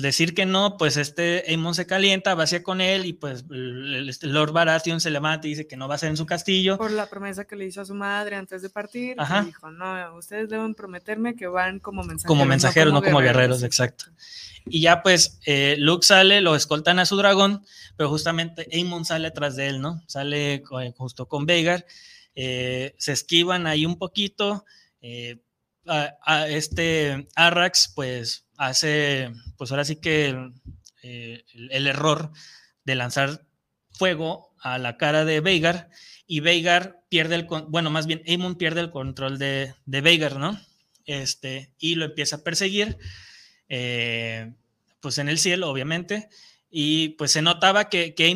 decir 0.00 0.34
que 0.34 0.46
no, 0.46 0.78
pues 0.78 0.96
este 0.96 1.44
Aemon 1.46 1.74
se 1.74 1.86
calienta, 1.86 2.34
va 2.34 2.44
hacia 2.44 2.62
con 2.62 2.80
él 2.80 3.04
y 3.04 3.12
pues 3.12 3.44
el, 3.50 4.08
este 4.08 4.28
Lord 4.28 4.52
Baratheon 4.52 4.98
se 4.98 5.10
levanta 5.10 5.46
y 5.46 5.50
dice 5.50 5.66
que 5.66 5.76
no 5.76 5.88
va 5.88 5.96
a 5.96 5.98
ser 5.98 6.08
en 6.08 6.16
su 6.16 6.24
castillo. 6.24 6.78
Por 6.78 6.90
la 6.90 7.04
promesa 7.04 7.44
que 7.44 7.54
le 7.54 7.66
hizo 7.66 7.82
a 7.82 7.84
su 7.84 7.94
madre 7.94 8.36
antes 8.36 8.62
de 8.62 8.70
partir, 8.70 9.18
dijo, 9.44 9.70
no, 9.70 10.16
ustedes 10.16 10.48
deben 10.48 10.74
prometerme 10.74 11.36
que 11.36 11.46
van 11.46 11.80
como 11.80 12.02
mensajeros. 12.02 12.26
Como 12.26 12.46
mensajeros, 12.46 12.94
no 12.94 13.02
como, 13.02 13.18
guerreros, 13.18 13.62
exacto. 13.62 14.06
Y 14.64 14.80
ya 14.80 15.02
pues 15.02 15.38
eh, 15.44 15.76
Luke 15.78 16.06
sale, 16.06 16.40
lo 16.40 16.56
escoltan 16.56 16.98
a 16.98 17.04
su 17.04 17.18
dragón, 17.18 17.62
pero 17.98 18.08
justamente 18.08 18.66
Aemon 18.72 19.04
sale 19.04 19.28
atrás 19.28 19.54
de 19.54 19.66
él, 19.66 19.82
¿no? 19.82 20.02
Sale 20.06 20.62
justo 20.96 21.28
con 21.28 21.44
Veigar, 21.44 21.84
eh, 22.34 22.94
se 22.96 23.12
esquivan 23.12 23.66
ahí 23.66 23.84
un 23.84 23.98
poquito, 23.98 24.64
eh, 25.02 25.44
a, 25.86 26.48
este 26.48 27.28
Arrax 27.34 27.92
pues 27.94 28.43
hace, 28.56 29.32
pues 29.56 29.70
ahora 29.70 29.84
sí 29.84 29.96
que 29.96 30.50
eh, 31.02 31.44
el, 31.54 31.86
error 31.86 32.32
de 32.84 32.94
lanzar 32.94 33.44
fuego 33.92 34.54
a 34.60 34.78
la 34.78 34.96
cara 34.96 35.24
de 35.24 35.40
Veigar 35.40 35.90
y 36.26 36.40
Veigar 36.40 37.02
pierde 37.08 37.34
el, 37.34 37.46
bueno, 37.68 37.90
más 37.90 38.06
bien 38.06 38.22
Aemon 38.26 38.56
pierde 38.56 38.80
el 38.80 38.90
control 38.90 39.38
de, 39.38 39.74
de 39.86 40.00
Veigar, 40.00 40.36
¿no? 40.38 40.58
Este, 41.06 41.70
y 41.78 41.96
lo 41.96 42.06
empieza 42.06 42.36
a 42.36 42.42
perseguir, 42.42 42.96
eh, 43.68 44.52
pues 45.00 45.18
en 45.18 45.28
el 45.28 45.38
cielo, 45.38 45.68
obviamente, 45.68 46.28
y 46.70 47.10
pues 47.10 47.32
se 47.32 47.42
notaba 47.42 47.88
que, 47.88 48.14
que 48.14 48.34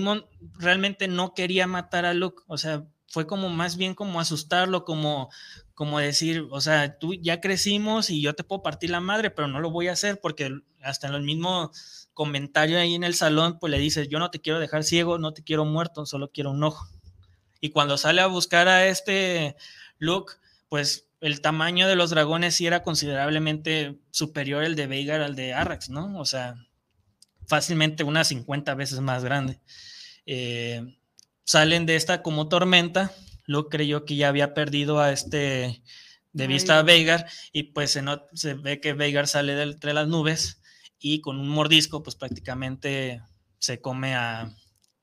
realmente 0.58 1.08
no 1.08 1.34
quería 1.34 1.66
matar 1.66 2.04
a 2.04 2.14
Luke, 2.14 2.42
o 2.46 2.58
sea, 2.58 2.84
fue 3.08 3.26
como 3.26 3.48
más 3.48 3.76
bien 3.76 3.94
como 3.94 4.20
asustarlo, 4.20 4.84
como, 4.84 5.30
como 5.74 5.98
decir, 5.98 6.46
o 6.50 6.60
sea, 6.60 6.98
tú 6.98 7.14
ya 7.14 7.40
crecimos 7.40 8.10
y 8.10 8.20
yo 8.20 8.34
te 8.34 8.44
puedo 8.44 8.62
partir 8.62 8.90
la 8.90 9.00
madre, 9.00 9.30
pero 9.30 9.48
no 9.48 9.60
lo 9.60 9.70
voy 9.70 9.88
a 9.88 9.92
hacer 9.92 10.20
porque 10.20 10.50
hasta 10.82 11.08
en 11.08 11.14
el 11.14 11.22
mismo 11.22 11.72
comentario 12.12 12.78
ahí 12.78 12.94
en 12.94 13.04
el 13.04 13.14
salón, 13.14 13.58
pues 13.58 13.70
le 13.70 13.78
dices, 13.78 14.08
yo 14.08 14.18
no 14.18 14.30
te 14.30 14.40
quiero 14.40 14.60
dejar 14.60 14.84
ciego, 14.84 15.18
no 15.18 15.32
te 15.32 15.42
quiero 15.42 15.64
muerto, 15.64 16.04
solo 16.04 16.30
quiero 16.30 16.50
un 16.50 16.62
ojo. 16.62 16.86
Y 17.60 17.70
cuando 17.70 17.96
sale 17.96 18.20
a 18.20 18.26
buscar 18.26 18.68
a 18.68 18.86
este 18.86 19.56
Luke, 19.98 20.34
pues 20.68 21.08
el 21.20 21.40
tamaño 21.40 21.88
de 21.88 21.96
los 21.96 22.10
dragones 22.10 22.54
sí 22.54 22.66
era 22.66 22.82
considerablemente 22.82 23.98
superior 24.10 24.64
el 24.64 24.76
de 24.76 24.86
Veigar 24.86 25.22
al 25.22 25.34
de 25.34 25.54
Arrax, 25.54 25.88
¿no? 25.88 26.18
O 26.20 26.24
sea, 26.24 26.54
fácilmente 27.46 28.04
unas 28.04 28.28
50 28.28 28.74
veces 28.74 29.00
más 29.00 29.24
grande. 29.24 29.60
Eh, 30.26 30.97
salen 31.48 31.86
de 31.86 31.96
esta 31.96 32.22
como 32.22 32.46
tormenta 32.50 33.10
Luke 33.46 33.74
creyó 33.74 34.04
que 34.04 34.16
ya 34.16 34.28
había 34.28 34.52
perdido 34.52 35.00
a 35.00 35.12
este 35.12 35.82
de 36.32 36.46
vista 36.46 36.78
a 36.78 36.82
Veigar 36.82 37.26
y 37.52 37.72
pues 37.72 37.92
se, 37.92 38.02
no, 38.02 38.26
se 38.34 38.52
ve 38.52 38.80
que 38.80 38.92
Veigar 38.92 39.26
sale 39.26 39.54
de 39.54 39.62
entre 39.62 39.94
las 39.94 40.06
nubes 40.08 40.60
y 40.98 41.22
con 41.22 41.40
un 41.40 41.48
mordisco 41.48 42.02
pues 42.02 42.16
prácticamente 42.16 43.22
se 43.58 43.80
come 43.80 44.14
a, 44.14 44.54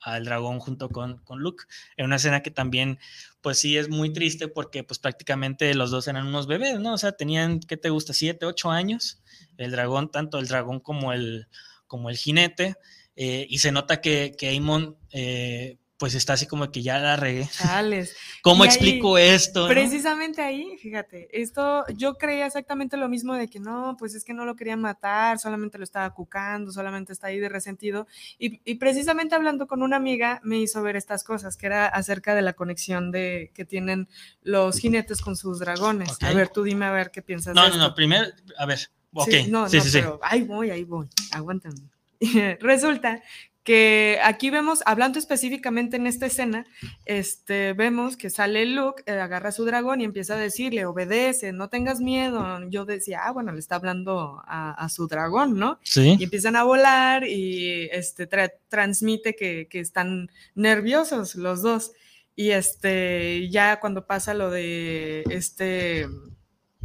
al 0.02 0.26
dragón 0.26 0.60
junto 0.60 0.90
con, 0.90 1.18
con 1.24 1.40
Luke. 1.40 1.64
En 1.98 2.06
una 2.06 2.18
escena 2.18 2.44
que 2.44 2.52
también 2.52 3.00
pues 3.42 3.58
sí 3.58 3.76
es 3.76 3.90
muy 3.90 4.14
triste 4.14 4.48
porque 4.48 4.84
pues 4.84 5.00
prácticamente 5.00 5.74
los 5.74 5.90
dos 5.90 6.08
eran 6.08 6.28
unos 6.28 6.46
bebés, 6.46 6.80
¿no? 6.80 6.94
O 6.94 6.98
sea, 7.00 7.14
tenían, 7.14 7.60
¿qué 7.60 7.76
te 7.76 7.90
gusta? 7.90 8.14
Siete, 8.14 8.46
ocho 8.46 8.70
años. 8.70 9.24
El 9.58 9.72
dragón, 9.72 10.12
tanto 10.12 10.38
el 10.38 10.48
dragón 10.48 10.80
como 10.80 11.12
el, 11.12 11.48
como 11.88 12.12
el 12.12 12.18
jinete. 12.18 12.76
Eh, 13.16 13.48
y 13.50 13.58
se 13.58 13.72
nota 13.72 14.00
que, 14.00 14.36
que 14.38 14.50
Aemon 14.50 14.96
eh, 15.12 15.80
pues 15.98 16.14
está 16.14 16.34
así 16.34 16.46
como 16.46 16.72
que 16.72 16.82
ya 16.82 17.00
la 17.00 17.16
regué. 17.16 17.48
Chales. 17.50 18.16
¿Cómo 18.42 18.66
explico 18.66 19.18
esto? 19.18 19.68
Precisamente 19.68 20.42
ahí, 20.42 20.78
fíjate, 20.78 21.30
esto 21.32 21.86
yo 21.96 22.16
creía 22.16 22.46
exactamente 22.46 22.98
lo 22.98 23.08
mismo 23.08 23.34
de 23.34 23.48
que 23.48 23.60
no, 23.60 23.96
pues 23.98 24.14
es 24.14 24.26
que 24.26 24.34
no 24.34 24.46
lo 24.46 24.56
quería 24.56 24.76
matar, 24.76 25.40
solamente 25.40 25.78
lo 25.78 25.86
estaba 25.86 26.14
cucando, 26.14 26.72
solamente 26.72 27.14
está 27.14 27.28
ahí 27.28 27.40
de 27.40 27.48
resentido. 27.48 28.08
Y, 28.38 28.76
precisamente 28.76 29.36
hablando 29.36 29.68
con 29.68 29.82
una 29.82 29.96
amiga 29.96 30.42
me 30.44 30.60
hizo 30.60 30.82
ver 30.82 30.98
estas 30.98 31.24
cosas, 31.24 31.56
que 31.56 31.68
era 31.68 31.88
acerca 31.88 32.36
de 32.36 32.42
la 32.42 32.54
conexión 32.54 33.12
de 33.12 33.52
que 33.54 33.64
tienen 33.64 34.10
los 34.42 34.80
jinetes 34.80 35.22
con 35.22 35.38
sus 35.38 35.60
dragones. 35.60 36.22
A 36.22 36.34
ver, 36.34 36.50
tú 36.50 36.64
dime 36.64 36.86
a 36.86 36.92
ver 36.92 37.12
qué 37.12 37.22
piensas. 37.22 37.56
No, 37.56 37.70
no, 37.70 37.78
no, 37.78 37.96
primero, 37.96 38.26
a 38.58 38.66
ver, 38.66 38.80
ok. 39.14 39.30
Sí, 39.30 39.48
no, 39.50 39.70
sí, 39.70 39.78
no, 39.78 39.84
pero 39.94 40.20
ahí 40.24 40.42
voy, 40.44 40.72
ahí 40.72 40.84
voy, 40.84 41.08
aguántame. 41.32 41.90
Resulta 42.60 43.22
que 43.66 44.20
aquí 44.24 44.52
vemos, 44.52 44.84
hablando 44.86 45.18
específicamente 45.18 45.98
en 45.98 46.06
esta 46.06 46.28
escena, 46.28 46.68
este, 47.04 47.74
vemos 47.74 48.16
que 48.16 48.30
sale 48.30 48.64
Luke, 48.68 49.02
eh, 49.08 49.14
agarra 49.14 49.50
a 49.50 49.52
su 49.52 49.66
dragón 49.66 50.02
y 50.02 50.04
empieza 50.04 50.36
a 50.36 50.38
decirle, 50.38 50.86
obedece, 50.86 51.52
no 51.52 51.68
tengas 51.68 52.00
miedo. 52.00 52.46
Yo 52.70 52.86
decía, 52.86 53.22
ah, 53.24 53.32
bueno, 53.32 53.52
le 53.52 53.60
está 53.60 53.76
hablando 53.76 54.40
a, 54.46 54.88
su 54.90 55.08
dragón, 55.08 55.58
¿no? 55.58 55.80
Sí. 55.82 56.16
Y 56.20 56.26
empiezan 56.26 56.56
a 56.56 56.64
volar 56.64 57.28
y 57.28 57.90
este, 57.92 58.28
transmite 58.70 59.36
que, 59.36 59.68
que, 59.68 59.80
están 59.80 60.30
nerviosos 60.54 61.34
los 61.34 61.64
dos. 61.64 61.92
Y 62.36 62.52
este, 62.52 63.50
ya 63.50 63.80
cuando 63.80 64.06
pasa 64.06 64.36
lo 64.36 64.52
de 64.52 65.24
este 65.32 66.08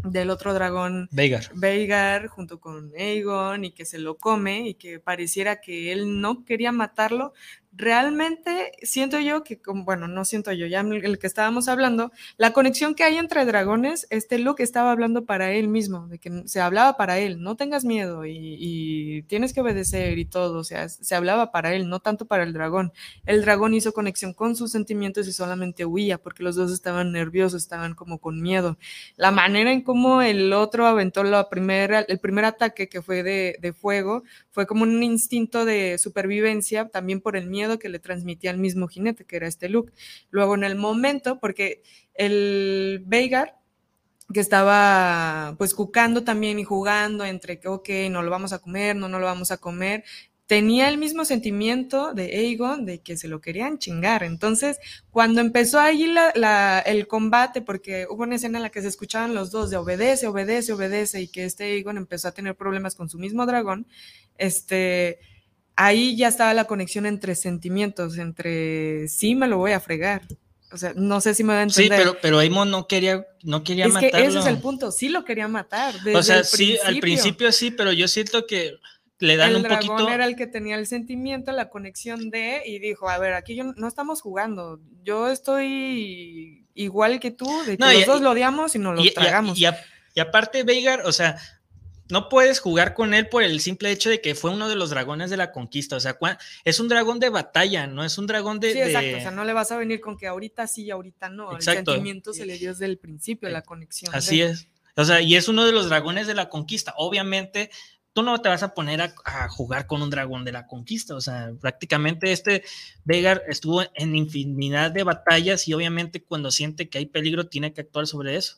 del 0.05 0.31
otro 0.31 0.55
dragón 0.55 1.09
Veigar. 1.11 1.51
Veigar 1.55 2.29
junto 2.29 2.61
con 2.61 2.93
Aegon 2.97 3.65
y 3.65 3.73
que 3.73 3.85
se 3.85 3.99
lo 3.99 4.17
come 4.17 4.69
y 4.69 4.75
que 4.75 5.01
pareciera 5.01 5.61
que 5.61 5.93
él 5.93 6.21
no 6.21 6.45
quería 6.45 6.73
matarlo, 6.73 7.33
realmente 7.73 8.73
siento 8.83 9.21
yo 9.21 9.45
que, 9.45 9.61
bueno, 9.65 10.09
no 10.09 10.25
siento 10.25 10.53
yo, 10.53 10.67
ya 10.67 10.81
el 10.81 11.19
que 11.19 11.27
estábamos 11.27 11.69
hablando, 11.69 12.11
la 12.37 12.53
conexión 12.53 12.95
que 12.95 13.05
hay 13.05 13.17
entre 13.17 13.45
dragones, 13.45 14.07
este 14.11 14.39
Luke 14.39 14.63
estaba 14.63 14.91
hablando 14.91 15.25
para 15.25 15.53
él 15.53 15.69
mismo, 15.69 16.09
de 16.09 16.19
que 16.19 16.43
se 16.47 16.61
hablaba 16.61 16.97
para 16.97 17.19
él, 17.19 17.41
no 17.43 17.57
tengas 17.57 17.85
miedo 17.85 18.27
y, 18.27 19.25
tienes 19.29 19.53
que 19.53 19.61
obedecer 19.61 20.19
y 20.19 20.25
todo, 20.25 20.59
o 20.59 20.65
sea, 20.65 20.89
se 20.89 21.15
hablaba 21.15 21.53
para 21.53 21.75
él, 21.75 21.89
no 21.89 22.01
tanto 22.01 22.27
para 22.27 22.43
el 22.43 22.53
dragón. 22.53 22.93
El 23.27 23.43
dragón 23.43 23.75
hizo 23.75 23.93
conexión 23.93 24.33
con 24.33 24.57
sus 24.57 24.73
sentimientos 24.73 25.29
y 25.29 25.33
solamente 25.33 25.85
huía 25.85 26.19
porque 26.19 26.43
los 26.43 26.57
dos 26.57 26.73
estaban 26.73 27.13
nerviosos, 27.13 27.63
estaban 27.63 27.95
como 27.95 28.19
con 28.19 28.41
miedo. 28.41 28.79
La 29.17 29.31
manera 29.31 29.73
en 29.73 29.83
cómo 29.83 30.23
el 30.23 30.53
otro 30.53 30.87
aventó 30.87 31.23
la 31.23 31.49
primera, 31.49 32.01
el 32.01 32.19
primer 32.19 32.45
ataque 32.45 32.89
que 32.89 33.03
fue 33.03 33.23
de, 33.23 33.57
de 33.61 33.73
fuego 33.73 34.23
fue 34.51 34.67
como 34.67 34.83
un 34.83 35.03
instinto 35.03 35.65
de 35.65 35.99
supervivencia, 35.99 36.89
también 36.89 37.21
por 37.21 37.37
el 37.37 37.47
miedo 37.47 37.60
que 37.79 37.89
le 37.89 37.99
transmitía 37.99 38.51
al 38.51 38.59
mismo 38.59 38.89
jinete, 38.89 39.25
que 39.25 39.37
era 39.37 39.47
este 39.47 39.69
Luke. 39.69 39.93
Luego 40.31 40.55
en 40.55 40.65
el 40.65 40.77
momento, 40.77 41.39
porque 41.39 41.83
el 42.15 43.03
Veigar, 43.07 43.57
que 44.33 44.41
estaba 44.41 45.57
pues 45.59 45.75
cucando 45.75 46.23
también 46.23 46.59
y 46.59 46.65
jugando 46.65 47.25
entre 47.25 47.59
que, 47.59 47.69
ok, 47.69 47.89
no 48.11 48.23
lo 48.23 48.31
vamos 48.31 48.53
a 48.53 48.61
comer, 48.61 48.95
no, 48.97 49.09
no 49.09 49.19
lo 49.19 49.27
vamos 49.27 49.51
a 49.51 49.57
comer, 49.57 50.05
tenía 50.51 50.89
el 50.89 50.99
mismo 50.99 51.25
sentimiento 51.25 52.13
de 52.13 52.25
Aegon 52.25 52.85
de 52.85 52.99
que 52.99 53.17
se 53.17 53.29
lo 53.29 53.41
querían 53.41 53.79
chingar. 53.79 54.25
Entonces, 54.25 54.81
cuando 55.13 55.41
empezó 55.41 55.79
ahí 55.79 56.13
el 56.87 57.07
combate, 57.07 57.63
porque 57.63 58.09
hubo 58.11 58.25
una 58.25 58.35
escena 58.35 58.59
en 58.59 58.65
la 58.65 58.71
que 58.71 58.83
se 58.83 58.89
escuchaban 58.89 59.33
los 59.33 59.53
dos 59.53 59.71
de 59.71 59.77
obedece, 59.77 60.27
obedece, 60.27 60.73
obedece, 60.73 61.21
y 61.21 61.29
que 61.29 61.45
este 61.45 61.63
Aegon 61.65 61.99
empezó 61.99 62.27
a 62.27 62.33
tener 62.33 62.57
problemas 62.57 62.97
con 62.97 63.09
su 63.09 63.17
mismo 63.17 63.47
dragón, 63.47 63.87
este, 64.39 65.21
ahí 65.83 66.17
ya 66.17 66.29
estaba 66.29 66.53
la 66.55 66.65
conexión 66.65 67.07
entre 67.07 67.35
sentimientos, 67.35 68.19
entre 68.19 69.09
sí 69.09 69.35
me 69.35 69.49
lo 69.49 69.59
voy 69.59 69.73
a 69.73 69.81
fregar. 69.81 70.23
O 70.73 70.77
sea, 70.77 70.93
no 70.95 71.21
sé 71.21 71.35
si 71.35 71.43
me 71.43 71.53
va 71.55 71.61
a 71.61 71.63
entender. 71.65 71.99
Sí, 71.99 72.05
pero, 72.05 72.17
pero 72.23 72.39
Aemon 72.39 72.71
no 72.71 72.87
quería, 72.87 73.27
no 73.43 73.65
quería 73.65 73.87
es 73.87 73.97
Que 73.97 74.07
ese 74.09 74.39
es 74.39 74.47
el 74.47 74.59
punto, 74.59 74.93
sí 74.93 75.09
lo 75.09 75.25
quería 75.25 75.49
matar. 75.49 75.95
o 76.15 76.23
sea, 76.23 76.45
sí, 76.45 76.79
al 76.85 77.01
principio 77.01 77.51
sí, 77.51 77.71
pero 77.73 77.93
yo 77.93 78.07
siento 78.07 78.47
que 78.47 78.75
le 79.19 79.37
dan 79.37 79.51
el 79.51 79.57
un 79.57 79.63
dragón 79.65 79.89
poquito. 79.89 80.09
era 80.11 80.25
el 80.27 80.37
que 80.37 80.47
tenía 80.47 80.77
el 80.77 80.87
sentimiento, 80.87 81.51
la 81.53 81.69
conexión 81.71 82.31
de, 82.31 82.63
y 82.65 82.79
dijo, 82.79 83.09
a 83.11 83.19
ver, 83.19 83.35
aquí 83.35 83.55
yo 83.57 83.65
no 83.65 83.89
estamos 83.89 84.21
jugando, 84.23 84.81
yo 85.03 85.29
estoy 85.29 86.67
igual 86.75 87.21
que 87.21 87.31
tú, 87.31 87.47
de 87.67 87.77
que 87.77 87.83
No, 87.85 87.93
y- 87.93 87.97
los 87.97 88.07
dos 88.07 88.21
lo 88.21 88.31
odiamos 88.31 88.75
y 88.75 88.79
nos 88.79 88.95
lo 88.97 89.03
y, 89.03 89.09
y- 89.09 89.11
tragamos. 89.15 89.59
y 89.59 89.65
a- 89.67 89.79
y 90.15 90.21
aparte, 90.21 90.63
Veigar, 90.63 91.03
o 91.05 91.13
sea, 91.13 91.37
no 92.11 92.29
puedes 92.29 92.61
jugar 92.61 92.95
con 92.95 93.15
él 93.15 93.29
por 93.29 93.43
el 93.43 93.61
simple 93.61 93.91
hecho 93.91 94.11
de 94.11 94.21
que 94.21 94.35
fue 94.35 94.51
uno 94.51 94.69
de 94.69 94.77
los 94.77 94.91
dragones 94.91 95.31
de 95.31 95.37
la 95.37 95.53
conquista. 95.53 95.97
O 95.97 96.01
sea, 96.01 96.19
es 96.65 96.81
un 96.81 96.89
dragón 96.89 97.21
de 97.21 97.29
batalla, 97.29 97.87
no 97.87 98.05
es 98.05 98.19
un 98.19 98.27
dragón 98.27 98.61
de. 98.61 98.73
sí, 98.73 98.81
exacto, 98.81 99.07
de- 99.09 99.15
o 99.17 99.21
sea, 99.21 99.31
no 99.31 99.45
le 99.45 99.53
vas 99.53 99.71
a 99.73 99.77
venir 99.77 100.01
con 100.01 100.17
que 100.17 100.27
ahorita 100.27 100.67
sí 100.67 100.85
y 100.85 100.91
ahorita 100.91 101.29
no, 101.29 101.55
Exacto. 101.55 101.93
el 101.93 101.97
sentimiento 101.97 102.33
se 102.33 102.47
le 102.47 102.59
dio 102.59 102.71
desde 102.71 102.87
el 102.87 102.99
principio, 102.99 103.49
la 103.49 103.63
conexión. 103.63 104.15
Así 104.15 104.39
de- 104.41 104.47
es. 104.51 104.69
O 104.97 105.05
sea, 105.05 105.21
y 105.21 105.37
es 105.37 105.49
uno 105.49 105.65
de 105.65 105.73
los 105.73 105.89
dragones 105.89 106.27
de 106.27 106.35
la 106.35 106.49
conquista. 106.49 106.93
Obviamente, 106.97 107.71
tú 108.13 108.23
no 108.23 108.41
te 108.43 108.49
vas 108.49 108.63
a 108.65 108.75
poner 108.75 109.01
a, 109.01 109.15
a 109.25 109.49
jugar 109.49 109.87
con 109.87 110.03
un 110.03 110.11
dragón 110.11 110.45
de 110.45 110.53
la 110.53 110.67
conquista. 110.67 111.15
O 111.15 111.21
sea, 111.21 111.53
prácticamente 111.61 112.33
este 112.33 112.65
Veigar 113.05 113.43
estuvo 113.49 113.83
en 113.95 114.17
infinidad 114.17 114.91
de 114.91 115.05
batallas 115.05 115.69
y 115.69 115.75
obviamente 115.75 116.23
cuando 116.23 116.51
siente 116.51 116.89
que 116.89 116.99
hay 116.99 117.07
peligro 117.07 117.47
tiene 117.49 117.73
que 117.73 117.83
actuar 117.83 118.07
sobre 118.09 118.37
eso. 118.37 118.57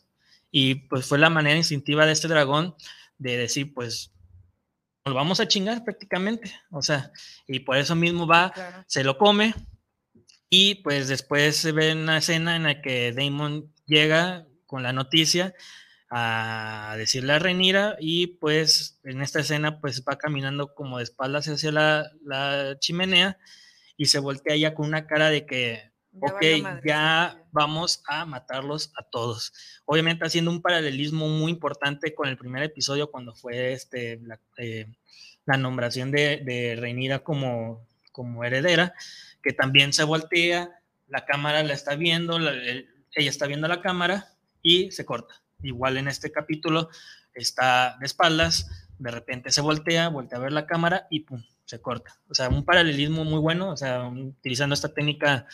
Y 0.50 0.74
pues 0.86 1.06
fue 1.06 1.18
la 1.18 1.30
manera 1.30 1.56
instintiva 1.56 2.06
de 2.06 2.12
este 2.12 2.28
dragón 2.28 2.74
de 3.23 3.36
decir, 3.36 3.73
pues, 3.73 4.12
nos 5.05 5.15
vamos 5.15 5.40
a 5.40 5.49
chingar 5.49 5.85
prácticamente. 5.85 6.53
O 6.70 6.82
sea, 6.82 7.11
y 7.47 7.61
por 7.61 7.77
eso 7.77 7.94
mismo 7.94 8.27
va, 8.27 8.51
Claro. 8.53 8.85
se 8.86 9.05
lo 9.05 9.16
come 9.19 9.55
y 10.51 10.77
pues 10.77 11.09
después 11.09 11.57
se 11.57 11.73
ve 11.73 11.93
una 11.93 12.19
escena 12.19 12.57
en 12.57 12.65
la 12.65 12.82
que 12.82 13.12
Damon 13.12 13.73
llega 13.86 14.47
con 14.66 14.82
la 14.82 14.93
noticia 14.93 15.55
a 16.11 16.94
decirle 16.99 17.32
a 17.32 17.39
Renira 17.39 17.97
y 17.99 18.27
pues 18.39 19.01
en 19.05 19.23
esta 19.23 19.40
escena 19.40 19.81
pues 19.81 20.05
va 20.05 20.19
caminando 20.19 20.74
como 20.74 20.99
de 20.99 21.05
espaldas 21.05 21.49
hacia 21.49 21.73
la, 21.73 22.11
la 22.24 22.77
chimenea 22.81 23.39
y 23.97 24.07
se 24.07 24.19
voltea 24.19 24.57
ya 24.57 24.74
con 24.74 24.86
una 24.86 25.07
cara 25.07 25.31
de 25.31 25.47
que 25.47 25.91
ok, 26.20 26.32
valió 26.40 26.62
madre, 26.62 26.82
ya 26.84 27.43
vamos 27.52 28.02
a 28.06 28.24
matarlos 28.26 28.93
a 28.97 29.02
todos. 29.05 29.52
Obviamente 29.84 30.24
haciendo 30.26 30.51
un 30.51 30.62
paralelismo 30.62 31.28
muy 31.28 31.51
importante 31.52 32.14
con 32.14 32.28
el 32.28 32.36
primer 32.36 32.62
episodio 32.62 33.10
cuando 33.10 33.34
fue 33.34 33.72
este, 33.72 34.18
la, 34.22 34.39
eh, 34.59 34.86
la 35.44 35.56
nombración 35.56 36.10
de, 36.10 36.39
de 36.44 36.76
Reinira 36.78 37.20
como, 37.20 37.86
como 38.12 38.44
heredera, 38.44 38.94
que 39.43 39.52
también 39.52 39.93
se 39.93 40.05
voltea, 40.05 40.70
la 41.09 41.24
cámara 41.24 41.62
la 41.62 41.74
está 41.74 41.94
viendo, 41.97 42.39
la- 42.39 42.52
el- 42.52 42.89
ella 43.14 43.30
está 43.30 43.47
viendo 43.47 43.68
la 43.68 43.80
cámara 43.82 44.28
y 44.62 44.90
se 44.93 45.05
corta. 45.05 45.34
Igual 45.62 45.97
en 45.97 46.09
este 46.09 46.30
capítulo 46.32 46.89
está 47.34 47.97
de 48.01 48.06
espaldas, 48.06 48.89
de 48.98 49.10
repente 49.10 49.51
se 49.51 49.60
voltea, 49.60 50.09
voltea 50.09 50.39
a 50.39 50.43
ver 50.43 50.52
la 50.52 50.66
cámara 50.66 51.06
y 51.10 51.20
pum, 51.20 51.43
se 51.64 51.80
corta. 51.80 52.20
O 52.28 52.34
sea, 52.34 52.48
un 52.48 52.64
paralelismo 52.64 53.24
muy 53.24 53.39
bueno, 53.40 53.70
o 53.70 53.76
sea, 53.76 54.05
utilizando 54.09 54.74
esta 54.74 54.94
técnica 54.94 55.47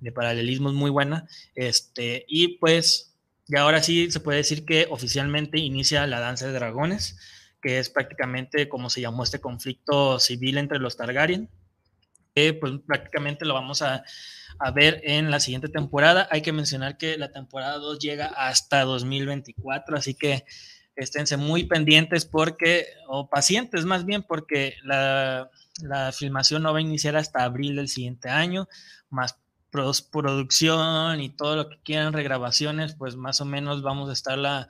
de 0.00 0.12
paralelismo 0.12 0.70
es 0.70 0.74
muy 0.74 0.90
buena. 0.90 1.28
Este, 1.54 2.24
y 2.28 2.58
pues, 2.58 3.14
y 3.48 3.56
ahora 3.56 3.82
sí 3.82 4.10
se 4.10 4.20
puede 4.20 4.38
decir 4.38 4.64
que 4.64 4.86
oficialmente 4.90 5.58
inicia 5.58 6.06
la 6.06 6.20
danza 6.20 6.46
de 6.46 6.52
dragones, 6.52 7.18
que 7.62 7.78
es 7.78 7.90
prácticamente 7.90 8.68
como 8.68 8.90
se 8.90 9.00
llamó 9.00 9.22
este 9.22 9.40
conflicto 9.40 10.18
civil 10.18 10.58
entre 10.58 10.78
los 10.78 10.96
Targaryen. 10.96 11.48
que 12.34 12.54
pues 12.54 12.72
prácticamente 12.86 13.44
lo 13.44 13.54
vamos 13.54 13.82
a, 13.82 14.04
a 14.58 14.70
ver 14.70 15.00
en 15.04 15.30
la 15.30 15.40
siguiente 15.40 15.68
temporada. 15.68 16.28
Hay 16.30 16.42
que 16.42 16.52
mencionar 16.52 16.96
que 16.96 17.18
la 17.18 17.32
temporada 17.32 17.78
2 17.78 17.98
llega 17.98 18.26
hasta 18.26 18.82
2024, 18.84 19.96
así 19.96 20.14
que 20.14 20.44
esténse 20.96 21.36
muy 21.36 21.64
pendientes 21.64 22.26
porque, 22.26 22.86
o 23.08 23.28
pacientes 23.28 23.84
más 23.84 24.04
bien, 24.04 24.22
porque 24.22 24.74
la, 24.84 25.50
la 25.82 26.12
filmación 26.12 26.62
no 26.62 26.72
va 26.72 26.78
a 26.78 26.82
iniciar 26.82 27.16
hasta 27.16 27.42
abril 27.42 27.76
del 27.76 27.88
siguiente 27.88 28.28
año, 28.28 28.68
más 29.08 29.38
producción 29.70 31.20
y 31.20 31.28
todo 31.30 31.56
lo 31.56 31.68
que 31.68 31.78
quieran, 31.82 32.12
regrabaciones, 32.12 32.94
pues 32.94 33.16
más 33.16 33.40
o 33.40 33.44
menos 33.44 33.82
vamos 33.82 34.10
a 34.10 34.12
estarla 34.12 34.68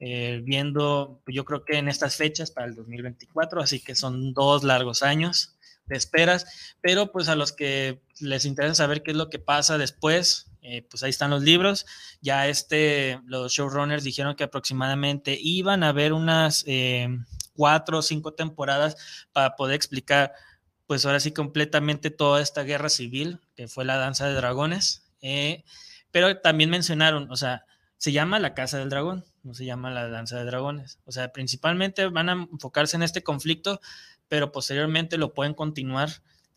eh, 0.00 0.40
viendo, 0.44 1.20
pues, 1.24 1.34
yo 1.34 1.44
creo 1.44 1.64
que 1.64 1.78
en 1.78 1.88
estas 1.88 2.16
fechas 2.16 2.50
para 2.50 2.66
el 2.66 2.74
2024, 2.74 3.60
así 3.60 3.80
que 3.80 3.94
son 3.94 4.34
dos 4.34 4.64
largos 4.64 5.02
años 5.02 5.54
de 5.86 5.96
esperas, 5.96 6.74
pero 6.80 7.12
pues 7.12 7.28
a 7.28 7.36
los 7.36 7.52
que 7.52 8.02
les 8.20 8.44
interesa 8.44 8.74
saber 8.74 9.02
qué 9.02 9.12
es 9.12 9.16
lo 9.16 9.30
que 9.30 9.38
pasa 9.38 9.78
después, 9.78 10.50
eh, 10.60 10.82
pues 10.88 11.02
ahí 11.02 11.10
están 11.10 11.30
los 11.30 11.42
libros, 11.42 11.86
ya 12.20 12.48
este, 12.48 13.20
los 13.26 13.52
showrunners 13.52 14.04
dijeron 14.04 14.36
que 14.36 14.44
aproximadamente 14.44 15.38
iban 15.40 15.82
a 15.82 15.88
haber 15.88 16.12
unas 16.12 16.64
eh, 16.66 17.08
cuatro 17.54 17.98
o 17.98 18.02
cinco 18.02 18.34
temporadas 18.34 18.96
para 19.32 19.56
poder 19.56 19.76
explicar 19.76 20.32
pues 20.92 21.06
ahora 21.06 21.20
sí 21.20 21.32
completamente 21.32 22.10
toda 22.10 22.42
esta 22.42 22.64
guerra 22.64 22.90
civil 22.90 23.40
que 23.56 23.66
fue 23.66 23.86
la 23.86 23.96
danza 23.96 24.26
de 24.28 24.34
dragones, 24.34 25.10
eh, 25.22 25.64
pero 26.10 26.38
también 26.40 26.68
mencionaron, 26.68 27.30
o 27.30 27.36
sea, 27.36 27.64
se 27.96 28.12
llama 28.12 28.38
la 28.38 28.52
casa 28.52 28.76
del 28.76 28.90
dragón, 28.90 29.24
no 29.42 29.54
se 29.54 29.64
llama 29.64 29.90
la 29.90 30.10
danza 30.10 30.36
de 30.36 30.44
dragones, 30.44 30.98
o 31.06 31.10
sea, 31.12 31.32
principalmente 31.32 32.06
van 32.08 32.28
a 32.28 32.32
enfocarse 32.32 32.94
en 32.94 33.04
este 33.04 33.22
conflicto, 33.22 33.80
pero 34.28 34.52
posteriormente 34.52 35.16
lo 35.16 35.32
pueden 35.32 35.54
continuar 35.54 36.10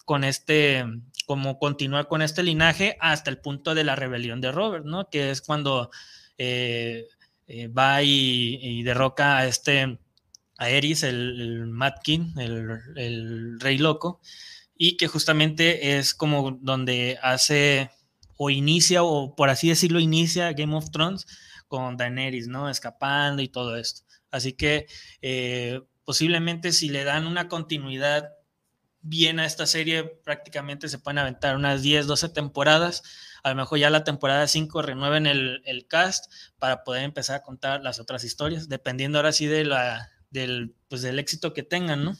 con 0.04 0.26
este, 0.26 0.84
como 1.26 1.58
continuar 1.58 2.10
con 2.10 2.22
este 2.22 2.44
linaje 2.44 2.98
hasta 3.00 3.30
el 3.30 3.38
punto 3.38 3.74
de 3.74 3.86
la 3.86 3.96
rebelión 3.96 4.42
de 4.42 4.52
Robert, 4.52 4.84
¿no? 4.84 5.10
Que 5.10 5.32
es 5.32 5.42
cuando 5.42 5.92
eh, 6.38 7.08
eh, 7.48 7.70
va 7.70 8.04
y, 8.04 8.60
y, 8.62 8.84
derroca 8.84 9.38
a 9.38 9.48
este, 9.48 9.98
a 10.58 10.70
Eris, 10.70 11.04
el, 11.04 11.42
el 11.42 12.40
el, 12.40 12.80
el, 12.96 13.60
rey 13.60 13.78
loco, 13.78 14.22
y 14.78 14.98
que 14.98 15.08
justamente 15.08 15.98
es 15.98 16.14
como 16.14 16.58
donde 16.62 17.18
hace 17.22 17.92
o 18.38 18.50
inicia, 18.50 19.04
o 19.04 19.36
por 19.36 19.50
así 19.50 19.70
decirlo, 19.70 20.00
inicia 20.00 20.54
Game 20.54 20.76
of 20.76 20.92
Thrones 20.92 21.26
con 21.68 21.98
Daenerys, 21.98 22.48
¿no? 22.48 22.70
Escapando 22.70 23.42
y 23.42 23.48
todo 23.48 23.78
esto. 23.78 24.04
Así 24.32 24.54
que 24.54 24.88
eh, 25.22 25.82
posiblemente 26.04 26.72
si 26.72 26.90
le 26.90 27.04
dan 27.04 27.28
una 27.28 27.48
continuidad 27.48 28.32
bien 29.02 29.40
a 29.40 29.46
esta 29.46 29.66
serie, 29.66 30.04
prácticamente 30.04 30.90
se 30.90 31.00
pueden 31.00 31.20
aventar 31.20 31.56
unas 31.56 31.82
10, 31.82 32.08
12 32.08 32.30
temporadas. 32.30 33.04
A 33.44 33.50
lo 33.50 33.56
mejor 33.56 33.78
ya 33.80 33.90
la 33.90 34.04
temporada 34.04 34.48
5 34.48 34.82
renueven 34.82 35.28
el, 35.28 35.62
el, 35.66 35.88
cast 35.88 36.32
para 36.58 36.84
poder 36.84 37.04
empezar 37.04 37.38
a 37.38 37.44
contar 37.44 37.84
las 37.84 38.00
otras 38.00 38.24
historias, 38.24 38.68
dependiendo 38.68 39.20
ahora 39.20 39.32
sí 39.32 39.46
de 39.46 39.64
la, 39.64 40.12
del, 40.36 40.76
pues 40.88 41.02
del 41.02 41.18
éxito 41.18 41.54
que 41.54 41.64
tengan, 41.64 42.04
¿no? 42.04 42.18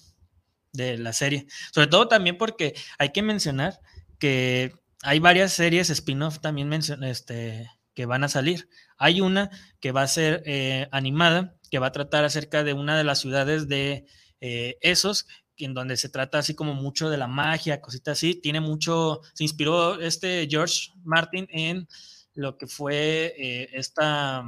De 0.72 0.98
la 0.98 1.14
serie. 1.14 1.46
Sobre 1.72 1.88
todo 1.88 2.08
también 2.08 2.38
porque 2.38 2.74
hay 2.98 3.12
que 3.12 3.22
mencionar 3.22 3.80
que 4.18 4.74
hay 5.04 5.20
varias 5.20 5.54
series 5.54 5.90
spin-off 5.92 6.40
también 6.40 6.74
este, 6.74 7.70
que 7.94 8.06
van 8.06 8.24
a 8.24 8.30
salir. 8.30 8.70
Hay 8.98 9.22
una 9.22 9.52
que 9.80 9.92
va 9.92 10.02
a 10.02 10.08
ser 10.08 10.42
eh, 10.46 10.88
animada, 10.92 11.56
que 11.70 11.80
va 11.80 11.88
a 11.88 11.92
tratar 11.92 12.26
acerca 12.26 12.64
de 12.64 12.74
una 12.74 12.98
de 12.98 13.04
las 13.04 13.20
ciudades 13.20 13.68
de 13.68 14.06
eh, 14.40 14.78
esos, 14.82 15.28
en 15.58 15.74
donde 15.74 15.98
se 15.98 16.10
trata 16.10 16.40
así 16.40 16.56
como 16.56 16.74
mucho 16.74 17.10
de 17.10 17.18
la 17.18 17.28
magia, 17.28 17.82
cositas 17.82 18.18
así. 18.18 18.36
Tiene 18.36 18.62
mucho, 18.62 19.22
se 19.34 19.44
inspiró 19.44 20.00
este 20.00 20.48
George 20.50 20.92
Martin 21.04 21.48
en 21.50 21.88
lo 22.34 22.58
que 22.58 22.68
fue 22.68 23.34
eh, 23.38 23.70
esta, 23.74 24.44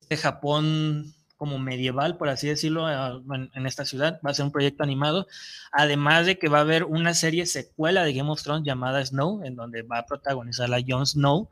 este 0.00 0.16
Japón 0.16 1.14
como 1.44 1.58
medieval, 1.58 2.16
por 2.16 2.30
así 2.30 2.48
decirlo, 2.48 2.88
en, 2.88 3.66
esta 3.66 3.84
ciudad. 3.84 4.18
Va 4.26 4.30
a 4.30 4.34
ser 4.34 4.46
un 4.46 4.50
proyecto 4.50 4.82
animado. 4.82 5.26
Además 5.72 6.24
de 6.24 6.38
que 6.38 6.48
va 6.48 6.56
a 6.56 6.62
haber 6.62 6.84
una 6.84 7.12
serie 7.12 7.44
secuela 7.44 8.02
de 8.02 8.14
Game 8.14 8.30
of 8.30 8.42
Thrones 8.42 8.64
llamada 8.64 9.04
Snow, 9.04 9.44
en 9.44 9.56
donde 9.56 9.82
va 9.82 9.98
a 9.98 10.06
protagonizar 10.06 10.72
a 10.72 10.78
Jon 10.86 11.06
Snow, 11.06 11.50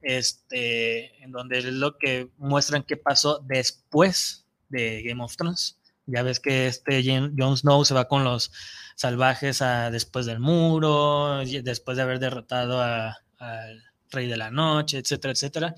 este, 0.00 1.22
en 1.22 1.30
donde 1.30 1.58
es 1.58 1.66
lo 1.66 1.98
que 1.98 2.30
muestran 2.38 2.84
qué 2.84 2.96
pasó 2.96 3.44
después 3.46 4.46
de 4.70 5.02
Game 5.02 5.22
of 5.22 5.36
Thrones. 5.36 5.78
Ya 6.06 6.22
ves 6.22 6.40
que 6.40 6.66
este 6.66 7.04
Jon 7.04 7.56
Snow 7.58 7.84
se 7.84 7.92
va 7.92 8.08
con 8.08 8.24
los 8.24 8.50
salvajes 8.96 9.60
a, 9.60 9.90
después 9.90 10.24
del 10.24 10.40
muro, 10.40 11.40
después 11.62 11.98
de 11.98 12.02
haber 12.02 12.18
derrotado 12.18 12.80
al 12.80 13.82
Rey 14.08 14.26
de 14.26 14.38
la 14.38 14.50
Noche, 14.50 14.96
etcétera, 14.96 15.32
etcétera. 15.32 15.74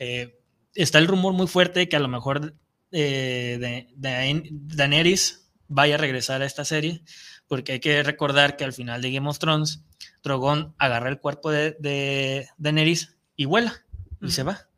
Eh, 0.00 0.40
está 0.74 0.98
el 0.98 1.06
rumor 1.06 1.34
muy 1.34 1.46
fuerte 1.46 1.80
de 1.80 1.88
que 1.88 1.96
a 1.96 2.00
lo 2.00 2.08
mejor 2.08 2.54
eh, 2.98 3.58
de, 3.60 3.88
de, 3.94 4.48
Daenerys 4.52 5.50
vaya 5.68 5.96
a 5.96 5.98
regresar 5.98 6.40
a 6.40 6.46
esta 6.46 6.64
serie, 6.64 7.02
porque 7.46 7.72
hay 7.72 7.80
que 7.80 8.02
recordar 8.02 8.56
que 8.56 8.64
al 8.64 8.72
final 8.72 9.02
de 9.02 9.12
Game 9.12 9.28
of 9.28 9.38
Thrones, 9.38 9.82
Drogon 10.22 10.74
agarra 10.78 11.10
el 11.10 11.20
cuerpo 11.20 11.50
de, 11.50 11.76
de 11.78 12.48
Daenerys 12.56 13.18
y 13.36 13.44
vuela 13.44 13.84
y 14.22 14.24
uh 14.24 14.28
-huh. 14.28 14.30
se 14.30 14.42
va. 14.44 14.68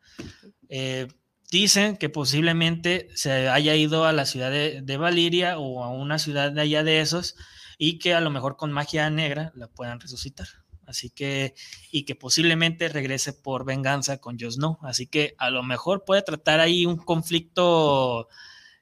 Eh, 0.69 1.07
dicen 1.49 1.97
que 1.97 2.09
posiblemente 2.09 3.09
se 3.15 3.49
haya 3.49 3.77
ido 3.77 4.05
a 4.05 4.13
la 4.13 4.27
ciudad 4.27 4.51
de, 4.51 4.83
de, 4.83 4.97
Valiria 4.97 5.57
o 5.57 5.85
a 5.85 5.89
una 5.89 6.19
ciudad 6.19 6.51
de 6.51 6.61
allá 6.61 6.83
de 6.83 7.01
esos 7.01 7.37
y 7.79 8.01
que 8.01 8.15
a 8.15 8.21
lo 8.21 8.31
mejor 8.31 8.57
con 8.57 8.73
magia 8.73 9.09
negra 9.11 9.53
la 9.55 9.69
puedan 9.69 10.01
resucitar. 10.01 10.49
Así 10.89 11.11
que, 11.11 11.55
y 11.93 12.05
que 12.05 12.15
posiblemente 12.15 12.89
regrese 12.89 13.33
por 13.35 13.65
venganza 13.67 14.19
con 14.19 14.39
Jon 14.41 14.51
Snow. 14.53 14.79
Así 14.83 15.07
que 15.07 15.35
a 15.39 15.51
lo 15.51 15.63
mejor 15.63 16.05
puede 16.07 16.23
tratar 16.23 16.61
ahí 16.61 16.87
un 16.87 16.97
conflicto 16.97 18.29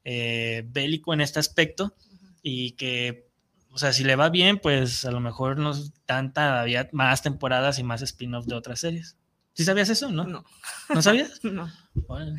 eh, 0.05 0.63
bélico 0.69 1.13
en 1.13 1.21
este 1.21 1.41
aspecto. 1.41 1.95
y 2.43 2.73
que, 2.73 3.29
o 3.73 3.79
sea, 3.79 3.93
si 3.93 4.05
le 4.05 4.15
va 4.17 4.29
bien, 4.31 4.59
pues 4.61 5.05
a 5.05 5.11
lo 5.11 5.19
mejor 5.21 5.59
nos 5.59 5.93
dan 6.07 6.33
todavía 6.33 6.89
más 6.93 7.23
temporadas 7.23 7.79
y 7.81 7.83
más 7.83 8.03
spin-off 8.03 8.47
de 8.47 8.55
otras 8.55 8.79
series. 8.81 9.17
¿Sí 9.53 9.65
sabías 9.65 9.89
eso, 9.89 10.11
no? 10.13 10.25
No. 10.25 10.45
¿No 10.95 11.03
sabías? 11.03 11.41
No. 11.43 11.69
Bueno. 11.95 12.37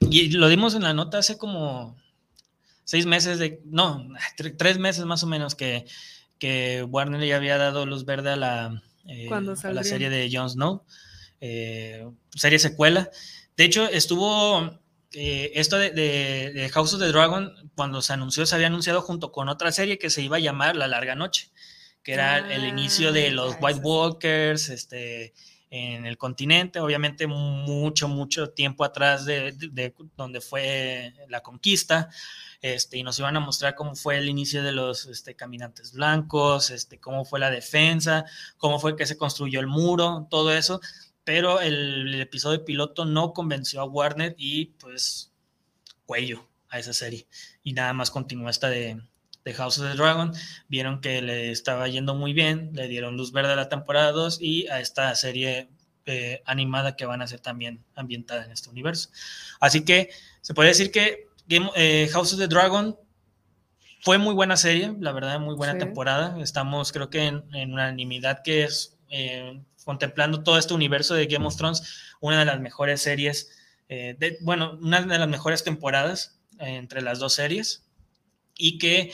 Y 0.00 0.28
lo 0.32 0.48
dimos 0.48 0.74
en 0.74 0.82
la 0.82 0.92
nota 0.92 1.18
hace 1.18 1.38
como 1.38 1.96
seis 2.84 3.06
meses 3.06 3.38
de, 3.38 3.62
no, 3.64 4.06
tre- 4.36 4.54
tres 4.58 4.78
meses 4.78 5.04
más 5.06 5.22
o 5.22 5.26
menos 5.26 5.54
que, 5.54 5.86
que 6.42 6.82
Warner 6.82 7.24
ya 7.24 7.36
había 7.36 7.56
dado 7.56 7.86
luz 7.86 8.04
verde 8.04 8.30
a 8.30 8.36
la, 8.36 8.82
eh, 9.06 9.28
serie 9.84 10.10
de 10.10 10.28
Jon 10.32 10.50
Snow, 10.50 10.84
eh, 11.40 12.04
serie 12.34 12.58
secuela. 12.58 13.08
De 13.56 13.62
hecho, 13.62 13.88
estuvo 13.88 14.80
eh, 15.12 15.52
esto 15.54 15.78
de, 15.78 15.90
de- 15.90 16.50
de 16.52 16.68
House 16.70 16.94
of 16.94 17.00
the 17.00 17.06
Dragon, 17.12 17.52
cuando 17.76 18.02
se 18.02 18.12
anunció, 18.12 18.44
se 18.44 18.56
había 18.56 18.66
anunciado 18.66 19.02
junto 19.02 19.30
con 19.30 19.48
otra 19.48 19.70
serie 19.70 19.98
que 19.98 20.10
se 20.10 20.22
iba 20.22 20.38
a 20.38 20.40
llamar 20.40 20.74
La 20.74 20.88
Larga 20.88 21.14
Noche, 21.14 21.50
que 22.02 22.14
era 22.14 22.38
el 22.52 22.64
inicio 22.66 23.12
de 23.12 23.28
Ah, 23.28 23.30
los 23.32 23.56
White. 23.60 23.78
Walkers, 23.80 24.68
este, 24.70 25.34
en 25.70 26.06
el 26.06 26.16
continente, 26.18 26.80
obviamente 26.80 27.28
mucho, 27.28 28.08
mucho 28.08 28.48
tiempo 28.50 28.82
atrás 28.84 29.26
de 29.26 29.54
donde 30.16 30.40
fue 30.40 31.12
la 31.28 31.40
conquista, 31.40 32.08
este, 32.62 32.96
y 32.96 33.02
nos 33.02 33.18
iban 33.18 33.36
a 33.36 33.40
mostrar 33.40 33.74
cómo 33.74 33.96
fue 33.96 34.18
el 34.18 34.28
inicio 34.28 34.62
de 34.62 34.70
los 34.72 35.06
este, 35.06 35.34
caminantes 35.34 35.92
blancos, 35.92 36.70
este, 36.70 37.00
cómo 37.00 37.24
fue 37.24 37.40
la 37.40 37.50
defensa, 37.50 38.24
cómo 38.56 38.78
fue 38.78 38.96
que 38.96 39.04
se 39.04 39.18
construyó 39.18 39.58
el 39.58 39.66
muro, 39.66 40.28
todo 40.30 40.52
eso, 40.52 40.80
pero 41.24 41.60
el, 41.60 42.20
episodio 42.20 42.64
piloto 42.64 43.04
no 43.04 43.32
convenció 43.32 43.80
a 43.80 43.84
Warner 43.84 44.36
y 44.38 44.66
pues 44.78 45.32
cuello 46.06 46.48
a 46.68 46.78
esa 46.78 46.92
serie, 46.92 47.26
y 47.64 47.72
nada 47.72 47.92
más 47.92 48.10
continuó 48.10 48.48
esta 48.48 48.70
de 48.70 49.02
House 49.56 49.78
of 49.78 49.90
the 49.90 49.96
Dragon, 49.96 50.32
vieron 50.68 51.00
que 51.00 51.20
le 51.20 51.50
estaba 51.50 51.88
yendo 51.88 52.14
muy 52.14 52.32
bien, 52.32 52.70
le 52.74 52.86
dieron 52.86 53.16
luz 53.16 53.32
verde 53.32 53.52
a 53.52 53.56
la 53.56 53.68
temporada 53.68 54.12
2 54.12 54.38
y 54.40 54.68
a 54.68 54.80
esta 54.80 55.14
serie 55.16 55.68
eh, 56.06 56.42
animada 56.46 56.96
que 56.96 57.06
van 57.06 57.22
a 57.22 57.26
ser 57.26 57.40
también 57.40 57.84
ambientada 57.94 58.44
en 58.44 58.52
este 58.52 58.70
universo. 58.70 59.10
Así 59.60 59.84
que 59.84 60.10
se 60.40 60.54
puede 60.54 60.70
decir 60.70 60.90
que 60.90 61.28
Game- 61.52 61.70
eh, 61.76 62.08
House 62.12 62.32
of 62.32 62.38
the 62.38 62.48
Dragon 62.48 62.96
fue 64.00 64.18
muy 64.18 64.34
buena 64.34 64.56
serie, 64.56 64.94
la 65.00 65.12
verdad, 65.12 65.38
muy 65.38 65.54
buena 65.54 65.74
Sí. 65.74 65.78
temporada. 65.78 66.36
Estamos, 66.42 66.90
creo 66.92 67.08
que, 67.10 67.24
en, 67.26 67.44
en 67.54 67.72
unanimidad 67.72 68.42
que 68.42 68.64
es 68.64 68.98
eh, 69.10 69.62
contemplando 69.84 70.42
todo 70.42 70.56
este 70.58 70.74
universo 70.74 71.14
de 71.14 71.26
Game 71.26 71.46
of 71.46 71.56
Thrones, 71.56 71.82
una 72.20 72.38
de 72.38 72.44
las 72.46 72.58
mejores 72.60 73.02
series, 73.02 73.50
eh, 73.88 74.16
de- 74.18 74.38
bueno, 74.40 74.78
una 74.80 75.02
de 75.02 75.18
las 75.18 75.28
mejores 75.28 75.62
temporadas 75.64 76.40
entre 76.58 77.02
las 77.02 77.18
dos 77.18 77.34
series 77.34 77.84
y 78.56 78.78
que 78.78 79.12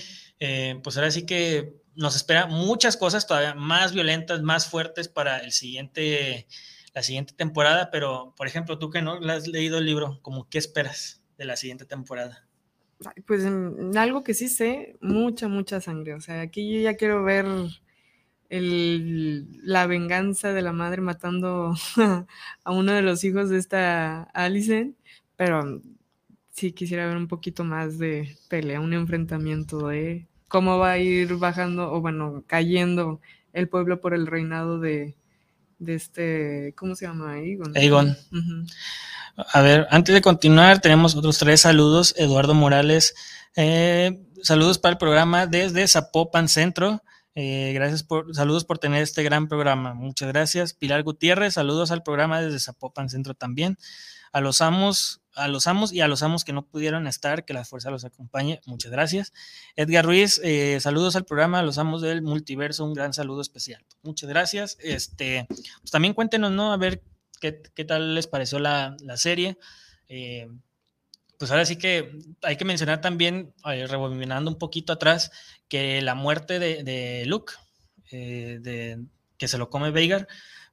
pues 0.85 0.97
ahora 0.97 1.11
sí 1.11 1.27
que 1.27 1.75
nos 1.97 2.15
espera 2.15 2.47
muchas 2.47 2.97
cosas 2.97 3.27
todavía 3.27 3.55
más 3.55 3.93
violentas, 3.93 4.41
más 4.41 4.69
fuertes 4.69 5.09
para 5.09 5.39
el 5.39 5.51
siguiente, 5.51 6.47
la 6.95 7.03
siguiente 7.03 7.35
temporada, 7.35 7.91
pero 7.91 8.35
por 8.37 8.47
ejemplo, 8.47 8.79
tú 8.79 8.89
que 8.91 9.03
no 9.03 9.19
le 9.19 9.33
has 9.33 9.49
leído 9.49 9.79
el 9.79 9.87
libro, 9.87 10.21
como 10.23 10.49
qué 10.49 10.59
esperas 10.59 11.23
de 11.39 11.45
la 11.47 11.57
siguiente 11.57 11.87
temporada? 11.87 12.47
Pues 13.27 13.45
algo 13.97 14.25
que 14.25 14.35
sí 14.35 14.49
sé, 14.49 14.97
mucha, 15.01 15.49
mucha 15.49 15.81
sangre. 15.81 16.15
O 16.15 16.21
sea, 16.21 16.41
aquí 16.41 16.75
yo 16.75 16.81
ya 16.83 16.97
quiero 16.97 17.23
ver 17.23 17.47
el- 18.51 19.61
la 19.63 19.87
venganza 19.87 20.53
de 20.53 20.63
la 20.63 20.73
madre 20.73 21.01
matando 21.01 21.75
a 22.65 22.73
uno 22.73 22.93
de 22.93 23.03
los 23.03 23.23
hijos 23.25 23.51
de 23.51 23.59
esta 23.59 24.23
Alicent, 24.35 24.97
pero 25.37 25.81
sí 26.51 26.73
quisiera 26.73 27.07
ver 27.07 27.17
un 27.17 27.29
poquito 27.29 27.63
más 27.65 27.99
de 27.99 28.37
pelea, 28.49 28.81
un 28.81 28.95
enfrentamiento 28.95 29.89
de 29.89 30.27
cómo 30.49 30.79
va 30.79 30.93
a 30.93 30.99
ir 30.99 31.35
bajando, 31.37 31.93
o 31.93 32.01
bueno, 32.01 32.43
cayendo 32.47 33.21
el 33.53 33.69
pueblo 33.69 34.01
por 34.01 34.15
el 34.15 34.27
reinado 34.27 34.81
de, 34.81 35.15
de 35.79 35.95
este, 35.95 36.75
¿cómo 36.77 36.95
se 36.97 37.07
llama? 37.07 37.33
Aegon. 37.35 37.77
Aegon. 37.77 38.17
A 39.39 39.63
ver, 39.63 39.87
antes 39.91 40.13
de 40.13 40.21
continuar, 40.21 40.81
tenemos 40.81 41.15
otros 41.15 41.39
tres 41.39 41.61
saludos. 41.61 42.13
Eduardo 42.17 42.55
Morales, 42.55 43.15
eh, 43.55 44.19
saludos 44.43 44.81
para 44.81 44.95
el 44.95 44.99
programa 44.99 45.47
desde 45.47 45.87
Zapopan 45.87 46.49
Centro. 46.49 47.05
Eh, 47.37 47.71
gracias 47.73 48.03
por, 48.03 48.35
saludos 48.35 48.65
por 48.65 48.79
tener 48.79 49.01
este 49.01 49.23
gran 49.23 49.47
programa. 49.47 49.95
Muchas 49.95 50.27
gracias. 50.27 50.75
Pilar 50.75 51.05
Gutiérrez, 51.05 51.55
saludos 51.55 51.93
al 51.93 52.03
programa 52.03 52.41
desde 52.41 52.59
Zapopan 52.59 53.11
Centro 53.11 53.35
también. 53.35 53.79
A 54.33 54.41
los 54.41 54.61
amos, 54.61 55.23
a 55.37 55.47
los 55.47 55.69
amos 55.69 55.93
y 55.93 56.01
a 56.01 56.09
los 56.09 56.25
amos 56.25 56.43
que 56.43 56.53
no 56.53 56.67
pudieron 56.67 57.07
estar, 57.07 57.45
que 57.45 57.55
la 57.55 57.65
fuerza 57.65 57.93
los 57.93 58.05
acompañe. 58.05 58.61
Muchas 58.67 58.91
gracias. 58.91 59.33
Edgar 59.77 60.05
Ruiz, 60.05 60.41
eh, 60.43 60.81
saludos 60.81 61.15
al 61.15 61.25
programa, 61.25 61.61
a 61.61 61.63
los 61.63 61.79
amos 61.79 62.03
del 62.03 62.23
multiverso, 62.23 62.85
un 62.85 62.93
gran 62.93 63.13
saludo 63.13 63.41
especial. 63.41 63.87
Muchas 64.03 64.29
gracias. 64.29 64.77
Este, 64.81 65.47
pues 65.49 65.93
también 65.93 66.13
cuéntenos, 66.13 66.51
¿no? 66.51 66.73
A 66.73 66.77
ver 66.77 67.05
qué, 67.41 67.63
qué 67.75 67.85
tal 67.85 68.15
les 68.15 68.27
pareció 68.27 68.59
la, 68.59 68.97
la 69.01 69.17
serie. 69.17 69.59
Eh, 70.09 70.49
pues 71.39 71.51
ahora 71.51 71.65
sí 71.65 71.77
que 71.77 72.13
hay 72.43 72.57
que 72.57 72.65
mencionar 72.65 73.01
también, 73.01 73.55
eh, 73.65 73.87
rebobinando 73.87 74.51
un 74.51 74.59
poquito 74.59 74.93
atrás, 74.93 75.31
que 75.69 76.03
la 76.03 76.15
muerte 76.15 76.59
de, 76.59 76.83
de 76.83 77.25
Luke, 77.27 77.55
eh, 78.11 78.59
de, 78.61 78.99
que 79.37 79.49
se 79.49 79.59
lo 79.59 79.71
come 79.71 79.93
Veigar, 79.93 80.27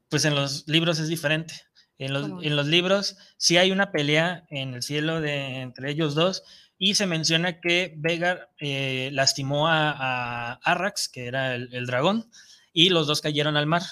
pues 0.10 0.26
en 0.26 0.34
los 0.34 0.68
libros 0.68 1.00
es 1.00 1.08
diferente. 1.08 1.54
En 1.98 2.14
los, 2.14 2.44
en 2.44 2.56
los 2.56 2.68
libros 2.68 3.16
sí 3.38 3.58
hay 3.58 3.72
una 3.72 3.92
pelea 3.92 4.46
en 4.50 4.74
el 4.74 4.84
cielo 4.84 5.22
de, 5.22 5.62
entre 5.62 5.92
ellos 5.92 6.14
dos 6.14 6.44
y 6.78 6.96
se 6.96 7.06
menciona 7.06 7.62
que 7.62 7.94
Veigar 7.96 8.50
eh, 8.60 9.10
lastimó 9.14 9.68
a, 9.70 9.92
a 9.92 10.54
Arrax, 10.64 11.08
que 11.08 11.28
era 11.28 11.56
el, 11.56 11.74
el 11.74 11.86
dragón, 11.86 12.30
y 12.74 12.90
los 12.90 13.08
dos 13.08 13.22
cayeron 13.22 13.56
al 13.56 13.66
mar, 13.66 13.84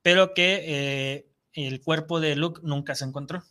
pero 0.00 0.32
que 0.32 1.29
el 1.52 1.80
cuerpo 1.80 2.20
de 2.20 2.36
Luke 2.36 2.60
nunca 2.62 2.94
se 2.94 3.04
encontró. 3.04 3.42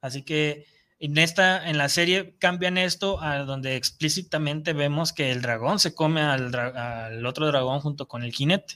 Así 0.00 0.22
que 0.22 0.66
en 0.98 1.18
esta, 1.18 1.68
en 1.68 1.78
la 1.78 1.88
serie 1.88 2.36
cambian 2.38 2.78
esto 2.78 3.20
a 3.20 3.38
donde 3.40 3.76
explícitamente 3.76 4.72
vemos 4.72 5.12
que 5.12 5.30
el 5.32 5.42
dragón 5.42 5.78
se 5.78 5.94
come 5.94 6.20
al, 6.20 6.50
dra 6.50 7.06
al 7.06 7.26
otro 7.26 7.46
dragón 7.46 7.80
junto 7.80 8.06
con 8.06 8.22
el 8.22 8.32
jinete. 8.32 8.74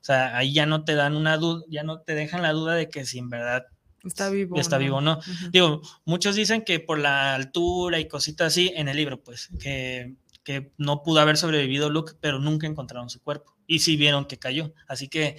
O 0.00 0.04
sea, 0.04 0.36
ahí 0.36 0.52
ya 0.52 0.66
no 0.66 0.84
te 0.84 0.94
dan 0.94 1.16
una 1.16 1.36
duda, 1.36 1.64
ya 1.68 1.82
no 1.82 2.00
te 2.00 2.14
dejan 2.14 2.42
la 2.42 2.52
duda 2.52 2.74
de 2.74 2.88
que 2.88 3.04
si 3.04 3.18
en 3.18 3.28
verdad 3.28 3.66
Está 4.02 4.30
vivo. 4.30 4.58
está 4.58 4.76
¿no? 4.76 4.80
vivo 4.80 4.96
o 4.96 5.00
no. 5.00 5.20
Digo, 5.52 5.82
muchos 6.04 6.34
dicen 6.34 6.62
que 6.62 6.80
por 6.80 6.98
la 6.98 7.34
altura 7.34 7.98
y 7.98 8.08
cositas 8.08 8.48
así 8.48 8.72
en 8.74 8.88
el 8.88 8.96
libro, 8.96 9.22
pues, 9.22 9.50
que, 9.60 10.14
que 10.42 10.72
no 10.78 11.02
pudo 11.02 11.20
haber 11.20 11.36
sobrevivido 11.36 11.90
Luke, 11.90 12.12
pero 12.20 12.38
nunca 12.38 12.66
encontraron 12.66 13.10
su 13.10 13.22
cuerpo. 13.22 13.56
Y 13.66 13.80
sí 13.80 13.96
vieron 13.96 14.24
que 14.24 14.38
cayó. 14.38 14.72
Así 14.88 15.08
que, 15.08 15.36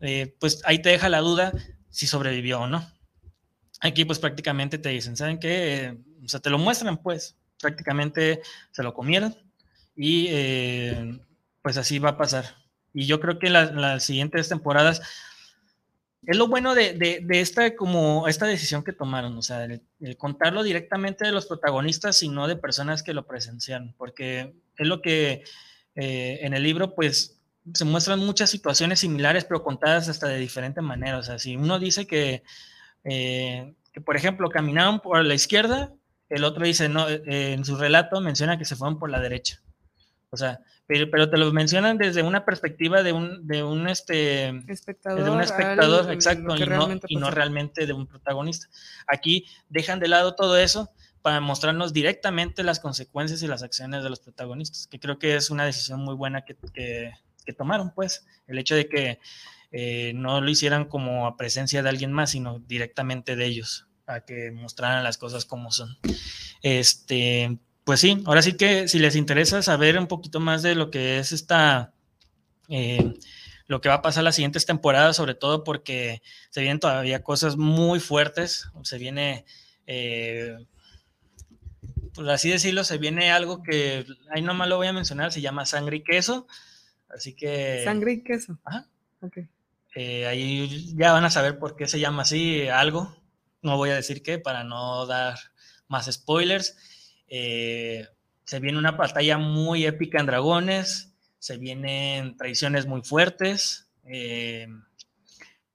eh, 0.00 0.34
pues 0.40 0.62
ahí 0.64 0.82
te 0.82 0.88
deja 0.88 1.08
la 1.08 1.20
duda 1.20 1.52
si 1.92 2.08
sobrevivió 2.08 2.62
o 2.62 2.66
no. 2.66 2.84
Aquí, 3.80 4.04
pues 4.04 4.18
prácticamente 4.18 4.78
te 4.78 4.88
dicen, 4.88 5.16
¿saben 5.16 5.38
qué? 5.38 5.84
Eh, 5.84 5.98
o 6.24 6.28
sea, 6.28 6.40
te 6.40 6.50
lo 6.50 6.58
muestran, 6.58 7.00
pues, 7.00 7.36
prácticamente 7.60 8.42
se 8.72 8.82
lo 8.82 8.92
comieron 8.92 9.36
y 9.94 10.26
eh, 10.30 11.20
pues 11.62 11.76
así 11.76 12.00
va 12.00 12.10
a 12.10 12.16
pasar. 12.16 12.56
Y 12.92 13.06
yo 13.06 13.20
creo 13.20 13.38
que 13.38 13.48
las 13.50 14.04
siguientes 14.04 14.48
temporadas 14.48 15.00
es 16.24 16.36
lo 16.36 16.46
bueno 16.46 16.74
de, 16.74 16.94
de, 16.94 17.40
esta, 17.40 17.74
como, 17.74 18.28
esta 18.28 18.46
decisión 18.46 18.84
que 18.84 18.92
tomaron, 18.92 19.36
o 19.36 19.42
sea, 19.42 19.64
el 19.64 20.16
contarlo 20.16 20.62
directamente 20.62 21.24
de 21.24 21.32
los 21.32 21.46
protagonistas 21.46 22.22
y 22.22 22.28
no 22.28 22.46
de 22.46 22.56
personas 22.56 23.02
que 23.02 23.14
lo 23.14 23.26
presenciaron, 23.26 23.94
porque 23.96 24.54
es 24.76 24.86
lo 24.86 25.02
que 25.02 25.42
eh, 25.94 26.38
en 26.42 26.54
el 26.54 26.62
libro, 26.62 26.94
pues, 26.94 27.41
se 27.72 27.84
muestran 27.84 28.18
muchas 28.20 28.50
situaciones 28.50 29.00
similares, 29.00 29.44
pero 29.44 29.62
contadas 29.62 30.08
hasta 30.08 30.28
de 30.28 30.38
diferente 30.38 30.80
manera. 30.80 31.18
O 31.18 31.22
sea, 31.22 31.38
si 31.38 31.56
uno 31.56 31.78
dice 31.78 32.06
que, 32.06 32.42
eh, 33.04 33.74
que 33.92 34.00
por 34.00 34.16
ejemplo, 34.16 34.48
caminaron 34.48 35.00
por 35.00 35.24
la 35.24 35.34
izquierda, 35.34 35.92
el 36.28 36.44
otro 36.44 36.64
dice, 36.64 36.88
no, 36.88 37.08
eh, 37.08 37.52
en 37.52 37.64
su 37.64 37.76
relato 37.76 38.20
menciona 38.20 38.58
que 38.58 38.64
se 38.64 38.76
fueron 38.76 38.98
por 38.98 39.10
la 39.10 39.20
derecha. 39.20 39.62
O 40.30 40.36
sea, 40.36 40.60
pero, 40.86 41.10
pero 41.10 41.28
te 41.28 41.36
lo 41.36 41.52
mencionan 41.52 41.98
desde 41.98 42.22
una 42.22 42.44
perspectiva 42.44 43.02
de 43.02 43.12
un, 43.12 43.46
de 43.46 43.62
un 43.62 43.88
este, 43.88 44.48
Espectador. 44.66 45.24
de 45.24 45.30
un 45.30 45.40
espectador, 45.42 46.10
exacto, 46.10 46.56
y 46.56 46.60
no, 46.60 46.66
realmente 46.66 47.06
y 47.10 47.16
no 47.16 47.30
realmente 47.30 47.86
de 47.86 47.92
un 47.92 48.06
protagonista. 48.06 48.66
Aquí 49.06 49.46
dejan 49.68 50.00
de 50.00 50.08
lado 50.08 50.34
todo 50.34 50.56
eso 50.56 50.90
para 51.20 51.40
mostrarnos 51.40 51.92
directamente 51.92 52.64
las 52.64 52.80
consecuencias 52.80 53.42
y 53.42 53.46
las 53.46 53.62
acciones 53.62 54.02
de 54.02 54.10
los 54.10 54.20
protagonistas, 54.20 54.86
que 54.86 54.98
creo 54.98 55.18
que 55.18 55.36
es 55.36 55.50
una 55.50 55.64
decisión 55.64 56.00
muy 56.00 56.14
buena 56.14 56.42
que, 56.42 56.56
que, 56.72 57.12
que 57.44 57.52
tomaron, 57.52 57.92
pues, 57.94 58.26
el 58.46 58.58
hecho 58.58 58.74
de 58.74 58.88
que 58.88 59.18
eh, 59.72 60.12
no 60.14 60.40
lo 60.40 60.50
hicieran 60.50 60.84
como 60.84 61.26
a 61.26 61.36
presencia 61.36 61.82
de 61.82 61.88
alguien 61.88 62.12
más, 62.12 62.30
sino 62.30 62.58
directamente 62.58 63.36
de 63.36 63.46
ellos, 63.46 63.86
a 64.06 64.20
que 64.20 64.50
mostraran 64.50 65.02
las 65.02 65.16
cosas 65.16 65.46
como 65.46 65.70
son. 65.72 65.96
Este, 66.62 67.58
pues 67.84 68.00
sí, 68.00 68.22
ahora 68.26 68.42
sí 68.42 68.52
que 68.52 68.86
si 68.86 68.98
les 68.98 69.16
interesa 69.16 69.62
saber 69.62 69.98
un 69.98 70.06
poquito 70.06 70.40
más 70.40 70.62
de 70.62 70.74
lo 70.74 70.90
que 70.90 71.18
es 71.18 71.32
esta, 71.32 71.94
eh, 72.68 73.14
lo 73.66 73.80
que 73.80 73.88
va 73.88 73.96
a 73.96 74.02
pasar 74.02 74.24
las 74.24 74.36
siguientes 74.36 74.66
temporadas, 74.66 75.16
sobre 75.16 75.34
todo 75.34 75.64
porque 75.64 76.22
se 76.50 76.60
vienen 76.60 76.78
todavía 76.78 77.22
cosas 77.22 77.56
muy 77.56 77.98
fuertes, 77.98 78.68
se 78.82 78.98
viene, 78.98 79.46
eh, 79.86 80.58
por 82.14 82.28
así 82.30 82.50
decirlo, 82.50 82.84
se 82.84 82.98
viene 82.98 83.32
algo 83.32 83.62
que 83.62 84.04
ahí 84.30 84.42
nomás 84.42 84.68
lo 84.68 84.76
voy 84.76 84.88
a 84.88 84.92
mencionar, 84.92 85.32
se 85.32 85.40
llama 85.40 85.64
sangre 85.64 85.96
y 85.96 86.04
queso. 86.04 86.46
Así 87.12 87.34
que. 87.34 87.82
Sangre 87.84 88.12
y 88.12 88.22
queso. 88.22 88.58
Ajá. 88.64 88.88
Ok. 89.20 89.38
Eh, 89.94 90.26
ahí 90.26 90.94
ya 90.96 91.12
van 91.12 91.24
a 91.24 91.30
saber 91.30 91.58
por 91.58 91.76
qué 91.76 91.86
se 91.86 92.00
llama 92.00 92.22
así 92.22 92.68
algo. 92.68 93.14
No 93.60 93.76
voy 93.76 93.90
a 93.90 93.94
decir 93.96 94.22
qué 94.22 94.38
para 94.38 94.64
no 94.64 95.06
dar 95.06 95.38
más 95.88 96.10
spoilers. 96.10 96.76
Eh, 97.28 98.06
se 98.44 98.60
viene 98.60 98.78
una 98.78 98.92
batalla 98.92 99.38
muy 99.38 99.84
épica 99.84 100.18
en 100.18 100.26
Dragones. 100.26 101.12
Se 101.38 101.58
vienen 101.58 102.36
traiciones 102.36 102.86
muy 102.86 103.02
fuertes. 103.02 103.88
Eh, 104.04 104.66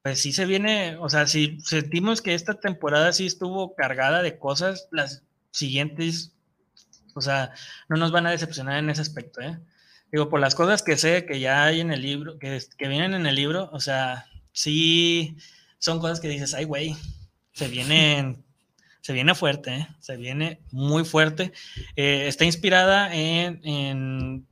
pues 0.08 0.22
sí 0.22 0.32
se 0.32 0.46
viene, 0.46 0.96
o 1.02 1.10
sea, 1.10 1.28
si 1.28 1.60
sentimos 1.60 2.22
que 2.22 2.34
esta 2.34 2.54
temporada 2.54 3.12
sí 3.12 3.26
estuvo 3.26 3.76
cargada 3.76 4.22
de 4.22 4.40
cosas, 4.40 4.88
las 4.90 5.24
siguientes, 5.52 6.34
o 7.14 7.20
sea, 7.20 7.52
no 7.90 7.98
nos 7.98 8.14
van 8.14 8.26
a 8.26 8.32
decepcionar 8.32 8.78
en 8.78 8.90
ese 8.90 9.02
aspecto, 9.02 9.42
¿eh? 9.42 9.60
Digo, 10.12 10.30
por 10.30 10.40
las 10.40 10.56
cosas 10.56 10.84
que 10.84 10.98
sé 10.98 11.26
que 11.26 11.40
ya 11.40 11.66
hay 11.66 11.82
en 11.82 11.92
el 11.92 12.02
libro, 12.02 12.40
que, 12.40 12.60
que 12.78 12.88
vienen 12.88 13.14
en 13.14 13.26
el 13.26 13.36
libro, 13.36 13.70
o 13.74 13.80
sea, 13.80 14.26
sí 14.52 15.36
son 15.80 16.00
cosas 16.00 16.20
que 16.20 16.30
dices, 16.30 16.54
ay, 16.54 16.66
güey, 16.66 16.96
se 17.54 17.68
vienen, 17.70 18.44
se 19.02 19.14
viene 19.14 19.36
fuerte, 19.36 19.76
¿eh? 19.76 19.88
se 20.00 20.18
viene 20.18 20.62
muy 20.72 21.06
fuerte. 21.06 21.52
Eh, 21.96 22.28
está 22.28 22.46
inspirada 22.46 23.14
en, 23.14 23.62
en, 23.64 24.48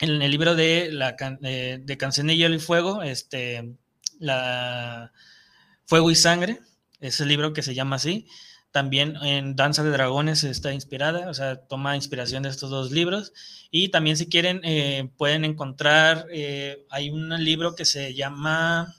en, 0.00 0.22
el 0.22 0.30
libro 0.30 0.54
de, 0.54 0.90
la, 0.92 1.16
de, 1.40 1.78
de 1.82 1.96
Canción 1.96 2.28
de 2.28 2.36
Hielo 2.36 2.54
y 2.54 2.60
Fuego, 2.60 3.02
este, 3.02 3.74
la 4.18 5.12
Fuego 5.86 6.10
y 6.10 6.14
Sangre, 6.14 6.60
es 7.00 7.20
el 7.20 7.28
libro 7.28 7.52
que 7.52 7.62
se 7.62 7.74
llama 7.74 7.96
así. 7.96 8.26
También 8.78 9.16
en 9.24 9.56
Danza 9.56 9.82
de 9.82 9.90
Dragones 9.90 10.44
está 10.44 10.72
inspirada, 10.72 11.28
o 11.28 11.34
sea, 11.34 11.56
toma 11.56 11.96
inspiración 11.96 12.44
de 12.44 12.48
estos 12.48 12.70
dos 12.70 12.92
libros. 12.92 13.32
Y 13.72 13.88
también 13.88 14.16
si 14.16 14.28
quieren, 14.28 14.60
eh, 14.62 15.10
pueden 15.16 15.44
encontrar, 15.44 16.26
eh, 16.30 16.86
hay 16.88 17.10
un 17.10 17.28
libro 17.42 17.74
que 17.74 17.84
se 17.84 18.14
llama 18.14 18.94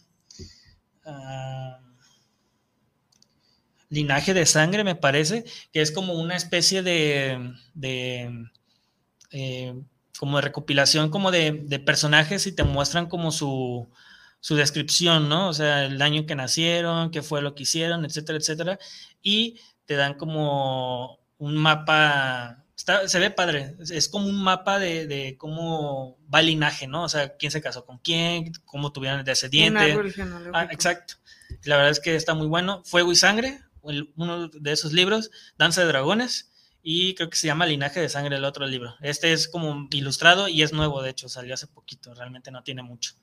uh, 1.05 1.77
Linaje 3.87 4.33
de 4.33 4.45
Sangre, 4.45 4.83
me 4.83 4.95
parece, 4.95 5.45
que 5.71 5.79
es 5.79 5.93
como 5.93 6.11
una 6.15 6.35
especie 6.35 6.83
de, 6.83 7.53
eh, 9.31 9.81
como 10.19 10.39
de 10.39 10.41
recopilación 10.41 11.09
como 11.09 11.31
de, 11.31 11.53
personajes 11.85 12.47
y 12.47 12.51
te 12.51 12.65
muestran 12.65 13.07
como 13.07 13.31
su, 13.31 13.87
su 14.39 14.55
descripción, 14.55 15.29
¿no? 15.29 15.49
O 15.49 15.53
sea, 15.53 15.85
el 15.85 16.01
año 16.01 16.25
que 16.25 16.35
nacieron, 16.35 17.11
qué 17.11 17.21
fue 17.21 17.41
lo 17.41 17.55
que 17.55 17.63
hicieron, 17.63 18.05
etcétera, 18.05 18.37
etcétera. 18.37 18.79
Y 19.21 19.59
te 19.85 19.95
dan 19.95 20.13
como 20.15 21.19
un 21.37 21.55
mapa, 21.55 22.63
está, 22.75 23.07
se 23.07 23.19
ve 23.19 23.31
padre, 23.31 23.75
es 23.79 24.07
como 24.07 24.27
un 24.27 24.41
mapa 24.41 24.79
de, 24.79 25.07
de, 25.07 25.37
cómo 25.37 26.17
va 26.33 26.39
el 26.41 26.47
linaje, 26.47 26.87
¿no? 26.87 27.03
O 27.03 27.09
sea, 27.09 27.35
quién 27.37 27.51
se 27.51 27.61
casó 27.61 27.85
con 27.85 27.97
quién, 27.97 28.51
cómo 28.65 28.91
tuvieron 28.91 29.19
el 29.19 29.25
descendiente. 29.25 29.97
Ah, 30.53 30.67
exacto. 30.71 31.15
La 31.63 31.75
verdad 31.75 31.91
es 31.91 31.99
que 31.99 32.15
está 32.15 32.33
muy 32.33 32.47
bueno. 32.47 32.83
Fuego 32.85 33.11
y 33.11 33.15
Sangre, 33.15 33.59
uno 33.81 34.47
de 34.47 34.71
esos 34.71 34.93
libros, 34.93 35.31
Danza 35.57 35.81
de 35.81 35.87
Dragones, 35.87 36.51
y 36.81 37.15
creo 37.15 37.29
que 37.29 37.37
se 37.37 37.47
llama 37.47 37.65
Linaje 37.65 37.99
de 37.99 38.09
Sangre 38.09 38.37
el 38.37 38.45
otro 38.45 38.65
libro. 38.65 38.95
Este 39.01 39.33
es 39.33 39.47
como 39.47 39.87
ilustrado 39.91 40.47
y 40.47 40.61
es 40.61 40.71
nuevo, 40.71 41.01
de 41.01 41.09
hecho, 41.09 41.27
salió 41.27 41.53
hace 41.53 41.67
poquito, 41.67 42.13
realmente 42.13 42.51
no 42.51 42.63
tiene 42.63 42.83
mucho. 42.83 43.13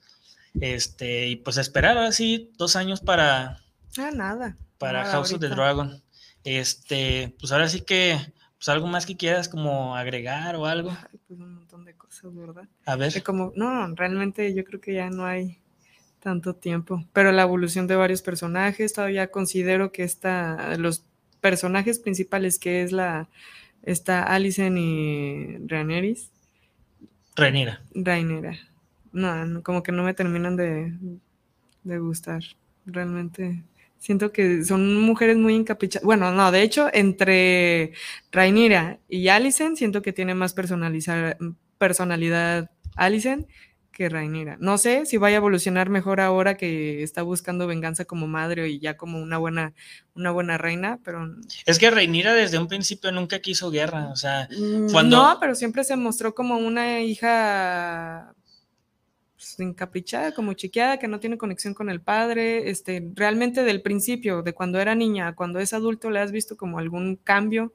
Este, 0.60 1.28
y 1.28 1.36
pues 1.36 1.56
esperar 1.58 1.98
así 1.98 2.52
dos 2.56 2.76
años 2.76 3.00
para. 3.00 3.60
Ah, 3.98 4.10
nada. 4.14 4.56
Para 4.78 5.00
nada 5.00 5.12
House 5.12 5.32
ahorita. 5.32 5.46
of 5.46 5.50
the 5.50 5.56
Dragon. 5.56 6.02
Este, 6.44 7.34
pues 7.38 7.52
ahora 7.52 7.68
sí 7.68 7.80
que, 7.80 8.18
pues 8.56 8.68
algo 8.68 8.86
más 8.86 9.06
que 9.06 9.16
quieras 9.16 9.48
como 9.48 9.96
agregar 9.96 10.56
o 10.56 10.66
algo. 10.66 10.90
Ay, 10.90 11.18
pues 11.26 11.40
un 11.40 11.54
montón 11.54 11.84
de 11.84 11.94
cosas, 11.94 12.34
¿verdad? 12.34 12.68
A 12.84 12.96
ver. 12.96 13.12
Que 13.12 13.22
como, 13.22 13.52
no, 13.56 13.94
realmente 13.94 14.54
yo 14.54 14.64
creo 14.64 14.80
que 14.80 14.94
ya 14.94 15.10
no 15.10 15.26
hay 15.26 15.60
tanto 16.20 16.54
tiempo. 16.54 17.04
Pero 17.12 17.32
la 17.32 17.42
evolución 17.42 17.86
de 17.86 17.96
varios 17.96 18.22
personajes, 18.22 18.92
todavía 18.92 19.30
considero 19.30 19.92
que 19.92 20.04
esta, 20.04 20.76
los 20.76 21.04
personajes 21.40 21.98
principales, 21.98 22.58
que 22.58 22.82
es 22.82 22.92
la, 22.92 23.28
esta 23.82 24.22
Alicent 24.22 24.78
y 24.78 25.58
Rhaenerys. 25.66 26.30
Rhaenyra. 27.34 27.82
Rhaenyra 27.94 28.58
no, 29.16 29.62
como 29.62 29.82
que 29.82 29.92
no 29.92 30.02
me 30.02 30.14
terminan 30.14 30.56
de, 30.56 30.92
de 31.82 31.98
gustar. 31.98 32.42
Realmente 32.84 33.64
siento 33.98 34.32
que 34.32 34.64
son 34.64 35.00
mujeres 35.00 35.36
muy 35.36 35.54
encaprichadas. 35.54 36.04
Bueno, 36.04 36.30
no, 36.32 36.52
de 36.52 36.62
hecho, 36.62 36.88
entre 36.92 37.92
Rainira 38.30 39.00
y 39.08 39.28
Alicent, 39.28 39.76
siento 39.76 40.02
que 40.02 40.12
tiene 40.12 40.34
más 40.34 40.54
personalidad 40.54 42.70
Alicent 42.94 43.48
que 43.90 44.10
Rainira. 44.10 44.58
No 44.60 44.76
sé 44.76 45.06
si 45.06 45.16
vaya 45.16 45.36
a 45.36 45.38
evolucionar 45.38 45.88
mejor 45.88 46.20
ahora 46.20 46.58
que 46.58 47.02
está 47.02 47.22
buscando 47.22 47.66
venganza 47.66 48.04
como 48.04 48.26
madre 48.26 48.68
y 48.68 48.78
ya 48.78 48.98
como 48.98 49.22
una 49.22 49.38
buena, 49.38 49.72
una 50.14 50.32
buena 50.32 50.58
reina, 50.58 51.00
pero... 51.02 51.34
Es 51.64 51.78
que 51.78 51.90
Rainira 51.90 52.34
desde 52.34 52.58
un 52.58 52.68
principio 52.68 53.10
nunca 53.10 53.38
quiso 53.38 53.70
guerra, 53.70 54.08
o 54.08 54.16
sea, 54.16 54.50
mm, 54.50 54.90
cuando... 54.92 55.16
No, 55.16 55.38
pero 55.40 55.54
siempre 55.54 55.82
se 55.82 55.96
mostró 55.96 56.34
como 56.34 56.58
una 56.58 57.00
hija 57.00 58.34
pues, 59.54 59.60
encaprichada, 59.60 60.32
como 60.32 60.54
chiqueada, 60.54 60.98
que 60.98 61.08
no 61.08 61.20
tiene 61.20 61.38
conexión 61.38 61.74
con 61.74 61.90
el 61.90 62.00
padre, 62.00 62.70
este, 62.70 63.10
realmente 63.14 63.62
del 63.62 63.82
principio, 63.82 64.42
de 64.42 64.52
cuando 64.54 64.80
era 64.80 64.94
niña 64.94 65.28
a 65.28 65.34
cuando 65.34 65.58
es 65.60 65.72
adulto, 65.72 66.10
¿le 66.10 66.20
has 66.20 66.32
visto 66.32 66.56
como 66.56 66.78
algún 66.78 67.16
cambio 67.16 67.72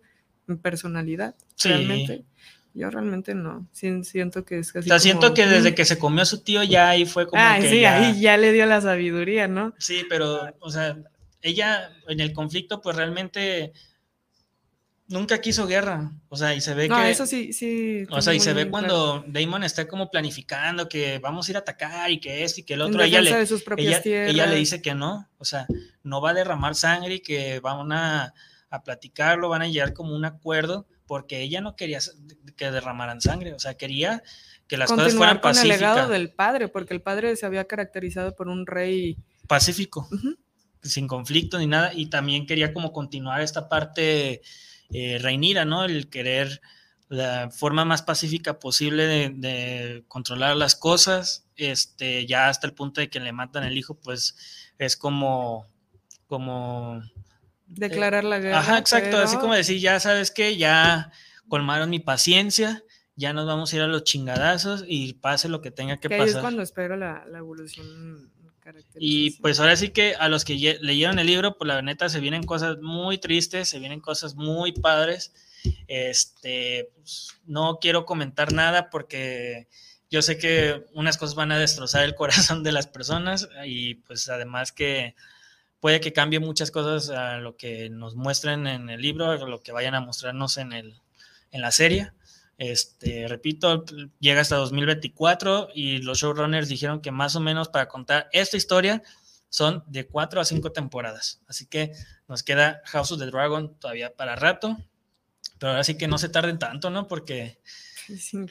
en 0.47 0.57
personalidad? 0.57 1.35
Sí. 1.55 1.69
Realmente. 1.69 2.25
Yo 2.73 2.89
realmente 2.89 3.35
no, 3.35 3.67
siento 3.73 4.45
que 4.45 4.59
es 4.59 4.71
casi. 4.71 4.87
O 4.87 4.91
sea, 4.91 4.99
siento 4.99 5.33
que 5.33 5.45
desde 5.45 5.75
que 5.75 5.83
se 5.83 5.99
comió 5.99 6.21
a 6.21 6.25
su 6.25 6.41
tío 6.41 6.63
ya 6.63 6.89
ahí 6.89 7.05
fue 7.05 7.27
como. 7.27 7.41
Ah, 7.41 7.57
que 7.59 7.69
sí, 7.69 7.81
ya... 7.81 7.97
ahí 7.97 8.21
ya 8.21 8.37
le 8.37 8.53
dio 8.53 8.65
la 8.65 8.79
sabiduría, 8.79 9.49
¿no? 9.49 9.73
Sí, 9.77 10.05
pero, 10.07 10.39
o 10.61 10.69
sea, 10.69 10.97
ella 11.41 11.91
en 12.07 12.21
el 12.21 12.31
conflicto, 12.31 12.81
pues 12.81 12.95
realmente 12.95 13.73
nunca 15.11 15.39
quiso 15.39 15.67
guerra. 15.67 16.11
O 16.29 16.37
sea, 16.37 16.55
y 16.55 16.61
se 16.61 16.73
ve 16.73 16.87
no, 16.87 16.95
que. 16.95 17.11
eso 17.11 17.25
sí, 17.27 17.53
sí. 17.53 18.05
O 18.09 18.21
sea, 18.21 18.33
y 18.33 18.39
se 18.39 18.53
ve 18.53 18.69
cuando. 18.69 19.23
Damon 19.27 19.63
está 19.63 19.87
como 19.87 20.09
planificando 20.09 20.89
que 20.89 21.19
vamos 21.19 21.47
a 21.47 21.51
ir 21.51 21.55
a 21.57 21.59
atacar 21.59 22.09
y 22.09 22.19
que 22.19 22.43
esto 22.43 22.61
y 22.61 22.63
que 22.63 22.73
el 22.73 22.81
otro. 22.81 23.03
Ella 23.03 23.21
le, 23.21 23.29
ella, 23.77 24.01
ella, 24.03 24.47
le 24.47 24.55
dice 24.55 24.81
que 24.81 24.95
no. 24.95 25.29
O 25.37 25.45
sea, 25.45 25.67
no 26.03 26.21
va 26.21 26.31
a 26.31 26.33
derramar 26.33 26.75
sangre 26.75 27.15
y 27.15 27.19
que 27.19 27.59
van 27.59 27.91
a, 27.91 28.33
a 28.69 28.83
platicarlo, 28.83 29.49
van 29.49 29.61
a 29.61 29.67
llegar 29.67 29.93
como 29.93 30.15
un 30.15 30.25
acuerdo, 30.25 30.87
porque 31.05 31.41
ella 31.41 31.61
no 31.61 31.75
quería 31.75 31.99
que 32.55 32.71
derramaran 32.71 33.21
sangre. 33.21 33.53
O 33.53 33.59
sea, 33.59 33.75
quería 33.75 34.23
que 34.67 34.77
las 34.77 34.87
Continuar 34.87 35.07
cosas 35.07 35.17
fueran 35.17 35.35
con 35.35 35.51
pacíficas. 35.51 35.75
el 35.75 35.81
legado 35.81 36.09
del 36.09 36.31
padre, 36.31 36.67
porque 36.69 36.93
el 36.93 37.01
padre 37.01 37.35
se 37.35 37.45
había 37.45 37.65
caracterizado 37.65 38.35
por 38.35 38.47
un 38.47 38.65
rey 38.65 39.17
pacífico, 39.47 40.07
uh 40.09 40.15
-huh. 40.15 40.37
sin 40.81 41.07
conflicto 41.07 41.59
ni 41.59 41.67
nada, 41.67 41.91
y 41.93 42.05
también 42.05 42.45
quería 42.45 42.73
como 42.73 42.93
continuar 42.93 43.41
esta 43.41 43.67
parte 43.67 44.41
eh, 44.93 45.19
Reinira, 45.19 45.65
¿no? 45.65 45.85
El 45.85 46.09
querer 46.09 46.61
la 47.11 47.49
forma 47.51 47.83
más 47.83 48.01
pacífica 48.01 48.57
posible 48.57 49.05
de, 49.05 49.29
de, 49.35 50.05
controlar 50.07 50.55
las 50.55 50.75
cosas, 50.75 51.45
este, 51.57 52.25
ya 52.25 52.47
hasta 52.47 52.67
el 52.67 52.73
punto 52.73 53.01
de 53.01 53.09
que 53.09 53.19
le 53.19 53.33
matan 53.33 53.65
el 53.65 53.77
hijo, 53.77 53.95
pues 53.95 54.37
es 54.77 54.95
como, 54.95 55.67
como 56.25 57.01
declarar 57.67 58.23
la 58.23 58.39
guerra. 58.39 58.59
Ajá, 58.59 58.77
exacto, 58.77 59.09
pero... 59.11 59.23
así 59.23 59.35
como 59.37 59.53
decir, 59.53 59.79
ya 59.79 59.99
sabes 59.99 60.31
que 60.31 60.55
ya 60.55 61.11
colmaron 61.49 61.89
mi 61.89 61.99
paciencia, 61.99 62.81
ya 63.17 63.33
nos 63.33 63.45
vamos 63.45 63.73
a 63.73 63.75
ir 63.75 63.81
a 63.81 63.87
los 63.87 64.05
chingadazos 64.05 64.85
y 64.87 65.13
pase 65.15 65.49
lo 65.49 65.61
que 65.61 65.71
tenga 65.71 65.97
que, 65.97 66.07
que 66.07 66.17
pasar. 66.17 66.27
es 66.27 66.37
cuando 66.37 66.61
espero 66.61 66.95
la, 66.95 67.25
la 67.25 67.39
evolución 67.39 68.31
y 68.95 69.31
pues 69.41 69.59
ahora 69.59 69.75
sí 69.75 69.89
que 69.89 70.15
a 70.15 70.29
los 70.29 70.45
que 70.45 70.77
leyeron 70.81 71.19
el 71.19 71.27
libro, 71.27 71.57
pues 71.57 71.67
la 71.67 71.81
neta 71.81 72.09
se 72.09 72.19
vienen 72.19 72.43
cosas 72.43 72.77
muy 72.79 73.17
tristes, 73.17 73.69
se 73.69 73.79
vienen 73.79 73.99
cosas 73.99 74.35
muy 74.35 74.71
padres. 74.71 75.33
Este, 75.87 76.89
pues, 76.95 77.39
no 77.45 77.77
quiero 77.79 78.05
comentar 78.05 78.51
nada 78.53 78.89
porque 78.89 79.67
yo 80.09 80.21
sé 80.21 80.37
que 80.37 80.85
unas 80.93 81.17
cosas 81.17 81.35
van 81.35 81.51
a 81.51 81.59
destrozar 81.59 82.03
el 82.03 82.15
corazón 82.15 82.63
de 82.63 82.71
las 82.71 82.87
personas 82.87 83.49
y 83.65 83.95
pues 83.95 84.29
además 84.29 84.71
que 84.71 85.15
puede 85.79 85.99
que 85.99 86.13
cambie 86.13 86.39
muchas 86.39 86.71
cosas 86.71 87.09
a 87.09 87.37
lo 87.37 87.57
que 87.57 87.89
nos 87.89 88.15
muestren 88.15 88.67
en 88.67 88.89
el 88.89 89.01
libro, 89.01 89.31
a 89.31 89.37
lo 89.37 89.61
que 89.61 89.71
vayan 89.71 89.95
a 89.95 90.01
mostrarnos 90.01 90.57
en, 90.57 90.73
el, 90.73 91.01
en 91.51 91.61
la 91.61 91.71
serie. 91.71 92.11
Este, 92.61 93.27
repito, 93.27 93.85
llega 94.19 94.39
hasta 94.39 94.55
2024 94.57 95.69
y 95.73 95.97
los 95.97 96.19
showrunners 96.19 96.69
dijeron 96.69 97.01
que 97.01 97.09
más 97.09 97.35
o 97.35 97.39
menos 97.39 97.69
para 97.69 97.87
contar 97.87 98.29
esta 98.33 98.55
historia 98.55 99.01
son 99.49 99.83
de 99.87 100.05
4 100.05 100.39
a 100.39 100.45
5 100.45 100.71
temporadas. 100.71 101.41
Así 101.47 101.65
que 101.65 101.91
nos 102.27 102.43
queda 102.43 102.83
House 102.85 103.13
of 103.13 103.19
the 103.19 103.25
Dragon 103.25 103.79
todavía 103.79 104.15
para 104.15 104.35
rato. 104.35 104.77
Pero 105.57 105.71
ahora 105.71 105.83
sí 105.83 105.97
que 105.97 106.07
no 106.07 106.19
se 106.19 106.29
tarden 106.29 106.59
tanto, 106.59 106.91
¿no? 106.91 107.07
Porque... 107.07 107.57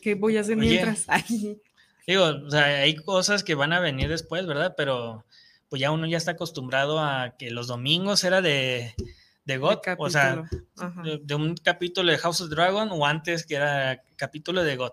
¿Qué 0.02 0.16
voy 0.16 0.38
a 0.38 0.40
hacer 0.40 0.58
Oye, 0.58 0.70
mientras? 0.70 1.04
Ay. 1.06 1.62
Digo, 2.04 2.24
o 2.24 2.50
sea, 2.50 2.64
hay 2.64 2.96
cosas 2.96 3.44
que 3.44 3.54
van 3.54 3.72
a 3.72 3.78
venir 3.78 4.08
después, 4.08 4.44
¿verdad? 4.44 4.74
Pero 4.76 5.24
pues 5.68 5.78
ya 5.78 5.92
uno 5.92 6.08
ya 6.08 6.16
está 6.16 6.32
acostumbrado 6.32 6.98
a 6.98 7.36
que 7.38 7.52
los 7.52 7.68
domingos 7.68 8.24
era 8.24 8.42
de, 8.42 8.92
de 9.50 9.58
God, 9.58 9.78
o 9.98 10.08
sea, 10.08 10.44
de, 11.24 11.34
un 11.34 11.56
capítulo 11.56 12.12
de 12.12 12.18
House 12.18 12.40
of 12.40 12.50
Dragon 12.50 12.88
o 12.92 13.04
antes 13.04 13.44
que 13.44 13.56
era 13.56 14.00
capítulo 14.16 14.62
de 14.62 14.76
God, 14.76 14.92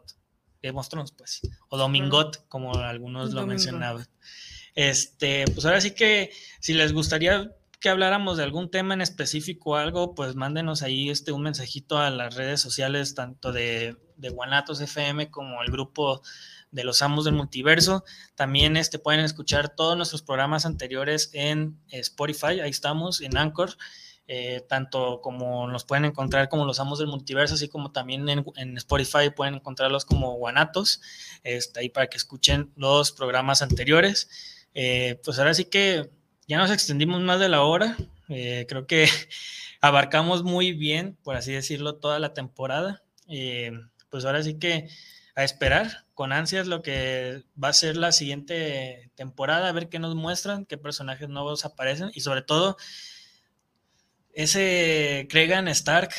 de 0.63 0.71
Monstruos, 0.71 1.11
pues, 1.11 1.41
o 1.69 1.77
Domingot, 1.77 2.47
como 2.47 2.75
algunos 2.75 3.34
lo 3.34 3.45
mencionaban. 3.45 4.07
Este, 4.73 5.45
pues 5.53 5.65
ahora 5.65 5.79
sí 5.79 5.91
que 5.91 6.31
si 6.59 6.73
les 6.73 6.91
gustaría 6.91 7.51
que 7.79 7.89
habláramos 7.89 8.38
de 8.38 8.43
algún 8.43 8.71
tema 8.71 8.95
en 8.95 9.01
específico 9.01 9.71
o 9.71 9.75
algo, 9.75 10.15
pues 10.15 10.35
mándenos 10.35 10.81
ahí 10.81 11.11
este 11.11 11.31
un 11.31 11.43
mensajito 11.43 11.99
a 11.99 12.09
las 12.09 12.34
redes 12.34 12.59
sociales, 12.59 13.13
tanto 13.13 13.51
de, 13.51 13.95
de 14.15 14.29
Guanatos 14.29 14.81
FM 14.81 15.29
como 15.29 15.61
el 15.61 15.71
grupo 15.71 16.23
de 16.71 16.84
los 16.84 17.03
amos 17.03 17.25
del 17.25 17.35
multiverso. 17.35 18.03
También 18.34 18.75
este, 18.75 18.97
pueden 18.97 19.19
escuchar 19.21 19.69
todos 19.69 19.95
nuestros 19.95 20.23
programas 20.23 20.65
anteriores 20.65 21.29
en 21.34 21.79
Spotify, 21.89 22.59
ahí 22.59 22.71
estamos, 22.71 23.21
en 23.21 23.38
Anchor. 23.38 23.77
Eh, 24.29 24.65
tanto 24.67 25.21
como 25.21 25.67
nos 25.67 25.85
pueden 25.85 26.03
encontrar 26.03 26.49
como 26.49 26.65
los 26.65 26.81
amos 26.81 26.99
del 26.99 27.07
multiverso, 27.07 27.53
así 27.55 27.69
como 27.69 27.93
también 27.93 28.27
en, 28.27 28.77
Spotify 28.77 29.29
pueden 29.33 29.55
encontrarlos 29.55 30.03
como 30.03 30.33
guanatos, 30.33 31.01
este, 31.43 31.79
ahí 31.79 31.89
para 31.89 32.07
que 32.07 32.17
escuchen 32.17 32.71
los 32.75 33.13
programas 33.13 33.61
anteriores. 33.61 34.29
Eh, 34.73 35.21
pues 35.23 35.39
ahora 35.39 35.53
sí 35.53 35.65
que 35.65 36.11
ya 36.45 36.57
nos 36.57 36.71
extendimos 36.71 37.21
más 37.21 37.39
de 37.39 37.47
la 37.47 37.61
hora, 37.61 37.95
eh, 38.27 38.65
creo 38.67 38.85
que 38.85 39.07
abarcamos 39.81 40.43
muy 40.43 40.73
bien, 40.73 41.17
por 41.23 41.37
así 41.37 41.53
decirlo, 41.53 41.95
toda 41.95 42.19
la 42.19 42.33
temporada. 42.33 43.03
pues 44.09 44.25
ahora 44.25 44.43
sí 44.43 44.59
que 44.59 44.89
a 45.35 45.43
esperar 45.43 46.05
con 46.15 46.33
ansias 46.33 46.67
lo 46.67 46.81
que 46.81 47.43
va 47.61 47.69
a 47.69 47.73
ser 47.73 47.95
la 47.95 48.11
siguiente 48.11 49.11
temporada, 49.15 49.69
a 49.69 49.71
ver 49.71 49.87
qué 49.87 49.99
nos 49.99 50.15
muestran, 50.15 50.65
qué 50.65 50.77
personajes 50.77 51.29
nuevos 51.29 51.63
aparecen 51.63 52.11
y 52.13 52.21
sobre 52.21 52.41
todo 52.41 52.75
ese 54.38 55.27
Cregan 55.31 55.68
Stark, 55.68 56.11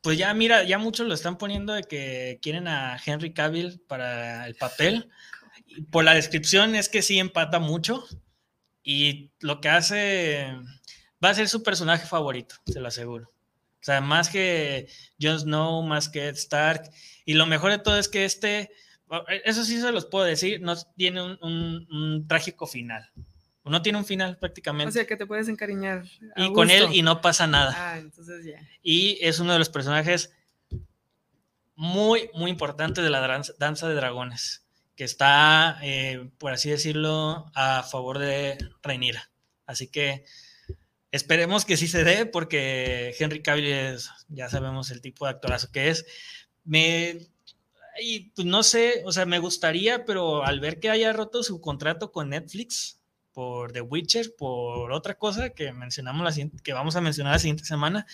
pues 0.00 0.18
ya 0.18 0.34
mira, 0.34 0.64
ya 0.64 0.76
muchos 0.76 1.06
lo 1.06 1.14
están 1.14 1.38
poniendo 1.38 1.72
de 1.72 1.84
que 1.84 2.40
quieren 2.42 2.66
a 2.66 3.00
Henry 3.04 3.32
Cavill 3.32 3.80
para 3.86 4.44
el 4.48 4.56
papel. 4.56 5.08
Por 5.92 6.02
la 6.02 6.14
descripción 6.14 6.74
es 6.74 6.88
que 6.88 7.00
sí 7.00 7.20
empata 7.20 7.60
mucho 7.60 8.04
y 8.82 9.30
lo 9.38 9.60
que 9.60 9.68
hace 9.68 10.48
va 11.24 11.30
a 11.30 11.34
ser 11.34 11.48
su 11.48 11.62
personaje 11.62 12.08
favorito, 12.08 12.56
se 12.66 12.80
lo 12.80 12.88
aseguro. 12.88 13.30
O 13.80 13.84
sea, 13.84 14.00
más 14.00 14.28
que 14.28 14.88
Jon 15.20 15.38
Snow, 15.38 15.82
más 15.84 16.08
que 16.08 16.28
Stark. 16.30 16.90
Y 17.24 17.34
lo 17.34 17.46
mejor 17.46 17.70
de 17.70 17.78
todo 17.78 17.98
es 17.98 18.08
que 18.08 18.24
este, 18.24 18.72
eso 19.44 19.64
sí 19.64 19.80
se 19.80 19.92
los 19.92 20.06
puedo 20.06 20.24
decir, 20.24 20.60
no 20.60 20.74
tiene 20.96 21.22
un 21.22 22.26
trágico 22.26 22.66
final 22.66 23.12
no 23.64 23.82
tiene 23.82 23.98
un 23.98 24.04
final 24.04 24.38
prácticamente. 24.38 24.88
O 24.88 24.92
sea, 24.92 25.06
que 25.06 25.16
te 25.16 25.26
puedes 25.26 25.48
encariñar. 25.48 26.04
y 26.36 26.52
con 26.52 26.70
él 26.70 26.88
y 26.92 27.02
no 27.02 27.20
pasa 27.20 27.46
nada. 27.46 27.74
Ah, 27.76 27.98
entonces 27.98 28.44
ya. 28.44 28.60
Y 28.82 29.18
es 29.20 29.38
uno 29.38 29.52
de 29.52 29.58
los 29.58 29.68
personajes 29.68 30.32
muy, 31.74 32.30
muy 32.34 32.50
importantes 32.50 33.02
de 33.02 33.10
la 33.10 33.42
danza 33.58 33.88
de 33.88 33.94
dragones, 33.94 34.66
que 34.96 35.04
está, 35.04 35.78
eh, 35.82 36.30
por 36.38 36.52
así 36.52 36.70
decirlo, 36.70 37.50
a 37.54 37.82
favor 37.82 38.18
de 38.18 38.58
Reinira. 38.82 39.30
Así 39.66 39.88
que 39.88 40.24
esperemos 41.12 41.64
que 41.64 41.76
sí 41.76 41.86
se 41.86 42.04
dé, 42.04 42.26
porque 42.26 43.14
Henry 43.18 43.42
Cavill 43.42 43.66
es, 43.66 44.10
ya 44.28 44.48
sabemos 44.48 44.90
el 44.90 45.00
tipo 45.00 45.24
de 45.24 45.32
actorazo 45.32 45.70
que 45.72 45.88
es. 45.88 46.04
Me, 46.64 47.18
y 48.00 48.30
pues 48.30 48.46
no 48.46 48.62
sé, 48.62 49.02
o 49.04 49.12
sea, 49.12 49.26
me 49.26 49.38
gustaría, 49.38 50.04
pero 50.04 50.44
al 50.44 50.60
ver 50.60 50.80
que 50.80 50.90
haya 50.90 51.12
roto 51.12 51.42
su 51.42 51.60
contrato 51.60 52.12
con 52.12 52.30
Netflix, 52.30 53.01
por 53.32 53.72
The 53.72 53.80
Witcher, 53.80 54.34
por 54.36 54.92
otra 54.92 55.14
cosa 55.14 55.50
que 55.50 55.72
mencionamos 55.72 56.24
la 56.24 56.50
que 56.62 56.72
vamos 56.72 56.96
a 56.96 57.00
mencionar 57.00 57.34
la 57.34 57.38
siguiente 57.38 57.64
semana, 57.64 58.06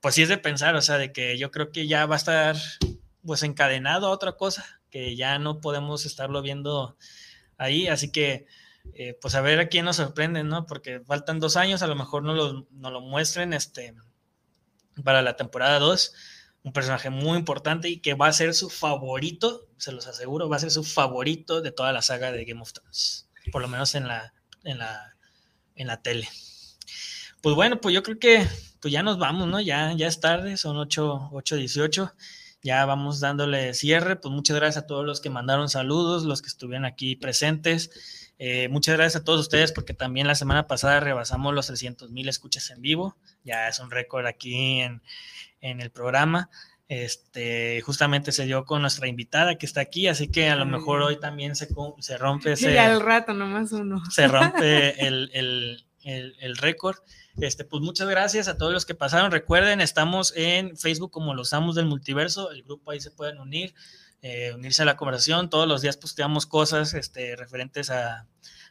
pues 0.00 0.14
sí 0.14 0.22
es 0.22 0.28
de 0.28 0.38
pensar, 0.38 0.74
o 0.76 0.82
sea, 0.82 0.98
de 0.98 1.12
que 1.12 1.38
yo 1.38 1.50
creo 1.50 1.70
que 1.70 1.86
ya 1.86 2.06
va 2.06 2.16
a 2.16 2.18
estar 2.18 2.56
pues 3.24 3.42
encadenado 3.42 4.06
a 4.06 4.10
otra 4.10 4.32
cosa, 4.32 4.80
que 4.90 5.16
ya 5.16 5.38
no 5.38 5.60
podemos 5.60 6.06
estarlo 6.06 6.42
viendo 6.42 6.96
ahí, 7.56 7.88
así 7.88 8.10
que 8.10 8.46
eh, 8.94 9.18
pues 9.20 9.34
a 9.34 9.40
ver 9.40 9.60
a 9.60 9.68
quién 9.68 9.84
nos 9.84 9.96
sorprende, 9.96 10.44
¿no? 10.44 10.66
Porque 10.66 11.00
faltan 11.00 11.40
dos 11.40 11.56
años, 11.56 11.82
a 11.82 11.86
lo 11.86 11.96
mejor 11.96 12.22
no 12.22 12.34
lo, 12.34 12.66
no 12.70 12.90
lo 12.90 13.00
muestren 13.00 13.52
este, 13.52 13.94
para 15.04 15.22
la 15.22 15.36
temporada 15.36 15.78
2, 15.78 16.14
un 16.62 16.72
personaje 16.72 17.10
muy 17.10 17.38
importante 17.38 17.88
y 17.88 18.00
que 18.00 18.14
va 18.14 18.28
a 18.28 18.32
ser 18.32 18.54
su 18.54 18.70
favorito, 18.70 19.68
se 19.76 19.92
los 19.92 20.06
aseguro, 20.06 20.48
va 20.48 20.56
a 20.56 20.60
ser 20.60 20.70
su 20.70 20.84
favorito 20.84 21.60
de 21.60 21.72
toda 21.72 21.92
la 21.92 22.02
saga 22.02 22.32
de 22.32 22.44
Game 22.44 22.60
of 22.60 22.72
Thrones, 22.72 23.28
por 23.52 23.62
lo 23.62 23.68
menos 23.68 23.94
en 23.94 24.08
la 24.08 24.32
en 24.64 24.78
la, 24.78 25.16
en 25.74 25.86
la 25.86 26.02
tele. 26.02 26.28
Pues 27.40 27.54
bueno, 27.54 27.80
pues 27.80 27.94
yo 27.94 28.02
creo 28.02 28.18
que 28.18 28.46
pues 28.80 28.92
ya 28.92 29.02
nos 29.02 29.18
vamos, 29.18 29.48
¿no? 29.48 29.60
Ya, 29.60 29.92
ya 29.92 30.06
es 30.06 30.20
tarde, 30.20 30.56
son 30.56 30.76
8, 30.76 31.30
8.18, 31.32 32.12
ya 32.62 32.84
vamos 32.84 33.20
dándole 33.20 33.74
cierre. 33.74 34.16
Pues 34.16 34.32
muchas 34.32 34.56
gracias 34.56 34.84
a 34.84 34.86
todos 34.86 35.04
los 35.04 35.20
que 35.20 35.30
mandaron 35.30 35.68
saludos, 35.68 36.24
los 36.24 36.42
que 36.42 36.48
estuvieron 36.48 36.84
aquí 36.84 37.16
presentes. 37.16 38.34
Eh, 38.38 38.68
muchas 38.68 38.96
gracias 38.96 39.22
a 39.22 39.24
todos 39.24 39.40
ustedes 39.40 39.72
porque 39.72 39.94
también 39.94 40.28
la 40.28 40.36
semana 40.36 40.68
pasada 40.68 41.00
rebasamos 41.00 41.54
los 41.54 41.66
300 41.66 42.10
mil 42.10 42.28
escuchas 42.28 42.70
en 42.70 42.80
vivo. 42.80 43.16
Ya 43.44 43.68
es 43.68 43.78
un 43.80 43.90
récord 43.90 44.26
aquí 44.26 44.80
en, 44.80 45.02
en 45.60 45.80
el 45.80 45.90
programa. 45.90 46.50
Este, 46.88 47.82
justamente 47.82 48.32
se 48.32 48.46
dio 48.46 48.64
con 48.64 48.80
nuestra 48.80 49.08
invitada 49.08 49.56
que 49.56 49.66
está 49.66 49.82
aquí, 49.82 50.08
así 50.08 50.28
que 50.28 50.48
a 50.48 50.56
lo 50.56 50.64
mejor 50.64 51.02
hoy 51.02 51.20
también 51.20 51.54
se, 51.54 51.68
se 52.00 52.16
rompe 52.16 52.52
ese. 52.52 52.72
Ya 52.72 52.86
al 52.86 53.02
rato, 53.02 53.34
nomás 53.34 53.72
uno. 53.72 54.02
Se 54.10 54.26
rompe 54.26 54.98
el, 55.06 55.30
el, 55.34 55.86
el, 56.40 56.56
récord. 56.56 56.96
Este, 57.36 57.64
pues 57.64 57.82
muchas 57.82 58.08
gracias 58.08 58.48
a 58.48 58.56
todos 58.56 58.72
los 58.72 58.86
que 58.86 58.94
pasaron. 58.94 59.30
Recuerden, 59.30 59.82
estamos 59.82 60.32
en 60.34 60.78
Facebook 60.78 61.10
como 61.10 61.34
Los 61.34 61.52
Amos 61.52 61.74
del 61.74 61.84
Multiverso. 61.84 62.50
El 62.50 62.62
grupo 62.62 62.90
ahí 62.90 63.00
se 63.00 63.10
pueden 63.10 63.38
unir, 63.38 63.74
eh, 64.22 64.52
unirse 64.54 64.80
a 64.80 64.86
la 64.86 64.96
conversación. 64.96 65.50
Todos 65.50 65.68
los 65.68 65.82
días 65.82 65.98
posteamos 65.98 66.46
cosas 66.46 66.94
este, 66.94 67.36
referentes 67.36 67.90
a, 67.90 68.26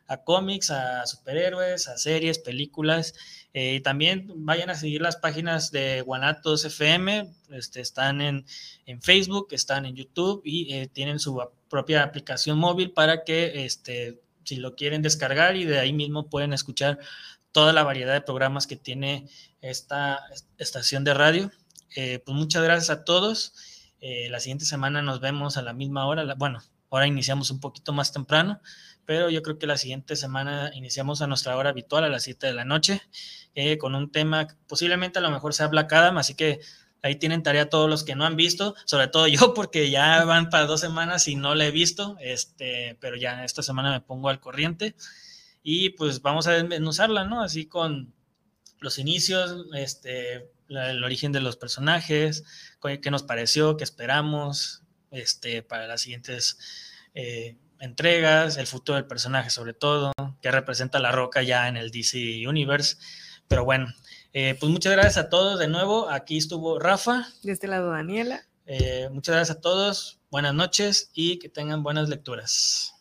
a 0.07 0.23
cómics, 0.23 0.71
a 0.71 1.05
superhéroes, 1.05 1.87
a 1.87 1.97
series, 1.97 2.39
películas. 2.39 3.13
Eh, 3.59 3.81
también 3.81 4.31
vayan 4.45 4.69
a 4.69 4.75
seguir 4.75 5.01
las 5.01 5.15
páginas 5.15 5.71
de 5.71 6.01
Guanatos 6.01 6.63
FM, 6.63 7.33
este, 7.49 7.81
están 7.81 8.21
en, 8.21 8.45
Facebook, 9.01 9.47
están 9.49 9.87
en 9.87 9.95
YouTube 9.95 10.43
y 10.45 10.71
eh, 10.75 10.87
tienen 10.93 11.17
su 11.17 11.41
propia 11.67 12.03
aplicación 12.03 12.59
móvil 12.59 12.91
para 12.91 13.23
que 13.23 13.65
este, 13.65 14.21
si 14.43 14.57
lo 14.57 14.75
quieren 14.75 15.01
descargar 15.01 15.55
y 15.55 15.65
de 15.65 15.79
ahí 15.79 15.91
mismo 15.91 16.29
pueden 16.29 16.53
escuchar 16.53 16.99
toda 17.51 17.73
la 17.73 17.81
variedad 17.81 18.13
de 18.13 18.21
programas 18.21 18.67
que 18.67 18.75
tiene 18.75 19.27
esta 19.61 20.19
estación 20.59 21.03
de 21.03 21.15
radio. 21.15 21.49
Eh, 21.95 22.21
pues 22.23 22.37
muchas 22.37 22.61
gracias 22.61 22.91
a 22.91 23.05
todos. 23.05 23.55
la 24.29 24.39
siguiente 24.39 24.65
semana 24.65 25.01
nos 25.01 25.19
vemos 25.19 25.57
a 25.57 25.63
la 25.63 25.73
misma 25.73 26.05
hora. 26.05 26.35
Bueno, 26.35 26.59
ahora 26.91 27.07
iniciamos 27.07 27.49
un 27.49 27.59
poquito 27.59 27.91
más 27.91 28.11
temprano 28.13 28.61
pero 29.07 29.29
yo 29.29 29.41
creo 29.41 29.57
que 29.57 29.67
la 29.67 29.77
siguiente 29.77 30.17
semana 30.17 30.69
iniciamos 30.75 31.21
a 31.21 31.27
nuestra 31.27 31.55
hora 31.55 31.69
habitual 31.69 32.03
a 32.03 32.09
las 32.09 32.23
7 32.23 32.45
de 32.45 32.53
la 32.53 32.65
noche 32.65 33.01
eh, 33.55 33.77
con 33.77 33.95
un 33.95 34.11
tema 34.11 34.47
posiblemente 34.67 35.19
a 35.19 35.21
lo 35.21 35.31
mejor 35.31 35.53
sea 35.53 35.67
Black 35.67 35.93
Adam, 35.93 36.17
así 36.17 36.35
que 36.35 36.59
ahí 37.01 37.15
tienen 37.15 37.41
tarea 37.41 37.69
todos 37.69 37.89
los 37.89 38.03
que 38.03 38.15
no 38.15 38.25
han 38.25 38.35
visto, 38.35 38.75
sobre 38.83 39.07
todo 39.07 39.27
yo 39.27 39.53
porque 39.55 39.89
ya 39.89 40.25
van 40.25 40.49
para 40.49 40.65
dos 40.65 40.81
semanas 40.81 41.29
y 41.29 41.35
no 41.35 41.55
la 41.55 41.65
he 41.67 41.71
visto, 41.71 42.17
este, 42.19 42.97
pero 42.99 43.15
ya 43.15 43.45
esta 43.45 43.63
semana 43.63 43.91
me 43.91 44.01
pongo 44.01 44.27
al 44.27 44.41
corriente 44.41 44.93
y 45.63 45.91
pues 45.91 46.21
vamos 46.21 46.47
a 46.47 46.51
desmenuzarla, 46.51 47.23
¿no? 47.23 47.41
Así 47.41 47.65
con 47.65 48.13
los 48.81 48.99
inicios, 48.99 49.67
este, 49.73 50.51
el 50.67 51.01
origen 51.01 51.31
de 51.31 51.39
los 51.39 51.55
personajes, 51.55 52.43
qué 53.01 53.09
nos 53.09 53.23
pareció, 53.23 53.77
qué 53.77 53.85
esperamos, 53.85 54.83
este, 55.11 55.63
para 55.63 55.87
las 55.87 56.01
siguientes... 56.01 56.57
Eh, 57.13 57.55
entregas, 57.79 58.57
el 58.57 58.67
futuro 58.67 58.95
del 58.95 59.05
personaje 59.05 59.49
sobre 59.49 59.73
todo, 59.73 60.11
que 60.41 60.51
representa 60.51 60.99
la 60.99 61.11
roca 61.11 61.43
ya 61.43 61.67
en 61.67 61.77
el 61.77 61.91
DC 61.91 62.47
Universe. 62.47 62.97
Pero 63.47 63.65
bueno, 63.65 63.87
eh, 64.33 64.55
pues 64.59 64.71
muchas 64.71 64.93
gracias 64.93 65.17
a 65.17 65.29
todos 65.29 65.59
de 65.59 65.67
nuevo. 65.67 66.09
Aquí 66.09 66.37
estuvo 66.37 66.79
Rafa. 66.79 67.27
De 67.43 67.51
este 67.51 67.67
lado 67.67 67.91
Daniela. 67.91 68.45
Eh, 68.65 69.09
muchas 69.11 69.35
gracias 69.35 69.57
a 69.57 69.61
todos. 69.61 70.19
Buenas 70.29 70.53
noches 70.53 71.09
y 71.13 71.39
que 71.39 71.49
tengan 71.49 71.83
buenas 71.83 72.09
lecturas. 72.09 72.93